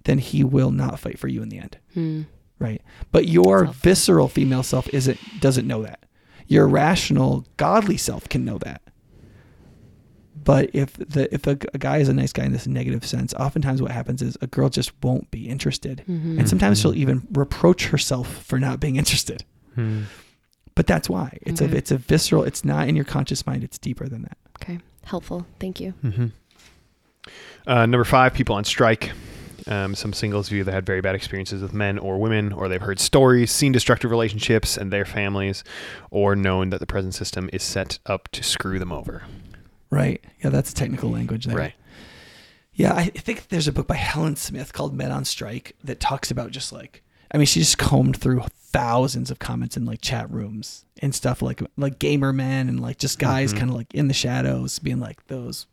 then 0.05 0.19
he 0.19 0.45
will 0.45 0.71
not 0.71 0.99
fight 0.99 1.19
for 1.19 1.29
you 1.29 1.43
in 1.43 1.49
the 1.49 1.59
end. 1.59 1.79
Hmm. 1.95 2.23
Right. 2.59 2.83
But 3.11 3.27
your 3.29 3.65
visceral 3.65 4.29
female 4.29 4.63
self 4.63 4.89
isn't 4.91 5.19
doesn't 5.41 5.67
know 5.67 5.83
that. 5.83 6.05
Your 6.47 6.69
rational, 6.69 7.47
godly 7.57 7.97
self 7.97 8.29
can 8.29 8.45
know 8.45 8.59
that. 8.59 8.83
But 10.43 10.71
if 10.75 10.93
the 10.95 11.33
if 11.33 11.47
a, 11.47 11.59
a 11.73 11.79
guy 11.79 11.99
is 11.99 12.09
a 12.09 12.13
nice 12.13 12.33
guy 12.33 12.45
in 12.45 12.53
this 12.53 12.67
negative 12.67 13.05
sense, 13.05 13.33
oftentimes 13.35 13.81
what 13.81 13.91
happens 13.91 14.21
is 14.21 14.37
a 14.41 14.47
girl 14.47 14.69
just 14.69 14.93
won't 15.03 15.31
be 15.31 15.49
interested, 15.49 16.05
mm-hmm. 16.09 16.39
and 16.39 16.49
sometimes 16.49 16.81
she'll 16.81 16.93
mm-hmm. 16.93 17.01
even 17.01 17.29
reproach 17.33 17.87
herself 17.87 18.45
for 18.45 18.59
not 18.59 18.81
being 18.81 18.97
interested. 18.97 19.45
Hmm. 19.75 20.03
But 20.75 20.87
that's 20.87 21.09
why 21.09 21.39
it's 21.43 21.61
Okay. 21.61 21.67
a 21.67 21.69
mm-hmm. 21.69 21.77
it's 21.79 21.91
a 21.91 21.99
visceral. 21.99 22.45
It's 22.45 22.65
not 22.65 22.89
in 22.89 22.97
your 22.97 23.05
conscious 23.05 23.47
mind. 23.47 23.65
It's 23.65 23.79
deeper 23.79 24.09
than 24.09 24.23
that. 24.23 24.39
Okay. 24.63 24.81
Helpful. 25.11 25.45
Thank 25.59 25.81
you. 25.81 25.93
Uh, 27.67 27.85
number 27.87 28.05
five, 28.05 28.33
people 28.33 28.55
on 28.55 28.63
strike. 28.63 29.11
Um, 29.67 29.97
some 29.97 30.13
singles 30.13 30.49
view 30.49 30.63
that 30.63 30.73
had 30.73 30.87
very 30.87 31.01
bad 31.01 31.17
experiences 31.17 31.63
with 31.63 31.73
men 31.73 31.99
or 31.99 32.19
women, 32.19 32.53
or 32.53 32.69
they've 32.69 32.81
heard 32.81 33.01
stories, 33.01 33.51
seen 33.51 33.73
destructive 33.73 34.13
relationships 34.13 34.77
and 34.77 34.93
their 34.93 35.05
families, 35.05 35.65
or 36.13 36.37
known 36.37 36.71
that 36.71 36.79
the 36.79 36.87
present 36.87 37.17
system 37.17 37.51
is 37.53 37.65
set 37.65 37.99
up 38.07 38.29
to 38.29 38.45
screw 38.45 38.79
them 38.79 38.93
over. 38.93 39.25
Right. 39.91 40.23
Yeah, 40.45 40.51
that's 40.51 40.73
technical 40.73 41.11
language 41.11 41.47
there. 41.47 41.57
Right. 41.57 41.75
Yeah, 42.73 42.95
I 42.95 43.07
think 43.07 43.49
there's 43.49 43.67
a 43.67 43.73
book 43.73 43.89
by 43.89 43.97
Helen 43.97 44.37
Smith 44.37 44.73
called 44.73 44.95
Men 44.95 45.11
on 45.11 45.25
Strike 45.25 45.75
that 45.83 45.99
talks 45.99 46.31
about 46.31 46.53
just 46.53 46.73
like 46.73 47.03
I 47.33 47.39
mean, 47.39 47.47
she 47.47 47.61
just 47.61 47.79
combed 47.79 48.17
through 48.17 48.43
thousands 48.51 49.31
of 49.31 49.39
comments 49.39 49.77
in 49.77 49.85
like 49.85 50.01
chat 50.01 50.31
rooms 50.31 50.85
and 51.03 51.15
stuff 51.15 51.43
like 51.43 51.61
like 51.77 51.99
gamer 51.99 52.33
men 52.33 52.69
and 52.69 52.81
like 52.81 52.99
just 52.99 53.19
guys 53.19 53.51
mm-hmm. 53.51 53.59
kind 53.59 53.71
of 53.71 53.77
like 53.77 53.93
in 53.95 54.09
the 54.09 54.15
shadows 54.15 54.79
being 54.79 55.01
like 55.01 55.27
those 55.27 55.67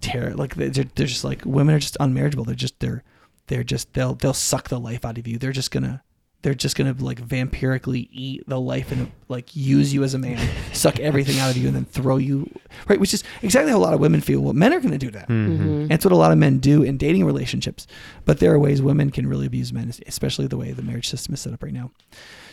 terror 0.00 0.34
like 0.34 0.54
they're, 0.56 0.70
they're 0.70 1.06
just 1.06 1.24
like 1.24 1.44
women 1.44 1.74
are 1.74 1.80
just 1.80 1.96
unmarriageable. 2.00 2.46
They're 2.46 2.54
just 2.54 2.80
they're 2.80 3.04
they're 3.46 3.64
just 3.64 3.92
they'll 3.94 4.14
they'll 4.14 4.34
suck 4.34 4.68
the 4.68 4.80
life 4.80 5.04
out 5.04 5.18
of 5.18 5.26
you. 5.26 5.38
They're 5.38 5.52
just 5.52 5.70
gonna 5.70 6.02
they're 6.42 6.54
just 6.54 6.76
gonna 6.76 6.94
like 7.00 7.20
vampirically 7.20 8.08
eat 8.12 8.44
the 8.48 8.60
life 8.60 8.92
and 8.92 9.10
like 9.28 9.54
use 9.56 9.92
you 9.92 10.04
as 10.04 10.14
a 10.14 10.18
man, 10.18 10.38
suck 10.72 10.98
everything 11.00 11.38
out 11.40 11.50
of 11.50 11.56
you, 11.56 11.66
and 11.66 11.74
then 11.76 11.84
throw 11.84 12.16
you 12.16 12.48
right, 12.88 13.00
which 13.00 13.12
is 13.12 13.24
exactly 13.42 13.72
how 13.72 13.78
a 13.78 13.80
lot 13.80 13.92
of 13.94 14.00
women 14.00 14.20
feel. 14.20 14.40
Well, 14.40 14.52
men 14.54 14.72
are 14.72 14.80
gonna 14.80 14.98
do 14.98 15.10
that. 15.10 15.28
Mm-hmm. 15.28 15.62
Mhm. 15.84 15.88
That's 15.88 16.04
what 16.04 16.12
a 16.12 16.16
lot 16.16 16.30
of 16.32 16.38
men 16.38 16.58
do 16.58 16.82
in 16.82 16.96
dating 16.96 17.24
relationships. 17.24 17.86
But 18.24 18.38
there 18.38 18.52
are 18.52 18.58
ways 18.58 18.80
women 18.80 19.10
can 19.10 19.26
really 19.26 19.46
abuse 19.46 19.72
men, 19.72 19.92
especially 20.06 20.46
the 20.46 20.56
way 20.56 20.72
the 20.72 20.82
marriage 20.82 21.08
system 21.08 21.34
is 21.34 21.40
set 21.40 21.52
up 21.52 21.62
right 21.62 21.72
now. 21.72 21.90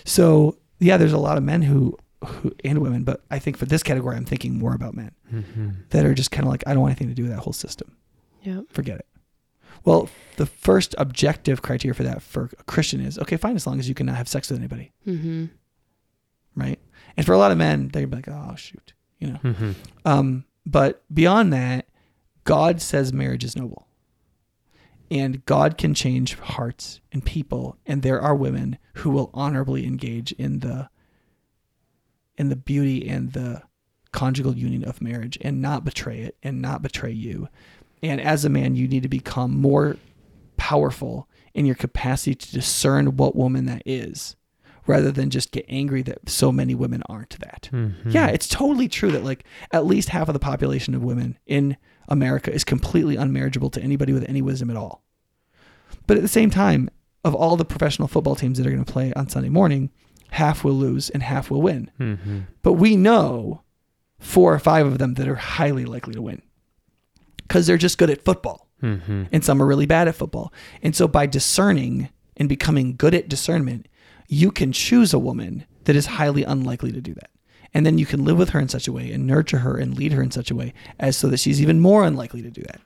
So 0.03 0.57
yeah, 0.79 0.97
there's 0.97 1.13
a 1.13 1.17
lot 1.17 1.37
of 1.37 1.43
men 1.43 1.61
who, 1.61 1.97
who 2.25 2.53
and 2.63 2.79
women, 2.79 3.03
but 3.03 3.21
I 3.31 3.39
think 3.39 3.55
for 3.57 3.65
this 3.65 3.83
category, 3.83 4.15
I'm 4.17 4.25
thinking 4.25 4.57
more 4.57 4.73
about 4.73 4.95
men 4.95 5.11
Mm-hmm. 5.33 5.69
that 5.89 6.05
are 6.05 6.13
just 6.13 6.31
kind 6.31 6.45
of 6.45 6.51
like, 6.51 6.63
I 6.67 6.73
don't 6.73 6.81
want 6.81 6.91
anything 6.91 7.07
to 7.09 7.13
do 7.15 7.23
with 7.23 7.31
that 7.31 7.39
whole 7.39 7.51
system. 7.53 7.95
Yeah. 8.43 8.61
Forget 8.69 8.99
it. 8.99 9.05
Well, 9.85 10.09
the 10.37 10.45
first 10.45 10.93
objective 10.97 11.61
criteria 11.61 11.93
for 11.93 12.03
that 12.03 12.21
for 12.21 12.49
a 12.59 12.63
Christian 12.63 12.99
is 12.99 13.17
okay, 13.19 13.37
fine, 13.37 13.55
as 13.55 13.65
long 13.65 13.79
as 13.79 13.87
you 13.87 13.95
cannot 13.95 14.17
have 14.17 14.27
sex 14.27 14.49
with 14.49 14.59
anybody, 14.59 14.91
Mm-hmm. 15.07 15.45
right? 16.55 16.79
And 17.15 17.25
for 17.25 17.33
a 17.33 17.37
lot 17.37 17.51
of 17.51 17.57
men, 17.57 17.89
they're 17.89 18.07
like, 18.07 18.27
oh 18.27 18.55
shoot, 18.57 18.93
you 19.19 19.27
know. 19.27 19.39
Mm-hmm. 19.43 19.71
Um, 20.03 20.45
but 20.65 21.03
beyond 21.13 21.53
that, 21.53 21.87
God 22.43 22.81
says 22.81 23.13
marriage 23.13 23.43
is 23.43 23.55
noble. 23.55 23.87
And 25.11 25.45
God 25.45 25.77
can 25.77 25.93
change 25.93 26.33
hearts 26.39 26.99
and 27.11 27.23
people, 27.23 27.77
and 27.85 28.01
there 28.01 28.19
are 28.19 28.35
women 28.35 28.79
who 28.95 29.11
will 29.11 29.29
honorably 29.33 29.85
engage 29.85 30.31
in 30.33 30.59
the 30.59 30.89
in 32.37 32.49
the 32.49 32.55
beauty 32.55 33.07
and 33.07 33.31
the 33.33 33.61
conjugal 34.11 34.57
union 34.57 34.83
of 34.83 35.01
marriage 35.01 35.37
and 35.41 35.61
not 35.61 35.85
betray 35.85 36.19
it 36.19 36.37
and 36.41 36.61
not 36.61 36.81
betray 36.81 37.11
you. 37.11 37.47
And 38.09 38.21
as 38.21 38.45
a 38.45 38.49
man, 38.49 38.75
you 38.75 38.87
need 38.87 39.03
to 39.03 39.09
become 39.09 39.59
more 39.59 39.97
powerful 40.57 41.27
in 41.53 41.65
your 41.65 41.75
capacity 41.75 42.35
to 42.35 42.51
discern 42.51 43.17
what 43.17 43.35
woman 43.35 43.65
that 43.65 43.81
is 43.85 44.35
rather 44.87 45.11
than 45.11 45.29
just 45.29 45.51
get 45.51 45.65
angry 45.67 46.01
that 46.03 46.29
so 46.29 46.51
many 46.51 46.75
women 46.75 47.01
aren't 47.09 47.39
that. 47.39 47.69
Mm-hmm. 47.71 48.11
Yeah, 48.11 48.27
it's 48.27 48.47
totally 48.47 48.87
true 48.87 49.11
that 49.11 49.23
like 49.23 49.43
at 49.71 49.85
least 49.85 50.09
half 50.09 50.29
of 50.29 50.33
the 50.33 50.39
population 50.39 50.93
of 50.93 51.03
women 51.03 51.39
in 51.47 51.77
America 52.07 52.53
is 52.53 52.63
completely 52.63 53.15
unmarriageable 53.15 53.71
to 53.71 53.81
anybody 53.81 54.13
with 54.13 54.29
any 54.29 54.41
wisdom 54.41 54.69
at 54.69 54.77
all. 54.77 55.03
But 56.05 56.17
at 56.17 56.23
the 56.23 56.29
same 56.29 56.51
time, 56.51 56.89
of 57.23 57.33
all 57.33 57.55
the 57.55 57.65
professional 57.65 58.07
football 58.07 58.35
teams 58.35 58.59
that 58.59 58.67
are 58.67 58.71
going 58.71 58.85
to 58.85 58.91
play 58.91 59.11
on 59.13 59.27
Sunday 59.27 59.49
morning, 59.49 59.89
half 60.29 60.63
will 60.63 60.73
lose 60.73 61.09
and 61.09 61.23
half 61.23 61.49
will 61.49 61.63
win. 61.63 61.89
Mm-hmm. 61.99 62.41
But 62.61 62.73
we 62.73 62.95
know 62.95 63.63
four 64.19 64.53
or 64.53 64.59
five 64.59 64.85
of 64.85 64.99
them 64.99 65.15
that 65.15 65.27
are 65.27 65.35
highly 65.35 65.85
likely 65.85 66.13
to 66.13 66.21
win 66.21 66.43
because 67.47 67.67
they're 67.67 67.77
just 67.77 67.97
good 67.97 68.09
at 68.09 68.23
football 68.23 68.65
Mm-hmm. 68.83 69.23
and 69.31 69.43
some 69.43 69.61
are 69.61 69.65
really 69.65 69.85
bad 69.85 70.07
at 70.09 70.15
football. 70.15 70.53
And 70.83 70.95
so 70.95 71.07
by 71.07 71.25
discerning 71.25 72.09
and 72.37 72.49
becoming 72.49 72.95
good 72.95 73.15
at 73.15 73.29
discernment, 73.29 73.87
you 74.27 74.51
can 74.51 74.73
choose 74.73 75.13
a 75.13 75.17
woman 75.17 75.65
that 75.85 75.95
is 75.95 76.05
highly 76.05 76.43
unlikely 76.43 76.91
to 76.91 77.01
do 77.01 77.13
that. 77.15 77.31
And 77.73 77.85
then 77.85 77.97
you 77.97 78.05
can 78.05 78.25
live 78.25 78.37
with 78.37 78.49
her 78.49 78.59
in 78.59 78.67
such 78.67 78.87
a 78.87 78.91
way 78.91 79.11
and 79.11 79.25
nurture 79.25 79.59
her 79.59 79.77
and 79.77 79.97
lead 79.97 80.11
her 80.11 80.21
in 80.21 80.29
such 80.29 80.51
a 80.51 80.55
way 80.55 80.73
as 80.99 81.17
so 81.17 81.29
that 81.29 81.39
she's 81.39 81.61
even 81.61 81.79
more 81.79 82.05
unlikely 82.05 82.41
to 82.41 82.51
do 82.51 82.61
that. 82.63 82.81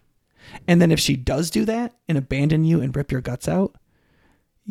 And 0.68 0.82
then 0.82 0.92
if 0.92 1.00
she 1.00 1.16
does 1.16 1.50
do 1.50 1.66
that 1.66 1.94
and 2.08 2.18
abandon 2.18 2.64
you 2.64 2.82
and 2.82 2.96
rip 2.96 3.12
your 3.12 3.22
guts 3.22 3.48
out, 3.48 3.76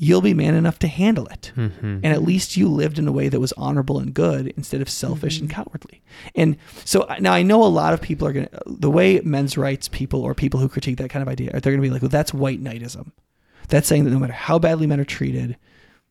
you'll 0.01 0.21
be 0.21 0.33
man 0.33 0.55
enough 0.55 0.79
to 0.79 0.87
handle 0.87 1.27
it. 1.27 1.51
Mm-hmm. 1.57 1.87
And 1.87 2.07
at 2.07 2.23
least 2.23 2.57
you 2.57 2.69
lived 2.69 3.01
in 3.01 3.09
a 3.09 3.13
way 3.13 3.29
that 3.29 3.41
was 3.41 3.53
honorable 3.55 3.99
and 3.99 4.15
good 4.15 4.47
instead 4.57 4.81
of 4.81 4.89
selfish 4.89 5.41
and 5.41 5.51
cowardly. 5.51 6.03
And 6.37 6.57
so 6.85 7.05
now 7.19 7.33
I 7.33 7.43
know 7.43 7.65
a 7.65 7.67
lot 7.67 7.93
of 7.93 8.01
people 8.01 8.29
are 8.29 8.33
going 8.33 8.47
to, 8.47 8.61
the 8.65 8.91
way 8.91 9.21
men's 9.25 9.59
rights 9.59 9.89
people 9.89 10.23
or 10.23 10.35
people 10.35 10.61
who 10.61 10.69
critique 10.69 10.99
that 10.99 11.11
kind 11.11 11.23
of 11.23 11.29
idea, 11.29 11.51
they're 11.51 11.73
going 11.73 11.79
to 11.79 11.83
be 11.83 11.91
like, 11.91 12.03
well, 12.03 12.09
that's 12.09 12.33
white 12.33 12.63
knightism. 12.63 13.11
That's 13.71 13.89
saying 13.89 14.05
that 14.05 14.11
no 14.11 14.21
matter 14.21 14.33
how 14.33 14.61
badly 14.61 14.87
men 14.87 15.01
are 15.01 15.05
treated, 15.05 15.57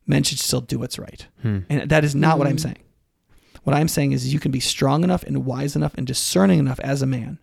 men 0.05 0.23
should 0.23 0.39
still 0.39 0.61
do 0.61 0.79
what's 0.79 0.99
right. 0.99 1.25
Hmm. 1.41 1.59
And 1.69 1.89
that 1.89 2.03
is 2.03 2.13
not 2.13 2.38
what 2.38 2.47
I'm 2.47 2.57
Mhm. 2.57 2.61
saying. 2.61 2.83
What 3.63 3.73
I'm 3.75 3.88
saying 3.88 4.11
is 4.11 4.33
you 4.33 4.39
can 4.41 4.51
be 4.51 4.59
strong 4.59 5.05
enough 5.05 5.23
and 5.23 5.45
wise 5.45 5.77
enough 5.77 5.93
and 5.97 6.05
discerning 6.05 6.59
enough 6.59 6.79
as 6.81 7.01
a 7.01 7.05
man. 7.07 7.39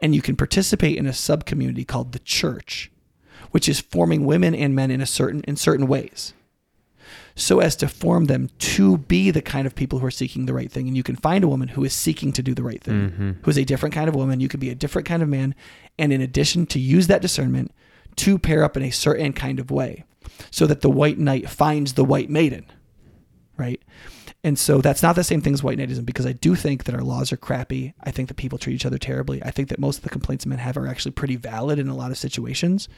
And 0.00 0.14
you 0.14 0.22
can 0.22 0.36
participate 0.36 0.96
in 0.98 1.06
a 1.06 1.12
sub 1.12 1.46
community 1.46 1.84
called 1.84 2.12
the 2.12 2.18
church, 2.20 2.92
which 3.52 3.68
is 3.68 3.80
forming 3.80 4.26
women 4.26 4.54
and 4.54 4.74
men 4.74 4.90
in 4.90 5.00
a 5.00 5.06
certain 5.06 5.42
in 5.44 5.56
certain 5.56 5.86
ways. 5.86 6.34
So 7.34 7.60
as 7.60 7.76
to 7.76 7.88
form 7.88 8.26
them 8.26 8.50
to 8.58 8.98
be 8.98 9.30
the 9.30 9.40
kind 9.40 9.66
of 9.66 9.74
people 9.74 10.00
who 10.00 10.06
are 10.06 10.10
seeking 10.10 10.44
the 10.44 10.52
right 10.52 10.70
thing. 10.70 10.86
And 10.86 10.94
you 10.96 11.02
can 11.02 11.16
find 11.16 11.42
a 11.42 11.48
woman 11.48 11.68
who 11.68 11.82
is 11.82 11.94
seeking 11.94 12.30
to 12.32 12.42
do 12.42 12.52
the 12.54 12.62
right 12.62 12.82
thing, 12.82 13.10
Mm-hmm. 13.10 13.30
who 13.42 13.50
is 13.50 13.56
a 13.56 13.64
different 13.64 13.94
kind 13.94 14.06
of 14.08 14.14
woman. 14.14 14.40
You 14.40 14.48
could 14.48 14.60
be 14.60 14.68
a 14.68 14.74
different 14.74 15.08
kind 15.08 15.22
of 15.22 15.30
man. 15.30 15.54
And 15.98 16.12
in 16.12 16.20
addition 16.20 16.66
to 16.66 16.78
use 16.78 17.06
that 17.06 17.22
discernment 17.22 17.72
to 18.16 18.38
pair 18.38 18.62
up 18.62 18.76
in 18.76 18.82
a 18.82 18.90
certain 18.90 19.32
kind 19.32 19.58
of 19.58 19.70
way 19.70 20.04
so 20.50 20.66
that 20.66 20.82
the 20.82 20.90
white 20.90 21.18
knight 21.18 21.48
finds 21.48 21.94
the 21.94 22.04
white 22.04 22.28
maiden. 22.28 22.66
Right. 23.56 23.80
And 24.44 24.58
so 24.58 24.80
that's 24.80 25.04
not 25.04 25.14
the 25.14 25.22
same 25.22 25.40
thing 25.40 25.54
as 25.54 25.62
white 25.62 25.78
knightism 25.78 26.04
because 26.04 26.26
I 26.26 26.32
do 26.32 26.56
think 26.56 26.82
that 26.84 26.96
our 26.96 27.02
laws 27.02 27.32
are 27.32 27.36
crappy. 27.36 27.94
I 28.02 28.10
think 28.10 28.26
that 28.26 28.34
people 28.36 28.58
treat 28.58 28.74
each 28.74 28.84
other 28.84 28.98
terribly. 28.98 29.40
I 29.44 29.52
think 29.52 29.68
that 29.68 29.78
most 29.78 29.98
of 29.98 30.02
the 30.02 30.10
complaints 30.10 30.46
men 30.46 30.58
have 30.58 30.76
are 30.76 30.88
actually 30.88 31.12
pretty 31.12 31.36
valid 31.36 31.78
in 31.78 31.86
a 31.86 31.94
lot 31.94 32.10
of 32.10 32.18
situations. 32.18 32.88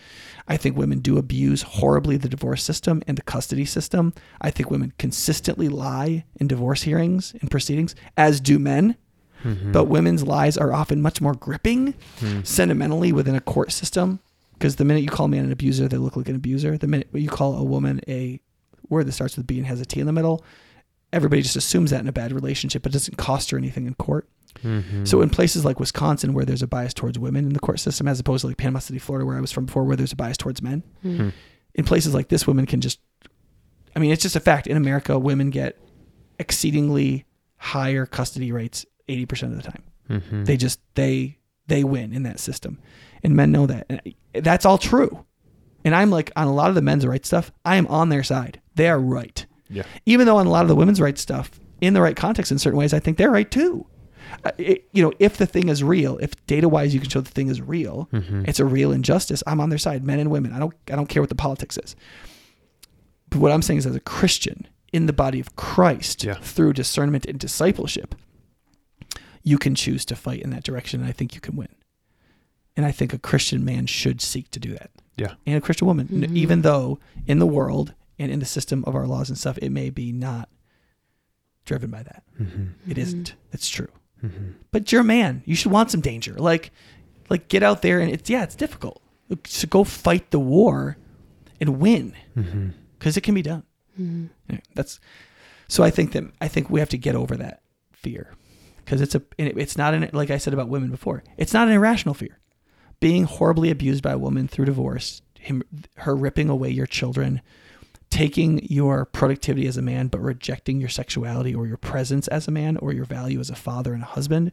I 0.49 0.57
think 0.57 0.75
women 0.75 1.01
do 1.01 1.19
abuse 1.19 1.61
horribly 1.61 2.17
the 2.17 2.31
divorce 2.31 2.63
system 2.63 3.03
and 3.07 3.19
the 3.19 3.23
custody 3.23 3.67
system. 3.67 4.15
I 4.41 4.51
think 4.51 4.71
women 4.71 4.95
consistently 4.99 5.69
lie 5.69 6.25
in 6.37 6.47
divorce 6.47 6.83
hearings 6.85 7.35
and 7.43 7.51
proceedings, 7.51 7.95
as 8.17 8.41
do 8.41 8.59
men. 8.59 8.97
Mm-hmm. 9.45 9.73
But 9.73 9.85
women's 9.85 10.23
lies 10.25 10.57
are 10.57 10.73
often 10.73 11.03
much 11.03 11.21
more 11.21 11.35
gripping 11.35 11.93
Hmm. 12.21 12.41
sentimentally 12.43 13.13
within 13.13 13.35
a 13.35 13.41
court 13.43 13.71
system. 13.71 14.21
Because 14.55 14.77
the 14.77 14.85
minute 14.87 15.03
you 15.03 15.11
call 15.11 15.27
a 15.27 15.29
man 15.29 15.45
an 15.45 15.53
abuser, 15.53 15.89
they 15.89 15.99
look 15.99 16.17
like 16.17 16.31
an 16.31 16.37
abuser. 16.37 16.79
The 16.79 16.87
minute 16.87 17.09
you 17.13 17.29
call 17.29 17.57
a 17.57 17.65
woman 17.65 18.01
a 18.09 18.41
word 18.89 19.07
that 19.07 19.13
starts 19.13 19.37
with 19.37 19.47
B 19.47 19.59
and 19.59 19.67
has 19.67 19.83
a 19.83 19.85
T 19.85 20.01
in 20.01 20.07
the 20.07 20.13
middle, 20.13 20.43
everybody 21.15 21.43
just 21.43 21.57
assumes 21.57 21.91
that 21.91 22.01
in 22.01 22.09
a 22.09 22.13
bad 22.13 22.33
relationship. 22.33 22.83
but 22.83 22.91
It 22.93 22.95
doesn't 22.95 23.17
cost 23.17 23.51
her 23.51 23.59
anything 23.59 23.87
in 23.87 23.95
court. 23.95 24.29
Mm-hmm. 24.63 25.05
So 25.05 25.21
in 25.23 25.31
places 25.31 25.65
like 25.65 25.81
Wisconsin, 25.81 26.33
where 26.33 26.45
there's 26.45 26.63
a 26.63 26.67
bias 26.67 26.95
towards 26.95 27.19
women 27.19 27.47
in 27.47 27.53
the 27.53 27.61
court 27.61 27.81
system, 27.81 28.07
as 28.09 28.21
opposed 28.21 28.43
to 28.43 28.49
like 28.49 28.57
Panama 28.57 28.79
City, 28.81 28.99
Florida, 28.99 29.27
where 29.27 29.37
I 29.37 29.41
was 29.41 29.53
from 29.53 29.67
before, 29.67 29.85
where 29.85 29.97
there's 29.97 30.13
a 30.13 30.17
bias 30.17 30.37
towards 30.37 30.63
men, 30.63 30.83
Hmm. 31.03 31.31
in 31.75 31.85
places 31.85 32.15
like 32.15 32.29
this, 32.29 32.47
women 32.47 32.67
can 32.67 32.81
just, 32.81 33.01
I 33.97 33.99
mean, 33.99 34.11
it's 34.13 34.23
just 34.23 34.37
a 34.37 34.41
fact. 34.41 34.67
In 34.67 34.77
America, 34.77 35.19
women 35.19 35.51
get 35.51 35.79
exceedingly 36.39 37.25
higher 37.57 38.07
custody 38.07 38.53
rates 38.53 38.85
80% 39.09 39.45
of 39.53 39.57
the 39.57 39.63
time. 39.63 39.83
Mm-hmm. 40.11 40.45
They 40.45 40.57
just, 40.57 40.81
they, 40.95 41.39
they 41.67 41.85
win 41.85 42.13
in 42.13 42.23
that 42.25 42.39
system. 42.41 42.79
And 43.23 43.35
men 43.37 43.53
know 43.53 43.67
that. 43.67 43.87
And 43.89 44.03
that's 44.35 44.67
all 44.67 44.79
true. 44.79 45.25
And 45.85 45.95
I'm 45.95 46.11
like, 46.11 46.31
on 46.37 46.47
a 46.47 46.53
lot 46.55 46.69
of 46.69 46.75
the 46.75 46.83
men's 46.83 47.07
rights 47.07 47.29
stuff, 47.29 47.53
I 47.65 47.77
am 47.77 47.87
on 47.89 48.09
their 48.09 48.23
side. 48.23 48.61
They 48.75 48.89
are 48.89 48.99
right. 48.99 49.47
Yeah. 49.69 49.85
Even 50.07 50.27
though 50.27 50.37
on 50.37 50.47
a 50.47 50.51
lot 50.51 50.63
of 50.63 50.69
the 50.69 50.77
women's 50.77 51.01
rights 51.01 51.21
stuff, 51.21 51.59
in 51.81 51.95
the 51.95 52.01
right 52.03 52.17
context, 52.17 52.53
in 52.53 52.59
certain 52.59 52.79
ways, 52.79 52.93
I 52.95 52.99
think 53.01 53.19
they're 53.19 53.31
right 53.31 53.51
too. 53.51 53.87
Uh, 54.45 54.51
it, 54.59 54.89
you 54.93 55.03
know, 55.03 55.13
if 55.19 55.37
the 55.37 55.47
thing 55.47 55.69
is 55.69 55.83
real, 55.85 56.19
if 56.19 56.31
data 56.47 56.69
wise 56.69 56.93
you 56.95 57.01
can 57.01 57.09
show 57.11 57.21
the 57.21 57.31
thing 57.31 57.49
is 57.49 57.61
real, 57.61 58.09
Mm-hmm. 58.13 58.45
it's 58.47 58.59
a 58.61 58.65
real 58.65 58.91
injustice. 58.93 59.43
I'm 59.47 59.61
on 59.61 59.69
their 59.69 59.79
side, 59.79 60.03
men 60.05 60.19
and 60.19 60.31
women. 60.31 60.53
I 60.53 60.59
don't 60.59 60.75
I 60.91 60.97
don't 60.97 61.09
care 61.09 61.23
what 61.23 61.29
the 61.29 61.35
politics 61.35 61.79
is. 61.79 61.95
But 63.31 63.39
what 63.41 63.53
I'm 63.53 63.63
saying 63.63 63.79
is 63.79 63.87
as 63.87 63.95
a 63.97 64.01
Christian 64.01 64.67
in 64.93 65.07
the 65.07 65.13
body 65.13 65.41
of 65.41 65.57
Christ 65.57 66.25
Yeah. 66.25 66.35
through 66.35 66.73
discernment 66.75 67.27
and 67.27 67.39
discipleship, 67.39 68.15
you 69.43 69.59
can 69.59 69.75
choose 69.75 70.05
to 70.07 70.17
fight 70.17 70.41
in 70.43 70.51
that 70.51 70.65
direction 70.65 71.01
and 71.01 71.09
I 71.09 71.13
think 71.13 71.35
you 71.35 71.41
can 71.41 71.57
win. 71.57 71.69
And 72.77 72.85
I 72.87 72.93
think 72.93 73.13
a 73.13 73.19
Christian 73.19 73.65
man 73.65 73.87
should 73.87 74.21
seek 74.21 74.51
to 74.53 74.59
do 74.61 74.73
that. 74.73 74.91
Yeah. 75.17 75.35
And 75.47 75.57
a 75.57 75.61
Christian 75.61 75.87
woman, 75.87 76.09
n- 76.11 76.31
Mhm. 76.31 76.37
even 76.37 76.63
though 76.63 76.99
in 77.27 77.39
the 77.39 77.47
world 77.47 77.95
and 78.19 78.31
in 78.31 78.39
the 78.41 78.47
system 78.47 78.85
of 78.87 78.95
our 78.95 79.07
laws 79.07 79.29
and 79.29 79.39
stuff, 79.39 79.59
it 79.59 79.71
may 79.71 79.91
be 79.91 80.13
not 80.13 80.49
driven 81.65 81.91
by 81.91 82.03
that. 82.03 82.23
Mm-hmm. 82.41 82.91
It 82.91 82.99
isn't. 82.99 83.35
It's 83.53 83.69
true 83.69 83.89
Mm-hmm. 84.25 84.53
but 84.71 84.91
you're 84.91 85.03
a 85.03 85.05
man. 85.05 85.43
You 85.45 85.55
should 85.55 85.71
want 85.71 85.91
some 85.91 86.01
danger. 86.01 86.33
Like, 86.35 86.71
like 87.29 87.49
get 87.49 87.63
out 87.63 87.83
there 87.83 88.01
and 88.01 88.11
it's 88.11 88.31
yeah, 88.31 88.43
it's 88.43 88.55
difficult. 88.55 89.03
So 89.47 89.69
go 89.69 89.85
fight 89.85 90.31
the 90.31 90.39
war 90.41 90.97
and 91.61 91.79
win 91.79 92.15
Mm-hmm. 92.35 92.69
because 92.99 93.19
it 93.19 93.21
can 93.21 93.35
be 93.35 93.43
done. 93.43 93.65
Mhm. 94.01 94.31
Yeah, 94.49 94.61
that's 94.75 94.99
so. 95.69 95.83
I 95.85 95.91
think 95.91 96.13
that 96.13 96.25
I 96.41 96.49
think 96.49 96.71
we 96.71 96.81
have 96.81 96.89
to 96.91 96.97
get 96.99 97.15
over 97.17 97.37
that 97.37 97.61
fear 97.93 98.33
because 98.79 99.03
it's 99.03 99.15
a 99.15 99.21
and 99.39 99.49
it- 99.49 99.59
it's 99.59 99.77
not 99.77 99.93
an 99.93 100.09
like 100.15 100.31
I 100.31 100.39
said 100.39 100.55
about 100.55 100.69
women 100.71 100.91
before. 100.91 101.23
It's 101.37 101.53
not 101.53 101.69
an 101.69 101.75
irrational 101.75 102.15
fear. 102.15 102.39
Being 103.01 103.25
horribly 103.25 103.69
abused 103.71 104.03
by 104.03 104.13
a 104.13 104.19
woman 104.19 104.49
through 104.49 104.65
divorce, 104.65 105.21
him 105.39 105.63
her 105.99 106.17
ripping 106.17 106.49
away 106.49 106.71
your 106.71 106.87
children, 106.87 107.43
taking 108.15 108.65
your 108.71 109.05
productivity 109.05 109.67
as 109.67 109.77
a 109.77 109.83
man 109.83 110.07
but 110.07 110.21
rejecting 110.21 110.79
your 110.81 110.89
sexuality 110.89 111.53
or 111.55 111.67
your 111.67 111.77
presence 111.77 112.29
as 112.29 112.47
a 112.47 112.51
man 112.51 112.77
or 112.77 112.93
your 112.93 113.05
value 113.05 113.41
as 113.41 113.51
a 113.51 113.55
father 113.57 113.93
and 113.93 114.03
a 114.03 114.07
husband. 114.07 114.53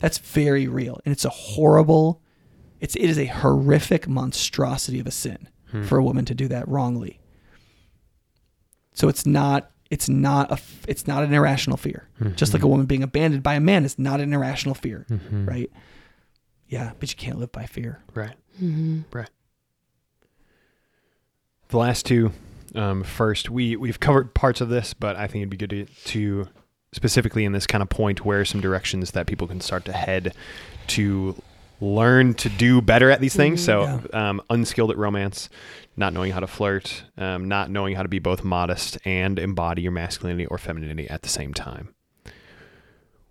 That's 0.00 0.18
very 0.18 0.66
real 0.66 1.00
and 1.04 1.12
it's 1.12 1.24
a 1.24 1.30
horrible 1.30 2.20
it's 2.80 2.94
it 2.96 3.08
is 3.08 3.18
a 3.18 3.26
horrific 3.26 4.08
monstrosity 4.08 4.98
of 5.00 5.06
a 5.06 5.10
sin 5.12 5.48
Hmm. 5.70 5.82
for 5.82 5.98
a 5.98 6.02
woman 6.04 6.24
to 6.24 6.34
do 6.34 6.48
that 6.48 6.66
wrongly. 6.66 7.20
So 8.94 9.08
it's 9.08 9.24
not 9.26 9.70
it's 9.90 10.08
not 10.08 10.50
a 10.50 10.54
f- 10.54 10.84
it's 10.88 11.06
not 11.06 11.22
an 11.22 11.32
irrational 11.32 11.76
fear. 11.76 12.08
Just 12.36 12.52
like 12.54 12.62
a 12.62 12.66
woman 12.68 12.86
being 12.86 13.02
abandoned 13.02 13.42
by 13.42 13.54
a 13.54 13.60
man 13.60 13.84
is 13.84 13.98
not 13.98 14.20
an 14.20 14.32
irrational 14.32 14.74
fear, 14.74 15.06
Mm-hmm. 15.10 15.46
right? 15.46 15.70
Yeah, 16.68 16.92
but 16.98 17.10
you 17.10 17.16
can't 17.16 17.38
live 17.38 17.52
by 17.52 17.64
fear. 17.66 18.02
Right. 18.14 18.34
Mhm. 18.60 19.04
The 21.68 21.76
last 21.78 22.06
two 22.06 22.32
um, 22.78 23.02
first. 23.02 23.50
We 23.50 23.76
we've 23.76 24.00
covered 24.00 24.34
parts 24.34 24.60
of 24.60 24.68
this, 24.68 24.94
but 24.94 25.16
I 25.16 25.26
think 25.26 25.42
it'd 25.42 25.50
be 25.50 25.56
good 25.56 25.70
to, 25.70 25.84
to 26.12 26.48
specifically 26.92 27.44
in 27.44 27.52
this 27.52 27.66
kind 27.66 27.82
of 27.82 27.88
point 27.88 28.24
where 28.24 28.44
some 28.44 28.60
directions 28.60 29.10
that 29.10 29.26
people 29.26 29.46
can 29.46 29.60
start 29.60 29.84
to 29.86 29.92
head 29.92 30.34
to 30.88 31.40
learn 31.80 32.34
to 32.34 32.48
do 32.48 32.80
better 32.80 33.10
at 33.10 33.20
these 33.20 33.36
things. 33.36 33.64
So, 33.64 34.00
um, 34.12 34.40
unskilled 34.50 34.90
at 34.90 34.96
romance, 34.96 35.48
not 35.96 36.12
knowing 36.12 36.32
how 36.32 36.40
to 36.40 36.46
flirt, 36.46 37.04
um, 37.16 37.46
not 37.46 37.70
knowing 37.70 37.94
how 37.94 38.02
to 38.02 38.08
be 38.08 38.18
both 38.18 38.42
modest 38.42 38.98
and 39.04 39.38
embody 39.38 39.82
your 39.82 39.92
masculinity 39.92 40.46
or 40.46 40.58
femininity 40.58 41.08
at 41.10 41.22
the 41.22 41.28
same 41.28 41.52
time. 41.54 41.94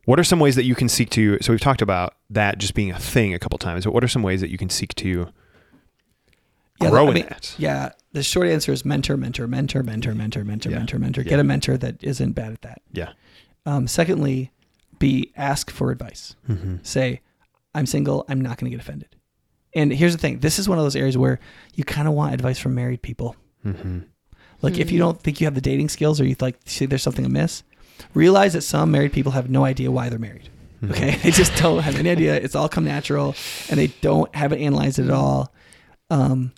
What 0.06 0.20
are 0.20 0.24
some 0.24 0.40
ways 0.40 0.56
that 0.56 0.64
you 0.64 0.76
can 0.76 0.88
seek 0.88 1.10
to? 1.12 1.38
So 1.42 1.52
we've 1.52 1.60
talked 1.60 1.82
about 1.82 2.14
that 2.30 2.60
just 2.60 2.74
being 2.74 2.92
a 2.92 3.00
thing 3.00 3.34
a 3.34 3.40
couple 3.40 3.58
times, 3.58 3.84
but 3.84 3.94
what 3.94 4.04
are 4.04 4.08
some 4.08 4.24
ways 4.24 4.40
that 4.40 4.50
you 4.50 4.58
can 4.58 4.70
seek 4.70 4.96
to 4.96 5.28
Yeah, 6.82 6.90
grow 6.90 7.06
I 7.06 7.10
in 7.10 7.14
mean, 7.16 7.26
that? 7.28 7.54
Yeah, 7.58 7.92
the 8.18 8.24
short 8.24 8.48
answer 8.48 8.72
is 8.72 8.84
mentor, 8.84 9.16
mentor, 9.18 9.48
mentor, 9.48 9.84
mentor, 9.84 10.14
mentor, 10.14 10.44
mentor, 10.44 10.70
Yeah. 10.70 10.78
mentor, 10.78 11.00
mentor. 11.00 11.22
Yeah. 11.22 11.30
Get 11.30 11.40
a 11.40 11.44
mentor 11.44 11.78
that 11.78 12.04
isn't 12.04 12.34
bad 12.34 12.52
at 12.54 12.62
that. 12.64 12.82
Yeah. 12.92 13.10
Um, 13.66 13.88
secondly, 13.88 14.52
be 15.00 15.32
ask 15.38 15.70
for 15.70 15.92
advice. 15.92 16.36
Mm-hmm. 16.50 16.78
Say, 16.84 17.22
I'm 17.76 17.86
single. 17.86 18.26
I'm 18.28 18.42
not 18.42 18.58
going 18.58 18.72
to 18.72 18.76
get 18.76 18.82
offended. 18.82 19.16
And 19.76 19.94
here's 19.94 20.14
the 20.14 20.18
thing: 20.18 20.40
this 20.40 20.58
is 20.58 20.68
one 20.68 20.78
of 20.78 20.84
those 20.84 20.96
areas 20.96 21.18
where 21.18 21.40
you 21.76 21.84
kind 21.84 22.08
of 22.08 22.14
want 22.14 22.34
advice 22.34 22.58
from 22.58 22.74
married 22.74 23.02
people. 23.02 23.36
Mm-hmm. 23.66 24.00
Like, 24.62 24.80
if 24.80 24.92
you 24.92 24.98
don't 24.98 25.22
think 25.22 25.40
you 25.40 25.46
have 25.46 25.54
the 25.54 25.62
dating 25.62 25.90
skills, 25.90 26.20
or 26.20 26.26
you 26.26 26.36
like 26.40 26.58
see 26.66 26.86
there's 26.88 27.04
something 27.04 27.26
amiss, 27.26 27.64
realize 28.16 28.54
that 28.54 28.62
some 28.62 28.90
married 28.92 29.14
people 29.14 29.34
have 29.34 29.50
no 29.50 29.66
idea 29.66 29.92
why 29.92 30.10
they're 30.10 30.18
married. 30.18 30.50
Mm-hmm. 30.82 30.94
Okay, 30.94 31.16
they 31.24 31.32
just 31.32 31.56
don't 31.58 31.84
have 31.84 31.96
any 31.98 32.10
idea. 32.10 32.36
It's 32.36 32.56
all 32.56 32.70
come 32.70 32.86
natural, 32.86 33.36
and 33.70 33.80
they 33.80 33.88
don't 34.02 34.34
haven't 34.36 34.60
analyzed 34.60 34.98
it 34.98 35.06
at 35.06 35.12
all. 35.12 35.54
Um, 36.10 36.54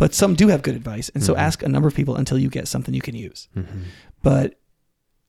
but 0.00 0.14
some 0.14 0.34
do 0.34 0.48
have 0.48 0.62
good 0.62 0.74
advice, 0.74 1.10
and 1.14 1.22
so 1.22 1.34
Mhm. 1.34 1.38
ask 1.38 1.62
a 1.62 1.68
number 1.68 1.86
of 1.86 1.94
people 1.94 2.16
until 2.16 2.38
you 2.38 2.48
get 2.48 2.66
something 2.66 2.94
you 2.94 3.00
can 3.02 3.14
use. 3.14 3.48
Mm-hmm. 3.54 3.80
But 4.22 4.58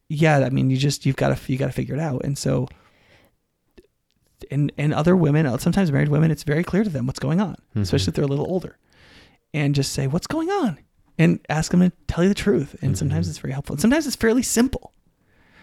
yeah, 0.10 0.40
I 0.40 0.50
mean, 0.50 0.70
you 0.72 0.78
just 0.78 1.06
you've 1.06 1.16
got 1.18 1.38
to 1.38 1.52
you 1.52 1.58
got 1.60 1.68
to 1.68 1.72
figure 1.74 1.94
it 1.96 2.02
out, 2.02 2.24
and 2.26 2.38
so. 2.38 2.68
And, 4.50 4.72
and 4.78 4.92
other 4.94 5.16
women, 5.16 5.46
uh, 5.46 5.58
sometimes 5.60 5.92
married 5.92 6.10
women, 6.10 6.32
it's 6.32 6.42
very 6.44 6.64
clear 6.64 6.84
to 6.84 6.90
them 6.90 7.06
what's 7.06 7.20
going 7.20 7.40
on, 7.40 7.56
especially 7.76 8.10
if 8.10 8.16
they're 8.16 8.26
a 8.26 8.28
little 8.28 8.48
older, 8.48 8.76
and 9.54 9.76
just 9.76 9.92
say 9.94 10.08
what's 10.08 10.26
going 10.26 10.50
on, 10.50 10.80
and 11.20 11.40
ask 11.48 11.70
them 11.72 11.80
to 11.82 11.92
tell 12.08 12.24
you 12.24 12.28
the 12.30 12.34
truth. 12.36 12.76
And 12.82 12.98
sometimes 12.98 13.28
Mhm. 13.28 13.30
it's 13.30 13.38
very 13.40 13.54
helpful. 13.54 13.76
And 13.76 13.82
sometimes 13.82 14.08
it's 14.08 14.16
fairly 14.16 14.42
simple. 14.42 14.94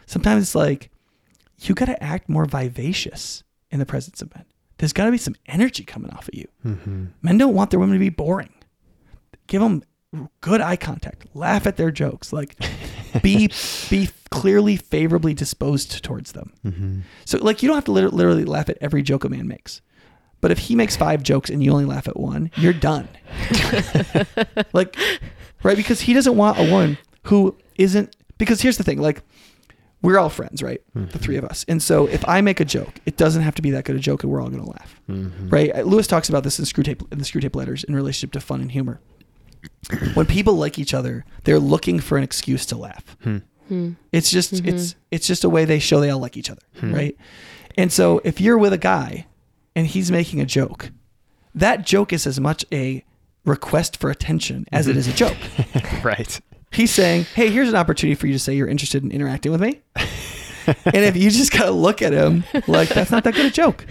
Sometimes 0.06 0.42
it's 0.44 0.54
like 0.54 0.90
you 1.62 1.74
got 1.74 1.86
to 1.86 2.00
act 2.02 2.28
more 2.28 2.44
vivacious 2.46 3.42
in 3.72 3.80
the 3.80 3.84
presence 3.86 4.22
of 4.22 4.32
men. 4.34 4.44
There's 4.78 4.92
got 4.92 5.06
to 5.06 5.11
be 5.11 5.18
some 5.18 5.34
energy 5.46 5.82
coming 5.82 6.11
off 6.12 6.28
of 6.28 6.34
you. 6.34 6.46
Mm-hmm. 6.64 7.04
Men 7.20 7.36
don't 7.36 7.54
want 7.54 7.70
their 7.70 7.80
women 7.80 7.94
to 7.96 8.00
be 8.00 8.11
boring. 8.11 8.50
Give 9.49 9.61
them 9.61 9.82
good 10.40 10.61
eye 10.61 10.76
contact. 10.76 11.26
Laugh 11.34 11.66
at 11.66 11.76
their 11.76 11.90
jokes. 11.90 12.32
Like 12.32 12.57
be 13.22 13.51
be 13.90 14.09
clearly 14.30 14.76
favorably 14.76 15.34
disposed 15.34 16.03
towards 16.05 16.32
them. 16.32 16.53
Mm-hmm. 16.64 17.01
So 17.24 17.38
like 17.38 17.62
you 17.62 17.66
don't 17.68 17.76
have 17.76 17.84
to 17.86 17.92
lit- 17.92 18.12
literally 18.14 18.44
laugh 18.44 18.68
at 18.68 18.78
every 18.80 19.03
joke 19.03 19.24
a 19.24 19.28
man 19.28 19.49
makes. 19.49 19.80
But 20.40 20.53
if 20.53 20.59
he 20.61 20.76
makes 20.76 20.94
five 20.94 21.24
jokes 21.24 21.51
and 21.51 21.62
you 21.64 21.72
only 21.72 21.84
laugh 21.84 22.07
at 22.07 22.16
one, 22.16 22.51
you're 22.57 22.72
done. 22.72 23.09
like 24.72 24.96
right 25.62 25.76
because 25.76 26.01
he 26.03 26.14
doesn't 26.14 26.36
want 26.36 26.59
a 26.59 26.70
woman 26.70 26.99
who 27.24 27.57
isn't 27.76 28.14
because 28.38 28.61
here's 28.61 28.76
the 28.78 28.84
thing 28.84 29.01
like 29.01 29.22
we're 30.01 30.16
all 30.18 30.28
friends, 30.30 30.62
right? 30.62 30.80
The 30.94 31.18
three 31.18 31.36
of 31.38 31.44
us. 31.44 31.64
And 31.66 31.82
so 31.82 32.07
if 32.07 32.26
I 32.28 32.40
make 32.40 32.61
a 32.61 32.64
joke, 32.64 33.01
it 33.05 33.16
doesn't 33.16 33.42
have 33.42 33.57
to 33.57 33.62
be 33.62 33.72
that 33.72 33.84
good 33.84 33.96
a 33.96 33.99
joke 33.99 34.22
and 34.22 34.30
we're 34.30 34.40
all 34.40 34.49
going 34.49 34.62
to 34.62 34.70
laugh 34.70 34.94
Mm-hmm. 35.09 35.49
right? 35.49 35.86
Lewis 35.86 36.07
talks 36.07 36.28
about 36.28 36.44
this 36.44 36.59
in 36.59 36.66
Screwtape 36.66 37.11
in 37.11 37.18
the 37.18 37.24
Screwtape 37.24 37.57
letters 37.57 37.82
in 37.82 37.96
relationship 37.96 38.30
to 38.32 38.40
fun 38.40 38.61
and 38.61 38.70
humor. 38.70 39.01
When 40.14 40.26
people 40.26 40.54
like 40.54 40.78
each 40.78 40.94
other, 40.94 41.24
they're 41.44 41.58
looking 41.58 42.00
for 42.00 42.18
an 42.18 42.24
excuse 42.24 42.66
to 42.66 42.76
laugh. 42.76 43.16
Hmm. 43.22 43.38
hmm. 43.68 43.92
It's 44.12 44.30
just 44.30 44.54
mm-hmm. 44.54 44.68
it's 44.68 44.94
it's 45.10 45.26
just 45.26 45.44
a 45.44 45.48
way 45.48 45.64
they 45.64 45.78
show 45.78 46.00
they 46.00 46.10
all 46.10 46.20
like 46.20 46.36
each 46.36 46.50
other, 46.50 46.62
hmm. 46.78 46.94
right? 46.94 47.16
And 47.76 47.92
so 47.92 48.20
if 48.24 48.40
you're 48.40 48.58
with 48.58 48.72
a 48.72 48.78
guy 48.78 49.26
and 49.76 49.86
he's 49.86 50.10
making 50.10 50.40
a 50.40 50.46
joke, 50.46 50.90
that 51.54 51.86
joke 51.86 52.12
is 52.12 52.26
as 52.26 52.40
much 52.40 52.64
a 52.72 53.04
request 53.44 53.96
for 53.96 54.10
attention 54.10 54.66
as 54.72 54.86
it 54.86 54.90
mm-hmm. 54.92 54.98
is 54.98 55.08
a 55.08 55.12
joke. 55.12 55.36
Right. 56.04 56.40
He's 56.70 56.90
saying, 56.90 57.24
"Hey, 57.34 57.50
here's 57.50 57.68
an 57.68 57.74
opportunity 57.74 58.14
for 58.14 58.26
you 58.26 58.34
to 58.34 58.38
say 58.38 58.54
you're 58.54 58.68
interested 58.68 59.02
in 59.02 59.10
interacting 59.10 59.52
with 59.52 59.60
me." 59.60 59.80
and 60.66 60.96
if 60.96 61.16
you 61.16 61.30
just 61.30 61.50
gotta 61.52 61.70
look 61.70 62.02
at 62.02 62.12
him 62.12 62.44
like 62.66 62.88
that's 62.90 63.10
not 63.10 63.24
that 63.24 63.34
good 63.34 63.46
a 63.46 63.50
joke, 63.50 63.86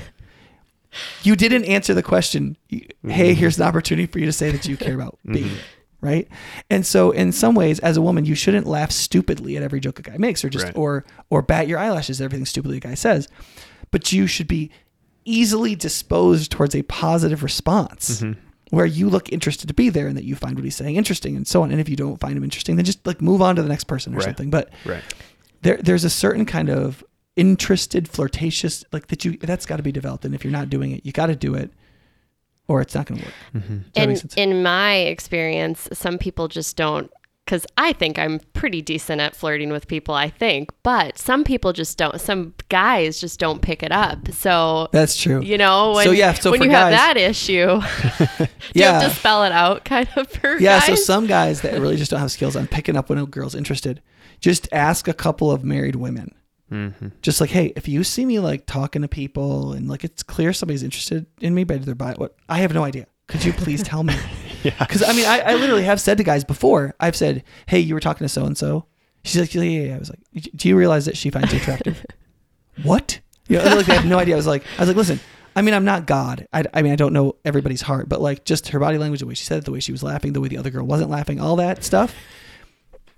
you 1.24 1.36
didn't 1.36 1.66
answer 1.66 1.94
the 1.94 2.04
question. 2.04 2.58
Hey, 2.70 2.88
mm-hmm. 3.04 3.14
here's 3.40 3.58
an 3.58 3.68
opportunity 3.68 4.08
for 4.08 4.20
you 4.20 4.26
to 4.26 4.34
say 4.34 4.52
that 4.52 4.66
you 4.68 4.78
care 4.78 4.96
about 4.96 5.20
me, 5.24 5.44
mm-hmm. 5.44 5.56
right? 6.02 6.28
And 6.70 6.86
so, 6.86 7.12
in 7.12 7.32
some 7.32 7.56
ways, 7.56 7.80
as 7.80 7.98
a 7.98 8.02
woman, 8.02 8.26
you 8.26 8.36
shouldn't 8.36 8.66
laugh 8.68 8.92
stupidly 8.92 9.58
at 9.58 9.64
every 9.64 9.80
joke 9.80 10.00
a 10.00 10.02
guy 10.02 10.18
makes, 10.18 10.44
or 10.44 10.50
just 10.50 10.66
Right. 10.66 10.78
or 10.78 11.06
or 11.30 11.42
bat 11.42 11.68
your 11.68 11.80
eyelashes 11.80 12.22
at 12.22 12.26
everything 12.26 12.46
stupidly 12.46 12.78
a 12.78 12.82
guy 12.82 12.94
says. 12.96 13.28
But 13.92 14.12
you 14.12 14.28
should 14.28 14.48
be 14.48 14.72
easily 15.26 15.76
disposed 15.76 16.52
towards 16.52 16.74
a 16.74 16.84
positive 16.84 17.44
response 17.44 18.22
mm-hmm. 18.22 18.40
where 18.70 18.86
you 18.86 19.10
look 19.10 19.32
interested 19.32 19.68
to 19.68 19.74
be 19.74 19.90
there 19.90 20.08
and 20.08 20.16
that 20.18 20.24
you 20.24 20.36
find 20.36 20.56
what 20.56 20.64
he's 20.64 20.76
saying 20.76 20.96
interesting 20.96 21.36
and 21.36 21.46
so 21.46 21.64
on. 21.64 21.72
And 21.72 21.82
if 21.82 21.90
you 21.90 21.96
don't 21.98 22.20
find 22.20 22.38
him 22.38 22.44
interesting, 22.46 22.78
then 22.78 22.86
just 22.86 23.06
like 23.06 23.22
move 23.22 23.42
on 23.42 23.56
to 23.58 23.62
the 23.62 23.68
next 23.70 23.86
person 23.86 24.14
or 24.14 24.18
Right. 24.18 24.26
something. 24.26 24.50
But 24.50 24.70
Right. 24.86 25.04
there 25.64 25.78
there's 25.78 26.06
a 26.06 26.10
certain 26.10 26.46
kind 26.46 26.70
of 26.70 27.04
interested, 27.38 28.10
flirtatious 28.10 28.84
like 28.92 29.08
that 29.08 29.24
you 29.24 29.38
that's 29.38 29.66
got 29.66 29.78
to 29.78 29.84
be 29.84 29.94
developed. 29.94 30.26
And 30.26 30.36
if 30.36 30.44
you're 30.44 30.52
not 30.52 30.70
doing 30.70 30.92
it, 30.92 31.06
you 31.06 31.14
got 31.14 31.28
to 31.28 31.36
do 31.36 31.56
it, 31.56 31.72
or 32.68 32.82
it's 32.82 32.94
not 32.94 33.06
going 33.06 33.22
to 33.22 33.26
work. 33.26 33.34
Mm-hmm. 33.56 33.78
Does 33.78 33.84
that 33.94 34.00
make 34.00 34.10
And 34.10 34.18
sense? 34.20 34.34
in 34.36 34.64
my 34.64 34.96
experience, 34.96 35.88
some 35.94 36.18
people 36.18 36.48
just 36.50 36.76
don't, 36.76 37.10
because 37.46 37.66
I 37.78 37.94
think 37.94 38.20
I'm 38.20 38.40
pretty 38.52 38.82
decent 38.82 39.22
at 39.22 39.34
flirting 39.34 39.70
with 39.70 39.88
people, 39.88 40.14
I 40.14 40.30
think, 40.30 40.70
but 40.84 41.18
some 41.18 41.46
people 41.46 41.72
just 41.72 41.98
don't, 41.98 42.20
some 42.20 42.54
guys 42.68 43.22
just 43.22 43.40
don't 43.40 43.62
pick 43.62 43.84
it 43.84 43.92
up. 43.94 44.30
So, 44.34 44.90
That's 44.92 45.16
true. 45.16 45.42
you 45.42 45.58
know, 45.58 45.94
when, 45.94 46.06
So, 46.06 46.12
yeah, 46.12 46.34
so 46.34 46.52
when 46.52 46.60
for 46.60 46.66
you 46.66 46.72
have 46.72 46.92
that 46.92 47.16
issue, 47.16 47.54
you 48.40 48.48
yeah. 48.74 49.00
have 49.00 49.10
to 49.12 49.18
spell 49.18 49.44
it 49.46 49.54
out 49.54 49.86
kind 49.86 50.10
of 50.18 50.28
for 50.30 50.58
yeah, 50.58 50.80
guys. 50.80 50.88
so 50.88 50.96
some 50.96 51.26
guys 51.28 51.62
that 51.62 51.80
really 51.80 51.96
just 51.96 52.12
don't 52.12 52.20
have 52.20 52.32
skills 52.34 52.56
on 52.58 52.68
picking 52.68 52.98
up 52.98 53.08
when 53.10 53.18
a 53.18 53.26
girl's 53.26 53.56
interested, 53.56 54.02
just 54.42 54.68
ask 54.74 55.08
a 55.08 55.14
couple 55.14 55.50
of 55.50 55.64
married 55.64 55.96
women. 55.96 56.34
Mm-hmm. 56.72 57.10
Just 57.22 57.40
like, 57.40 57.50
hey, 57.50 57.72
if 57.76 57.88
you 57.88 58.04
see 58.04 58.26
me 58.26 58.40
like 58.40 58.66
talking 58.66 59.02
to 59.02 59.08
people 59.08 59.74
and 59.74 59.88
like 59.88 60.04
it's 60.04 60.24
clear 60.24 60.52
somebody's 60.54 60.84
interested 60.84 61.26
in 61.40 61.54
me, 61.54 61.64
but 61.64 61.86
they're 61.86 61.96
by 61.96 62.14
what 62.14 62.36
I 62.50 62.58
have 62.60 62.74
no 62.74 62.84
idea. 62.84 63.08
Could 63.28 63.44
you 63.44 63.54
please 63.54 63.84
tell 63.84 64.04
me? 64.04 64.16
Yeah. 64.64 64.74
Because 64.80 65.04
I 65.04 65.14
mean, 65.14 65.26
I, 65.26 65.40
I 65.40 65.54
literally 65.54 65.84
have 65.84 66.02
said 66.02 66.18
to 66.18 66.24
guys 66.24 66.44
before. 66.44 66.96
I've 67.00 67.16
said, 67.16 67.44
"Hey, 67.68 67.80
you 67.80 67.94
were 67.94 68.00
talking 68.00 68.26
to 68.26 68.30
so 68.30 68.44
and 68.44 68.58
so." 68.58 68.88
She's 69.24 69.40
like, 69.40 69.54
"Yeah, 69.54 69.62
yeah, 69.62 69.82
yeah." 69.90 69.96
I 69.96 70.00
was 70.00 70.10
like, 70.10 70.50
"Do 70.56 70.68
you 70.68 70.76
realize 70.76 71.06
that 71.06 71.16
she 71.16 71.30
finds 71.30 71.54
you 71.54 71.60
attractive?" 71.60 72.04
what? 72.84 73.20
You 73.48 73.58
know, 73.58 73.64
and, 73.64 73.76
like 73.76 73.86
they 73.86 73.94
have 73.94 74.08
no 74.08 74.18
idea. 74.18 74.34
I 74.34 74.38
was 74.38 74.48
like, 74.48 74.64
I 74.78 74.82
was 74.82 74.90
like, 74.90 74.98
listen. 74.98 75.20
I 75.56 75.62
mean, 75.62 75.76
I'm 75.76 75.86
not 75.86 76.08
God. 76.08 76.48
I, 76.52 76.64
I 76.74 76.82
mean, 76.82 76.92
I 76.92 76.96
don't 76.96 77.14
know 77.14 77.36
everybody's 77.46 77.82
heart, 77.82 78.10
but 78.10 78.20
like 78.20 78.46
just 78.46 78.70
her 78.70 78.80
body 78.80 78.98
language, 78.98 79.22
the 79.22 79.28
way 79.28 79.36
she 79.36 79.46
said 79.46 79.60
it, 79.60 79.66
the 79.66 79.72
way 79.72 79.80
she 79.80 79.92
was 79.92 80.02
laughing, 80.02 80.34
the 80.34 80.42
way 80.42 80.48
the 80.48 80.58
other 80.58 80.72
girl 80.72 80.86
wasn't 80.86 81.12
laughing, 81.12 81.40
all 81.40 81.56
that 81.58 81.84
stuff. 81.84 82.16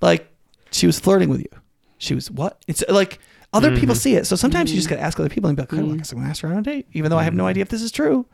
Like 0.02 0.30
she 0.72 0.88
was 0.88 1.00
flirting 1.00 1.30
with 1.30 1.40
you. 1.40 1.50
She 1.98 2.16
was 2.16 2.30
what? 2.30 2.62
It's 2.68 2.84
like 2.90 3.20
other 3.54 3.72
people 3.72 3.96
mm-hmm. 3.96 4.00
see 4.00 4.16
it. 4.16 4.28
So 4.28 4.36
sometimes 4.36 4.72
you 4.72 4.78
just 4.78 4.88
mm-hmm. 4.88 4.96
gotta 4.96 5.06
ask 5.06 5.20
other 5.20 5.30
people 5.30 5.50
and 5.50 5.58
be 5.58 5.64
like, 5.64 5.72
well, 5.72 5.92
I 5.92 5.98
guess 5.98 6.12
I'm 6.12 6.20
gonna 6.20 6.30
ask 6.30 6.42
her 6.44 6.50
on 6.50 6.58
a 6.58 6.62
date, 6.62 6.88
even 6.94 7.10
though 7.10 7.18
I 7.18 7.24
have 7.24 7.34
no 7.34 7.44
mm-hmm. 7.44 7.50
idea 7.50 7.62
if 7.62 7.70
this 7.70 7.82
is 7.82 7.92
true. 7.92 8.26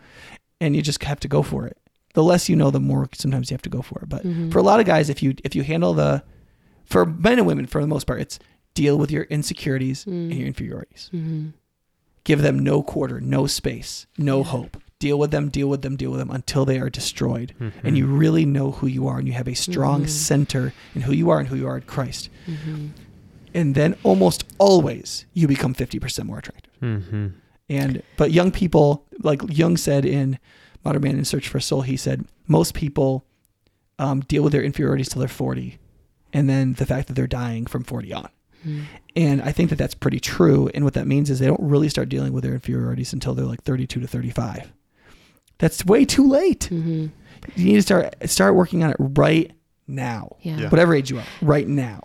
And 0.61 0.75
you 0.75 0.81
just 0.81 1.03
have 1.03 1.19
to 1.21 1.27
go 1.27 1.41
for 1.41 1.65
it. 1.67 1.77
The 2.13 2.23
less 2.23 2.47
you 2.47 2.55
know, 2.55 2.71
the 2.71 2.79
more 2.79 3.09
sometimes 3.13 3.49
you 3.49 3.55
have 3.55 3.61
to 3.63 3.69
go 3.69 3.81
for 3.81 3.99
it. 3.99 4.09
But 4.09 4.23
for 4.51 4.59
a 4.59 4.63
lot 4.63 4.79
of 4.79 4.85
guys, 4.85 5.09
if 5.09 5.21
you 5.21 5.35
if 5.43 5.53
you 5.55 5.63
handle 5.63 5.93
the 5.93 6.23
for 6.85 7.05
men 7.05 7.39
and 7.39 7.47
women 7.47 7.65
for 7.65 7.81
the 7.81 7.87
most 7.87 8.07
part, 8.07 8.21
it's 8.21 8.39
deal 8.73 8.97
with 8.97 9.11
your 9.11 9.23
insecurities 9.23 10.05
and 10.05 10.31
mm. 10.31 10.37
your 10.37 10.47
inferiorities. 10.47 11.09
Give 12.23 12.41
them 12.41 12.59
no 12.59 12.81
quarter, 12.81 13.19
no 13.21 13.47
space, 13.47 14.07
no 14.17 14.43
hope. 14.43 14.77
Deal 14.97 15.19
with 15.19 15.31
them, 15.31 15.49
deal 15.49 15.67
with 15.67 15.81
them, 15.81 15.95
deal 15.97 16.09
with 16.09 16.19
them 16.19 16.31
until 16.31 16.65
they 16.65 16.79
are 16.79 16.89
destroyed. 16.89 17.53
And 17.83 17.97
you 17.97 18.05
really 18.07 18.45
know 18.45 18.71
who 18.71 18.87
you 18.87 19.07
are 19.07 19.19
and 19.19 19.27
you 19.27 19.33
have 19.33 19.47
a 19.47 19.53
strong 19.53 20.07
center 20.07 20.73
in 20.95 21.01
who 21.01 21.11
you 21.11 21.29
are 21.29 21.39
and 21.39 21.47
who 21.47 21.55
you 21.57 21.67
are 21.67 21.75
in 21.75 21.83
Christ. 21.83 22.29
And 23.55 23.73
then 23.73 23.95
almost 24.03 24.43
always 24.59 25.25
you 25.33 25.47
become 25.47 25.73
50% 25.73 26.25
more 26.25 26.37
attractive. 26.39 26.73
Mm-hmm. 26.81 27.27
And 27.69 28.03
but 28.17 28.29
young 28.31 28.51
people, 28.51 29.05
like 29.23 29.41
Jung 29.49 29.77
said 29.77 30.05
in 30.05 30.37
Modern 30.83 31.01
Man 31.01 31.17
in 31.17 31.25
Search 31.25 31.47
for 31.47 31.59
Soul, 31.59 31.81
he 31.81 31.97
said 31.97 32.25
most 32.47 32.75
people 32.75 33.25
um, 33.97 34.19
deal 34.21 34.43
with 34.43 34.51
their 34.53 34.61
inferiorities 34.61 35.09
till 35.09 35.19
they're 35.21 35.27
40, 35.29 35.79
and 36.33 36.47
then 36.49 36.73
the 36.73 36.85
fact 36.85 37.07
that 37.07 37.13
they're 37.13 37.25
dying 37.27 37.65
from 37.65 37.83
40 37.83 38.13
on. 38.13 38.29
And 39.15 39.41
I 39.43 39.51
think 39.51 39.69
that 39.69 39.75
that's 39.77 39.93
pretty 39.93 40.19
true. 40.19 40.69
And 40.73 40.83
what 40.83 40.95
that 40.95 41.05
means 41.05 41.29
is 41.29 41.37
they 41.37 41.45
don't 41.45 41.61
really 41.61 41.87
start 41.87 42.09
dealing 42.09 42.33
with 42.33 42.43
their 42.43 42.55
inferiorities 42.55 43.13
until 43.13 43.35
they're 43.35 43.45
like 43.45 43.61
32 43.63 43.99
to 43.99 44.07
35. 44.07 44.73
That's 45.59 45.85
way 45.85 46.03
too 46.03 46.27
late. 46.27 46.69
You 46.71 47.11
need 47.55 47.75
to 47.75 47.81
start 47.83 48.15
start 48.29 48.55
working 48.55 48.83
on 48.83 48.89
it 48.89 48.97
right 48.99 49.51
now, 49.87 50.35
Yeah. 50.41 50.57
Yeah. 50.57 50.69
whatever 50.69 50.95
age 50.95 51.11
you 51.11 51.19
are, 51.19 51.25
right 51.43 51.67
now. 51.67 52.01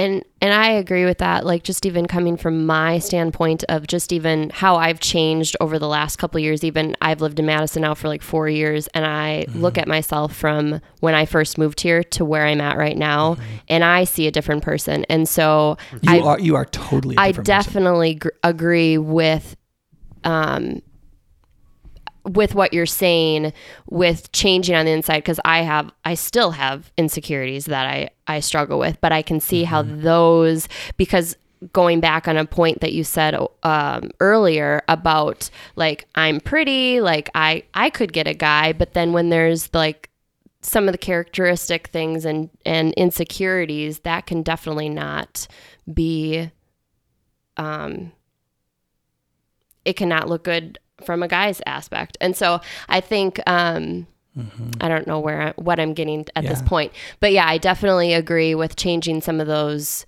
And 0.00 0.24
and 0.40 0.54
I 0.54 0.70
agree 0.70 1.04
with 1.04 1.18
that. 1.18 1.44
Like 1.44 1.62
just 1.62 1.84
even 1.86 2.06
coming 2.06 2.36
from 2.36 2.64
my 2.66 2.98
standpoint 2.98 3.62
of 3.68 3.86
just 3.86 4.12
even 4.12 4.50
how 4.50 4.76
I've 4.76 5.00
changed 5.00 5.56
over 5.60 5.78
the 5.78 5.86
last 5.88 6.16
couple 6.16 6.38
of 6.38 6.42
years. 6.44 6.64
Even 6.64 6.96
I've 7.00 7.20
lived 7.20 7.38
in 7.38 7.46
Madison 7.46 7.82
now 7.82 7.94
for 7.94 8.08
like 8.08 8.22
four 8.22 8.48
years, 8.48 8.86
and 8.94 9.04
I 9.04 9.44
Mm-hmm. 9.48 9.60
look 9.60 9.78
at 9.78 9.86
myself 9.86 10.34
from 10.34 10.80
when 11.00 11.14
I 11.14 11.24
first 11.26 11.58
moved 11.58 11.80
here 11.80 12.02
to 12.02 12.24
where 12.24 12.46
I'm 12.46 12.60
at 12.60 12.76
right 12.76 12.96
now, 12.96 13.36
and 13.68 13.84
I 13.84 14.04
see 14.04 14.26
a 14.26 14.30
different 14.30 14.62
person. 14.62 15.04
And 15.08 15.28
so 15.28 15.76
Mm-hmm. 15.92 16.08
You 16.14 16.20
I, 16.20 16.26
are 16.26 16.40
you 16.40 16.54
are 16.56 16.64
totally. 16.66 17.16
I 17.18 17.32
definitely 17.32 18.14
gr- 18.14 18.28
agree 18.42 18.98
with 18.98 19.56
um 20.24 20.82
with 22.24 22.54
what 22.54 22.72
you're 22.72 22.86
saying 22.86 23.52
with 23.88 24.30
changing 24.32 24.74
on 24.74 24.84
the 24.86 24.92
inside 24.92 25.18
because 25.18 25.40
I 25.44 25.62
have 25.62 25.90
I 26.04 26.14
still 26.14 26.50
have 26.52 26.92
insecurities 26.96 27.64
that 27.66 27.86
I 27.86 28.10
I 28.26 28.40
struggle 28.40 28.78
with 28.78 29.00
but 29.00 29.12
I 29.12 29.22
can 29.22 29.40
see 29.40 29.64
how 29.64 29.82
Mm-hmm. 29.82 30.02
those 30.02 30.68
because 30.96 31.36
going 31.72 32.00
back 32.00 32.26
on 32.26 32.36
a 32.36 32.44
point 32.46 32.80
that 32.80 32.92
you 32.92 33.04
said 33.04 33.36
um, 33.62 34.10
earlier 34.20 34.82
about 34.88 35.50
like 35.76 36.06
I'm 36.14 36.40
pretty 36.40 37.00
like 37.00 37.28
I 37.34 37.64
I 37.74 37.90
could 37.90 38.12
get 38.12 38.26
a 38.26 38.34
guy 38.34 38.72
but 38.72 38.92
then 38.94 39.12
when 39.12 39.28
there's 39.30 39.72
like 39.74 40.08
some 40.62 40.88
of 40.88 40.92
the 40.92 40.98
characteristic 40.98 41.86
things 41.88 42.24
and 42.26 42.50
and 42.66 42.92
insecurities 42.94 44.00
that 44.00 44.26
can 44.26 44.42
definitely 44.42 44.88
not 44.90 45.46
be 45.92 46.50
um 47.56 48.12
it 49.84 49.94
cannot 49.94 50.28
look 50.28 50.44
good 50.44 50.78
from 51.04 51.22
a 51.22 51.28
guy's 51.28 51.60
aspect 51.66 52.16
and 52.20 52.36
so 52.36 52.60
i 52.88 53.00
think 53.00 53.40
um 53.46 54.06
i 54.80 54.88
don't 54.88 55.06
know 55.06 55.18
where 55.20 55.42
I, 55.42 55.50
what 55.56 55.78
i'm 55.80 55.92
getting 55.94 56.24
at 56.36 56.44
this 56.44 56.58
Mm-hmm. 56.60 56.66
Point 56.68 56.92
but 57.20 57.32
yeah 57.32 57.46
i 57.46 57.58
definitely 57.58 58.12
agree 58.14 58.54
with 58.54 58.76
changing 58.76 59.20
some 59.22 59.40
of 59.40 59.46
those 59.46 60.06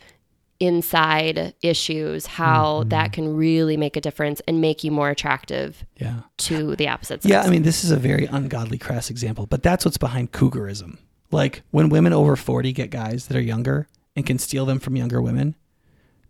inside 0.61 1.55
issues 1.63 2.27
how 2.27 2.81
Mm-hmm. 2.81 2.89
that 2.91 3.13
can 3.13 3.37
really 3.37 3.77
make 3.77 3.97
a 3.97 4.01
difference 4.01 4.41
and 4.47 4.61
make 4.61 4.85
you 4.85 4.91
more 4.93 5.11
attractive 5.11 5.85
Yeah. 5.99 6.21
to 6.39 6.77
the 6.77 6.89
opposite 6.89 7.23
sex. 7.23 7.31
Yeah, 7.31 7.43
I 7.43 7.51
mean, 7.51 7.63
this 7.65 7.83
is 7.85 7.91
a 7.91 7.97
very 7.97 8.27
ungodly, 8.27 8.79
crass 8.79 9.11
example, 9.11 9.47
but 9.47 9.63
that's 9.63 9.85
what's 9.85 9.99
behind 9.99 10.31
cougarism. 10.33 10.99
Like 11.33 11.63
when 11.73 11.89
women 11.89 12.13
over 12.13 12.37
40 12.37 12.73
get 12.73 12.91
guys 12.91 13.27
that 13.27 13.37
are 13.37 13.41
younger 13.41 13.89
and 14.15 14.25
can 14.25 14.39
steal 14.39 14.65
them 14.67 14.79
from 14.79 14.95
younger 14.97 15.21
women, 15.21 15.57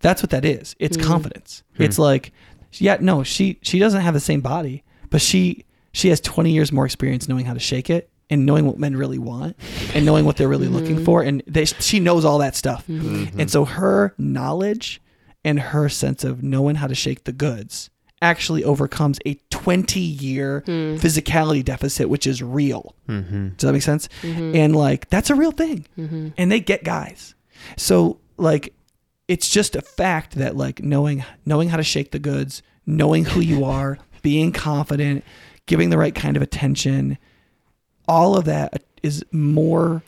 that's 0.01 0.23
what 0.23 0.31
that 0.31 0.45
is. 0.47 0.75
It's 0.79 0.97
confidence. 0.97 1.63
It's 1.79 1.99
like, 1.99 2.33
yeah, 2.81 2.99
no, 3.01 3.23
she 3.23 3.59
she 3.63 3.79
doesn't 3.79 4.01
have 4.01 4.15
the 4.15 4.21
same 4.21 4.41
body, 4.41 4.85
but 5.11 5.21
she 5.21 5.65
she 5.93 6.09
has 6.09 6.21
20 6.21 6.51
years 6.51 6.73
more 6.73 6.87
experience 6.87 7.29
knowing 7.29 7.45
how 7.45 7.55
to 7.55 7.61
shake 7.61 7.91
it 7.91 8.11
and 8.31 8.47
knowing 8.47 8.67
what 8.67 8.79
men 8.79 8.97
really 8.97 9.19
want 9.19 9.57
and 9.95 10.07
knowing 10.07 10.25
what 10.25 10.37
they're 10.39 10.49
really 10.49 10.67
mm-hmm. 10.67 10.77
looking 10.77 11.05
for 11.05 11.23
and 11.23 11.43
they, 11.47 11.67
she 11.67 12.01
knows 12.01 12.25
all 12.25 12.39
that 12.39 12.57
stuff. 12.57 12.87
Mm-hmm. 12.87 13.25
Mm-hmm. 13.25 13.41
And 13.41 13.51
so 13.51 13.67
her 13.67 14.15
knowledge 14.17 15.03
and 15.45 15.61
her 15.61 15.89
sense 15.89 16.25
of 16.25 16.43
knowing 16.43 16.77
how 16.77 16.87
to 16.87 16.95
shake 16.95 17.25
the 17.25 17.33
goods 17.33 17.91
actually 18.23 18.65
overcomes 18.65 19.19
a 19.27 19.35
20 19.51 20.01
year 20.01 20.63
hmm. 20.65 20.95
physicality 20.95 21.63
deficit 21.65 22.09
which 22.09 22.27
is 22.27 22.43
real. 22.43 22.95
Mm-hmm. 23.09 23.49
Does 23.51 23.67
that 23.67 23.73
make 23.73 23.83
sense? 23.83 24.09
And 24.23 24.75
like 24.75 25.11
that's 25.11 25.29
a 25.29 25.35
real 25.35 25.53
thing. 25.53 25.87
And 26.39 26.51
they 26.51 26.61
get 26.61 26.85
guys. 26.85 27.35
So 27.77 28.19
like 28.39 28.75
it's 29.33 29.49
just 29.49 29.75
a 29.75 29.81
fact 29.81 30.35
that 30.35 30.59
like 30.59 30.83
knowing 30.83 31.25
knowing 31.47 31.71
how 31.71 31.79
to 31.79 31.83
shake 31.83 32.11
the 32.11 32.19
goods, 32.19 32.63
knowing 32.85 33.25
who 33.25 33.41
you 33.41 33.65
are, 33.65 33.97
being 34.23 34.53
confident, 34.53 35.25
giving 35.65 35.89
the 35.89 35.97
right 35.97 36.15
kind 36.15 36.37
of 36.37 36.43
attention, 36.43 37.17
all 38.07 38.37
of 38.37 38.45
that 38.45 38.85
is 39.03 39.25
more 39.33 40.03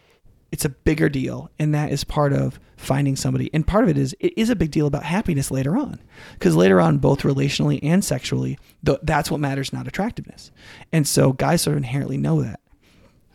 it's 0.52 0.66
a 0.66 0.68
bigger 0.68 1.08
deal 1.08 1.50
and 1.58 1.74
that 1.74 1.90
is 1.90 2.04
part 2.04 2.34
of 2.34 2.60
finding 2.76 3.16
somebody 3.16 3.48
and 3.54 3.66
part 3.66 3.82
of 3.82 3.88
it 3.88 3.96
is 3.96 4.14
it 4.20 4.34
is 4.36 4.50
a 4.50 4.56
big 4.56 4.70
deal 4.70 4.86
about 4.86 5.04
happiness 5.04 5.50
later 5.50 5.74
on 5.74 5.98
because 6.34 6.54
later 6.54 6.78
on 6.80 6.98
both 6.98 7.22
relationally 7.22 7.80
and 7.82 8.04
sexually 8.04 8.58
th- 8.84 8.98
that's 9.02 9.30
what 9.30 9.40
matters 9.40 9.72
not 9.72 9.88
attractiveness 9.88 10.52
and 10.92 11.08
so 11.08 11.32
guys 11.32 11.62
sort 11.62 11.72
of 11.72 11.78
inherently 11.78 12.18
know 12.18 12.42
that 12.42 12.60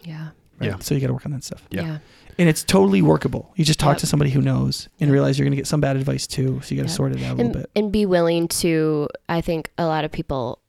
yeah. 0.04 0.30
right? 0.60 0.70
Yeah. 0.70 0.78
so 0.80 0.94
you 0.94 1.02
got 1.02 1.08
to 1.08 1.14
work 1.14 1.26
on 1.26 1.32
that 1.32 1.44
stuff 1.44 1.66
Yeah. 1.72 1.82
Yeah. 1.82 1.98
And 2.40 2.50
it's 2.50 2.64
totally 2.64 3.02
workable. 3.04 3.52
You 3.56 3.64
just 3.66 3.80
talk 3.80 3.92
Yep. 3.96 3.98
to 4.00 4.08
somebody 4.08 4.32
who 4.32 4.42
knows 4.42 4.90
and 5.00 5.12
realize 5.12 5.38
you're 5.38 5.46
going 5.46 5.52
to 5.52 5.58
get 5.58 5.68
some 5.68 5.82
bad 5.82 5.96
advice 5.98 6.26
too 6.26 6.60
so 6.64 6.74
you 6.74 6.82
got 6.82 6.88
to 6.88 6.92
Yep. 6.94 6.98
sort 6.98 7.12
it 7.12 7.18
out 7.24 7.34
a 7.34 7.36
little 7.36 7.42
And, 7.46 7.54
bit. 7.54 7.70
and 7.76 7.92
be 7.92 8.06
willing 8.08 8.48
to 8.48 9.08
I 9.28 9.42
think 9.42 9.72
a 9.78 9.86
lot 9.86 10.06
of 10.06 10.12
people 10.12 10.60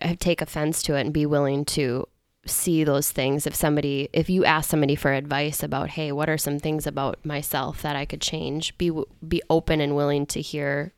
uh, 0.00 0.14
take 0.20 0.40
offense 0.42 0.82
to 0.84 0.94
it 0.96 1.00
and 1.00 1.12
be 1.12 1.26
willing 1.26 1.64
to 1.64 2.06
see 2.46 2.84
those 2.84 3.10
things. 3.10 3.46
If 3.46 3.54
somebody 3.56 4.08
if 4.12 4.30
you 4.30 4.44
ask 4.44 4.70
somebody 4.70 4.94
for 4.94 5.12
advice 5.12 5.62
about 5.64 5.88
hey 5.90 6.12
what 6.12 6.28
are 6.28 6.38
some 6.38 6.58
things 6.60 6.86
about 6.86 7.18
myself 7.24 7.82
that 7.82 7.96
I 7.96 8.04
could 8.04 8.20
change? 8.20 8.76
be 8.78 8.92
be 9.26 9.42
open 9.50 9.80
and 9.80 9.96
willing 9.96 10.26
to 10.26 10.40
hear 10.40 10.92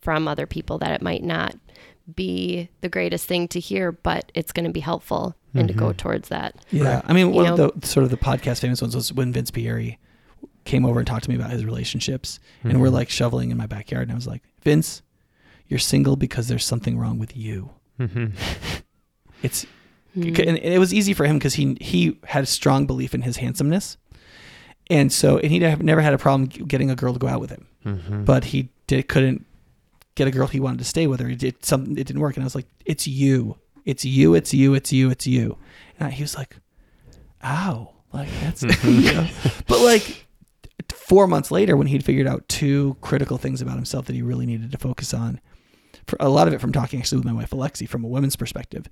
from 0.00 0.28
other 0.28 0.46
people 0.46 0.76
that 0.78 0.92
it 0.92 1.00
might 1.02 1.22
not 1.24 1.56
be 2.14 2.68
the 2.82 2.88
greatest 2.88 3.26
thing 3.26 3.48
to 3.48 3.58
hear 3.58 3.90
but 3.90 4.30
it's 4.34 4.52
going 4.52 4.66
to 4.66 4.70
be 4.72 4.80
helpful 4.80 5.34
and 5.58 5.68
to 5.68 5.74
go 5.74 5.92
towards 5.92 6.28
that 6.28 6.54
Yeah, 6.70 7.02
I 7.04 7.12
mean, 7.12 7.28
You 7.28 7.32
one 7.32 7.46
of 7.52 7.58
know? 7.58 7.72
the 7.76 7.86
sort 7.86 8.04
of 8.04 8.10
the 8.10 8.16
podcast 8.16 8.60
famous 8.60 8.80
ones 8.82 8.94
was 8.94 9.12
when 9.12 9.32
Vince 9.32 9.50
Pieri 9.50 9.98
came 10.64 10.84
over 10.84 10.98
and 11.00 11.06
talked 11.06 11.24
to 11.24 11.30
me 11.30 11.36
about 11.36 11.50
his 11.50 11.64
relationships, 11.64 12.40
and 12.64 12.80
we're 12.80 12.88
like 12.88 13.08
shoveling 13.10 13.50
in 13.50 13.56
my 13.56 13.66
backyard, 13.66 14.02
and 14.04 14.12
I 14.12 14.14
was 14.16 14.26
like, 14.26 14.42
Vince, 14.62 15.02
you're 15.68 15.78
single 15.78 16.16
because 16.16 16.48
there's 16.48 16.64
something 16.64 16.98
wrong 16.98 17.18
with 17.18 17.36
you. 17.36 17.70
Mm-hmm. 18.00 18.26
It's 19.42 19.66
Mm-hmm. 20.16 20.48
and 20.48 20.56
it 20.58 20.78
was 20.78 20.94
easy 20.94 21.12
for 21.12 21.26
him 21.26 21.36
because 21.36 21.52
he 21.54 21.76
he 21.78 22.18
had 22.24 22.42
a 22.42 22.46
strong 22.46 22.86
belief 22.86 23.14
in 23.14 23.20
his 23.20 23.36
handsomeness, 23.36 23.98
and 24.88 25.12
so 25.12 25.36
and 25.38 25.50
he 25.52 25.58
never 25.58 26.00
had 26.00 26.14
a 26.14 26.18
problem 26.18 26.46
getting 26.48 26.90
a 26.90 26.96
girl 26.96 27.12
to 27.12 27.18
go 27.18 27.26
out 27.28 27.38
with 27.38 27.50
him, 27.50 27.66
Mm-hmm. 27.84 28.24
but 28.24 28.44
he 28.44 28.70
did 28.86 29.08
couldn't 29.08 29.44
get 30.14 30.26
a 30.26 30.30
girl 30.30 30.46
he 30.46 30.58
wanted 30.58 30.78
to 30.78 30.84
stay 30.84 31.06
with 31.06 31.20
her. 31.20 31.28
He 31.28 31.36
did 31.36 31.62
something 31.66 31.92
it 31.98 32.06
didn't 32.06 32.20
work, 32.22 32.34
and 32.36 32.42
I 32.44 32.46
was 32.46 32.54
like, 32.54 32.64
it's 32.86 33.06
you, 33.06 33.58
it's 33.86 34.04
you, 34.04 34.34
it's 34.34 34.52
you, 34.52 34.74
it's 34.74 34.92
you, 34.92 35.10
it's 35.10 35.26
you, 35.26 35.56
and 35.98 36.12
he 36.12 36.22
was 36.22 36.36
like, 36.36 36.56
ow, 37.42 37.94
like 38.12 38.28
that's 38.42 38.62
you 38.84 39.12
know? 39.12 39.28
but 39.66 39.80
like 39.80 40.26
four 40.92 41.26
months 41.26 41.50
later 41.50 41.76
when 41.76 41.86
he'd 41.86 42.04
figured 42.04 42.26
out 42.26 42.46
two 42.48 42.96
critical 43.00 43.38
things 43.38 43.62
about 43.62 43.76
himself 43.76 44.06
that 44.06 44.14
he 44.14 44.22
really 44.22 44.44
needed 44.44 44.70
to 44.72 44.78
focus 44.78 45.14
on 45.14 45.40
for 46.06 46.16
a 46.20 46.28
lot 46.28 46.46
of 46.46 46.54
it 46.54 46.60
from 46.60 46.72
talking 46.72 47.00
actually 47.00 47.18
with 47.18 47.24
my 47.24 47.32
wife 47.32 47.50
alexi 47.50 47.88
from 47.88 48.04
a 48.04 48.08
women's 48.08 48.36
perspective 48.36 48.88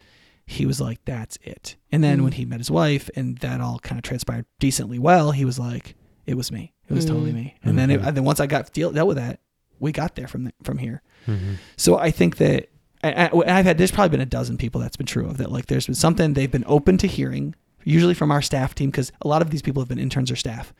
he 0.46 0.66
was 0.66 0.80
like 0.80 1.02
that's 1.04 1.38
it. 1.42 1.76
And 1.90 2.04
then 2.04 2.22
when 2.22 2.32
mm. 2.32 2.36
he 2.36 2.44
met 2.44 2.60
his 2.60 2.70
wife 2.70 3.08
and 3.16 3.38
that 3.38 3.60
all 3.60 3.78
kind 3.78 3.98
of 3.98 4.02
transpired 4.02 4.46
decently 4.58 4.98
well 4.98 5.30
he 5.32 5.44
was 5.44 5.58
like 5.58 5.94
it 6.26 6.36
was 6.36 6.50
me. 6.50 6.72
It 6.88 6.94
was 6.94 7.04
totally 7.04 7.32
mm. 7.32 7.36
me. 7.36 7.54
And 7.62 7.78
then 7.78 7.90
it, 7.90 7.98
mm-hmm. 7.98 8.08
and 8.08 8.16
then 8.16 8.24
once 8.24 8.40
i 8.40 8.46
got 8.46 8.72
deal, 8.72 8.90
dealt 8.90 9.08
with 9.08 9.16
that 9.16 9.40
we 9.78 9.92
got 9.92 10.14
there 10.14 10.28
from 10.28 10.44
the, 10.44 10.52
from 10.62 10.78
here. 10.78 11.02
Mm-hmm. 11.26 11.54
so 11.76 11.96
I 11.98 12.10
think 12.10 12.36
that 12.36 12.68
I, 13.04 13.26
I, 13.26 13.58
I've 13.58 13.64
had 13.64 13.78
there's 13.78 13.90
probably 13.90 14.10
been 14.10 14.20
a 14.20 14.26
dozen 14.26 14.56
people 14.56 14.80
that's 14.80 14.96
been 14.96 15.06
true 15.06 15.26
of 15.26 15.36
that. 15.38 15.52
Like 15.52 15.66
there's 15.66 15.86
been 15.86 15.94
something 15.94 16.34
they've 16.34 16.50
been 16.50 16.64
open 16.66 16.98
to 16.98 17.06
hearing, 17.06 17.54
usually 17.84 18.14
from 18.14 18.30
our 18.30 18.42
staff 18.42 18.74
team, 18.74 18.90
because 18.90 19.12
a 19.22 19.28
lot 19.28 19.42
of 19.42 19.50
these 19.50 19.62
people 19.62 19.82
have 19.82 19.88
been 19.88 19.98
interns 19.98 20.30
or 20.30 20.36
staff, 20.36 20.72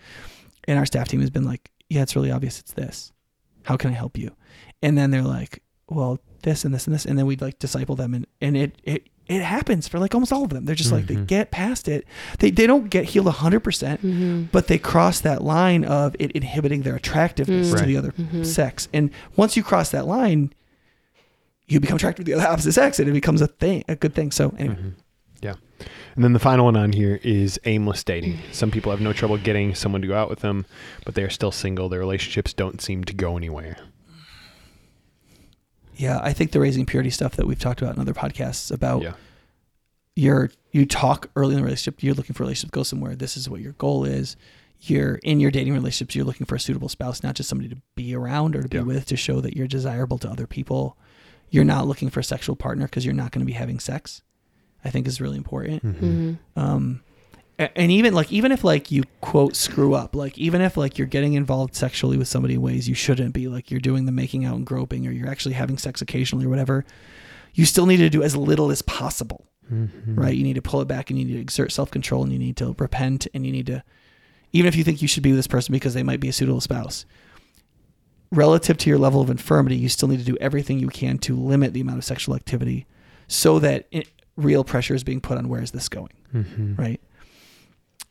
and 0.67 0.79
our 0.79 0.87
staff 0.87 1.09
team 1.09 1.21
has 1.21 1.31
been 1.31 1.45
like, 1.45 1.71
"Yeah, 1.89 2.03
it's 2.03 2.17
really 2.17 2.31
obvious. 2.31 2.59
It's 2.61 2.73
this. 2.73 3.13
How 3.65 3.77
can 3.77 3.91
I 3.91 3.95
help 3.95 4.17
you?" 4.19 4.35
And 4.83 4.97
then 4.97 5.11
they're 5.11 5.23
like, 5.23 5.63
"Well, 5.89 6.19
this 6.43 6.65
and 6.65 6.75
this 6.75 6.87
and 6.87 6.95
this," 6.95 7.05
and 7.05 7.19
then 7.19 7.27
we'd 7.27 7.43
like 7.43 7.59
disciple 7.59 7.97
them, 7.97 8.15
and 8.15 8.27
and 8.41 8.57
it 8.57 8.81
it 8.85 9.09
it 9.27 9.41
happens 9.41 9.89
for 9.89 9.99
like 9.99 10.15
almost 10.15 10.33
all 10.33 10.45
of 10.45 10.51
them. 10.51 10.67
They're 10.67 10.75
just 10.75 10.93
like 10.93 11.07
they 11.07 11.15
mm-hmm. 11.15 11.25
get 11.25 11.51
past 11.51 11.89
it. 11.89 12.07
They 12.41 12.51
they 12.51 12.67
don't 12.67 12.91
get 12.91 13.07
healed 13.07 13.29
hundred 13.29 13.61
percent, 13.61 14.03
Mm-hmm. 14.03 14.45
but 14.53 14.67
they 14.67 14.79
cross 14.79 15.21
that 15.21 15.43
line 15.43 15.85
of 15.85 16.15
it 16.19 16.33
inhibiting 16.33 16.83
their 16.83 16.97
attractiveness 16.97 17.69
mm. 17.69 17.73
to 17.73 17.77
Right. 17.77 17.87
the 17.87 17.97
other 17.97 18.13
mm-hmm. 18.13 18.43
sex. 18.45 18.89
And 18.93 19.11
once 19.37 19.57
you 19.57 19.63
cross 19.63 19.91
that 19.91 20.07
line, 20.07 20.53
you 21.67 21.81
become 21.81 21.97
attracted 21.97 22.27
to 22.27 22.33
the 22.33 22.39
other 22.39 22.49
opposite 22.49 22.73
sex, 22.73 22.99
and 22.99 23.09
it 23.09 23.13
becomes 23.13 23.41
a 23.41 23.47
thing, 23.47 23.85
a 23.89 23.97
good 23.97 24.15
thing. 24.15 24.31
So 24.31 24.55
anyway, 24.59 24.75
mm-hmm. 24.77 24.89
Yeah. 25.43 25.55
And 26.15 26.25
then 26.25 26.33
the 26.33 26.39
final 26.39 26.65
one 26.65 26.77
on 26.77 26.93
here 26.93 27.21
is 27.23 27.61
aimless 27.67 28.03
dating. 28.05 28.39
Some 28.53 28.71
people 28.71 28.91
have 28.93 29.01
no 29.03 29.13
trouble 29.13 29.37
getting 29.37 29.75
someone 29.75 30.01
to 30.01 30.07
go 30.09 30.17
out 30.17 30.31
with 30.31 30.39
them, 30.41 30.65
but 31.05 31.15
they 31.15 31.23
are 31.23 31.29
still 31.29 31.51
single. 31.53 31.89
Their 31.91 31.99
relationships 32.01 32.55
don't 32.55 32.81
seem 32.81 33.05
to 33.05 33.13
go 33.15 33.37
anywhere. 33.37 33.77
yeah, 35.97 36.19
I 36.23 36.33
think 36.33 36.53
the 36.53 36.61
raising 36.61 36.87
purity 36.87 37.11
stuff 37.11 37.37
that 37.37 37.47
we've 37.47 37.59
talked 37.59 37.81
about 37.83 37.95
in 37.95 38.01
other 38.01 38.15
podcasts 38.15 38.73
about 38.73 39.03
Yeah. 39.03 39.13
you're 40.17 40.51
you 40.73 40.87
talk 40.87 41.31
early 41.37 41.55
in 41.55 41.59
the 41.61 41.65
relationship, 41.65 42.03
you're 42.03 42.15
looking 42.15 42.35
for 42.35 42.43
a 42.43 42.47
relationship 42.47 42.73
to 42.73 42.77
go 42.79 42.83
somewhere. 42.83 43.15
This 43.15 43.37
is 43.37 43.49
what 43.49 43.61
your 43.61 43.73
goal 43.75 44.05
is. 44.05 44.37
You're 44.81 45.17
in 45.17 45.39
your 45.41 45.51
dating 45.53 45.73
relationships, 45.73 46.15
you're 46.17 46.25
looking 46.25 46.47
for 46.47 46.57
a 46.57 46.61
suitable 46.61 46.89
spouse, 46.89 47.23
not 47.23 47.37
just 47.37 47.49
somebody 47.49 47.69
to 47.71 47.77
be 47.95 48.15
around 48.15 48.57
or 48.57 48.63
to 48.63 48.69
be 48.69 48.79
Yeah. 48.79 48.83
with 48.83 49.07
to 49.07 49.17
show 49.17 49.41
that 49.41 49.57
you're 49.57 49.69
desirable 49.69 50.19
to 50.19 50.29
other 50.31 50.47
people. 50.49 50.97
You're 51.55 51.65
not 51.65 51.87
looking 51.87 52.11
for 52.11 52.21
a 52.21 52.25
sexual 52.25 52.57
partner 52.57 52.87
because 52.87 53.05
you're 53.05 53.15
not 53.15 53.31
going 53.31 53.41
to 53.41 53.47
be 53.47 53.53
having 53.53 53.79
sex. 53.79 54.23
I 54.85 54.91
think 54.91 55.07
is 55.07 55.21
really 55.21 55.39
important. 55.39 55.83
Mm-hmm. 55.85 56.61
um 56.61 57.01
and 57.59 57.93
even 57.93 58.13
like 58.15 58.33
even 58.33 58.51
if 58.51 58.65
like 58.65 58.91
you 58.91 59.05
quote 59.21 59.55
screw 59.55 59.95
up 59.95 60.17
like 60.17 60.37
even 60.37 60.61
if 60.61 60.77
like 60.77 60.99
you're 60.99 61.07
getting 61.07 61.35
involved 61.35 61.77
sexually 61.77 62.17
with 62.19 62.27
somebody 62.27 62.55
in 62.55 62.61
ways 62.61 62.89
you 62.89 62.97
shouldn't 62.97 63.33
be 63.33 63.47
like 63.47 63.71
you're 63.71 63.79
doing 63.81 64.07
the 64.07 64.13
making 64.13 64.45
out 64.45 64.57
and 64.57 64.67
groping 64.67 65.07
or 65.07 65.13
you're 65.13 65.29
actually 65.31 65.55
having 65.55 65.79
sex 65.79 66.03
occasionally 66.03 66.45
or 66.47 66.49
whatever 66.49 66.85
you 67.55 67.65
still 67.65 67.87
need 67.87 67.99
to 67.99 68.11
do 68.11 68.23
as 68.25 68.35
little 68.37 68.71
as 68.73 68.83
possible 68.83 69.47
Mm-hmm. 69.73 70.17
right 70.21 70.35
you 70.35 70.43
need 70.43 70.57
to 70.57 70.63
pull 70.63 70.83
it 70.83 70.89
back 70.89 71.09
and 71.09 71.19
you 71.19 71.25
need 71.25 71.35
to 71.35 71.41
exert 71.41 71.73
self-control 71.73 72.25
and 72.25 72.33
you 72.33 72.39
need 72.39 72.57
to 72.59 72.75
repent 72.79 73.27
and 73.33 73.47
you 73.47 73.53
need 73.53 73.67
to 73.69 73.83
even 74.53 74.69
if 74.69 74.77
you 74.77 74.85
think 74.85 75.01
you 75.01 75.09
should 75.09 75.23
be 75.23 75.31
with 75.31 75.39
this 75.39 75.47
person 75.47 75.73
because 75.73 75.95
they 75.95 76.03
might 76.03 76.21
be 76.21 76.29
a 76.29 76.33
suitable 76.35 76.61
spouse 76.61 77.07
relative 78.35 78.77
to 78.79 78.91
your 78.91 78.99
level 78.99 79.21
of 79.21 79.31
infirmity, 79.31 79.77
you 79.77 79.89
still 79.89 80.09
need 80.09 80.19
to 80.19 80.25
do 80.25 80.37
everything 80.41 80.79
you 80.79 80.89
can 80.89 81.19
to 81.19 81.37
limit 81.37 81.73
the 81.73 81.81
amount 81.81 81.99
of 81.99 82.05
sexual 82.05 82.35
activity 82.35 82.87
so 83.29 83.59
that 83.61 83.87
it, 83.91 84.09
real 84.37 84.65
pressure 84.65 84.95
is 84.95 85.05
being 85.05 85.21
put 85.21 85.39
on 85.39 85.49
where 85.49 85.63
is 85.63 85.71
this 85.71 85.89
going, 85.89 86.11
Mm-hmm. 86.35 86.75
right? 86.77 87.01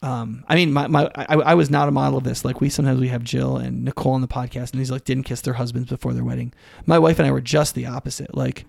Um, 0.02 0.44
I 0.50 0.56
mean, 0.56 0.74
my, 0.74 0.88
my 0.88 1.10
I, 1.16 1.36
I 1.36 1.54
was 1.54 1.70
not 1.70 1.88
a 1.88 1.92
model 1.92 2.18
of 2.18 2.26
this. 2.26 2.44
Like 2.44 2.60
we 2.60 2.70
sometimes 2.70 3.00
we 3.00 3.08
have 3.08 3.24
Jill 3.24 3.56
and 3.56 3.86
Nicole 3.86 4.14
on 4.14 4.22
the 4.22 4.28
podcast, 4.28 4.72
and 4.72 4.82
these 4.82 4.92
like 4.92 5.06
didn't 5.06 5.24
kiss 5.24 5.40
their 5.42 5.54
husbands 5.54 5.88
before 5.90 6.14
their 6.14 6.26
wedding. 6.26 6.54
My 6.86 7.00
wife 7.00 7.20
and 7.20 7.28
I 7.28 7.32
were 7.32 7.40
just 7.40 7.74
the 7.74 7.86
opposite. 7.86 8.36
Like, 8.36 8.66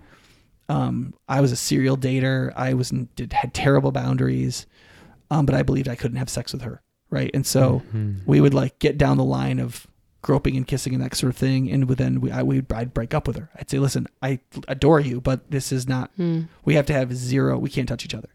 um, 0.69 1.13
I 1.27 1.41
was 1.41 1.51
a 1.51 1.57
serial 1.57 1.97
dater. 1.97 2.53
I 2.55 2.73
was 2.73 2.89
did 3.15 3.33
had 3.33 3.53
terrible 3.53 3.91
boundaries, 3.91 4.65
um, 5.29 5.45
but 5.45 5.55
I 5.55 5.61
believed 5.63 5.89
I 5.89 5.95
couldn't 5.95 6.17
have 6.17 6.29
sex 6.29 6.53
with 6.53 6.61
her, 6.61 6.81
right? 7.09 7.31
And 7.33 7.45
so 7.45 7.81
Mhm. 7.93 8.21
we 8.25 8.39
would 8.39 8.53
like 8.53 8.79
get 8.79 8.97
down 8.97 9.17
the 9.17 9.23
line 9.25 9.59
of 9.59 9.87
groping 10.25 10.57
and 10.57 10.65
kissing 10.65 10.95
and 10.95 11.03
that 11.03 11.13
sort 11.13 11.29
of 11.29 11.37
thing, 11.37 11.71
and 11.71 11.87
then 11.87 12.19
we 12.19 12.31
I 12.31 12.41
would 12.41 12.65
I'd 12.73 12.95
break 12.95 13.13
up 13.13 13.27
with 13.27 13.37
her. 13.37 13.51
I'd 13.55 13.69
say, 13.69 13.77
listen, 13.77 14.07
I 14.23 14.39
adore 14.67 14.99
you, 14.99 15.21
but 15.21 15.51
this 15.51 15.71
is 15.71 15.87
not. 15.87 16.09
Mm. 16.17 16.47
We 16.65 16.73
have 16.73 16.87
to 16.87 16.93
have 16.93 17.15
zero. 17.15 17.59
We 17.59 17.69
can't 17.69 17.87
touch 17.87 18.03
each 18.03 18.15
other, 18.15 18.29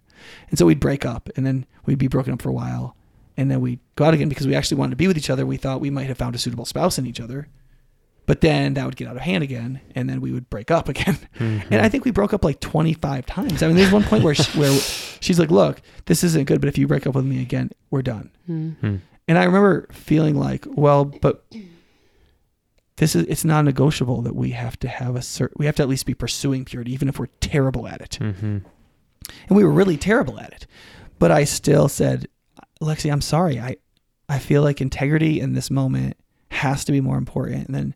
and 0.51 0.59
so 0.59 0.67
we'd 0.67 0.79
break 0.79 1.05
up, 1.05 1.29
and 1.37 1.45
then 1.45 1.67
we'd 1.87 1.99
be 1.99 2.07
broken 2.07 2.33
up 2.33 2.43
for 2.43 2.49
a 2.49 2.53
while, 2.53 2.95
and 3.37 3.51
then 3.51 3.61
we'd 3.61 3.81
go 3.97 4.05
out 4.05 4.15
again 4.15 4.29
because 4.29 4.47
we 4.47 4.55
actually 4.55 4.77
wanted 4.77 4.91
to 4.91 4.97
be 4.97 5.09
with 5.09 5.19
each 5.19 5.31
other. 5.31 5.45
We 5.45 5.57
thought 5.57 5.81
we 5.81 5.91
might 5.91 6.07
have 6.07 6.17
found 6.17 6.37
a 6.37 6.39
suitable 6.39 6.65
spouse 6.65 6.97
in 6.97 7.09
each 7.09 7.21
other, 7.21 7.49
but 8.25 8.41
then 8.41 8.75
that 8.75 8.87
would 8.87 8.95
get 8.95 9.09
out 9.09 9.17
of 9.17 9.23
hand 9.23 9.43
again, 9.43 9.81
and 9.97 10.09
then 10.09 10.21
we 10.21 10.31
would 10.31 10.49
break 10.49 10.71
up 10.71 10.89
again. 10.95 11.19
Mm-hmm. 11.41 11.75
And 11.75 11.83
I 11.83 11.89
think 11.89 12.05
we 12.05 12.13
broke 12.13 12.33
up 12.33 12.45
like 12.45 12.61
25 12.61 13.27
times. 13.27 13.65
I 13.65 13.67
mean, 13.67 13.77
there's 13.77 13.91
one 13.91 14.05
point 14.05 14.23
where 14.23 14.37
she, 14.37 14.45
where 14.59 14.79
she's 15.19 15.41
like, 15.41 15.51
"Look, 15.51 15.83
this 16.07 16.23
isn't 16.23 16.45
good, 16.45 16.61
but 16.61 16.69
if 16.69 16.79
you 16.79 16.87
break 16.87 17.09
up 17.09 17.17
with 17.17 17.25
me 17.25 17.43
again, 17.43 17.73
we're 17.91 18.03
done." 18.03 18.31
Mm. 18.49 18.77
Hmm. 18.79 18.97
And 19.27 19.39
I 19.39 19.45
remember 19.45 19.87
feeling 19.93 20.35
like, 20.35 20.67
well, 20.69 21.05
but 21.05 21.45
this 23.01 23.17
is 23.17 23.25
it's 23.29 23.47
non-negotiable 23.47 24.21
that 24.21 24.37
we 24.37 24.51
have 24.51 24.79
to 24.79 24.87
have 24.87 25.17
a 25.17 25.23
certain 25.23 25.57
we 25.59 25.65
have 25.65 25.75
to 25.75 25.83
at 25.83 25.89
least 25.89 26.05
be 26.05 26.13
pursuing 26.13 26.67
purity 26.67 26.93
even 26.93 27.09
if 27.09 27.19
we're 27.19 27.29
terrible 27.41 27.89
at 27.89 28.03
it. 28.03 28.19
Mm-hmm. 28.21 28.59
And 29.49 29.57
we 29.57 29.65
were 29.65 29.71
really 29.71 29.97
terrible 29.97 30.39
at 30.39 30.53
it. 30.53 30.67
But 31.19 31.31
I 31.31 31.45
still 31.45 31.89
said, 31.89 32.29
"Lexi, 32.83 33.11
I'm 33.11 33.23
sorry. 33.23 33.59
I 33.59 33.77
I 34.29 34.39
feel 34.39 34.61
like 34.63 34.83
integrity 34.83 35.41
in 35.41 35.55
this 35.55 35.71
moment 35.71 36.19
has 36.51 36.85
to 36.85 36.93
be 36.93 37.01
more 37.01 37.17
important 37.17 37.73
than 37.73 37.95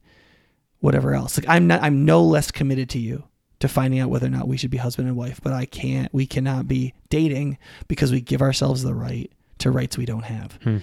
whatever 0.80 1.14
else. 1.14 1.36
Like 1.36 1.48
I'm 1.50 1.66
not 1.66 1.82
I'm 1.82 2.06
no 2.06 2.24
less 2.24 2.50
committed 2.50 2.88
to 2.90 2.98
you 2.98 3.24
to 3.60 3.68
finding 3.68 4.00
out 4.00 4.08
whether 4.08 4.26
or 4.26 4.30
not 4.30 4.48
we 4.48 4.56
should 4.56 4.70
be 4.70 4.78
husband 4.78 5.06
and 5.06 5.18
wife, 5.18 5.38
but 5.42 5.52
I 5.52 5.66
can't 5.66 6.12
we 6.14 6.26
cannot 6.26 6.66
be 6.66 6.94
dating 7.10 7.58
because 7.88 8.10
we 8.10 8.22
give 8.22 8.40
ourselves 8.40 8.82
the 8.82 8.94
right 8.94 9.30
to 9.58 9.70
rights 9.70 9.98
we 9.98 10.06
don't 10.06 10.24
have. 10.24 10.58
Hmm. 10.62 10.78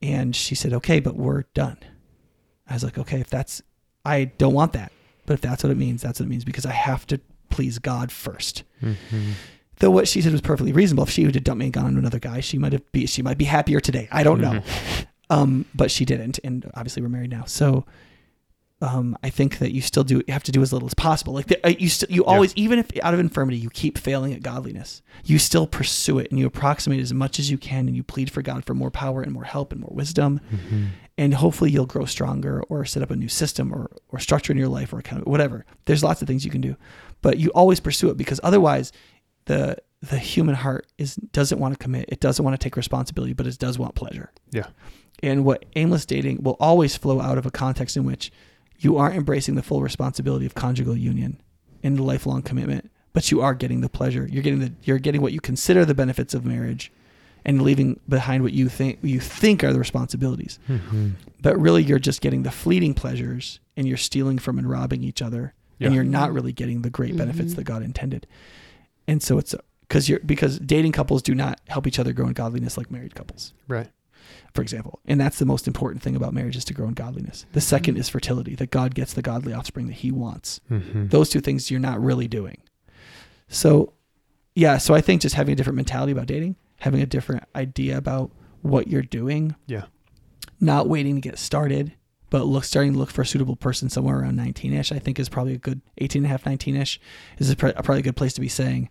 And 0.00 0.36
she 0.36 0.54
said, 0.54 0.72
"Okay, 0.74 1.00
but 1.00 1.16
we're 1.16 1.42
done." 1.54 1.78
I 2.68 2.74
was 2.74 2.84
like, 2.84 2.98
"Okay, 2.98 3.20
if 3.20 3.28
that's 3.30 3.62
I 4.04 4.24
don't 4.24 4.54
want 4.54 4.72
that. 4.74 4.92
But 5.26 5.34
if 5.34 5.40
that's 5.40 5.62
what 5.62 5.70
it 5.70 5.78
means, 5.78 6.02
that's 6.02 6.20
what 6.20 6.26
it 6.26 6.28
means 6.28 6.44
because 6.44 6.66
I 6.66 6.72
have 6.72 7.06
to 7.06 7.20
please 7.48 7.78
God 7.78 8.12
first. 8.12 8.62
Mm-hmm. 8.82 9.32
Though 9.78 9.90
what 9.90 10.06
she 10.06 10.20
said 10.20 10.32
was 10.32 10.40
perfectly 10.40 10.72
reasonable. 10.72 11.04
If 11.04 11.10
she 11.10 11.24
would 11.24 11.34
have 11.34 11.44
dumped 11.44 11.60
me 11.60 11.66
and 11.66 11.72
gone 11.72 11.86
on 11.86 11.92
to 11.92 11.98
another 11.98 12.18
guy, 12.18 12.40
she 12.40 12.58
might 12.58 12.72
have 12.72 12.92
be 12.92 13.06
she 13.06 13.22
might 13.22 13.38
be 13.38 13.44
happier 13.44 13.80
today. 13.80 14.08
I 14.12 14.22
don't 14.22 14.40
know. 14.40 14.62
Um, 15.30 15.64
but 15.74 15.90
she 15.90 16.04
didn't, 16.04 16.38
and 16.44 16.70
obviously 16.74 17.02
we're 17.02 17.08
married 17.08 17.30
now. 17.30 17.44
So, 17.44 17.86
um, 18.86 19.16
I 19.22 19.30
think 19.30 19.58
that 19.58 19.72
you 19.72 19.80
still 19.80 20.04
do 20.04 20.16
you 20.26 20.32
have 20.32 20.42
to 20.44 20.52
do 20.52 20.60
as 20.60 20.72
little 20.72 20.86
as 20.86 20.94
possible. 20.94 21.32
Like 21.32 21.46
the, 21.46 21.64
uh, 21.66 21.70
you, 21.70 21.88
still 21.88 22.10
you 22.10 22.24
always, 22.24 22.52
even 22.54 22.78
if 22.78 22.86
out 23.02 23.14
of 23.14 23.20
infirmity 23.20 23.56
you 23.56 23.70
keep 23.70 23.96
failing 23.96 24.32
at 24.34 24.42
godliness, 24.42 25.00
you 25.24 25.38
still 25.38 25.66
pursue 25.66 26.18
it 26.18 26.30
and 26.30 26.38
you 26.38 26.46
approximate 26.46 27.00
as 27.00 27.12
much 27.12 27.38
as 27.38 27.50
you 27.50 27.56
can, 27.58 27.86
and 27.88 27.96
you 27.96 28.02
plead 28.02 28.30
for 28.30 28.42
God 28.42 28.64
for 28.64 28.74
more 28.74 28.90
power 28.90 29.22
and 29.22 29.32
more 29.32 29.44
help 29.44 29.72
and 29.72 29.80
more 29.80 29.92
wisdom, 29.94 30.40
Mm-hmm. 30.52 30.84
and 31.16 31.34
hopefully 31.34 31.70
you'll 31.70 31.86
grow 31.86 32.04
stronger 32.04 32.62
or 32.68 32.84
set 32.84 33.02
up 33.02 33.10
a 33.10 33.16
new 33.16 33.28
system 33.28 33.72
or 33.72 33.90
or 34.10 34.18
structure 34.18 34.52
in 34.52 34.58
your 34.58 34.68
life 34.68 34.92
or 34.92 35.00
kind 35.02 35.22
of 35.22 35.26
whatever. 35.28 35.64
There's 35.86 36.04
lots 36.04 36.20
of 36.22 36.28
things 36.28 36.44
you 36.44 36.50
can 36.50 36.60
do, 36.60 36.76
but 37.22 37.38
you 37.38 37.50
always 37.54 37.80
pursue 37.80 38.10
it 38.10 38.16
because 38.16 38.40
otherwise, 38.42 38.92
the 39.46 39.76
the 40.02 40.18
human 40.18 40.54
heart 40.56 40.86
is 40.98 41.16
doesn't 41.32 41.58
want 41.58 41.72
to 41.72 41.78
commit. 41.78 42.04
It 42.08 42.20
doesn't 42.20 42.44
want 42.44 42.58
to 42.60 42.62
take 42.62 42.76
responsibility, 42.76 43.32
but 43.32 43.46
it 43.46 43.58
does 43.58 43.78
want 43.78 43.94
pleasure. 43.94 44.30
Yeah. 44.50 44.66
And 45.22 45.44
what 45.44 45.64
aimless 45.76 46.04
dating 46.04 46.42
will 46.42 46.56
always 46.60 46.96
flow 46.96 47.20
out 47.20 47.38
of 47.38 47.46
a 47.46 47.50
context 47.50 47.96
in 47.96 48.04
which 48.04 48.30
you 48.78 48.96
aren't 48.96 49.16
embracing 49.16 49.54
the 49.54 49.62
full 49.62 49.82
responsibility 49.82 50.46
of 50.46 50.54
conjugal 50.54 50.96
union 50.96 51.40
and 51.82 51.96
the 51.96 52.02
lifelong 52.02 52.42
commitment, 52.42 52.90
but 53.12 53.30
you 53.30 53.40
are 53.40 53.54
getting 53.54 53.80
the 53.80 53.88
pleasure. 53.88 54.26
You're 54.30 54.42
getting 54.42 54.60
the 54.60 54.72
you're 54.82 54.98
getting 54.98 55.22
what 55.22 55.32
you 55.32 55.40
consider 55.40 55.84
the 55.84 55.94
benefits 55.94 56.34
of 56.34 56.44
marriage 56.44 56.92
and 57.44 57.60
leaving 57.62 58.00
behind 58.08 58.42
what 58.42 58.52
you 58.52 58.68
think 58.68 58.98
you 59.02 59.20
think 59.20 59.62
are 59.62 59.72
the 59.72 59.78
responsibilities. 59.78 60.58
Mm-hmm. 60.68 61.10
But 61.42 61.58
really 61.58 61.82
you're 61.82 61.98
just 61.98 62.20
getting 62.20 62.42
the 62.42 62.50
fleeting 62.50 62.94
pleasures 62.94 63.60
and 63.76 63.86
you're 63.86 63.96
stealing 63.96 64.38
from 64.38 64.58
and 64.58 64.68
robbing 64.68 65.02
each 65.04 65.20
other 65.22 65.52
Yeah. 65.78 65.86
and 65.86 65.94
you're 65.94 66.04
not 66.04 66.32
really 66.32 66.52
getting 66.52 66.82
the 66.82 66.90
great 66.90 67.16
benefits 67.16 67.52
Mhm. 67.52 67.56
that 67.56 67.64
God 67.64 67.82
intended. 67.82 68.26
And 69.06 69.22
so 69.22 69.36
it's 69.38 69.54
because 69.82 70.08
you're 70.08 70.20
because 70.20 70.58
dating 70.58 70.92
couples 70.92 71.22
do 71.22 71.34
not 71.34 71.60
help 71.68 71.86
each 71.86 71.98
other 71.98 72.12
grow 72.14 72.26
in 72.26 72.32
godliness 72.32 72.76
like 72.78 72.90
married 72.90 73.14
couples 73.14 73.52
Right. 73.68 73.88
For 74.54 74.62
example. 74.62 75.00
And 75.04 75.20
that's 75.20 75.38
the 75.38 75.44
most 75.46 75.66
important 75.66 76.02
thing 76.02 76.14
about 76.16 76.32
marriage 76.32 76.56
is 76.56 76.64
to 76.66 76.74
grow 76.74 76.86
in 76.88 76.94
godliness. 76.94 77.44
The 77.52 77.60
second 77.60 77.96
is 77.96 78.08
fertility, 78.08 78.54
that 78.54 78.70
God 78.70 78.94
gets 78.94 79.12
the 79.12 79.22
godly 79.22 79.52
offspring 79.52 79.86
that 79.88 79.94
he 79.94 80.10
wants. 80.12 80.60
Mm-hmm. 80.70 81.08
Those 81.08 81.28
two 81.28 81.40
things 81.40 81.70
you're 81.70 81.80
not 81.80 82.00
really 82.02 82.28
doing. 82.28 82.58
So, 83.48 83.92
yeah, 84.54 84.78
so 84.78 84.94
I 84.94 85.00
think 85.00 85.22
just 85.22 85.34
having 85.34 85.52
a 85.52 85.56
different 85.56 85.76
mentality 85.76 86.12
about 86.12 86.26
dating, 86.26 86.56
having 86.80 87.02
a 87.02 87.06
different 87.06 87.44
idea 87.54 87.96
about 87.98 88.30
what 88.62 88.88
you're 88.88 89.02
doing, 89.02 89.54
Yeah. 89.66 89.84
not 90.60 90.88
waiting 90.88 91.16
to 91.16 91.20
get 91.20 91.38
started, 91.38 91.92
but 92.30 92.44
look 92.46 92.64
starting 92.64 92.92
to 92.94 92.98
look 92.98 93.10
for 93.10 93.22
a 93.22 93.26
suitable 93.26 93.56
person 93.56 93.88
somewhere 93.90 94.20
around 94.20 94.38
19ish, 94.38 94.94
I 94.94 94.98
think 94.98 95.18
is 95.18 95.28
probably 95.28 95.54
a 95.54 95.58
good 95.58 95.80
18 95.98 96.20
and 96.24 96.26
a 96.26 96.28
half, 96.30 96.44
19ish 96.44 96.98
is 97.38 97.50
a, 97.50 97.56
pr- 97.56 97.68
probably 97.70 97.98
a 98.00 98.02
good 98.02 98.16
place 98.16 98.32
to 98.34 98.40
be 98.40 98.48
saying, 98.48 98.88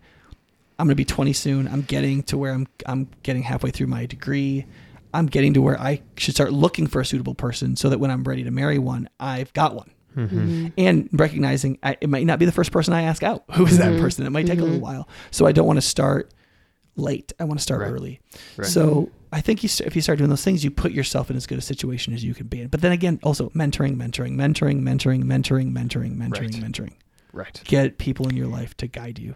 I'm 0.78 0.86
going 0.86 0.92
to 0.92 0.96
be 0.96 1.04
20 1.04 1.32
soon. 1.32 1.68
I'm 1.68 1.82
getting 1.82 2.22
to 2.24 2.36
where 2.38 2.52
I'm 2.52 2.66
I'm 2.86 3.08
getting 3.22 3.42
halfway 3.44 3.70
through 3.70 3.86
my 3.86 4.06
degree. 4.06 4.66
I'm 5.14 5.26
getting 5.26 5.54
to 5.54 5.62
where 5.62 5.80
I 5.80 6.02
should 6.18 6.34
start 6.34 6.52
looking 6.52 6.86
for 6.86 7.00
a 7.00 7.06
suitable 7.06 7.34
person 7.34 7.76
so 7.76 7.88
that 7.88 7.98
when 7.98 8.10
I'm 8.10 8.24
ready 8.24 8.44
to 8.44 8.50
marry 8.50 8.78
one, 8.78 9.08
I've 9.20 9.52
got 9.54 9.74
one. 9.74 9.90
Mm-hmm. 10.16 10.68
And 10.78 11.08
recognizing 11.12 11.78
I, 11.82 11.96
it 12.00 12.08
might 12.08 12.26
not 12.26 12.38
be 12.38 12.44
the 12.44 12.52
first 12.52 12.70
person 12.72 12.92
I 12.94 13.02
ask 13.02 13.22
out. 13.22 13.44
Who 13.54 13.64
is 13.66 13.78
that 13.78 13.92
Mhm. 13.94 14.00
person? 14.00 14.26
It 14.26 14.30
might 14.30 14.46
take 14.46 14.58
a 14.58 14.62
little 14.62 14.78
Mhm. 14.78 14.82
while. 14.82 15.08
So 15.30 15.46
I 15.46 15.52
don't 15.52 15.66
want 15.66 15.76
to 15.78 15.82
start 15.82 16.32
late. 16.96 17.32
I 17.40 17.44
want 17.44 17.58
to 17.58 17.62
start 17.62 17.80
Right. 17.80 17.90
early. 17.90 18.20
Right. 18.56 18.66
So 18.66 19.10
I 19.32 19.40
think 19.40 19.64
you, 19.64 19.68
if 19.84 19.96
you 19.96 20.02
start 20.02 20.18
doing 20.18 20.30
those 20.30 20.44
things, 20.44 20.62
you 20.62 20.70
put 20.70 20.92
yourself 20.92 21.30
in 21.30 21.36
as 21.36 21.46
good 21.46 21.58
a 21.58 21.62
situation 21.62 22.14
as 22.14 22.22
you 22.22 22.34
can 22.34 22.46
be 22.46 22.60
in. 22.60 22.68
But 22.68 22.80
then 22.82 22.92
again, 22.92 23.18
also 23.24 23.48
mentoring, 23.50 23.96
mentoring, 23.96 24.36
mentoring, 24.36 24.82
mentoring, 24.82 25.24
mentoring, 25.24 25.72
mentoring, 25.72 26.16
mentoring, 26.16 26.30
Right. 26.30 26.50
mentoring. 26.52 26.92
Right. 27.32 27.60
Get 27.64 27.98
people 27.98 28.28
in 28.28 28.36
your 28.36 28.46
life 28.46 28.76
to 28.76 28.86
guide 28.86 29.18
you. 29.18 29.34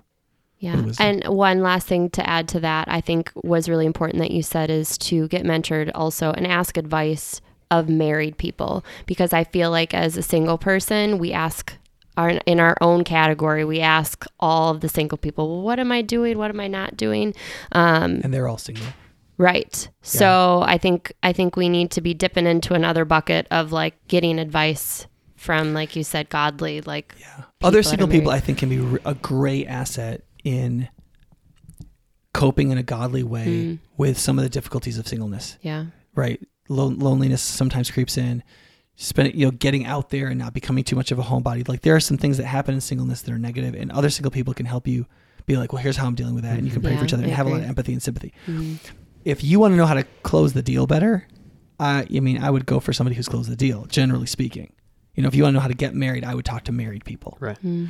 Yeah. 0.59 0.91
And 0.99 1.25
one 1.27 1.63
last 1.63 1.87
thing 1.87 2.11
to 2.11 2.29
add 2.29 2.49
to 2.49 2.61
that, 2.61 2.89
I 2.89 3.01
think 3.01 3.31
was 3.37 3.69
really 3.69 3.87
important 3.87 4.21
that 4.21 4.33
you 4.33 4.43
said 4.43 4.71
is 4.71 4.99
to 4.99 5.29
get 5.29 5.45
mentored 5.45 5.91
also 5.95 6.33
and 6.33 6.47
ask 6.47 6.77
advice 6.77 7.41
of 7.71 7.89
married 7.89 8.39
people 8.39 8.85
because 9.07 9.33
I 9.33 9.45
feel 9.45 9.71
like 9.71 9.95
as 9.95 10.17
a 10.17 10.23
single 10.23 10.59
person, 10.59 11.19
we 11.19 11.33
ask 11.33 11.75
our 12.17 12.31
in 12.47 12.59
our 12.59 12.77
own 12.81 13.05
category, 13.05 13.65
we 13.65 13.81
ask 13.81 14.25
all 14.41 14.71
of 14.71 14.81
the 14.81 14.89
single 14.89 15.19
people, 15.19 15.49
well, 15.49 15.63
what 15.63 15.79
am 15.79 15.93
I 15.93 16.03
doing? 16.03 16.39
What 16.39 16.51
am 16.51 16.59
I 16.61 16.67
not 16.67 16.97
doing? 16.97 17.35
Um, 17.73 18.21
And 18.25 18.35
they're 18.35 18.49
all 18.49 18.59
single. 18.59 18.87
Right. 19.37 19.89
So 20.03 20.65
I 20.67 20.79
think 20.79 21.13
I 21.23 21.33
think 21.33 21.57
we 21.57 21.69
need 21.69 21.93
to 21.93 22.01
be 22.01 22.15
dipping 22.15 22.47
into 22.47 22.75
another 22.75 23.05
bucket 23.05 23.47
of 23.53 23.71
like 23.71 23.95
getting 24.09 24.41
advice 24.41 25.07
from, 25.37 25.73
like 25.73 25.95
you 25.95 26.03
said, 26.03 26.29
godly. 26.29 26.81
Like 26.81 27.15
Yeah. 27.21 27.45
Other 27.63 27.85
single 27.85 28.09
people. 28.09 28.33
I 28.33 28.41
think, 28.41 28.59
can 28.59 28.69
be 28.69 28.99
a 29.05 29.15
great 29.15 29.67
asset 29.67 30.23
in 30.49 30.89
coping 32.33 32.71
in 32.71 32.79
a 32.79 32.83
godly 32.83 33.23
way 33.23 33.47
Mm. 33.47 33.79
with 33.97 34.19
some 34.19 34.39
of 34.39 34.43
the 34.45 34.49
difficulties 34.51 34.99
of 34.99 35.09
singleness. 35.09 35.57
yeah, 35.63 35.87
Right. 36.15 36.41
Lon- 36.69 36.99
loneliness 36.99 37.41
sometimes 37.43 37.91
creeps 37.91 38.19
in. 38.19 38.43
Spend 38.97 39.33
you 39.35 39.47
know 39.47 39.51
getting 39.53 39.87
out 39.87 40.11
there 40.11 40.27
and 40.27 40.39
not 40.39 40.53
becoming 40.53 40.83
too 40.85 40.97
much 40.97 41.11
of 41.13 41.19
a 41.19 41.23
homebody. 41.23 41.67
Like 41.69 41.83
there 41.83 41.95
are 41.95 42.01
some 42.01 42.19
things 42.19 42.37
that 42.39 42.47
happen 42.47 42.75
in 42.75 42.81
singleness 42.81 43.23
that 43.23 43.33
are 43.33 43.39
negative, 43.39 43.75
and 43.75 43.91
other 43.93 44.11
single 44.11 44.31
people 44.33 44.53
can 44.55 44.67
help 44.67 44.87
you 44.89 45.07
be 45.47 45.57
like, 45.57 45.73
well, 45.73 45.81
here's 45.83 45.97
how 45.97 46.07
I'm 46.07 46.15
dealing 46.17 46.35
with 46.35 46.45
that, 46.45 46.59
and 46.59 46.67
you 46.67 46.73
can 46.73 46.83
pray 46.83 46.93
Yeah, 46.93 46.99
for 46.99 47.05
each 47.05 47.13
other 47.15 47.23
and 47.23 47.33
have 47.33 47.47
a 47.47 47.51
lot 47.51 47.61
of 47.63 47.67
empathy 47.69 47.93
and 47.93 48.03
sympathy. 48.03 48.33
Mm. 48.47 48.79
If 49.25 49.43
you 49.45 49.61
want 49.61 49.73
to 49.73 49.77
know 49.77 49.87
how 49.87 49.95
to 49.95 50.05
close 50.25 50.53
the 50.53 50.63
deal 50.63 50.87
better, 50.87 51.27
uh, 51.81 52.05
I 52.15 52.21
mean, 52.21 52.39
I 52.39 52.51
would 52.51 52.67
go 52.67 52.81
for 52.81 52.93
somebody 52.93 53.15
who's 53.17 53.29
closed 53.29 53.49
the 53.51 53.57
deal. 53.57 53.87
Generally 53.87 54.27
speaking, 54.27 54.73
you 55.15 55.23
know, 55.23 55.29
if 55.29 55.35
you 55.35 55.45
want 55.45 55.53
to 55.55 55.57
know 55.57 55.61
how 55.63 55.69
to 55.69 55.75
get 55.75 55.95
married, 55.95 56.25
I 56.25 56.35
would 56.35 56.45
talk 56.45 56.65
to 56.65 56.73
married 56.73 57.05
people. 57.05 57.39
Right. 57.41 57.57
Mm. 57.65 57.89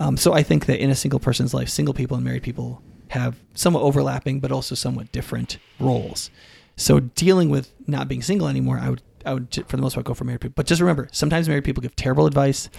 Um, 0.00 0.16
so 0.16 0.32
I 0.32 0.42
think 0.42 0.66
that 0.66 0.80
in 0.80 0.90
a 0.90 0.94
single 0.94 1.20
person's 1.20 1.52
life, 1.52 1.68
single 1.68 1.94
people 1.94 2.16
and 2.16 2.24
married 2.24 2.42
people 2.42 2.82
have 3.08 3.36
somewhat 3.54 3.82
overlapping, 3.82 4.40
but 4.40 4.52
also 4.52 4.74
somewhat 4.74 5.10
different 5.12 5.58
roles. 5.80 6.30
So 6.76 7.00
dealing 7.00 7.50
with 7.50 7.72
not 7.86 8.06
being 8.06 8.22
single 8.22 8.46
anymore, 8.48 8.78
I 8.78 8.90
would, 8.90 9.02
I 9.26 9.34
would 9.34 9.64
for 9.66 9.76
the 9.76 9.82
most 9.82 9.94
part 9.94 10.06
go 10.06 10.14
for 10.14 10.24
married 10.24 10.40
people. 10.40 10.54
But 10.54 10.66
just 10.66 10.80
remember, 10.80 11.08
sometimes 11.10 11.48
married 11.48 11.64
people 11.64 11.80
give 11.80 11.96
terrible 11.96 12.26
advice. 12.26 12.70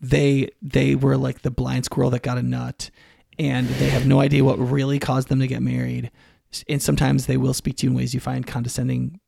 They, 0.00 0.48
they 0.62 0.94
were 0.94 1.16
like 1.16 1.42
the 1.42 1.50
blind 1.50 1.84
squirrel 1.84 2.10
that 2.10 2.22
got 2.22 2.38
a 2.38 2.42
nut, 2.42 2.90
and 3.38 3.68
they 3.68 3.88
have 3.90 4.06
no 4.06 4.20
idea 4.20 4.44
what 4.44 4.58
really 4.58 4.98
caused 4.98 5.28
them 5.28 5.40
to 5.40 5.46
get 5.46 5.62
married. 5.62 6.10
And 6.68 6.82
sometimes 6.82 7.26
they 7.26 7.36
will 7.36 7.54
speak 7.54 7.76
to 7.78 7.86
you 7.86 7.90
in 7.90 7.96
ways 7.96 8.14
you 8.14 8.20
find 8.20 8.46
condescending, 8.46 9.20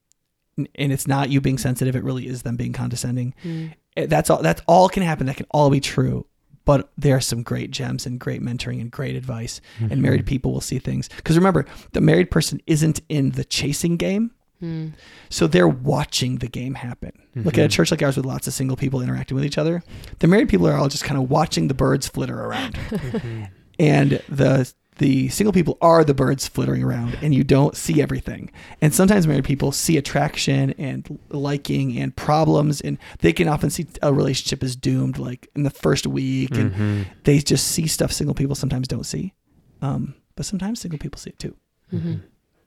and 0.57 0.93
it's 0.93 1.07
not 1.07 1.31
you 1.31 1.41
being 1.41 1.59
sensitive; 1.59 1.95
it 1.97 2.05
really 2.05 2.27
is 2.27 2.43
them 2.43 2.57
being 2.57 2.73
condescending 2.73 3.35
Mm. 3.45 3.75
Eh, 3.97 4.07
That's 4.07 4.29
all. 4.31 4.43
That's 4.43 4.61
all 4.66 4.89
can 4.89 5.03
happen. 5.03 5.27
That 5.27 5.37
can 5.37 5.47
all 5.51 5.71
be 5.71 5.81
true. 5.81 6.27
But 6.65 6.91
there 6.97 7.16
are 7.16 7.20
some 7.20 7.43
great 7.43 7.70
gems 7.70 8.07
and 8.07 8.19
great 8.19 8.41
mentoring 8.43 8.81
and 8.81 8.91
great 8.91 9.16
advice. 9.16 9.61
And 9.78 9.91
mm-hmm. 9.91 10.01
married 10.01 10.27
people 10.27 10.53
will 10.53 10.61
see 10.61 10.78
things 10.78 11.09
because 11.09 11.36
remember, 11.36 11.66
the 11.93 12.01
married 12.01 12.31
person 12.31 12.61
isn't 12.66 13.01
in 13.09 13.32
the 13.32 13.45
chasing 13.45 13.97
game. 13.97 14.31
Hmm. 14.61 14.89
So 15.31 15.47
they're 15.47 15.69
watching 15.69 16.39
the 16.39 16.47
game 16.49 16.74
happen. 16.74 17.12
Look 17.35 17.55
at 17.55 17.59
a 17.59 17.62
mm-hmm. 17.65 17.69
church 17.70 17.91
like 17.91 18.03
ours 18.03 18.16
with 18.16 18.24
lots 18.24 18.47
of 18.47 18.55
single 18.55 18.77
people 18.77 19.03
interacting 19.03 19.35
with 19.35 19.45
each 19.45 19.59
other. 19.59 19.82
The 20.20 20.28
married 20.28 20.49
people 20.49 20.69
are 20.69 20.77
all 20.77 20.89
just 20.89 21.05
kind 21.05 21.20
of 21.20 21.28
watching 21.28 21.69
the 21.69 21.74
birds 21.74 22.07
flitter 22.07 22.41
around. 22.41 22.74
Mm-hmm. 22.74 23.45
and 23.78 24.23
the 24.28 24.73
the 24.99 25.29
single 25.29 25.53
people 25.53 25.77
are 25.81 26.05
the 26.05 26.15
birds 26.15 26.47
flittering 26.47 26.83
around 26.83 27.19
and 27.21 27.35
you 27.35 27.45
don't 27.45 27.77
see 27.77 28.01
everything. 28.01 28.51
And 28.81 28.95
sometimes 28.95 29.27
married 29.27 29.45
people 29.45 29.73
see 29.73 29.97
attraction 29.97 30.73
and 30.79 31.19
liking 31.31 31.99
and 31.99 32.15
problems 32.15 32.81
and 32.81 32.99
they 33.19 33.33
can 33.33 33.49
often 33.49 33.71
see 33.71 33.87
a 34.03 34.12
relationship 34.12 34.62
is 34.62 34.77
doomed 34.77 35.19
like 35.19 35.49
in 35.57 35.65
the 35.65 35.71
first 35.71 36.07
week 36.07 36.57
and 36.57 37.07
they 37.25 37.39
just 37.39 37.69
see 37.69 37.87
stuff 37.87 38.12
single 38.12 38.35
people 38.35 38.55
sometimes 38.55 38.87
don't 38.87 39.05
see. 39.05 39.35
Um, 39.83 40.15
but 40.37 40.47
sometimes 40.47 40.81
single 40.81 40.99
people 40.99 41.19
see 41.19 41.31
it 41.31 41.39
too. 41.39 41.57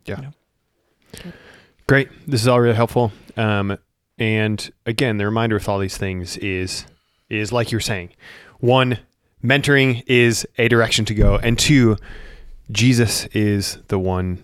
Yeah. 0.06 0.18
You 0.18 0.24
know? 1.26 1.32
Great. 1.88 2.10
This 2.28 2.42
is 2.42 2.48
all 2.48 2.60
really 2.60 2.76
helpful. 2.76 3.12
Um, 3.38 3.78
and 4.18 4.72
again, 4.86 5.18
the 5.18 5.26
reminder 5.26 5.56
with 5.56 5.70
all 5.70 5.80
these 5.80 5.98
things 5.98 6.38
is 6.38 6.86
is 7.30 7.52
like 7.52 7.72
you're 7.72 7.82
saying, 7.82 8.10
one, 8.60 9.00
mentoring 9.48 10.04
is 10.08 10.46
a 10.58 10.68
direction 10.68 11.06
to 11.06 11.14
go, 11.14 11.38
and 11.38 11.58
two, 11.58 11.98
Jesus 12.70 13.26
is 13.28 13.78
the 13.88 13.98
one 13.98 14.44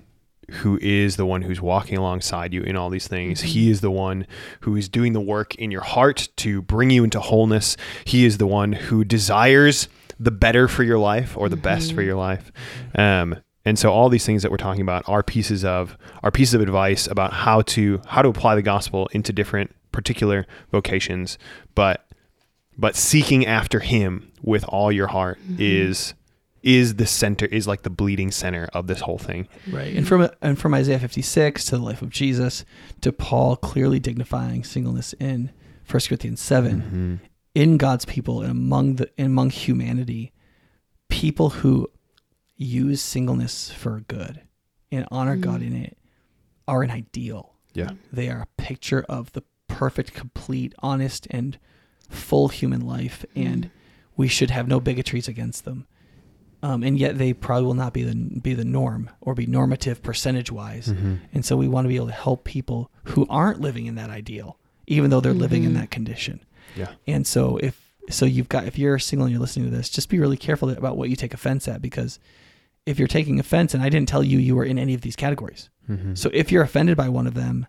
who 0.50 0.78
is 0.82 1.16
the 1.16 1.26
one 1.26 1.42
who's 1.42 1.62
walking 1.62 1.98
alongside 1.98 2.54
you 2.54 2.62
in 2.62 2.76
all 2.76 2.90
these 2.90 3.08
things. 3.08 3.42
He 3.42 3.70
is 3.70 3.82
the 3.82 3.92
one 3.92 4.28
who 4.62 4.76
is 4.76 4.88
doing 4.88 5.14
the 5.14 5.22
work 5.22 5.56
in 5.56 5.72
your 5.72 5.82
heart 5.82 6.30
to 6.38 6.62
bring 6.62 6.90
you 6.90 7.04
into 7.04 7.20
wholeness. 7.20 7.76
He 8.06 8.26
is 8.26 8.38
the 8.38 8.48
one 8.48 8.74
who 8.74 9.04
desires 9.04 9.88
the 10.20 10.32
better 10.32 10.68
for 10.68 10.84
your 10.84 11.00
life 11.00 11.36
or 11.38 11.50
the 11.50 11.58
best 11.58 11.94
for 11.94 12.02
your 12.02 12.16
life. 12.16 12.52
Um, 12.96 13.38
and 13.66 13.80
so 13.80 13.92
all 13.92 14.10
these 14.10 14.26
things 14.26 14.44
that 14.44 14.52
we're 14.52 14.58
talking 14.58 14.82
about 14.82 15.08
are 15.08 15.24
pieces 15.24 15.64
of 15.64 15.98
are 16.22 16.32
pieces 16.32 16.54
of 16.54 16.62
advice 16.62 17.08
about 17.08 17.34
how 17.34 17.62
to 17.62 18.02
how 18.08 18.22
to 18.22 18.30
apply 18.30 18.56
the 18.56 18.62
gospel 18.62 19.08
into 19.12 19.34
different 19.34 19.74
particular 19.92 20.46
vocations, 20.72 21.38
but 21.74 22.06
but 22.78 22.96
seeking 22.96 23.46
after 23.46 23.80
him 23.80 24.32
with 24.42 24.64
all 24.66 24.92
your 24.92 25.08
heart 25.08 25.40
mm-hmm. 25.40 25.58
is 25.60 26.14
is 26.62 26.96
the 26.96 27.06
center 27.06 27.46
is 27.48 27.68
like 27.68 27.82
the 27.84 27.90
bleeding 27.90 28.32
center 28.32 28.70
of 28.74 28.88
this 28.88 29.02
whole 29.02 29.18
thing. 29.18 29.48
Right. 29.70 29.96
And 29.96 30.08
from 30.08 30.30
and 30.42 30.58
from 30.58 30.74
Isaiah 30.74 31.00
56 31.00 31.66
to 31.66 31.78
the 31.78 31.84
life 31.84 32.02
of 32.02 32.10
Jesus 32.10 32.64
to 33.02 33.12
Paul 33.12 33.58
clearly 33.58 34.00
dignifying 34.00 34.64
singleness 34.64 35.14
in 35.20 35.52
1 35.90 36.02
Corinthians 36.08 36.42
7 36.42 36.82
mm-hmm. 36.82 37.16
in 37.54 37.78
God's 37.78 38.06
people 38.06 38.42
and 38.42 38.52
among 38.52 38.96
the 38.96 39.10
and 39.18 39.28
among 39.28 39.50
humanity 39.50 40.32
people 41.10 41.50
who 41.50 41.90
use 42.56 43.02
singleness 43.02 43.72
for 43.72 44.00
good 44.08 44.42
and 44.92 45.06
honor 45.12 45.36
God 45.36 45.62
mm. 45.62 45.68
in 45.68 45.76
it 45.76 45.98
are 46.68 46.84
an 46.84 46.92
ideal. 46.92 47.56
Yeah. 47.74 47.92
They 48.12 48.30
are 48.30 48.42
a 48.42 48.62
picture 48.62 49.06
of 49.10 49.34
the 49.34 49.44
perfect, 49.68 50.14
complete, 50.14 50.74
honest 50.80 51.28
and 51.30 51.58
full 52.10 52.48
human 52.50 52.82
life 52.82 53.26
mm-hmm. 53.36 53.48
and 53.48 53.72
we 54.16 54.28
should 54.28 54.52
have 54.52 54.68
no 54.68 54.80
bigotries 54.80 55.28
against 55.28 55.66
them 55.66 55.88
um, 56.64 56.82
and 56.82 56.98
yet 56.98 57.18
they 57.18 57.34
probably 57.34 57.66
will 57.66 57.74
not 57.74 57.92
be 57.92 58.04
the 58.04 58.16
be 58.16 58.54
the 58.54 58.64
norm 58.64 59.10
or 59.20 59.36
be 59.36 59.46
normative 59.46 60.02
percentage 60.02 60.50
wise. 60.50 60.88
Mm-hmm. 60.88 61.16
And 61.34 61.46
so 61.46 61.58
we 61.58 61.68
want 61.68 61.84
to 61.84 61.90
be 61.90 61.98
able 61.98 62.08
to 62.08 62.14
help 62.14 62.46
people 62.46 62.90
who 63.04 63.28
aren't 63.30 63.60
living 63.60 63.86
in 63.86 63.96
that 63.96 64.10
ideal, 64.10 64.58
even 64.88 65.10
though 65.10 65.20
they're 65.20 65.34
living 65.34 65.66
in 65.66 65.72
mm-hmm. 65.72 65.82
that 65.82 65.92
condition. 65.92 66.40
Yeah. 66.78 66.94
And 67.06 67.28
so 67.28 67.58
if 67.58 67.92
so, 68.10 68.26
you've 68.26 68.48
got 68.48 68.66
if 68.66 68.80
you're 68.80 68.98
single 68.98 69.26
and 69.26 69.34
you're 69.34 69.42
listening 69.42 69.70
to 69.70 69.76
this, 69.76 69.90
just 69.90 70.08
be 70.08 70.20
really 70.20 70.38
careful 70.38 70.70
about 70.70 70.96
what 70.96 71.10
you 71.10 71.18
take 71.18 71.34
offense 71.34 71.68
at 71.68 71.82
because 71.82 72.18
if 72.86 72.98
you're 72.98 73.10
taking 73.10 73.42
offense, 73.42 73.74
and 73.74 73.84
I 73.84 73.90
didn't 73.90 74.08
tell 74.08 74.24
you 74.24 74.40
you 74.40 74.56
were 74.56 74.66
in 74.66 74.80
any 74.80 74.94
of 74.94 75.02
these 75.02 75.18
categories, 75.18 75.70
so 76.16 76.30
if 76.34 76.50
you're 76.50 76.64
offended 76.64 76.96
by 76.96 77.10
one 77.10 77.28
of 77.28 77.34
them, 77.34 77.68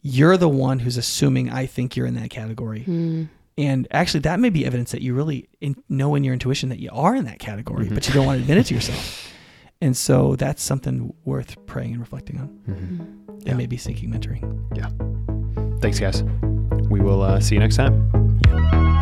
you're 0.00 0.38
the 0.38 0.48
one 0.48 0.78
who's 0.78 0.96
assuming 0.96 1.50
I 1.50 1.66
think 1.66 1.94
you're 1.94 2.06
in 2.06 2.14
that 2.14 2.30
category. 2.30 2.84
Hmm. 2.84 3.24
And 3.58 3.88
actually, 3.90 4.20
that 4.20 4.38
may 4.38 4.50
be 4.50 4.64
evidence 4.64 4.92
that 4.92 5.02
you 5.02 5.14
really 5.14 5.48
in, 5.60 5.74
know 5.88 6.14
in 6.14 6.22
your 6.22 6.32
intuition 6.32 6.68
that 6.68 6.78
you 6.78 6.90
are 6.92 7.16
in 7.16 7.24
that 7.24 7.40
category, 7.40 7.86
mm-hmm. 7.86 7.94
but 7.94 8.06
you 8.06 8.14
don't 8.14 8.24
want 8.24 8.38
to 8.38 8.42
admit 8.42 8.56
it 8.58 8.66
to 8.66 8.74
yourself. 8.74 9.24
And 9.80 9.96
so 9.96 10.34
that's 10.34 10.60
something 10.60 11.14
worth 11.24 11.54
praying 11.66 11.92
and 11.92 12.00
reflecting 12.00 12.40
on, 12.40 12.48
mm-hmm. 12.48 12.72
Mm-hmm. 12.72 13.38
Yeah. 13.42 13.48
and 13.50 13.58
maybe 13.58 13.76
seeking 13.76 14.10
mentoring. 14.10 14.42
Yeah. 14.74 14.88
Thanks 15.78 16.00
guys. 16.00 16.24
We 16.90 17.00
will 17.00 17.22
uh, 17.22 17.38
see 17.38 17.54
you 17.54 17.60
next 17.60 17.76
time. 17.76 18.10
Yeah. 18.48 18.98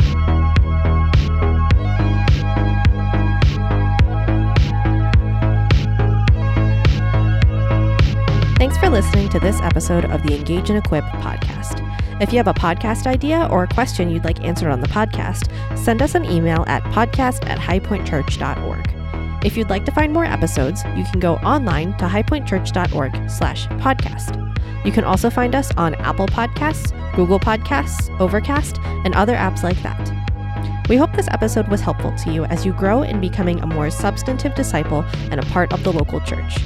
Thanks 8.58 8.76
for 8.76 8.90
listening 8.90 9.30
to 9.30 9.40
this 9.40 9.58
episode 9.62 10.04
of 10.04 10.22
the 10.24 10.36
Engage 10.36 10.68
and 10.68 10.78
Equip 10.78 11.04
podcast. 11.04 11.95
If 12.18 12.32
you 12.32 12.38
have 12.38 12.48
a 12.48 12.55
podcast 12.55 13.06
idea 13.06 13.47
or 13.51 13.64
a 13.64 13.68
question 13.68 14.09
you'd 14.09 14.24
like 14.24 14.43
answered 14.43 14.70
on 14.70 14.80
the 14.80 14.88
podcast, 14.88 15.51
send 15.76 16.01
us 16.01 16.14
an 16.14 16.24
email 16.24 16.64
at 16.66 16.82
podcast 16.84 17.47
at 17.47 17.59
highpointchurch.org. 17.59 19.44
If 19.44 19.55
you'd 19.55 19.68
like 19.68 19.84
to 19.84 19.93
find 19.93 20.14
more 20.14 20.24
episodes, 20.24 20.82
you 20.97 21.05
can 21.05 21.20
go 21.20 21.34
online 21.36 21.94
to 21.98 22.06
highpointchurch.org 22.06 23.30
slash 23.30 23.66
podcast. 23.68 24.43
You 24.86 24.93
can 24.93 25.05
also 25.05 25.28
find 25.28 25.55
us 25.55 25.70
on 25.76 25.94
Apple 25.97 26.26
Podcasts, 26.26 26.90
Google 27.14 27.38
Podcasts, 27.38 28.09
Overcast, 28.18 28.78
and 29.05 29.14
other 29.14 29.34
apps 29.34 29.62
like 29.62 29.82
that. 29.82 30.88
We 30.88 30.97
hope 30.97 31.12
this 31.12 31.28
episode 31.32 31.68
was 31.68 31.82
helpful 31.82 32.16
to 32.24 32.32
you 32.32 32.44
as 32.47 32.64
you 32.64 32.72
grow 32.72 33.02
in 33.02 33.20
becoming 33.20 33.60
a 33.60 33.66
more 33.66 33.90
substantive 33.90 34.55
disciple 34.55 35.05
and 35.30 35.38
a 35.38 35.47
part 35.47 35.70
of 35.72 35.84
the 35.84 35.93
local 35.93 36.20
church. 36.20 36.56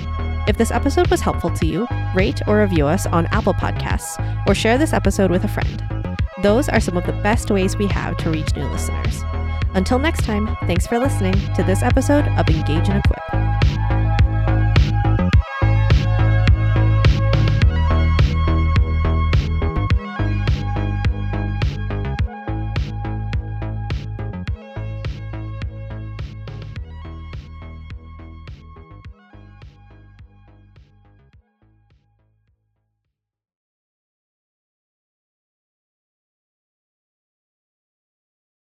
If 0.49 0.57
this 0.57 0.71
episode 0.71 1.11
was 1.11 1.21
helpful 1.21 1.51
to 1.51 1.67
you, 1.67 1.87
rate 2.15 2.41
or 2.47 2.61
review 2.61 2.87
us 2.87 3.07
on 3.07 3.27
Apple 3.27 3.55
Podcasts 3.55 4.19
or 4.49 4.55
share 4.55 4.79
this 4.79 4.93
episode 4.93 5.31
with 5.31 5.45
a 5.45 5.49
friend. 5.49 5.83
Those 6.43 6.69
are 6.69 6.81
some 6.81 6.97
of 6.97 7.07
the 7.07 7.13
best 7.13 7.51
ways 7.51 7.77
we 7.77 7.87
have 7.89 8.17
to 8.19 8.31
reach 8.31 8.55
new 8.57 8.65
listeners. 8.65 9.23
Until 9.75 9.99
next 9.99 10.25
time, 10.25 10.57
thanks 10.67 10.87
for 10.87 10.99
listening 10.99 11.35
to 11.55 11.63
this 11.63 11.83
episode 11.83 12.27
of 12.39 12.49
Engage 12.49 12.89
and 12.89 13.05
Equip. 13.05 13.30